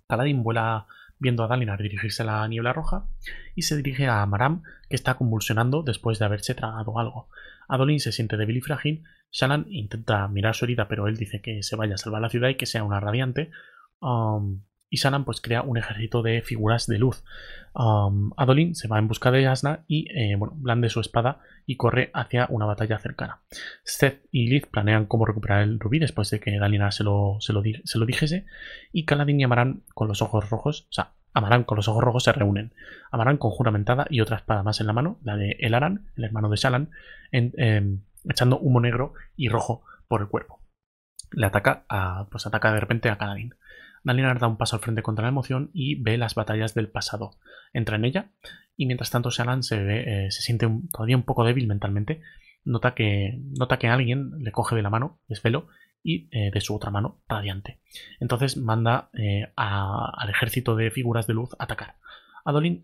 Paladin 0.05 0.43
vuela 0.43 0.85
viendo 1.17 1.45
a 1.45 1.47
Dalinar 1.47 1.81
dirigirse 1.81 2.23
a 2.23 2.25
la 2.25 2.47
niebla 2.49 2.73
roja 2.73 3.07
y 3.55 3.61
se 3.61 3.77
dirige 3.77 4.07
a 4.07 4.25
Maram 4.25 4.63
que 4.89 4.97
está 4.97 5.13
convulsionando 5.13 5.81
después 5.81 6.19
de 6.19 6.25
haberse 6.25 6.55
tragado 6.55 6.99
algo. 6.99 7.29
Adolin 7.69 8.01
se 8.01 8.11
siente 8.11 8.35
débil 8.35 8.57
y 8.57 8.61
frágil. 8.61 9.03
Shalan 9.31 9.65
intenta 9.69 10.27
mirar 10.27 10.55
su 10.55 10.65
herida, 10.65 10.89
pero 10.89 11.07
él 11.07 11.15
dice 11.15 11.41
que 11.41 11.63
se 11.63 11.77
vaya 11.77 11.95
a 11.95 11.97
salvar 11.97 12.21
la 12.21 12.29
ciudad 12.29 12.49
y 12.49 12.55
que 12.55 12.65
sea 12.65 12.83
una 12.83 12.99
radiante. 12.99 13.49
Um, 14.01 14.63
y 14.91 14.97
Sanan 14.97 15.23
pues 15.23 15.39
crea 15.39 15.61
un 15.61 15.77
ejército 15.77 16.21
de 16.21 16.41
figuras 16.41 16.85
de 16.85 16.99
luz. 16.99 17.23
Um, 17.73 18.31
Adolin 18.35 18.75
se 18.75 18.89
va 18.89 18.99
en 18.99 19.07
busca 19.07 19.31
de 19.31 19.47
Asna 19.47 19.85
y 19.87 20.05
eh, 20.11 20.35
blande 20.37 20.89
su 20.89 20.99
espada 20.99 21.39
y 21.65 21.77
corre 21.77 22.11
hacia 22.13 22.45
una 22.49 22.65
batalla 22.65 22.99
cercana. 22.99 23.39
Seth 23.85 24.25
y 24.31 24.49
Liz 24.49 24.65
planean 24.67 25.05
cómo 25.05 25.25
recuperar 25.25 25.61
el 25.61 25.79
rubí 25.79 25.97
después 25.97 26.29
de 26.29 26.41
que 26.41 26.59
Dalina 26.59 26.91
se 26.91 27.05
lo, 27.05 27.37
se 27.39 27.53
lo, 27.53 27.63
se 27.85 27.97
lo 27.97 28.05
dijese 28.05 28.45
y 28.91 29.05
Kaladin 29.05 29.39
y 29.39 29.45
Amaran 29.45 29.83
con 29.93 30.09
los 30.09 30.21
ojos 30.21 30.49
rojos, 30.49 30.87
o 30.89 30.93
sea, 30.93 31.13
Amaran 31.33 31.63
con 31.63 31.77
los 31.77 31.87
ojos 31.87 32.03
rojos 32.03 32.25
se 32.25 32.33
reúnen. 32.33 32.73
Amaran 33.11 33.37
con 33.37 33.51
juramentada 33.51 34.05
y 34.09 34.19
otra 34.19 34.35
espada 34.35 34.63
más 34.63 34.81
en 34.81 34.87
la 34.87 34.93
mano, 34.93 35.19
la 35.23 35.37
de 35.37 35.55
Elaran, 35.59 36.09
el 36.17 36.25
hermano 36.25 36.49
de 36.49 36.57
Shalan, 36.57 36.89
eh, 37.31 37.97
echando 38.25 38.59
humo 38.59 38.81
negro 38.81 39.13
y 39.37 39.47
rojo 39.47 39.85
por 40.09 40.19
el 40.19 40.27
cuerpo. 40.27 40.59
Le 41.31 41.45
ataca 41.45 41.85
a, 41.87 42.27
pues 42.29 42.45
ataca 42.45 42.73
de 42.73 42.81
repente 42.81 43.09
a 43.09 43.17
Kaladin. 43.17 43.55
Dalinar 44.03 44.39
da 44.39 44.47
un 44.47 44.57
paso 44.57 44.75
al 44.75 44.81
frente 44.81 45.03
contra 45.03 45.23
la 45.23 45.29
emoción 45.29 45.69
y 45.73 46.01
ve 46.01 46.17
las 46.17 46.35
batallas 46.35 46.73
del 46.73 46.89
pasado. 46.89 47.31
Entra 47.73 47.97
en 47.97 48.05
ella 48.05 48.31
y 48.75 48.85
mientras 48.87 49.11
tanto 49.11 49.29
Shalan 49.29 49.63
se, 49.63 49.81
ve, 49.83 50.25
eh, 50.25 50.31
se 50.31 50.41
siente 50.41 50.67
todavía 50.91 51.17
un 51.17 51.23
poco 51.23 51.43
débil 51.43 51.67
mentalmente. 51.67 52.21
Nota 52.63 52.93
que, 52.93 53.39
nota 53.57 53.77
que 53.77 53.87
alguien 53.87 54.31
le 54.39 54.51
coge 54.51 54.75
de 54.75 54.81
la 54.81 54.89
mano, 54.89 55.19
desvelo, 55.27 55.67
y 56.03 56.29
eh, 56.31 56.49
de 56.51 56.61
su 56.61 56.75
otra 56.75 56.89
mano, 56.89 57.21
radiante. 57.27 57.79
Entonces 58.19 58.57
manda 58.57 59.09
eh, 59.13 59.51
al 59.55 60.29
ejército 60.29 60.75
de 60.75 60.89
figuras 60.89 61.27
de 61.27 61.35
luz 61.35 61.51
a 61.59 61.65
atacar. 61.65 61.95
Adolin 62.43 62.83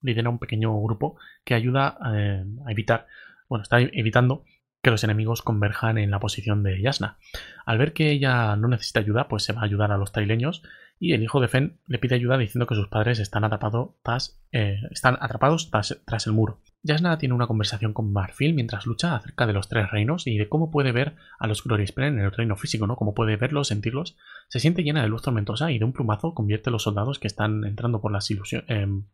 lidera 0.00 0.30
un 0.30 0.40
pequeño 0.40 0.76
grupo 0.82 1.16
que 1.44 1.54
ayuda 1.54 1.96
a 2.00 2.72
evitar, 2.72 3.06
bueno, 3.48 3.62
está 3.62 3.80
evitando 3.80 4.44
que 4.84 4.90
los 4.90 5.02
enemigos 5.02 5.42
converjan 5.42 5.98
en 5.98 6.12
la 6.12 6.20
posición 6.20 6.62
de 6.62 6.80
Yasna. 6.80 7.16
Al 7.64 7.78
ver 7.78 7.94
que 7.94 8.10
ella 8.10 8.54
no 8.54 8.68
necesita 8.68 9.00
ayuda, 9.00 9.26
pues 9.26 9.42
se 9.42 9.52
va 9.52 9.62
a 9.62 9.64
ayudar 9.64 9.90
a 9.90 9.96
los 9.96 10.12
taileños 10.12 10.62
y 11.00 11.14
el 11.14 11.22
hijo 11.22 11.40
de 11.40 11.48
Fen 11.48 11.80
le 11.86 11.98
pide 11.98 12.14
ayuda 12.14 12.38
diciendo 12.38 12.66
que 12.66 12.74
sus 12.74 12.88
padres 12.88 13.18
están, 13.18 13.44
eh, 14.52 14.76
están 14.90 15.18
atrapados 15.20 15.70
tras, 15.70 16.26
el 16.26 16.32
muro. 16.32 16.60
Jasna 16.86 17.16
tiene 17.16 17.34
una 17.34 17.46
conversación 17.46 17.94
con 17.94 18.12
Marfil 18.12 18.54
mientras 18.54 18.84
lucha 18.84 19.16
acerca 19.16 19.46
de 19.46 19.54
los 19.54 19.68
tres 19.68 19.90
reinos 19.90 20.26
y 20.26 20.36
de 20.36 20.48
cómo 20.48 20.70
puede 20.70 20.92
ver 20.92 21.16
a 21.38 21.46
los 21.46 21.64
Glorispren 21.64 22.18
en 22.18 22.24
el 22.24 22.30
reino 22.30 22.56
físico, 22.56 22.86
¿no? 22.86 22.96
Cómo 22.96 23.14
puede 23.14 23.36
verlos, 23.36 23.68
sentirlos. 23.68 24.18
Se 24.48 24.60
siente 24.60 24.82
llena 24.82 25.00
de 25.00 25.08
luz 25.08 25.22
tormentosa 25.22 25.72
y 25.72 25.78
de 25.78 25.84
un 25.86 25.94
plumazo 25.94 26.34
convierte 26.34 26.68
a 26.68 26.72
los 26.72 26.82
soldados 26.82 27.18
que 27.18 27.26
están 27.26 27.64
entrando 27.64 28.02
por 28.02 28.12
las 28.12 28.30
ilusiones, 28.30 28.68
em, 28.68 29.04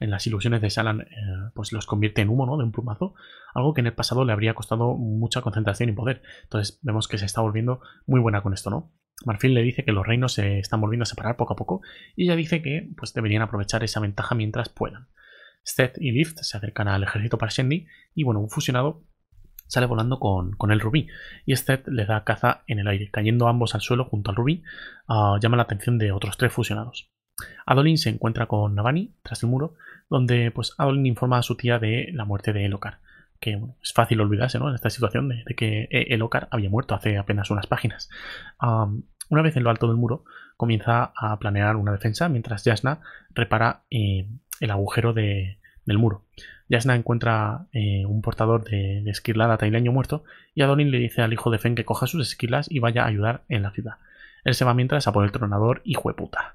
en 0.00 0.10
las 0.10 0.26
ilusiones 0.26 0.60
de 0.60 0.68
Salan, 0.68 1.00
eh, 1.00 1.06
pues 1.54 1.72
los 1.72 1.86
convierte 1.86 2.20
en 2.20 2.28
humo, 2.28 2.44
¿no? 2.44 2.58
De 2.58 2.64
un 2.64 2.72
plumazo. 2.72 3.14
Algo 3.54 3.72
que 3.72 3.80
en 3.80 3.86
el 3.86 3.94
pasado 3.94 4.24
le 4.26 4.32
habría 4.32 4.54
costado 4.54 4.94
mucha 4.94 5.40
concentración 5.40 5.88
y 5.88 5.92
poder. 5.92 6.22
Entonces 6.42 6.78
vemos 6.82 7.08
que 7.08 7.16
se 7.16 7.24
está 7.24 7.40
volviendo 7.40 7.80
muy 8.06 8.20
buena 8.20 8.42
con 8.42 8.52
esto, 8.52 8.68
¿no? 8.68 8.92
Marfil 9.24 9.54
le 9.54 9.62
dice 9.62 9.84
que 9.84 9.92
los 9.92 10.06
reinos 10.06 10.34
se 10.34 10.58
están 10.58 10.80
volviendo 10.80 11.04
a 11.04 11.06
separar 11.06 11.36
poco 11.36 11.54
a 11.54 11.56
poco 11.56 11.80
y 12.16 12.24
ella 12.24 12.36
dice 12.36 12.60
que 12.60 12.90
pues, 12.96 13.14
deberían 13.14 13.42
aprovechar 13.42 13.82
esa 13.84 14.00
ventaja 14.00 14.34
mientras 14.34 14.68
puedan. 14.68 15.06
Seth 15.64 15.96
y 15.98 16.12
Lift 16.12 16.38
se 16.40 16.56
acercan 16.56 16.88
al 16.88 17.02
ejército 17.02 17.38
Parshendi 17.38 17.86
y 18.14 18.22
bueno, 18.22 18.40
un 18.40 18.50
fusionado 18.50 19.02
sale 19.66 19.86
volando 19.86 20.20
con, 20.20 20.56
el 20.70 20.80
rubí 20.80 21.08
y 21.46 21.56
Seth 21.56 21.88
le 21.88 22.04
da 22.06 22.22
caza 22.22 22.62
en 22.66 22.78
el 22.78 22.86
aire, 22.86 23.10
cayendo 23.10 23.48
ambos 23.48 23.74
al 23.74 23.80
suelo 23.80 24.04
junto 24.04 24.30
al 24.30 24.36
rubí, 24.36 24.62
ah, 25.08 25.38
llama 25.40 25.56
la 25.56 25.64
atención 25.64 25.98
de 25.98 26.12
otros 26.12 26.36
tres 26.36 26.52
fusionados. 26.52 27.10
Adolin 27.66 27.98
se 27.98 28.10
encuentra 28.10 28.46
con 28.46 28.74
Navani 28.74 29.16
tras 29.22 29.42
el 29.42 29.48
muro, 29.48 29.74
donde 30.08 30.52
pues 30.52 30.74
Adolin 30.78 31.06
informa 31.06 31.38
a 31.38 31.42
su 31.42 31.56
tía 31.56 31.78
de 31.78 32.10
la 32.12 32.24
muerte 32.24 32.52
de 32.52 32.66
Elokar 32.66 33.00
que 33.44 33.60
es 33.82 33.92
fácil 33.92 34.22
olvidarse 34.22 34.58
¿no? 34.58 34.70
en 34.70 34.74
esta 34.74 34.88
situación 34.88 35.28
de, 35.28 35.44
que 35.54 35.86
el 35.90 36.22
Ocar 36.22 36.48
había 36.50 36.70
muerto 36.70 36.94
hace 36.94 37.18
apenas 37.18 37.50
unas 37.50 37.66
páginas. 37.66 38.08
una 39.28 39.42
vez 39.42 39.54
en 39.56 39.64
lo 39.64 39.68
alto 39.70 39.86
del 39.86 39.96
muro, 39.96 40.24
comienza 40.56 41.12
a 41.14 41.38
planear 41.38 41.76
una 41.76 41.92
defensa 41.92 42.30
mientras 42.30 42.64
Yasna 42.64 43.00
repara 43.34 43.84
eh, 43.90 44.28
el 44.60 44.70
agujero 44.70 45.12
del 45.12 45.56
muro. 45.86 46.24
Yasna 46.68 46.94
encuentra 46.94 47.66
eh, 47.72 48.06
un 48.06 48.22
portador 48.22 48.64
de, 48.64 49.02
de 49.02 49.10
esquirlada 49.10 49.58
taileño 49.58 49.92
muerto 49.92 50.24
y 50.54 50.62
Adolin 50.62 50.90
le 50.90 50.98
dice 50.98 51.22
al 51.22 51.32
hijo 51.32 51.50
de 51.50 51.58
Fen 51.58 51.74
que 51.74 51.84
coja 51.84 52.06
sus 52.06 52.26
esquilas 52.26 52.70
y 52.70 52.78
vaya 52.78 53.04
a 53.04 53.06
ayudar 53.06 53.42
en 53.48 53.62
la 53.62 53.70
ciudad. 53.70 53.96
Él 54.44 54.54
se 54.54 54.64
va 54.64 54.74
mientras 54.74 55.06
a 55.06 55.12
por 55.12 55.24
el 55.24 55.32
tronador 55.32 55.82
hijo 55.84 56.08
de 56.08 56.14
puta. 56.14 56.54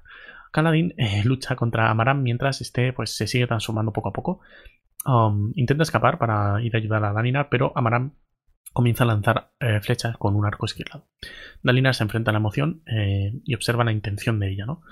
Kaladin 0.52 0.94
eh, 0.96 1.22
lucha 1.24 1.56
contra 1.56 1.90
Amaram 1.90 2.22
mientras 2.22 2.60
este 2.60 2.92
pues, 2.92 3.16
se 3.16 3.26
sigue 3.26 3.46
transformando 3.46 3.92
poco 3.92 4.08
a 4.08 4.12
poco 4.12 4.40
Um, 5.06 5.52
intenta 5.56 5.82
escapar 5.82 6.18
para 6.18 6.60
ir 6.62 6.74
a 6.74 6.78
ayudar 6.78 7.04
a 7.04 7.12
Dalinar, 7.12 7.48
pero 7.50 7.72
Amaram 7.74 8.12
comienza 8.72 9.04
a 9.04 9.06
lanzar 9.06 9.50
eh, 9.58 9.80
flechas 9.80 10.16
con 10.16 10.36
un 10.36 10.44
arco 10.44 10.66
esquirlado. 10.66 11.06
Dalinar 11.62 11.94
se 11.94 12.04
enfrenta 12.04 12.30
a 12.30 12.32
la 12.32 12.38
emoción 12.38 12.82
y 13.44 13.54
observa 13.54 13.84
la 13.84 13.92
intención 13.92 14.38
de 14.38 14.50
ella. 14.50 14.66
¿no? 14.66 14.82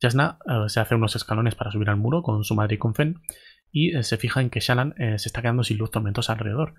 Jasna 0.00 0.38
eh, 0.46 0.68
se 0.68 0.80
hace 0.80 0.94
unos 0.94 1.16
escalones 1.16 1.54
para 1.54 1.70
subir 1.70 1.90
al 1.90 1.96
muro 1.96 2.22
con 2.22 2.44
su 2.44 2.54
madre 2.54 2.76
y 2.76 2.78
con 2.78 2.94
Fen 2.94 3.20
y 3.70 4.02
se 4.02 4.16
fija 4.16 4.40
en 4.40 4.48
que 4.48 4.60
Shannon 4.60 4.94
se 4.96 5.28
está 5.28 5.42
quedando 5.42 5.62
sin 5.62 5.76
luz 5.76 5.90
tormentosa 5.90 6.32
alrededor. 6.32 6.74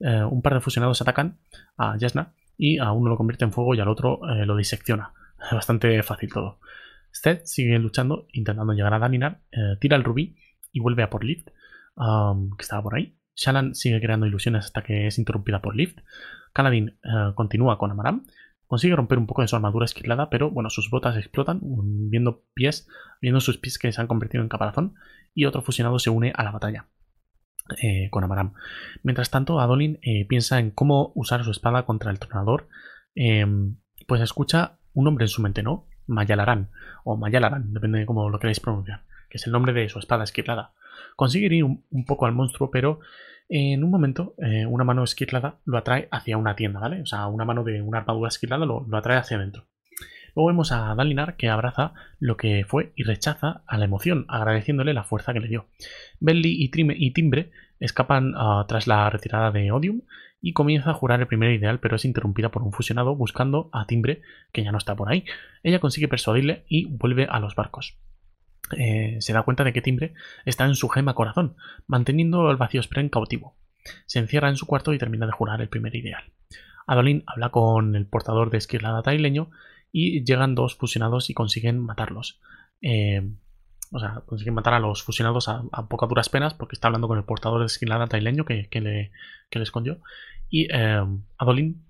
un 0.00 0.40
par 0.40 0.54
de 0.54 0.62
fusionados 0.62 1.02
atacan 1.02 1.38
a 1.76 1.98
Jasna 2.00 2.32
y 2.56 2.78
a 2.78 2.92
uno 2.92 3.10
lo 3.10 3.18
convierte 3.18 3.44
en 3.44 3.52
fuego 3.52 3.74
y 3.74 3.80
al 3.80 3.88
otro 3.88 4.20
lo 4.46 4.56
disecciona. 4.56 5.12
Bastante 5.52 6.02
fácil 6.02 6.32
todo. 6.32 6.58
Seth 7.10 7.44
sigue 7.44 7.78
luchando, 7.78 8.26
intentando 8.32 8.72
llegar 8.72 8.94
a 8.94 8.98
Dalinar, 8.98 9.42
tira 9.80 9.98
el 9.98 10.04
rubí 10.04 10.34
y 10.72 10.80
vuelve 10.80 11.02
a 11.02 11.10
por 11.10 11.24
Lift 11.24 11.48
que 11.48 12.62
estaba 12.62 12.82
por 12.82 12.94
ahí. 12.94 13.20
Shannon 13.40 13.74
sigue 13.74 14.00
creando 14.00 14.26
ilusiones 14.26 14.66
hasta 14.66 14.82
que 14.82 15.06
es 15.06 15.18
interrumpida 15.18 15.60
por 15.60 15.74
Lift. 15.76 15.98
Kaladin 16.52 16.98
eh, 17.02 17.32
continúa 17.34 17.78
con 17.78 17.90
Amaram. 17.90 18.26
Consigue 18.70 18.94
romper 18.94 19.18
un 19.18 19.26
poco 19.26 19.42
de 19.42 19.48
su 19.48 19.56
armadura 19.56 19.84
esquilada, 19.84 20.30
pero 20.30 20.48
bueno, 20.48 20.70
sus 20.70 20.90
botas 20.90 21.16
explotan, 21.16 21.58
viendo 21.60 22.44
pies, 22.54 22.86
viendo 23.20 23.40
sus 23.40 23.58
pies 23.58 23.80
que 23.80 23.90
se 23.90 24.00
han 24.00 24.06
convertido 24.06 24.44
en 24.44 24.48
caparazón, 24.48 24.94
y 25.34 25.46
otro 25.46 25.60
fusionado 25.60 25.98
se 25.98 26.08
une 26.08 26.32
a 26.36 26.44
la 26.44 26.52
batalla. 26.52 26.86
Eh, 27.82 28.10
con 28.10 28.22
Amaram. 28.22 28.54
Mientras 29.02 29.28
tanto, 29.28 29.58
Adolin 29.58 29.98
eh, 30.02 30.24
piensa 30.24 30.60
en 30.60 30.70
cómo 30.70 31.10
usar 31.16 31.42
su 31.42 31.50
espada 31.50 31.84
contra 31.84 32.12
el 32.12 32.20
tronador. 32.20 32.68
Em, 33.16 33.74
pues 34.06 34.20
escucha 34.20 34.78
un 34.94 35.06
nombre 35.06 35.24
en 35.24 35.30
su 35.30 35.42
mente, 35.42 35.64
¿no? 35.64 35.88
Mayalarán, 36.06 36.70
o 37.02 37.16
Mayalarán, 37.16 37.72
depende 37.72 37.98
de 37.98 38.06
cómo 38.06 38.30
lo 38.30 38.38
queráis 38.38 38.60
pronunciar, 38.60 39.02
que 39.28 39.38
es 39.38 39.46
el 39.48 39.52
nombre 39.52 39.72
de 39.72 39.88
su 39.88 39.98
espada 39.98 40.22
esquilada. 40.22 40.74
Consigue 41.16 41.52
ir 41.52 41.64
un, 41.64 42.04
poco 42.06 42.26
al 42.26 42.34
monstruo, 42.34 42.70
pero 42.70 43.00
en 43.50 43.82
un 43.82 43.90
momento 43.90 44.34
eh, 44.38 44.64
una 44.64 44.84
mano 44.84 45.02
esquilada 45.02 45.58
lo 45.64 45.76
atrae 45.76 46.08
hacia 46.12 46.38
una 46.38 46.54
tienda, 46.54 46.78
¿vale? 46.78 47.02
O 47.02 47.06
sea, 47.06 47.26
una 47.26 47.44
mano 47.44 47.64
de 47.64 47.82
una 47.82 47.98
armadura 47.98 48.28
esquilada 48.28 48.64
lo, 48.64 48.86
atrae 48.92 49.18
hacia 49.18 49.36
adentro. 49.36 49.66
Luego 50.36 50.46
vemos 50.46 50.70
a 50.70 50.94
Dalinar 50.94 51.36
que 51.36 51.48
abraza 51.48 51.92
lo 52.20 52.36
que 52.36 52.64
fue 52.64 52.92
y 52.94 53.02
rechaza 53.02 53.62
a 53.66 53.76
la 53.76 53.86
emoción, 53.86 54.24
agradeciéndole 54.28 54.94
la 54.94 55.02
fuerza 55.02 55.32
que 55.32 55.40
le 55.40 55.48
dio. 55.48 55.66
Belly 56.20 56.56
y, 56.60 57.10
Timbre 57.10 57.50
escapan 57.80 58.34
tras 58.68 58.86
la 58.86 59.10
retirada 59.10 59.50
de 59.50 59.72
Odium 59.72 60.02
y 60.40 60.52
comienza 60.52 60.90
a 60.90 60.94
jurar 60.94 61.18
el 61.18 61.26
primer 61.26 61.50
ideal, 61.50 61.80
pero 61.80 61.96
es 61.96 62.04
interrumpida 62.04 62.50
por 62.50 62.62
un 62.62 62.72
fusionado 62.72 63.16
buscando 63.16 63.68
a 63.72 63.86
Timbre, 63.86 64.22
que 64.52 64.62
ya 64.62 64.70
no 64.70 64.78
está 64.78 64.94
por 64.94 65.10
ahí. 65.10 65.24
Ella 65.64 65.80
consigue 65.80 66.06
persuadirle 66.06 66.64
y 66.68 66.84
vuelve 66.84 67.26
a 67.28 67.40
los 67.40 67.56
barcos. 67.56 67.98
Eh, 68.76 69.16
se 69.20 69.32
da 69.32 69.42
cuenta 69.42 69.64
de 69.64 69.72
que 69.72 69.82
Timbre 69.82 70.14
está 70.44 70.64
en 70.64 70.74
su 70.74 70.88
gema 70.88 71.14
corazón, 71.14 71.56
manteniendo 71.86 72.50
el 72.50 72.56
vacío 72.56 72.82
Spren 72.82 73.08
cautivo. 73.08 73.56
Se 74.06 74.18
encierra 74.18 74.48
en 74.48 74.56
su 74.56 74.66
cuarto 74.66 74.92
y 74.92 74.98
termina 74.98 75.26
de 75.26 75.32
jurar 75.32 75.60
el 75.60 75.68
primer 75.68 75.94
ideal. 75.94 76.24
Adolin 76.86 77.24
habla 77.26 77.50
con 77.50 77.94
el 77.94 78.06
portador 78.06 78.50
de 78.50 78.58
esquirlada 78.58 79.02
taileño 79.02 79.50
y 79.92 80.24
llegan 80.24 80.54
dos 80.54 80.76
fusionados 80.76 81.30
y 81.30 81.34
consiguen 81.34 81.78
matarlos. 81.78 82.40
Eh, 82.82 83.28
o 83.92 83.98
sea, 83.98 84.22
consiguen 84.26 84.54
matar 84.54 84.74
a 84.74 84.80
los 84.80 85.02
fusionados 85.02 85.48
a, 85.48 85.62
pocas 85.88 86.08
duras 86.08 86.28
penas 86.28 86.54
porque 86.54 86.74
está 86.74 86.88
hablando 86.88 87.08
con 87.08 87.18
el 87.18 87.24
portador 87.24 87.60
de 87.60 87.66
esquirlada 87.66 88.06
taileño 88.06 88.44
que, 88.44 88.68
le, 88.72 89.10
escondió. 89.50 90.00
Y 90.48 90.68
eh, 90.72 91.04
Adolin 91.38 91.84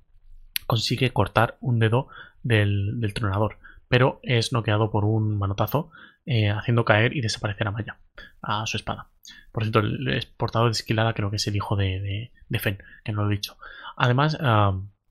consigue 0.66 1.10
cortar 1.10 1.58
un 1.60 1.78
dedo 1.78 2.08
del 2.42 3.12
tronador, 3.14 3.58
pero 3.88 4.20
es 4.22 4.52
noqueado 4.52 4.90
por 4.90 5.04
un 5.04 5.36
manotazo 5.36 5.90
eh, 6.26 6.50
haciendo 6.50 6.84
caer 6.84 7.16
y 7.16 7.20
desaparecer 7.20 7.66
a 7.66 7.70
Maya, 7.70 7.98
a 8.42 8.66
su 8.66 8.76
espada. 8.76 9.08
Por 9.52 9.64
cierto, 9.64 9.80
el 9.80 10.26
portador 10.36 10.68
de 10.68 10.72
esquilada 10.72 11.14
creo 11.14 11.30
que 11.30 11.36
es 11.36 11.46
el 11.46 11.56
hijo 11.56 11.76
de, 11.76 12.30
de, 12.48 12.58
Fen, 12.58 12.78
que 13.04 13.12
no 13.12 13.22
lo 13.22 13.30
he 13.30 13.36
dicho. 13.36 13.56
Además, 13.96 14.38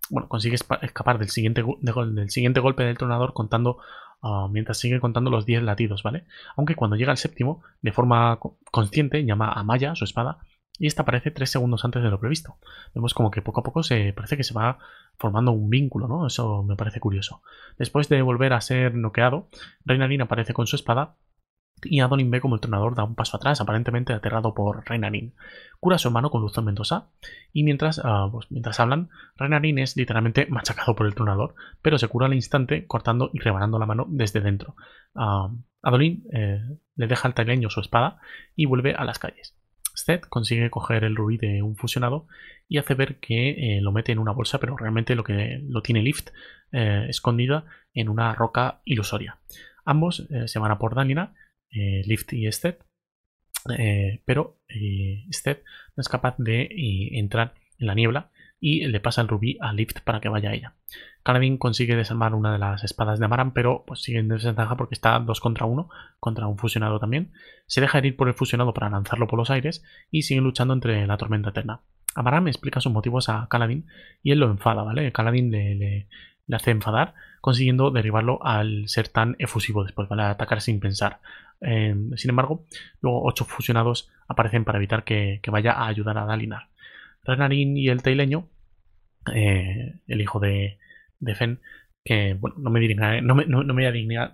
bueno, 0.09 0.27
consigue 0.27 0.55
escapar 0.55 1.19
del 1.19 1.29
siguiente, 1.29 1.61
golpe 1.61 2.83
del 2.83 2.97
tronador 2.97 3.33
contando 3.33 3.79
mientras 4.49 4.77
sigue 4.77 4.99
contando 4.99 5.29
los 5.29 5.45
10 5.45 5.63
latidos, 5.63 6.03
¿vale? 6.03 6.25
Aunque 6.57 6.75
cuando 6.75 6.95
llega 6.95 7.11
al 7.11 7.17
séptimo, 7.17 7.63
de 7.81 7.91
forma 7.91 8.39
consciente, 8.71 9.25
llama 9.25 9.51
a 9.51 9.63
Maya, 9.63 9.95
su 9.95 10.03
espada, 10.03 10.39
y 10.79 10.87
esta 10.87 11.03
aparece 11.03 11.29
tres 11.29 11.51
segundos 11.51 11.85
antes 11.85 12.01
de 12.01 12.09
lo 12.09 12.19
previsto. 12.19 12.57
Vemos 12.95 13.13
como 13.13 13.29
que 13.29 13.41
poco 13.41 13.59
a 13.59 13.63
poco 13.63 13.83
se 13.83 14.13
parece 14.13 14.37
que 14.37 14.43
se 14.43 14.53
va 14.53 14.79
formando 15.17 15.51
un 15.51 15.69
vínculo, 15.69 16.07
¿no? 16.07 16.25
Eso 16.25 16.63
me 16.63 16.75
parece 16.75 16.99
curioso. 16.99 17.43
Después 17.77 18.09
de 18.09 18.21
volver 18.21 18.53
a 18.53 18.61
ser 18.61 18.95
noqueado, 18.95 19.49
Reinarin 19.85 20.21
aparece 20.21 20.53
con 20.53 20.65
su 20.65 20.77
espada 20.77 21.17
y 21.83 21.99
Adonin 21.99 22.31
ve 22.31 22.41
como 22.41 22.55
el 22.55 22.61
tronador 22.61 22.95
da 22.95 23.03
un 23.03 23.15
paso 23.15 23.37
atrás, 23.37 23.61
aparentemente 23.61 24.13
aterrado 24.13 24.53
por 24.53 24.87
Reinarin. 24.87 25.33
Cura 25.79 25.97
su 25.97 26.07
hermano 26.07 26.29
con 26.29 26.41
luz 26.41 26.53
tormentosa 26.53 27.09
y 27.53 27.63
mientras, 27.63 27.99
uh, 27.99 28.31
pues, 28.31 28.49
mientras 28.49 28.79
hablan, 28.79 29.09
Reinarin 29.35 29.79
es 29.79 29.95
literalmente 29.95 30.47
machacado 30.49 30.95
por 30.95 31.05
el 31.05 31.15
tronador, 31.15 31.55
pero 31.81 31.97
se 31.97 32.07
cura 32.07 32.27
al 32.27 32.33
instante 32.33 32.85
cortando 32.87 33.29
y 33.33 33.39
rebanando 33.39 33.79
la 33.79 33.85
mano 33.85 34.05
desde 34.09 34.41
dentro. 34.41 34.75
Uh, 35.13 35.55
Adolin 35.81 36.25
eh, 36.33 36.61
le 36.95 37.07
deja 37.07 37.27
al 37.27 37.33
taileño 37.33 37.69
su 37.69 37.79
espada 37.79 38.19
y 38.55 38.65
vuelve 38.65 38.93
a 38.95 39.05
las 39.05 39.19
calles. 39.19 39.58
Seth 39.99 40.27
consigue 40.27 40.69
coger 40.69 41.03
el 41.03 41.15
rubí 41.15 41.37
de 41.37 41.61
un 41.61 41.75
fusionado 41.75 42.27
y 42.67 42.77
hace 42.77 42.93
ver 42.93 43.17
que 43.17 43.49
eh, 43.49 43.81
lo 43.81 43.91
mete 43.91 44.11
en 44.11 44.19
una 44.19 44.31
bolsa, 44.31 44.59
pero 44.59 44.77
realmente 44.77 45.15
lo 45.15 45.23
que 45.23 45.61
lo 45.67 45.81
tiene 45.81 46.01
Lift 46.01 46.29
eh, 46.71 47.05
escondida 47.09 47.65
en 47.93 48.09
una 48.09 48.33
roca 48.33 48.81
ilusoria. 48.85 49.39
Ambos 49.85 50.27
eh, 50.29 50.47
se 50.47 50.59
van 50.59 50.71
a 50.71 50.79
por 50.79 50.95
Danina, 50.95 51.35
Lift 51.71 52.33
y 52.33 52.51
Seth, 52.51 52.83
pero 54.25 54.57
Seth 55.29 55.63
no 55.95 56.01
es 56.01 56.09
capaz 56.09 56.35
de 56.39 56.67
entrar 57.11 57.53
en 57.77 57.85
la 57.85 57.93
niebla 57.93 58.31
y 58.59 58.87
le 58.87 58.99
pasa 58.99 59.21
el 59.21 59.27
rubí 59.27 59.57
a 59.61 59.71
Lift 59.71 59.99
para 60.01 60.19
que 60.19 60.29
vaya 60.29 60.49
a 60.49 60.53
ella. 60.55 60.73
Kaladin 61.29 61.59
consigue 61.59 61.95
desarmar 61.95 62.33
una 62.33 62.51
de 62.51 62.57
las 62.57 62.83
espadas 62.83 63.19
de 63.19 63.25
Amaran, 63.25 63.53
pero 63.53 63.83
pues 63.85 64.01
sigue 64.01 64.17
en 64.17 64.29
desventaja 64.29 64.75
porque 64.75 64.95
está 64.95 65.19
dos 65.19 65.39
contra 65.39 65.67
uno, 65.67 65.87
contra 66.19 66.47
un 66.47 66.57
fusionado 66.57 66.99
también. 66.99 67.33
Se 67.67 67.81
deja 67.81 67.99
herir 67.99 68.15
por 68.15 68.29
el 68.29 68.33
fusionado 68.33 68.73
para 68.73 68.89
lanzarlo 68.89 69.27
por 69.27 69.37
los 69.37 69.51
aires 69.51 69.83
y 70.09 70.23
sigue 70.23 70.41
luchando 70.41 70.73
entre 70.73 71.05
la 71.05 71.17
tormenta 71.17 71.51
eterna. 71.51 71.81
Amaram 72.15 72.47
explica 72.47 72.81
sus 72.81 72.91
motivos 72.91 73.29
a 73.29 73.45
Kaladin 73.47 73.85
y 74.23 74.31
él 74.31 74.39
lo 74.39 74.49
enfada, 74.49 74.81
¿vale? 74.81 75.11
Kaladin 75.11 75.51
le, 75.51 76.07
hace 76.51 76.71
enfadar, 76.71 77.13
consiguiendo 77.41 77.91
derribarlo 77.91 78.43
al 78.43 78.87
ser 78.87 79.07
tan 79.09 79.35
efusivo 79.37 79.83
después, 79.83 80.09
¿vale? 80.09 80.23
atacar 80.23 80.61
sin 80.61 80.79
pensar. 80.79 81.19
Em, 81.61 82.11
sin 82.17 82.31
embargo, 82.31 82.65
luego 83.01 83.23
ocho 83.23 83.45
fusionados 83.45 84.09
aparecen 84.27 84.65
para 84.65 84.79
evitar 84.79 85.03
que, 85.03 85.41
que 85.43 85.51
vaya 85.51 85.73
a 85.73 85.85
ayudar 85.85 86.17
a 86.17 86.25
Dalinar. 86.25 86.69
Renarin 87.23 87.77
y 87.77 87.89
el 87.89 88.01
Teileño, 88.01 88.47
eh, 89.31 89.93
el 90.07 90.21
hijo 90.21 90.39
de, 90.39 90.79
de 91.19 91.35
Fen, 91.35 91.61
que 92.03 92.33
bueno, 92.33 92.57
no 92.59 92.69
me, 92.69 93.21
no 93.21 93.35
me, 93.35 93.45
no, 93.45 93.63
me 93.63 93.73
voy 93.73 93.85
a 93.85 93.91
dignar, 93.91 94.33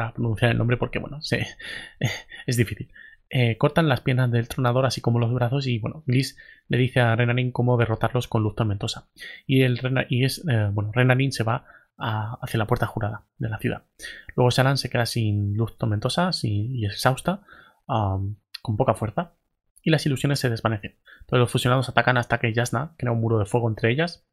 a 0.00 0.12
pronunciar 0.12 0.50
el 0.50 0.58
nombre 0.58 0.76
porque 0.76 0.98
bueno, 0.98 1.20
es 2.46 2.56
difícil. 2.56 2.92
Eh, 3.28 3.58
cortan 3.58 3.88
las 3.88 4.02
piernas 4.02 4.30
del 4.30 4.46
tronador 4.46 4.86
así 4.86 5.00
como 5.00 5.18
los 5.18 5.34
brazos 5.34 5.66
y 5.66 5.80
bueno, 5.80 6.04
Gliss 6.06 6.36
le 6.68 6.78
dice 6.78 7.00
a 7.00 7.16
Renarin 7.16 7.50
cómo 7.50 7.76
derrotarlos 7.76 8.28
con 8.28 8.42
luz 8.42 8.54
tormentosa. 8.54 9.08
Y, 9.46 9.62
el, 9.62 9.80
y 10.08 10.24
es, 10.24 10.44
eh, 10.48 10.68
bueno, 10.72 10.92
Renarin 10.92 11.32
se 11.32 11.42
va 11.42 11.64
hacia 11.98 12.58
la 12.58 12.66
puerta 12.66 12.86
jurada 12.86 13.24
de 13.38 13.48
la 13.48 13.58
ciudad. 13.58 13.84
Luego 14.34 14.50
Shalan 14.50 14.76
se 14.76 14.90
queda 14.90 15.06
sin 15.06 15.56
luz 15.56 15.78
tormentosa 15.78 16.30
y 16.42 16.84
exhausta, 16.84 17.40
con 17.86 18.76
poca 18.76 18.94
fuerza, 18.94 19.32
y 19.82 19.90
las 19.90 20.04
ilusiones 20.04 20.40
se 20.40 20.50
desvanecen. 20.50 20.96
Todos 21.26 21.40
los 21.40 21.50
fusionados 21.50 21.88
atacan 21.88 22.18
hasta 22.18 22.38
que 22.38 22.52
Yasna 22.52 22.94
crea 22.98 23.12
un 23.12 23.20
muro 23.20 23.38
de 23.38 23.46
fuego 23.46 23.68
entre 23.68 23.92
ellas 23.92 24.26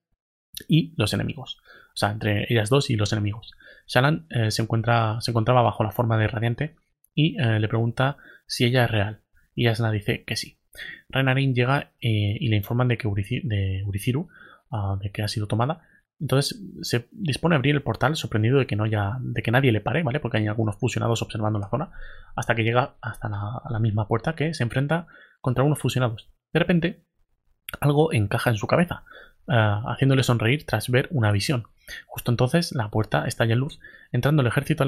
y 0.67 0.93
los 0.97 1.13
enemigos. 1.13 1.61
O 1.93 1.97
sea, 1.97 2.11
entre 2.11 2.45
ellas 2.49 2.69
dos 2.69 2.89
y 2.89 2.95
los 2.95 3.13
enemigos. 3.13 3.51
Shalan 3.87 4.27
eh, 4.29 4.51
se, 4.51 4.61
encuentra, 4.61 5.19
se 5.21 5.31
encontraba 5.31 5.61
bajo 5.61 5.83
la 5.83 5.91
forma 5.91 6.17
de 6.17 6.27
Radiante 6.27 6.75
y 7.15 7.37
le 7.37 7.67
pregunta 7.67 8.17
si 8.47 8.65
ella 8.65 8.85
es 8.85 8.91
real. 8.91 9.21
Y 9.55 9.67
Asna 9.67 9.91
dice 9.91 10.23
que 10.23 10.35
sí. 10.35 10.57
Renarin 11.09 11.53
llega 11.53 11.91
eh, 12.01 12.37
y 12.39 12.47
le 12.47 12.55
informan 12.55 12.87
de 12.87 12.97
que 12.97 13.07
de 13.07 13.83
Uriciru, 13.85 14.29
ah, 14.71 14.97
de 14.99 15.11
que 15.11 15.21
ha 15.21 15.27
sido 15.27 15.47
tomada. 15.47 15.83
Entonces 16.19 16.61
se 16.81 17.07
dispone 17.11 17.55
a 17.55 17.57
abrir 17.57 17.75
el 17.75 17.83
portal, 17.83 18.15
sorprendido 18.15 18.57
de 18.57 18.65
que 18.65 18.75
no 18.75 18.85
haya, 18.85 19.17
de 19.19 19.41
que 19.41 19.51
nadie 19.51 19.71
le 19.71 19.81
pare, 19.81 20.03
¿vale? 20.03 20.19
Porque 20.19 20.37
hay 20.37 20.47
algunos 20.47 20.77
fusionados 20.77 21.21
observando 21.21 21.59
la 21.59 21.69
zona, 21.69 21.91
hasta 22.35 22.55
que 22.55 22.63
llega 22.63 22.95
hasta 23.01 23.29
la, 23.29 23.79
misma 23.79 24.07
puerta 24.07 24.35
que 24.35 24.53
se 24.53 24.63
enfrenta 24.63 25.07
contra 25.41 25.63
unos 25.63 25.79
fusionados. 25.79 26.31
De 26.53 26.59
repente, 26.59 27.03
algo 27.81 28.13
encaja 28.13 28.51
en 28.51 28.57
su 28.57 28.67
cabeza, 28.67 29.03
ah, 29.47 29.83
haciéndole 29.87 30.23
sonreír 30.23 30.65
tras 30.65 30.89
ver 30.89 31.07
una 31.11 31.31
visión. 31.31 31.65
Justo 32.05 32.31
entonces 32.31 32.71
la 32.73 32.89
puerta 32.89 33.25
estalla 33.27 33.53
en 33.53 33.59
luz, 33.59 33.79
entrando 34.11 34.41
el 34.41 34.47
ejército 34.47 34.85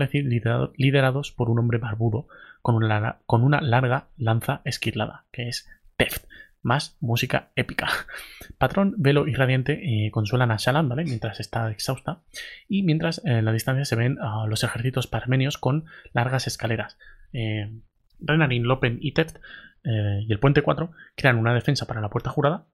liderados 0.77 1.31
por 1.31 1.49
un 1.49 1.59
hombre 1.59 1.77
barbudo 1.77 2.27
con 2.61 2.75
una, 2.75 3.61
larga 3.61 4.07
lanza 4.17 4.61
esquilada, 4.65 5.25
que 5.31 5.49
es 5.49 5.67
Teft, 5.97 6.25
más 6.61 6.97
música 6.99 7.51
épica. 7.55 7.87
Patrón, 8.57 8.95
Velo 8.97 9.27
y 9.27 9.33
Radiante 9.33 9.73
eh, 9.83 10.11
consuelan 10.11 10.51
a 10.51 10.57
Shalan, 10.57 10.89
¿vale? 10.89 11.03
Mientras 11.03 11.39
está 11.39 11.69
exhausta. 11.69 12.21
Y 12.67 12.83
mientras 12.83 13.21
en 13.23 13.45
la 13.45 13.51
distancia 13.51 13.85
se 13.85 13.95
ven 13.95 14.17
a 14.19 14.47
los 14.47 14.63
ejércitos 14.63 15.07
parmenios 15.07 15.57
con 15.57 15.85
largas 16.13 16.47
escaleras. 16.47 16.97
Eh, 17.33 17.71
Renarin, 18.19 18.63
Lopen 18.63 18.97
y 19.01 19.11
Teft 19.11 19.37
eh, 19.83 20.23
y 20.27 20.31
el 20.31 20.39
Puente 20.39 20.63
4 20.63 20.91
crean 21.15 21.37
una 21.37 21.53
defensa 21.53 21.85
para 21.85 22.01
la 22.01 22.09
puerta 22.09 22.31
jurada 22.31 22.65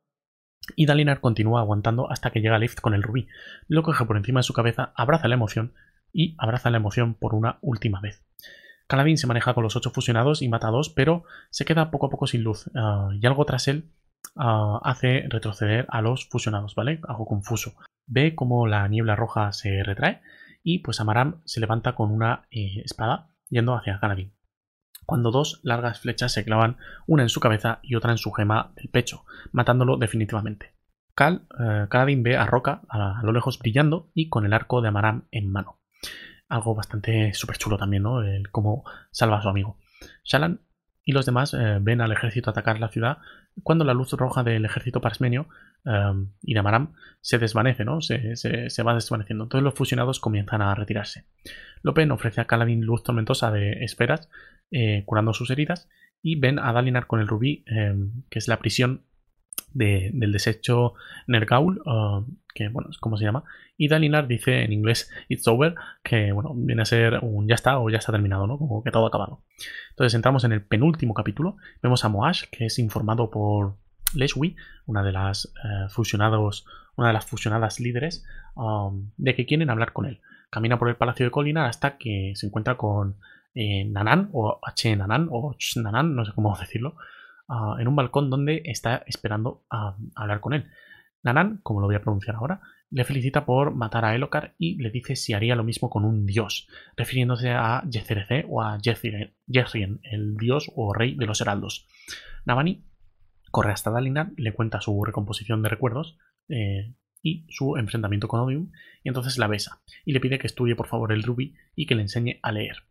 y 0.75 0.85
Dalinar 0.85 1.21
continúa 1.21 1.61
aguantando 1.61 2.11
hasta 2.11 2.31
que 2.31 2.41
llega 2.41 2.59
Lift 2.59 2.79
con 2.79 2.93
el 2.93 3.03
rubí. 3.03 3.27
Lo 3.67 3.83
coge 3.83 4.05
por 4.05 4.17
encima 4.17 4.39
de 4.39 4.43
su 4.43 4.53
cabeza, 4.53 4.91
abraza 4.95 5.27
la 5.27 5.35
emoción 5.35 5.73
y 6.13 6.35
abraza 6.37 6.69
la 6.69 6.77
emoción 6.77 7.13
por 7.13 7.35
una 7.35 7.57
última 7.61 7.99
vez. 8.01 8.23
Caladín 8.87 9.17
se 9.17 9.27
maneja 9.27 9.53
con 9.53 9.63
los 9.63 9.75
ocho 9.75 9.91
fusionados 9.91 10.41
y 10.41 10.49
mata 10.49 10.67
a 10.67 10.71
dos, 10.71 10.89
pero 10.89 11.23
se 11.49 11.65
queda 11.65 11.91
poco 11.91 12.07
a 12.07 12.09
poco 12.09 12.27
sin 12.27 12.43
luz. 12.43 12.69
Ah, 12.75 13.09
y 13.13 13.25
algo 13.25 13.45
tras 13.45 13.67
él 13.67 13.89
ah, 14.35 14.79
hace 14.83 15.25
retroceder 15.29 15.85
a 15.89 16.01
los 16.01 16.27
fusionados, 16.27 16.75
¿vale? 16.75 16.99
Algo 17.07 17.25
confuso. 17.25 17.73
Ve 18.07 18.35
como 18.35 18.67
la 18.67 18.87
niebla 18.87 19.15
roja 19.15 19.53
se 19.53 19.83
retrae 19.83 20.21
y 20.63 20.79
pues 20.79 20.99
Amaram 20.99 21.41
se 21.45 21.59
levanta 21.61 21.95
con 21.95 22.11
una 22.11 22.47
eh, 22.51 22.81
espada 22.83 23.29
yendo 23.49 23.75
hacia 23.75 23.99
Caladín 23.99 24.33
cuando 25.05 25.31
dos 25.31 25.59
largas 25.63 25.99
flechas 25.99 26.31
se 26.31 26.43
clavan 26.43 26.77
una 27.07 27.23
en 27.23 27.29
su 27.29 27.39
cabeza 27.39 27.79
y 27.81 27.95
otra 27.95 28.11
en 28.11 28.17
su 28.17 28.31
gema 28.31 28.71
del 28.75 28.89
pecho, 28.89 29.25
matándolo 29.51 29.97
definitivamente. 29.97 30.73
Cal, 31.15 31.47
eh, 31.59 32.15
ve 32.17 32.37
a 32.37 32.45
Roca 32.45 32.81
a, 32.89 33.21
lo 33.23 33.31
lejos 33.31 33.59
brillando 33.59 34.09
y 34.13 34.29
con 34.29 34.45
el 34.45 34.53
arco 34.53 34.81
de 34.81 34.87
Amaram 34.87 35.27
en 35.31 35.51
mano. 35.51 35.79
Algo 36.47 36.75
bastante 36.75 37.33
súper 37.33 37.57
chulo 37.57 37.77
también, 37.77 38.03
¿no? 38.03 38.21
El 38.21 38.49
cómo 38.49 38.83
salva 39.11 39.37
a 39.37 39.41
su 39.41 39.49
amigo. 39.49 39.77
Shalan 40.23 40.61
y 41.03 41.13
los 41.13 41.25
demás 41.25 41.53
eh, 41.53 41.77
ven 41.81 42.01
al 42.01 42.11
ejército 42.11 42.49
atacar 42.49 42.79
la 42.79 42.89
ciudad 42.89 43.17
cuando 43.63 43.85
la 43.85 43.93
luz 43.93 44.11
roja 44.13 44.43
del 44.43 44.65
ejército 44.65 45.01
parsmenio 45.01 45.47
em, 45.85 46.31
y 46.41 46.53
de 46.53 46.59
Amaram 46.59 46.93
se 47.21 47.37
desvanece, 47.37 47.85
¿no? 47.85 48.01
Se, 48.01 48.35
se, 48.35 48.83
va 48.83 48.93
desvaneciendo. 48.93 49.43
Entonces 49.43 49.63
los 49.63 49.73
fusionados 49.73 50.19
comienzan 50.19 50.61
a 50.61 50.73
retirarse. 50.73 51.25
Lopen 51.83 52.11
ofrece 52.11 52.41
a 52.41 52.45
Kaladin 52.45 52.81
luz 52.81 53.03
tormentosa 53.03 53.51
de 53.51 53.83
esferas, 53.83 54.29
eh, 54.71 55.03
curando 55.05 55.33
sus 55.33 55.49
heridas, 55.49 55.89
y 56.21 56.35
ven 56.35 56.59
a 56.59 56.71
Dalinar 56.73 57.07
con 57.07 57.19
el 57.19 57.27
rubí, 57.27 57.63
em, 57.67 58.23
que 58.29 58.39
es 58.39 58.47
la 58.47 58.59
prisión 58.59 59.03
del 59.73 60.31
desecho 60.31 60.95
Nergaul, 61.27 61.81
uh, 61.85 62.25
que 62.53 62.67
bueno, 62.67 62.89
es 62.89 62.97
como 62.97 63.15
se 63.17 63.23
llama, 63.23 63.45
y 63.77 63.87
Dalinar 63.87 64.27
dice 64.27 64.63
en 64.63 64.73
inglés 64.73 65.09
It's 65.29 65.47
over, 65.47 65.75
que 66.03 66.31
bueno, 66.31 66.53
viene 66.53 66.81
a 66.81 66.85
ser 66.85 67.19
un 67.21 67.47
ya 67.47 67.55
está 67.55 67.79
o 67.79 67.89
ya 67.89 67.97
está 67.97 68.11
terminado, 68.11 68.47
¿no? 68.47 68.57
Como 68.57 68.83
que 68.83 68.91
todo 68.91 69.05
ha 69.05 69.07
acabado. 69.07 69.43
Entonces 69.91 70.13
entramos 70.13 70.43
en 70.43 70.51
el 70.51 70.61
penúltimo 70.61 71.13
capítulo, 71.13 71.57
vemos 71.81 72.03
a 72.03 72.09
Moash, 72.09 72.43
que 72.51 72.65
es 72.65 72.79
informado 72.79 73.29
por 73.29 73.77
Leswi, 74.13 74.55
una 74.85 75.03
de 75.03 75.11
las 75.11 75.45
eh, 75.45 75.89
fusionados, 75.89 76.65
una 76.95 77.07
de 77.07 77.13
las 77.13 77.25
fusionadas 77.25 77.79
líderes, 77.79 78.25
um, 78.55 79.11
de 79.17 79.35
que 79.35 79.45
quieren 79.45 79.69
hablar 79.69 79.93
con 79.93 80.05
él. 80.05 80.19
Camina 80.49 80.77
por 80.77 80.89
el 80.89 80.97
palacio 80.97 81.25
de 81.25 81.31
Colina 81.31 81.67
hasta 81.67 81.97
que 81.97 82.33
se 82.35 82.45
encuentra 82.45 82.75
con 82.75 83.15
eh, 83.53 83.85
Nanan, 83.85 84.29
o 84.33 84.59
H 84.61 84.95
Nanan, 84.95 85.27
o 85.31 85.55
Ch 85.57 85.77
Nanan, 85.77 86.15
no 86.15 86.25
sé 86.25 86.31
cómo 86.33 86.57
decirlo, 86.59 86.95
en 87.79 87.87
un 87.87 87.97
balcón 87.97 88.29
donde 88.29 88.61
está 88.63 89.03
esperando 89.05 89.65
a, 89.69 89.97
hablar 90.15 90.39
con 90.39 90.53
él. 90.53 90.69
Nanan, 91.21 91.59
como 91.63 91.81
lo 91.81 91.87
voy 91.87 91.95
a 91.95 92.01
pronunciar 92.01 92.37
ahora, 92.37 92.61
le 92.89 93.05
felicita 93.05 93.45
por 93.45 93.73
matar 93.73 94.05
a 94.05 94.15
Elokar 94.15 94.53
y 94.57 94.81
le 94.81 94.89
dice 94.89 95.15
si 95.15 95.33
haría 95.33 95.55
lo 95.55 95.63
mismo 95.63 95.89
con 95.89 96.03
un 96.03 96.25
dios, 96.25 96.67
refiriéndose 96.97 97.51
a 97.51 97.83
Yecerece 97.89 98.45
o 98.49 98.61
a 98.61 98.79
Jezrien, 98.81 99.99
el 100.03 100.35
dios 100.37 100.71
o 100.75 100.93
rey 100.93 101.15
de 101.15 101.25
los 101.25 101.39
heraldos. 101.41 101.87
Navani 102.45 102.83
corre 103.49 103.71
hasta 103.71 103.91
Dalinar, 103.91 104.31
le 104.35 104.53
cuenta 104.53 104.81
su 104.81 105.03
recomposición 105.03 105.61
de 105.61 105.69
recuerdos 105.69 106.17
eh, 106.49 106.93
y 107.21 107.45
su 107.49 107.77
enfrentamiento 107.77 108.27
con 108.27 108.41
Odium, 108.41 108.71
y 109.03 109.09
entonces 109.09 109.37
la 109.37 109.47
besa 109.47 109.81
y 110.05 110.13
le 110.13 110.19
pide 110.19 110.39
que 110.39 110.47
estudie 110.47 110.75
por 110.75 110.87
favor 110.87 111.11
el 111.11 111.23
Ruby 111.23 111.55
y 111.75 111.85
que 111.85 111.95
le 111.95 112.01
enseñe 112.01 112.39
a 112.41 112.51
leer. 112.51 112.90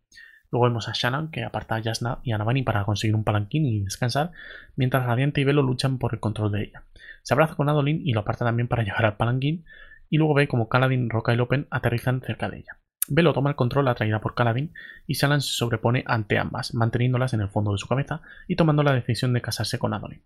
Luego 0.51 0.65
vemos 0.65 0.89
a 0.89 0.93
Shannon 0.93 1.31
que 1.31 1.43
aparta 1.43 1.75
a 1.75 1.79
Yasna 1.79 2.19
y 2.23 2.33
a 2.33 2.37
Navani 2.37 2.63
para 2.63 2.83
conseguir 2.83 3.15
un 3.15 3.23
palanquín 3.23 3.65
y 3.65 3.83
descansar, 3.83 4.31
mientras 4.75 5.05
Radiante 5.05 5.41
y 5.41 5.43
Velo 5.45 5.61
luchan 5.61 5.97
por 5.97 6.13
el 6.13 6.19
control 6.19 6.51
de 6.51 6.63
ella. 6.63 6.83
Se 7.23 7.33
abraza 7.33 7.55
con 7.55 7.69
Adolin 7.69 8.01
y 8.05 8.13
lo 8.13 8.21
aparta 8.21 8.45
también 8.45 8.67
para 8.67 8.83
llevar 8.83 9.05
al 9.05 9.17
palanquín, 9.17 9.65
y 10.09 10.17
luego 10.17 10.33
ve 10.33 10.47
como 10.47 10.67
Kaladin, 10.67 11.09
Roca 11.09 11.33
y 11.33 11.37
Lopen 11.37 11.67
aterrizan 11.71 12.21
cerca 12.21 12.49
de 12.49 12.57
ella. 12.57 12.77
Velo 13.07 13.33
toma 13.33 13.49
el 13.49 13.55
control 13.55 13.87
atraída 13.87 14.21
por 14.21 14.35
Kaladin 14.35 14.73
y 15.07 15.13
Shannon 15.13 15.41
se 15.41 15.53
sobrepone 15.53 16.03
ante 16.05 16.37
ambas, 16.37 16.73
manteniéndolas 16.73 17.33
en 17.33 17.41
el 17.41 17.49
fondo 17.49 17.71
de 17.71 17.77
su 17.77 17.87
cabeza 17.87 18.21
y 18.47 18.55
tomando 18.55 18.83
la 18.83 18.93
decisión 18.93 19.33
de 19.33 19.41
casarse 19.41 19.79
con 19.79 19.93
Adolin. 19.93 20.21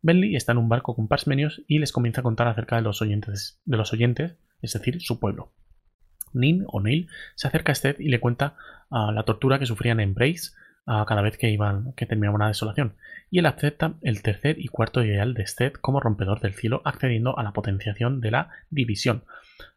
Bentley 0.00 0.36
está 0.36 0.52
en 0.52 0.58
un 0.58 0.68
barco 0.68 0.94
con 0.94 1.08
Parsmenios 1.08 1.62
y 1.66 1.78
les 1.78 1.92
comienza 1.92 2.20
a 2.20 2.24
contar 2.24 2.48
acerca 2.48 2.76
de 2.76 2.82
los 2.82 3.02
oyentes, 3.02 3.60
de 3.64 3.76
los 3.76 3.92
oyentes 3.92 4.36
es 4.62 4.72
decir, 4.72 5.00
su 5.00 5.20
pueblo. 5.20 5.52
Nin 6.32 6.64
o 6.68 6.80
Neil 6.80 7.08
se 7.34 7.48
acerca 7.48 7.72
a 7.72 7.74
Sted 7.74 7.96
y 7.98 8.08
le 8.08 8.20
cuenta 8.20 8.54
la 8.90 9.24
tortura 9.24 9.58
que 9.58 9.66
sufrían 9.66 10.00
en 10.00 10.14
Brace 10.14 10.52
ah, 10.86 11.04
cada 11.08 11.22
vez 11.22 11.36
que 11.36 11.50
iban 11.50 11.92
que 11.94 12.06
terminaba 12.06 12.36
una 12.36 12.48
desolación. 12.48 12.94
Y 13.30 13.40
él 13.40 13.46
acepta 13.46 13.94
el 14.02 14.22
tercer 14.22 14.58
y 14.58 14.68
cuarto 14.68 15.02
ideal 15.02 15.34
de 15.34 15.42
Sted 15.42 15.72
como 15.72 16.00
rompedor 16.00 16.40
del 16.40 16.54
cielo, 16.54 16.82
accediendo 16.84 17.38
a 17.38 17.42
la 17.42 17.52
potenciación 17.52 18.20
de 18.20 18.30
la 18.30 18.50
división. 18.70 19.24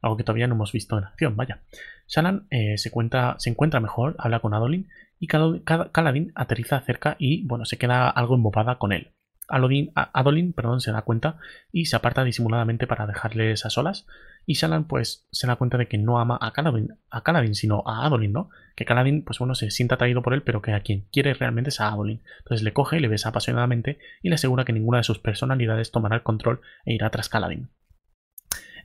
Algo 0.02 0.18
que 0.18 0.24
todavía 0.24 0.48
no 0.48 0.56
hemos 0.56 0.72
visto 0.72 0.98
en 0.98 1.06
acción, 1.06 1.36
vaya. 1.36 1.62
Shannon 2.08 2.48
eh, 2.50 2.78
se, 2.78 2.90
encuentra 2.90 3.80
mejor, 3.80 4.16
habla 4.20 4.40
con 4.40 4.54
Adolin 4.54 4.88
y 5.20 5.28
Kaladin 5.28 6.32
aterriza 6.36 6.80
cerca 6.82 7.16
y 7.20 7.46
bueno, 7.46 7.66
se 7.66 7.78
queda 7.78 8.10
algo 8.10 8.36
embobada 8.36 8.78
con 8.78 8.92
él. 8.92 9.12
Adolin 9.50 10.54
perdón, 10.54 10.82
se 10.82 10.92
da 10.92 11.02
cuenta 11.02 11.38
y 11.72 11.86
se 11.86 11.96
aparta 11.96 12.24
disimuladamente 12.24 12.88
para 12.88 13.08
dejarles 13.08 13.66
a 13.66 13.70
solas. 13.70 14.06
Y 14.46 14.54
Shalan 14.54 14.86
pues 14.86 15.28
se 15.32 15.48
da 15.48 15.58
cuenta 15.58 15.78
de 15.78 15.88
que 15.88 15.98
no 15.98 16.20
ama 16.20 16.38
a 16.42 16.54
Kaladin, 16.54 16.98
a 17.12 17.54
sino 17.54 17.84
a 17.86 18.06
Adolin, 18.06 18.34
¿no? 18.34 18.50
Que 18.76 18.86
Kaladin, 18.86 19.24
pues 19.24 19.38
bueno, 19.40 19.54
se 19.56 19.70
sienta 19.70 19.96
atraído 19.96 20.22
por 20.22 20.34
él, 20.34 20.42
pero 20.42 20.62
que 20.62 20.74
a 20.74 20.80
quien 20.80 21.06
quiere 21.12 21.34
realmente 21.34 21.70
es 21.70 21.82
a 21.82 21.90
Adolin. 21.90 22.22
Entonces 22.40 22.64
le 22.64 22.74
coge, 22.74 23.00
le 23.00 23.08
besa 23.08 23.30
apasionadamente 23.30 24.00
y 24.22 24.30
le 24.30 24.36
asegura 24.36 24.66
que 24.66 24.74
ninguna 24.74 25.00
de 25.00 25.04
sus 25.04 25.20
personalidades 25.20 25.92
tomará 25.92 26.16
el 26.16 26.24
control 26.24 26.62
e 26.86 26.94
irá 26.94 27.10
tras 27.10 27.30
Kaladin. 27.30 27.70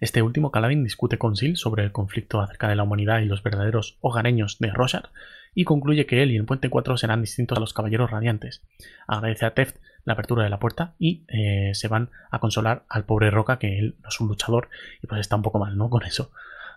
Este 0.00 0.22
último, 0.22 0.50
Kaladin, 0.50 0.84
discute 0.84 1.18
con 1.18 1.36
Sil 1.38 1.56
sobre 1.56 1.84
el 1.84 1.92
conflicto 1.92 2.40
acerca 2.40 2.68
de 2.68 2.76
la 2.76 2.82
humanidad 2.82 3.20
y 3.20 3.26
los 3.26 3.42
verdaderos 3.42 3.96
hogareños 4.00 4.58
de 4.58 4.70
Roshar 4.70 5.10
y 5.54 5.64
concluye 5.64 6.06
que 6.06 6.22
él 6.22 6.32
y 6.32 6.36
el 6.36 6.44
Puente 6.44 6.68
4 6.68 6.96
serán 6.96 7.20
distintos 7.20 7.56
a 7.56 7.60
los 7.60 7.72
Caballeros 7.72 8.10
Radiantes. 8.10 8.62
Agradece 9.06 9.46
a 9.46 9.54
Teft 9.54 9.76
la 10.04 10.14
apertura 10.14 10.44
de 10.44 10.50
la 10.50 10.58
puerta 10.58 10.94
y 10.98 11.24
eh, 11.28 11.70
se 11.74 11.88
van 11.88 12.10
a 12.30 12.38
consolar 12.38 12.84
al 12.88 13.04
pobre 13.04 13.30
Roca, 13.30 13.58
que 13.58 13.78
él 13.78 13.96
no 14.02 14.08
es 14.08 14.20
un 14.20 14.28
luchador 14.28 14.68
y 15.02 15.06
pues 15.06 15.20
está 15.20 15.36
un 15.36 15.42
poco 15.42 15.58
mal, 15.58 15.76
¿no? 15.76 15.88
Con 15.90 16.04
eso. 16.04 16.30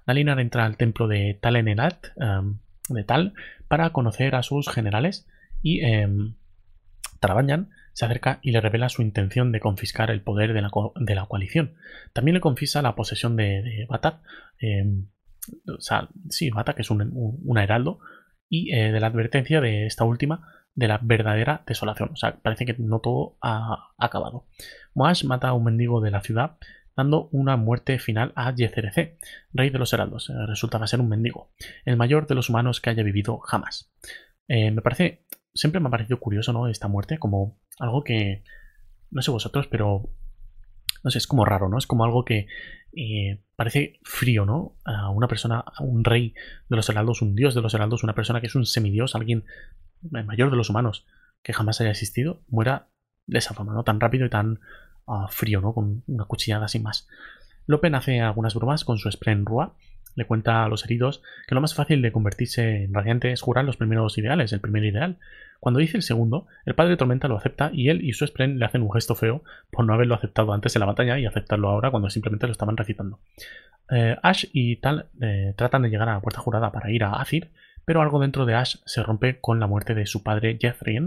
Dalinar 0.06 0.40
entra 0.40 0.66
al 0.66 0.78
templo 0.78 1.08
de 1.08 1.38
Talenelat, 1.40 2.08
em, 2.16 2.60
de 2.90 3.04
Tal, 3.04 3.34
para 3.68 3.90
conocer 3.92 4.36
a 4.36 4.44
sus 4.44 4.70
generales 4.70 5.28
y 5.62 5.84
eh, 5.84 6.08
se 7.94 8.06
acerca 8.06 8.40
y 8.44 8.52
le 8.52 8.62
revela 8.62 8.90
su 8.90 9.02
intención 9.02 9.52
de 9.52 9.60
confiscar 9.60 10.12
el 10.12 10.22
poder 10.22 10.54
de 10.54 10.62
la, 10.62 11.26
coalición. 11.26 11.74
También 12.14 12.36
le 12.36 12.42
confiesa 12.42 12.82
la 12.84 12.96
posesión 12.96 13.36
de, 13.36 13.64
de 13.64 13.86
Batar, 13.90 14.22
em, 14.60 15.08
o 15.68 15.82
sea, 15.82 16.08
sí, 16.30 16.52
mata, 16.52 16.74
que 16.74 16.84
es 16.84 16.92
un, 16.92 17.58
heraldo, 17.58 18.00
y 18.50 18.74
eh, 18.74 18.92
de 18.92 19.00
la 19.00 19.08
advertencia 19.08 19.62
de 19.62 19.88
esta 19.88 20.04
última 20.04 20.48
de 20.78 20.88
la 20.88 21.00
verdadera 21.02 21.64
desolación. 21.66 22.12
O 22.14 22.16
sea, 22.16 22.38
parece 22.38 22.66
que 22.66 22.76
no 22.78 23.00
todo 23.00 23.36
ha 23.42 23.90
acabado. 23.98 24.46
Moash 24.94 25.26
mata 25.26 25.50
a 25.50 25.54
un 25.54 25.66
mendigo 25.66 26.02
de 26.02 26.12
la 26.12 26.22
ciudad 26.22 26.58
dando 26.96 27.30
una 27.32 27.58
muerte 27.58 28.00
final 28.00 28.32
a 28.36 28.54
Yecerece, 28.54 29.18
rey 29.54 29.72
de 29.72 29.80
los 29.80 29.92
heraldos. 29.94 30.30
Eh, 30.30 30.34
resulta 30.46 30.86
ser 30.86 31.02
un 31.02 31.10
mendigo, 31.10 31.52
el 31.84 31.98
mayor 31.98 32.28
de 32.28 32.36
los 32.36 32.50
humanos 32.50 32.80
que 32.80 32.92
haya 32.92 33.04
vivido 33.04 33.40
jamás. 33.40 33.92
Eh, 34.48 34.70
me 34.70 34.84
parece, 34.84 35.26
siempre 35.54 35.82
me 35.82 35.88
ha 35.88 35.92
parecido 35.92 36.20
curioso, 36.20 36.54
¿no? 36.54 36.68
Esta 36.68 36.88
muerte, 36.88 37.18
como 37.18 37.60
algo 37.80 38.04
que, 38.04 38.44
no 39.10 39.24
sé 39.24 39.32
vosotros, 39.32 39.68
pero 39.68 40.10
no 41.04 41.12
sé, 41.12 41.18
es 41.18 41.28
como 41.28 41.44
raro, 41.44 41.70
¿no? 41.70 41.80
Es 41.80 41.88
como 41.88 42.06
algo 42.06 42.24
que 42.24 42.48
eh, 42.96 43.42
parece 43.56 44.00
frío, 44.04 44.46
¿no? 44.46 44.76
A 44.86 45.10
una 45.10 45.28
persona, 45.28 45.60
a 45.60 45.84
un 45.84 46.04
rey 46.04 46.36
de 46.70 46.76
los 46.76 46.88
heraldos, 46.90 47.24
un 47.24 47.36
dios 47.36 47.56
de 47.56 47.62
los 47.62 47.74
heraldos, 47.74 48.04
una 48.04 48.14
persona 48.14 48.42
que 48.42 48.48
es 48.48 48.56
un 48.56 48.66
semidios, 48.66 49.16
alguien 49.16 49.44
mayor 50.02 50.50
de 50.52 50.58
los 50.58 50.70
humanos 50.70 51.06
que 51.44 51.54
jamás 51.54 51.82
haya 51.82 51.92
existido, 51.92 52.42
muera 52.50 52.88
de 53.26 53.40
esa 53.40 53.54
forma, 53.54 53.74
¿no? 53.74 53.84
Tan 53.84 54.00
rápido 54.00 54.26
y 54.26 54.30
tan 54.30 54.60
ah, 55.08 55.28
frío, 55.30 55.62
¿no? 55.62 55.74
Con 55.74 56.04
una 56.08 56.26
cuchillada 56.26 56.68
sin 56.68 56.84
más. 56.84 57.08
Lopen 57.68 57.96
hace 57.96 58.22
algunas 58.22 58.56
bromas 58.56 58.84
con 58.84 58.98
su 58.98 59.12
spray 59.12 59.36
Rua. 59.44 59.74
Le 60.16 60.26
cuenta 60.26 60.64
a 60.64 60.70
los 60.70 60.84
heridos 60.84 61.22
que 61.48 61.54
lo 61.54 61.62
más 61.62 61.76
fácil 61.76 62.02
de 62.02 62.12
convertirse 62.12 62.86
en 62.86 62.94
radiante 62.94 63.32
es 63.32 63.42
jurar 63.42 63.66
los 63.66 63.78
primeros 63.78 64.18
ideales, 64.18 64.52
el 64.52 64.62
primer 64.62 64.84
ideal. 64.84 65.20
Cuando 65.60 65.80
dice 65.80 65.98
el 65.98 66.04
segundo, 66.04 66.48
el 66.66 66.76
padre 66.76 66.98
Tormenta 66.98 67.28
lo 67.28 67.38
acepta 67.38 67.70
y 67.74 67.90
él 67.90 68.04
y 68.04 68.14
su 68.14 68.26
Spren 68.26 68.58
le 68.58 68.66
hacen 68.66 68.82
un 68.82 68.92
gesto 68.92 69.16
feo 69.16 69.44
por 69.70 69.86
no 69.86 69.94
haberlo 69.94 70.16
aceptado 70.16 70.54
antes 70.54 70.76
en 70.76 70.80
la 70.80 70.86
batalla 70.86 71.20
y 71.20 71.26
aceptarlo 71.26 71.70
ahora 71.70 71.92
cuando 71.92 72.10
simplemente 72.10 72.48
lo 72.48 72.52
estaban 72.52 72.78
recitando. 72.78 73.20
Eh, 73.92 74.16
Ash 74.24 74.46
y 74.54 74.78
Tal 74.78 75.08
eh, 75.22 75.54
tratan 75.56 75.84
de 75.84 75.90
llegar 75.90 76.10
a 76.10 76.14
la 76.14 76.20
puerta 76.20 76.42
jurada 76.42 76.72
para 76.72 76.92
ir 76.92 77.04
a 77.04 77.14
Azir, 77.14 77.52
pero 77.88 78.02
algo 78.02 78.20
dentro 78.20 78.46
de 78.46 78.54
Ash 78.54 78.76
se 78.86 79.02
rompe 79.02 79.40
con 79.40 79.62
la 79.62 79.66
muerte 79.66 79.96
de 79.96 80.06
su 80.06 80.22
padre 80.22 80.58
Jeffrey 80.60 81.00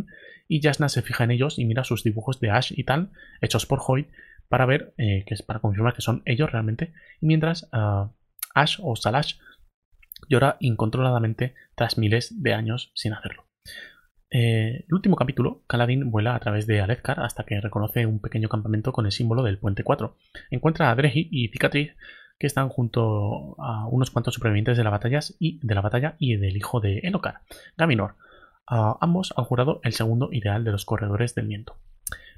y 0.49 0.63
Jasna 0.63 0.89
se 0.89 1.03
fija 1.03 1.25
en 1.25 1.31
ellos 1.31 1.59
y 1.59 1.67
mira 1.67 1.85
sus 1.85 2.03
dibujos 2.03 2.41
de 2.41 2.51
Ash 2.51 2.73
y 2.75 2.85
Tal 2.85 3.11
hechos 3.43 3.67
por 3.67 3.81
Hoyt 3.87 4.09
para 4.49 4.65
ver, 4.65 4.95
eh, 4.97 5.25
que 5.27 5.35
es 5.35 5.43
para 5.43 5.61
confirmar 5.61 5.93
que 5.93 6.01
son 6.01 6.23
ellos 6.25 6.51
realmente, 6.51 6.95
y 7.21 7.27
mientras 7.27 7.69
Ash 8.55 8.79
o 8.83 8.97
Salash 8.97 9.35
llora 10.31 10.57
incontroladamente 10.59 11.55
tras 11.75 11.99
miles 11.99 12.43
de 12.43 12.55
años 12.55 12.93
sin 12.95 13.13
hacerlo. 13.13 13.45
Eh, 14.31 14.87
el 14.89 14.95
último 14.95 15.17
capítulo, 15.17 15.63
Kaladin 15.67 16.11
vuela 16.11 16.35
a 16.35 16.41
través 16.41 16.67
de 16.67 16.81
Alezkar 16.81 17.21
hasta 17.21 17.45
que 17.45 17.61
reconoce 17.61 18.07
un 18.07 18.21
pequeño 18.21 18.49
campamento 18.49 18.93
con 18.93 19.05
el 19.05 19.13
símbolo 19.13 19.43
del 19.43 19.59
Puente 19.59 19.85
4. 19.85 20.17
Encuentra 20.51 20.91
a 20.91 20.95
Drehi 20.95 21.29
y 21.31 21.49
Cicatriz 21.49 21.95
que 22.41 22.47
están 22.47 22.71
junto 22.71 23.55
a 23.59 23.87
unos 23.87 24.11
cuantos 24.11 24.35
supervivientes 24.35 24.79
de 24.79 24.83
la, 24.83 24.89
batalla 24.89 25.21
y, 25.39 25.61
de 25.65 25.75
la 25.75 25.83
batalla 25.83 26.17
y 26.19 26.37
del 26.37 26.57
hijo 26.57 26.81
de 26.81 27.01
Elokar, 27.01 27.43
Gaminor. 27.77 28.17
ambos 28.67 29.35
han 29.37 29.45
jurado 29.45 29.81
el 29.85 29.93
segundo 29.93 30.31
ideal 30.33 30.65
de 30.65 30.73
los 30.73 30.87
corredores 30.87 31.35
del 31.35 31.49
viento. 31.49 31.77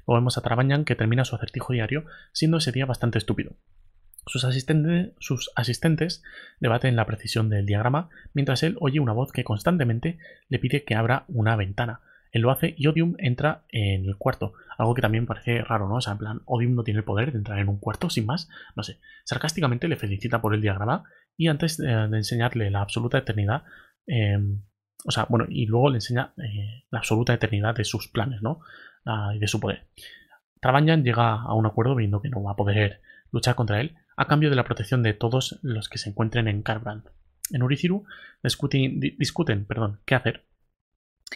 Luego 0.05 0.19
vemos 0.19 0.37
a 0.37 0.41
Trabañan 0.41 0.83
que 0.83 0.95
termina 0.95 1.23
su 1.23 1.37
acertijo 1.37 1.71
diario, 1.71 2.03
siendo 2.33 2.57
ese 2.57 2.73
día 2.73 2.85
bastante 2.85 3.17
estúpido. 3.17 3.53
Sus, 4.25 4.43
asistentes 5.55 6.21
debaten 6.59 6.97
la 6.97 7.05
precisión 7.05 7.49
del 7.49 7.65
diagrama, 7.65 8.09
mientras 8.33 8.61
él 8.63 8.75
oye 8.81 8.99
una 8.99 9.13
voz 9.13 9.31
que 9.31 9.45
constantemente 9.45 10.17
le 10.49 10.59
pide 10.59 10.83
que 10.83 10.95
abra 10.95 11.23
una 11.29 11.55
ventana. 11.55 12.01
Él 12.33 12.41
lo 12.41 12.51
hace 12.51 12.73
y 12.75 12.87
Odium 12.87 13.13
entra 13.19 13.63
en 13.69 14.05
el 14.05 14.17
cuarto, 14.17 14.53
algo 14.79 14.95
que 14.95 15.03
también 15.03 15.27
parece 15.27 15.61
raro, 15.61 15.87
¿no? 15.87 15.95
O 15.97 16.01
sea, 16.01 16.13
en 16.13 16.17
plan, 16.17 16.41
Odium 16.45 16.73
no 16.73 16.83
tiene 16.83 16.97
el 16.97 17.05
poder 17.05 17.31
de 17.31 17.37
entrar 17.37 17.59
en 17.59 17.69
un 17.69 17.77
cuarto 17.77 18.09
sin 18.09 18.25
más, 18.25 18.49
no 18.75 18.81
sé. 18.81 18.99
Sarcásticamente 19.23 19.87
le 19.87 19.97
felicita 19.97 20.41
por 20.41 20.55
el 20.55 20.61
diagrama 20.61 21.03
y 21.37 21.47
antes 21.47 21.77
de, 21.77 21.91
enseñarle 21.91 22.71
la 22.71 22.81
absoluta 22.81 23.19
eternidad, 23.19 23.63
em, 24.07 24.63
o 25.05 25.11
sea, 25.11 25.27
bueno, 25.29 25.45
y 25.47 25.67
luego 25.67 25.91
le 25.91 25.97
enseña 25.97 26.33
eh, 26.37 26.85
la 26.89 26.99
absoluta 26.99 27.35
eternidad 27.35 27.75
de 27.75 27.85
sus 27.85 28.07
planes, 28.07 28.41
¿no? 28.41 28.61
Ah, 29.05 29.33
y 29.35 29.39
de 29.39 29.47
su 29.47 29.59
poder. 29.59 29.85
Trabanyan 30.59 31.03
llega 31.03 31.35
a 31.35 31.53
un 31.53 31.67
acuerdo 31.67 31.93
viendo 31.93 32.19
que 32.19 32.29
no 32.29 32.41
va 32.41 32.53
a 32.53 32.55
poder 32.55 33.01
luchar 33.31 33.53
contra 33.53 33.79
él 33.79 33.95
a 34.17 34.25
cambio 34.25 34.49
de 34.49 34.55
la 34.55 34.63
protección 34.63 35.03
de 35.03 35.13
todos 35.13 35.59
los 35.61 35.87
que 35.87 35.99
se 35.99 36.09
encuentren 36.09 36.47
en 36.47 36.63
Carbrand. 36.63 37.03
En 37.51 37.61
Uriciru 37.61 38.05
discuten, 38.41 38.99
discuten 38.99 39.65
perdón, 39.65 39.99
qué 40.05 40.15
hacer 40.15 40.45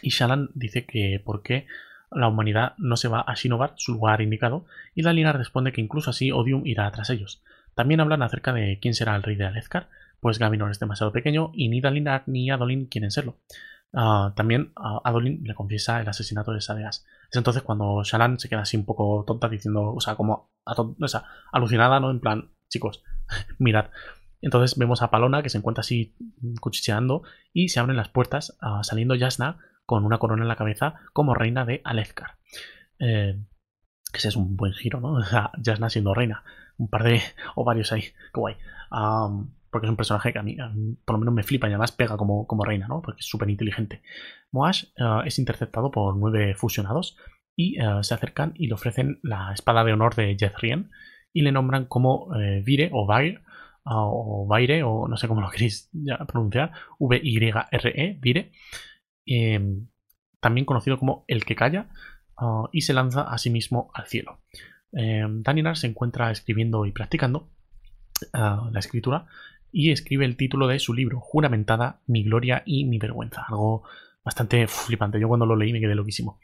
y 0.02 0.10
Shalan 0.10 0.50
dice 0.54 0.84
que 0.86 1.20
por 1.24 1.42
qué 1.42 1.66
la 2.10 2.28
humanidad 2.28 2.74
no 2.78 2.96
se 2.96 3.08
va 3.08 3.20
a 3.20 3.34
Shinobar, 3.34 3.74
su 3.76 3.92
lugar 3.92 4.20
indicado, 4.20 4.66
y 4.94 5.02
Dalinar 5.02 5.36
responde 5.36 5.72
que 5.72 5.80
incluso 5.80 6.10
así 6.10 6.32
Odium 6.32 6.66
irá 6.66 6.90
tras 6.90 7.10
ellos. 7.10 7.42
También 7.74 8.00
hablan 8.00 8.22
acerca 8.22 8.52
de 8.52 8.78
quién 8.80 8.94
será 8.94 9.14
el 9.14 9.22
rey 9.22 9.36
de 9.36 9.46
Alezkar, 9.46 9.88
pues 10.20 10.38
Gavinor 10.38 10.70
es 10.70 10.80
demasiado 10.80 11.12
pequeño 11.12 11.50
y 11.54 11.68
ni 11.68 11.80
Dalinar 11.80 12.24
ni 12.26 12.50
Adolin 12.50 12.86
quieren 12.86 13.10
serlo. 13.10 13.36
Ah, 13.92 14.32
también 14.36 14.72
uh, 14.76 15.00
Adolin 15.04 15.42
le 15.44 15.54
confiesa 15.54 16.00
el 16.00 16.08
asesinato 16.08 16.52
de 16.52 16.60
Sadeas. 16.60 17.06
Es 17.30 17.36
entonces 17.36 17.62
cuando 17.62 18.02
Shalan 18.02 18.38
se 18.38 18.48
queda 18.48 18.62
así 18.62 18.76
un 18.76 18.84
poco 18.84 19.24
tonta 19.26 19.48
diciendo, 19.48 19.94
o 19.94 20.00
sea, 20.00 20.16
como 20.16 20.50
o 20.64 21.08
sea, 21.08 21.24
alucinada, 21.52 22.00
¿no? 22.00 22.10
En 22.10 22.20
plan, 22.20 22.50
chicos, 22.68 23.02
mirad. 23.58 23.86
Entonces 24.40 24.78
vemos 24.78 25.02
a 25.02 25.10
Palona 25.10 25.42
que 25.42 25.48
se 25.48 25.58
encuentra 25.58 25.80
así 25.80 26.14
cuchicheando 26.60 27.22
y 27.52 27.70
se 27.70 27.80
abren 27.80 27.96
las 27.96 28.08
puertas 28.08 28.56
ah, 28.60 28.82
saliendo 28.84 29.14
Yasna 29.14 29.58
con 29.88 30.04
una 30.04 30.18
corona 30.18 30.42
en 30.42 30.48
la 30.48 30.56
cabeza 30.56 30.96
como 31.14 31.34
reina 31.34 31.64
de 31.64 31.80
Alezkar. 31.82 32.36
Eh, 32.98 33.40
ese 34.12 34.28
es 34.28 34.36
un 34.36 34.54
buen 34.54 34.74
giro, 34.74 35.00
¿no? 35.00 35.12
O 35.14 35.24
sea, 35.24 35.50
Yasna 35.58 35.88
siendo 35.88 36.12
reina. 36.12 36.44
Un 36.76 36.90
par 36.90 37.04
de 37.04 37.22
o 37.54 37.64
varios 37.64 37.90
ahí. 37.90 38.02
Qué 38.02 38.38
guay. 38.38 38.56
porque 39.70 39.86
es 39.86 39.90
un 39.90 39.96
personaje 39.96 40.34
que 40.34 40.38
a 40.38 40.42
mí, 40.42 40.58
por 41.06 41.14
lo 41.14 41.20
menos 41.20 41.32
me 41.32 41.42
flipa 41.42 41.68
y 41.68 41.70
además 41.70 41.92
pega 41.92 42.18
como, 42.18 42.46
como 42.46 42.66
reina, 42.66 42.86
¿no? 42.86 43.00
Porque 43.00 43.20
es 43.20 43.26
súper 43.26 43.48
inteligente. 43.48 44.02
Moash 44.52 44.84
eh, 44.94 45.22
es 45.24 45.38
interceptado 45.38 45.90
por 45.90 46.14
nueve 46.18 46.54
fusionados 46.54 47.16
y 47.56 47.80
eh, 47.80 48.02
se 48.02 48.12
acercan 48.12 48.52
y 48.56 48.66
le 48.66 48.74
ofrecen 48.74 49.20
la 49.22 49.54
espada 49.54 49.84
de 49.84 49.94
honor 49.94 50.14
de 50.16 50.36
Jezrien 50.38 50.90
y 51.32 51.40
le 51.40 51.52
nombran 51.52 51.86
como 51.86 52.28
Vire 52.62 52.90
o 52.92 53.06
Vair 53.06 53.40
o 53.84 54.46
Vaire 54.46 54.82
o 54.82 55.08
no 55.08 55.16
sé 55.16 55.28
cómo 55.28 55.40
lo 55.40 55.48
queréis 55.48 55.90
pronunciar, 56.26 56.72
V-Y-R-E, 56.98 58.18
Vire, 58.20 58.52
em, 59.28 59.86
también 60.40 60.64
conocido 60.64 60.98
como 60.98 61.24
el 61.28 61.44
que 61.44 61.56
calla 61.56 61.88
ah, 62.36 62.68
y 62.72 62.82
se 62.82 62.94
lanza 62.94 63.22
a 63.22 63.38
sí 63.38 63.50
mismo 63.50 63.90
al 63.94 64.06
cielo. 64.06 64.40
Eh, 64.92 65.24
Daninar 65.28 65.76
se 65.76 65.86
encuentra 65.86 66.30
escribiendo 66.30 66.86
y 66.86 66.92
practicando 66.92 67.50
ah, 68.32 68.68
la 68.72 68.78
escritura 68.78 69.26
y 69.70 69.90
escribe 69.90 70.24
el 70.24 70.36
título 70.36 70.66
de 70.66 70.78
su 70.78 70.94
libro, 70.94 71.20
Juramentada, 71.20 72.00
mi 72.06 72.24
gloria 72.24 72.62
y 72.64 72.84
mi 72.84 72.98
vergüenza. 72.98 73.44
Algo 73.48 73.84
bastante 74.24 74.66
flipante. 74.66 75.20
Yo 75.20 75.28
cuando 75.28 75.46
lo 75.46 75.56
leí 75.56 75.72
me 75.72 75.80
quedé 75.80 75.94
loquísimo. 75.94 76.38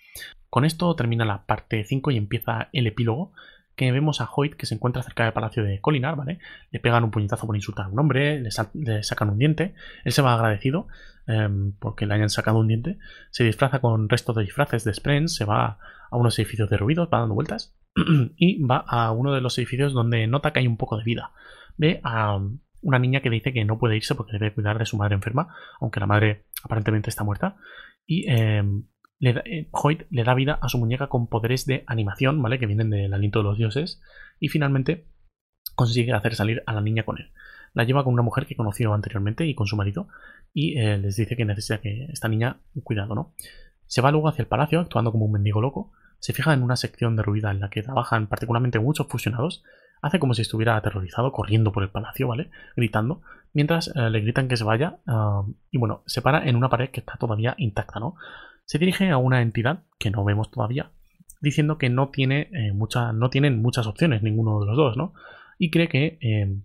Con 0.51 0.65
esto 0.65 0.94
termina 0.94 1.24
la 1.24 1.47
parte 1.47 1.85
5 1.85 2.11
y 2.11 2.16
empieza 2.16 2.69
el 2.73 2.86
epílogo, 2.86 3.32
que 3.77 3.90
vemos 3.90 4.20
a 4.20 4.28
Hoyt 4.35 4.55
que 4.55 4.66
se 4.66 4.74
encuentra 4.74 5.02
cerca 5.02 5.24
del 5.24 5.32
palacio 5.32 5.65
de 5.65 5.81
Colinar, 5.81 6.16
¿vale? 6.16 6.39
Le 6.70 6.81
pegan 6.81 7.05
un 7.05 7.11
puñetazo 7.11 7.47
por 7.47 7.56
insultar 7.56 7.86
a 7.86 7.89
un 7.89 7.98
hombre, 7.98 8.40
le, 8.40 8.51
sacan 9.02 9.31
un 9.31 9.39
diente, 9.39 9.74
él 10.05 10.12
se 10.12 10.23
va 10.23 10.35
agradecido 10.35 10.86
em, 11.26 11.72
porque 11.78 12.06
le 12.06 12.14
hayan 12.14 12.30
sacado 12.30 12.59
un 12.59 12.68
diente, 12.68 12.98
se 13.30 13.44
disfraza 13.44 13.80
con 13.80 14.09
restos 14.09 14.36
de 14.36 14.42
disfraces 14.42 14.84
de 14.84 14.94
Sprens, 14.94 15.34
se 15.34 15.44
va 15.44 15.78
a 16.10 16.16
unos 16.16 16.38
edificios 16.38 16.70
derruidos, 16.70 17.09
va 17.12 17.20
dando 17.20 17.34
vueltas 17.34 17.76
y 18.36 18.62
va 18.62 18.84
a 18.86 19.10
uno 19.12 19.32
de 19.32 19.40
los 19.40 19.56
edificios 19.59 19.92
donde 19.92 20.26
nota 20.26 20.52
que 20.52 20.60
hay 20.60 20.66
un 20.66 20.76
poco 20.76 20.96
de 20.96 21.05
vida. 21.05 21.32
Ve 21.76 22.01
a 22.05 22.40
una 22.80 22.98
niña 22.98 23.20
que 23.20 23.30
dice 23.30 23.52
que 23.52 23.64
no 23.64 23.78
puede 23.78 23.96
irse 23.96 24.14
porque 24.14 24.32
debe 24.32 24.52
cuidar 24.52 24.78
de 24.78 24.86
su 24.86 24.96
madre 24.96 25.14
enferma, 25.14 25.55
aunque 25.80 26.01
la 26.01 26.06
madre 26.06 26.44
aparentemente 26.62 27.10
está 27.10 27.24
muerta, 27.24 27.56
y 28.06 28.30
em, 28.30 28.84
le 29.18 29.42
eh, 29.44 29.68
Hoyt 29.72 30.06
le 30.10 30.24
da 30.24 30.34
vida 30.34 30.59
a 30.60 30.68
su 30.68 30.78
muñeca 30.78 31.06
con 31.09 31.28
poderes 31.28 31.66
de 31.66 31.84
animación, 31.86 32.42
¿vale? 32.42 32.59
Que 32.59 32.66
vienen 32.66 32.90
del 32.90 33.14
aliento 33.14 33.38
de 33.40 33.44
los 33.44 33.59
dioses. 33.59 34.02
Y 34.38 34.48
finalmente 34.48 35.06
consigue 35.74 36.12
hacer 36.12 36.34
salir 36.34 36.62
a 36.66 36.74
la 36.74 36.80
niña 36.80 37.05
con 37.05 37.18
él. 37.18 37.30
La 37.74 37.84
lleva 37.84 38.05
con 38.05 38.14
una 38.14 38.22
mujer 38.22 38.46
que 38.46 38.56
conoció 38.56 38.94
anteriormente 38.94 39.46
y 39.46 39.55
con 39.55 39.66
su 39.66 39.76
marido. 39.76 40.09
Y 40.52 40.78
eh, 40.78 40.96
les 40.96 41.16
dice 41.16 41.36
que 41.36 41.44
necesita 41.44 41.80
que 41.80 42.06
esta 42.06 42.28
niña 42.28 42.59
cuidado, 42.82 43.14
¿no? 43.14 43.34
Se 43.86 44.01
va 44.01 44.10
luego 44.10 44.28
hacia 44.28 44.42
el 44.42 44.48
palacio 44.48 44.80
actuando 44.80 45.12
como 45.12 45.26
un 45.26 45.32
mendigo 45.32 45.60
loco. 45.60 45.92
Se 46.18 46.32
fija 46.32 46.55
en 46.55 46.62
una 46.62 46.76
sección 46.76 47.16
derruida 47.16 47.51
en 47.51 47.60
la 47.60 47.68
que 47.68 47.82
trabajan 47.82 48.28
particularmente 48.28 48.78
muchos 48.78 49.06
fusionados. 49.09 49.62
Hace 50.01 50.18
como 50.18 50.34
si 50.34 50.42
estuviera 50.42 50.76
aterrorizado 50.76 51.32
corriendo 51.32 51.72
por 51.72 51.82
el 51.82 51.90
palacio, 51.90 52.28
¿vale? 52.28 52.51
Gritando. 52.76 53.20
Mientras 53.52 53.88
eh, 53.94 54.09
le 54.09 54.20
gritan 54.20 54.48
que 54.48 54.56
se 54.56 54.64
vaya. 54.64 54.98
Ah, 55.06 55.42
y 55.70 55.78
bueno, 55.78 56.02
se 56.06 56.22
para 56.22 56.48
en 56.48 56.56
una 56.56 56.70
pared 56.70 56.90
que 56.90 57.01
está 57.01 57.16
todavía 57.18 57.55
intacta, 57.59 58.01
¿no? 58.01 58.16
se 58.64 58.78
dirige 58.78 59.10
a 59.10 59.18
una 59.18 59.42
entidad 59.42 59.84
que 59.98 60.10
no 60.10 60.24
vemos 60.24 60.51
todavía, 60.51 60.90
diciendo 61.40 61.78
que 61.78 61.90
no, 61.90 62.09
tiene, 62.09 62.48
eh, 62.52 62.72
no 62.72 63.30
tienen 63.30 63.60
muchas 63.60 63.86
opciones 63.86 64.22
ninguno 64.22 64.60
de 64.60 64.66
los 64.66 64.76
dos, 64.76 64.96
¿no? 64.96 65.12
Y 65.59 65.70
cree 65.70 65.88
que 65.88 66.18
eh, 66.20 66.56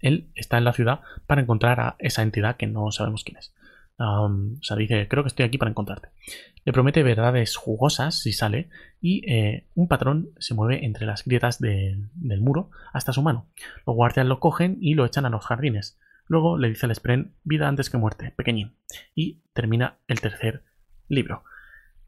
él 0.00 0.30
está 0.34 0.58
en 0.58 0.64
la 0.64 0.72
ciudad 0.72 1.00
para 1.26 1.40
encontrar 1.40 1.80
a 1.80 1.96
esa 1.98 2.22
entidad 2.22 2.56
que 2.56 2.66
no 2.66 2.90
sabemos 2.90 3.24
quién 3.24 3.38
es. 3.38 3.54
o 3.98 4.30
sea, 4.62 4.76
dice, 4.76 5.08
creo 5.08 5.22
que 5.22 5.28
estoy 5.28 5.44
aquí 5.44 5.58
para 5.58 5.70
encontrarte. 5.70 6.08
Le 6.64 6.72
promete 6.72 7.02
verdades 7.02 7.56
jugosas 7.56 8.20
si 8.20 8.32
sale 8.32 8.68
y 9.00 9.28
eh, 9.30 9.66
un 9.74 9.88
patrón 9.88 10.30
se 10.38 10.54
mueve 10.54 10.84
entre 10.84 11.06
las 11.06 11.24
grietas 11.24 11.60
del 11.60 12.40
muro 12.40 12.70
hasta 12.92 13.12
su 13.12 13.22
mano. 13.22 13.48
Los 13.86 13.96
guardias 13.96 14.26
lo 14.26 14.38
cogen 14.38 14.78
y 14.80 14.94
lo 14.94 15.04
echan 15.04 15.26
a 15.26 15.30
los 15.30 15.44
jardines. 15.44 15.98
Luego 16.26 16.56
le 16.56 16.68
dice 16.68 16.86
al 16.86 16.94
Spren 16.94 17.34
vida 17.42 17.68
antes 17.68 17.90
que 17.90 17.98
muerte, 17.98 18.32
pequeñín. 18.36 18.74
Y 19.14 19.42
termina 19.52 19.98
el 20.06 20.20
tercer 20.20 20.64
libro. 21.08 21.44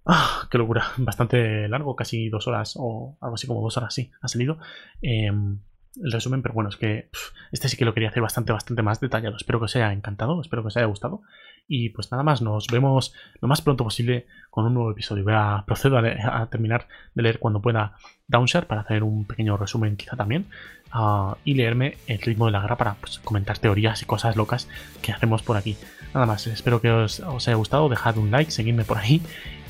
¡Ah! 0.06 0.48
¡Qué 0.50 0.58
locura! 0.58 0.84
Bastante 0.98 1.68
largo, 1.68 1.96
casi 1.96 2.28
dos 2.28 2.46
horas 2.46 2.74
o 2.76 3.18
algo 3.20 3.34
así 3.34 3.46
como 3.46 3.62
dos 3.62 3.76
horas, 3.76 3.92
sí, 3.94 4.12
ha 4.20 4.28
salido. 4.28 4.58
Em, 5.02 5.60
el 6.02 6.12
resumen, 6.12 6.42
pero 6.42 6.54
bueno, 6.54 6.70
es 6.70 6.76
que 6.76 7.08
este 7.52 7.68
sí 7.68 7.76
que 7.76 7.84
lo 7.84 7.94
quería 7.94 8.08
hacer 8.08 8.22
bastante, 8.22 8.52
bastante 8.52 8.82
más 8.82 9.00
detallado. 9.00 9.36
Espero 9.36 9.58
que 9.58 9.66
os 9.66 9.76
haya 9.76 9.92
encantado, 9.92 10.40
espero 10.40 10.62
que 10.62 10.68
os 10.68 10.76
haya 10.76 10.86
gustado. 10.86 11.22
Y 11.66 11.90
pues 11.90 12.10
nada 12.10 12.22
más, 12.22 12.42
nos 12.42 12.66
vemos 12.66 13.14
lo 13.40 13.48
más 13.48 13.62
pronto 13.62 13.84
posible 13.84 14.26
con 14.50 14.66
un 14.66 14.74
nuevo 14.74 14.90
episodio. 14.90 15.24
Voy 15.24 15.32
a 15.34 15.64
procedo 15.66 15.98
a, 15.98 16.46
terminar 16.46 16.88
de 17.14 17.22
leer 17.22 17.38
cuando 17.38 17.62
pueda 17.62 17.96
Downshare 18.28 18.66
para 18.66 18.82
hacer 18.82 19.02
un 19.02 19.24
pequeño 19.24 19.56
resumen 19.56 19.96
quizá 19.96 20.16
también. 20.16 20.46
Ah, 20.90 21.36
y 21.44 21.54
leerme 21.54 21.96
el 22.06 22.20
ritmo 22.20 22.46
de 22.46 22.52
la 22.52 22.60
guerra 22.60 22.76
para 22.76 22.94
pues, 22.94 23.18
comentar 23.18 23.58
teorías 23.58 24.00
y 24.02 24.04
cosas 24.04 24.36
locas 24.36 24.68
que 25.02 25.12
hacemos 25.12 25.42
por 25.42 25.56
aquí. 25.56 25.76
Nada 26.12 26.26
más, 26.26 26.46
espero 26.46 26.80
que 26.80 26.90
os, 26.90 27.20
haya 27.20 27.54
gustado, 27.54 27.88
dejad 27.88 28.16
un 28.16 28.30
like, 28.30 28.50
seguidme 28.50 28.84
por 28.84 28.98
ahí 28.98 29.20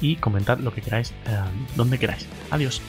y 0.01 0.17
comentad 0.17 0.59
lo 0.59 0.75
que 0.75 0.83
queráis, 0.83 1.13
eh, 1.27 1.39
donde 1.77 1.99
queráis. 1.99 2.29
Adiós. 2.51 2.83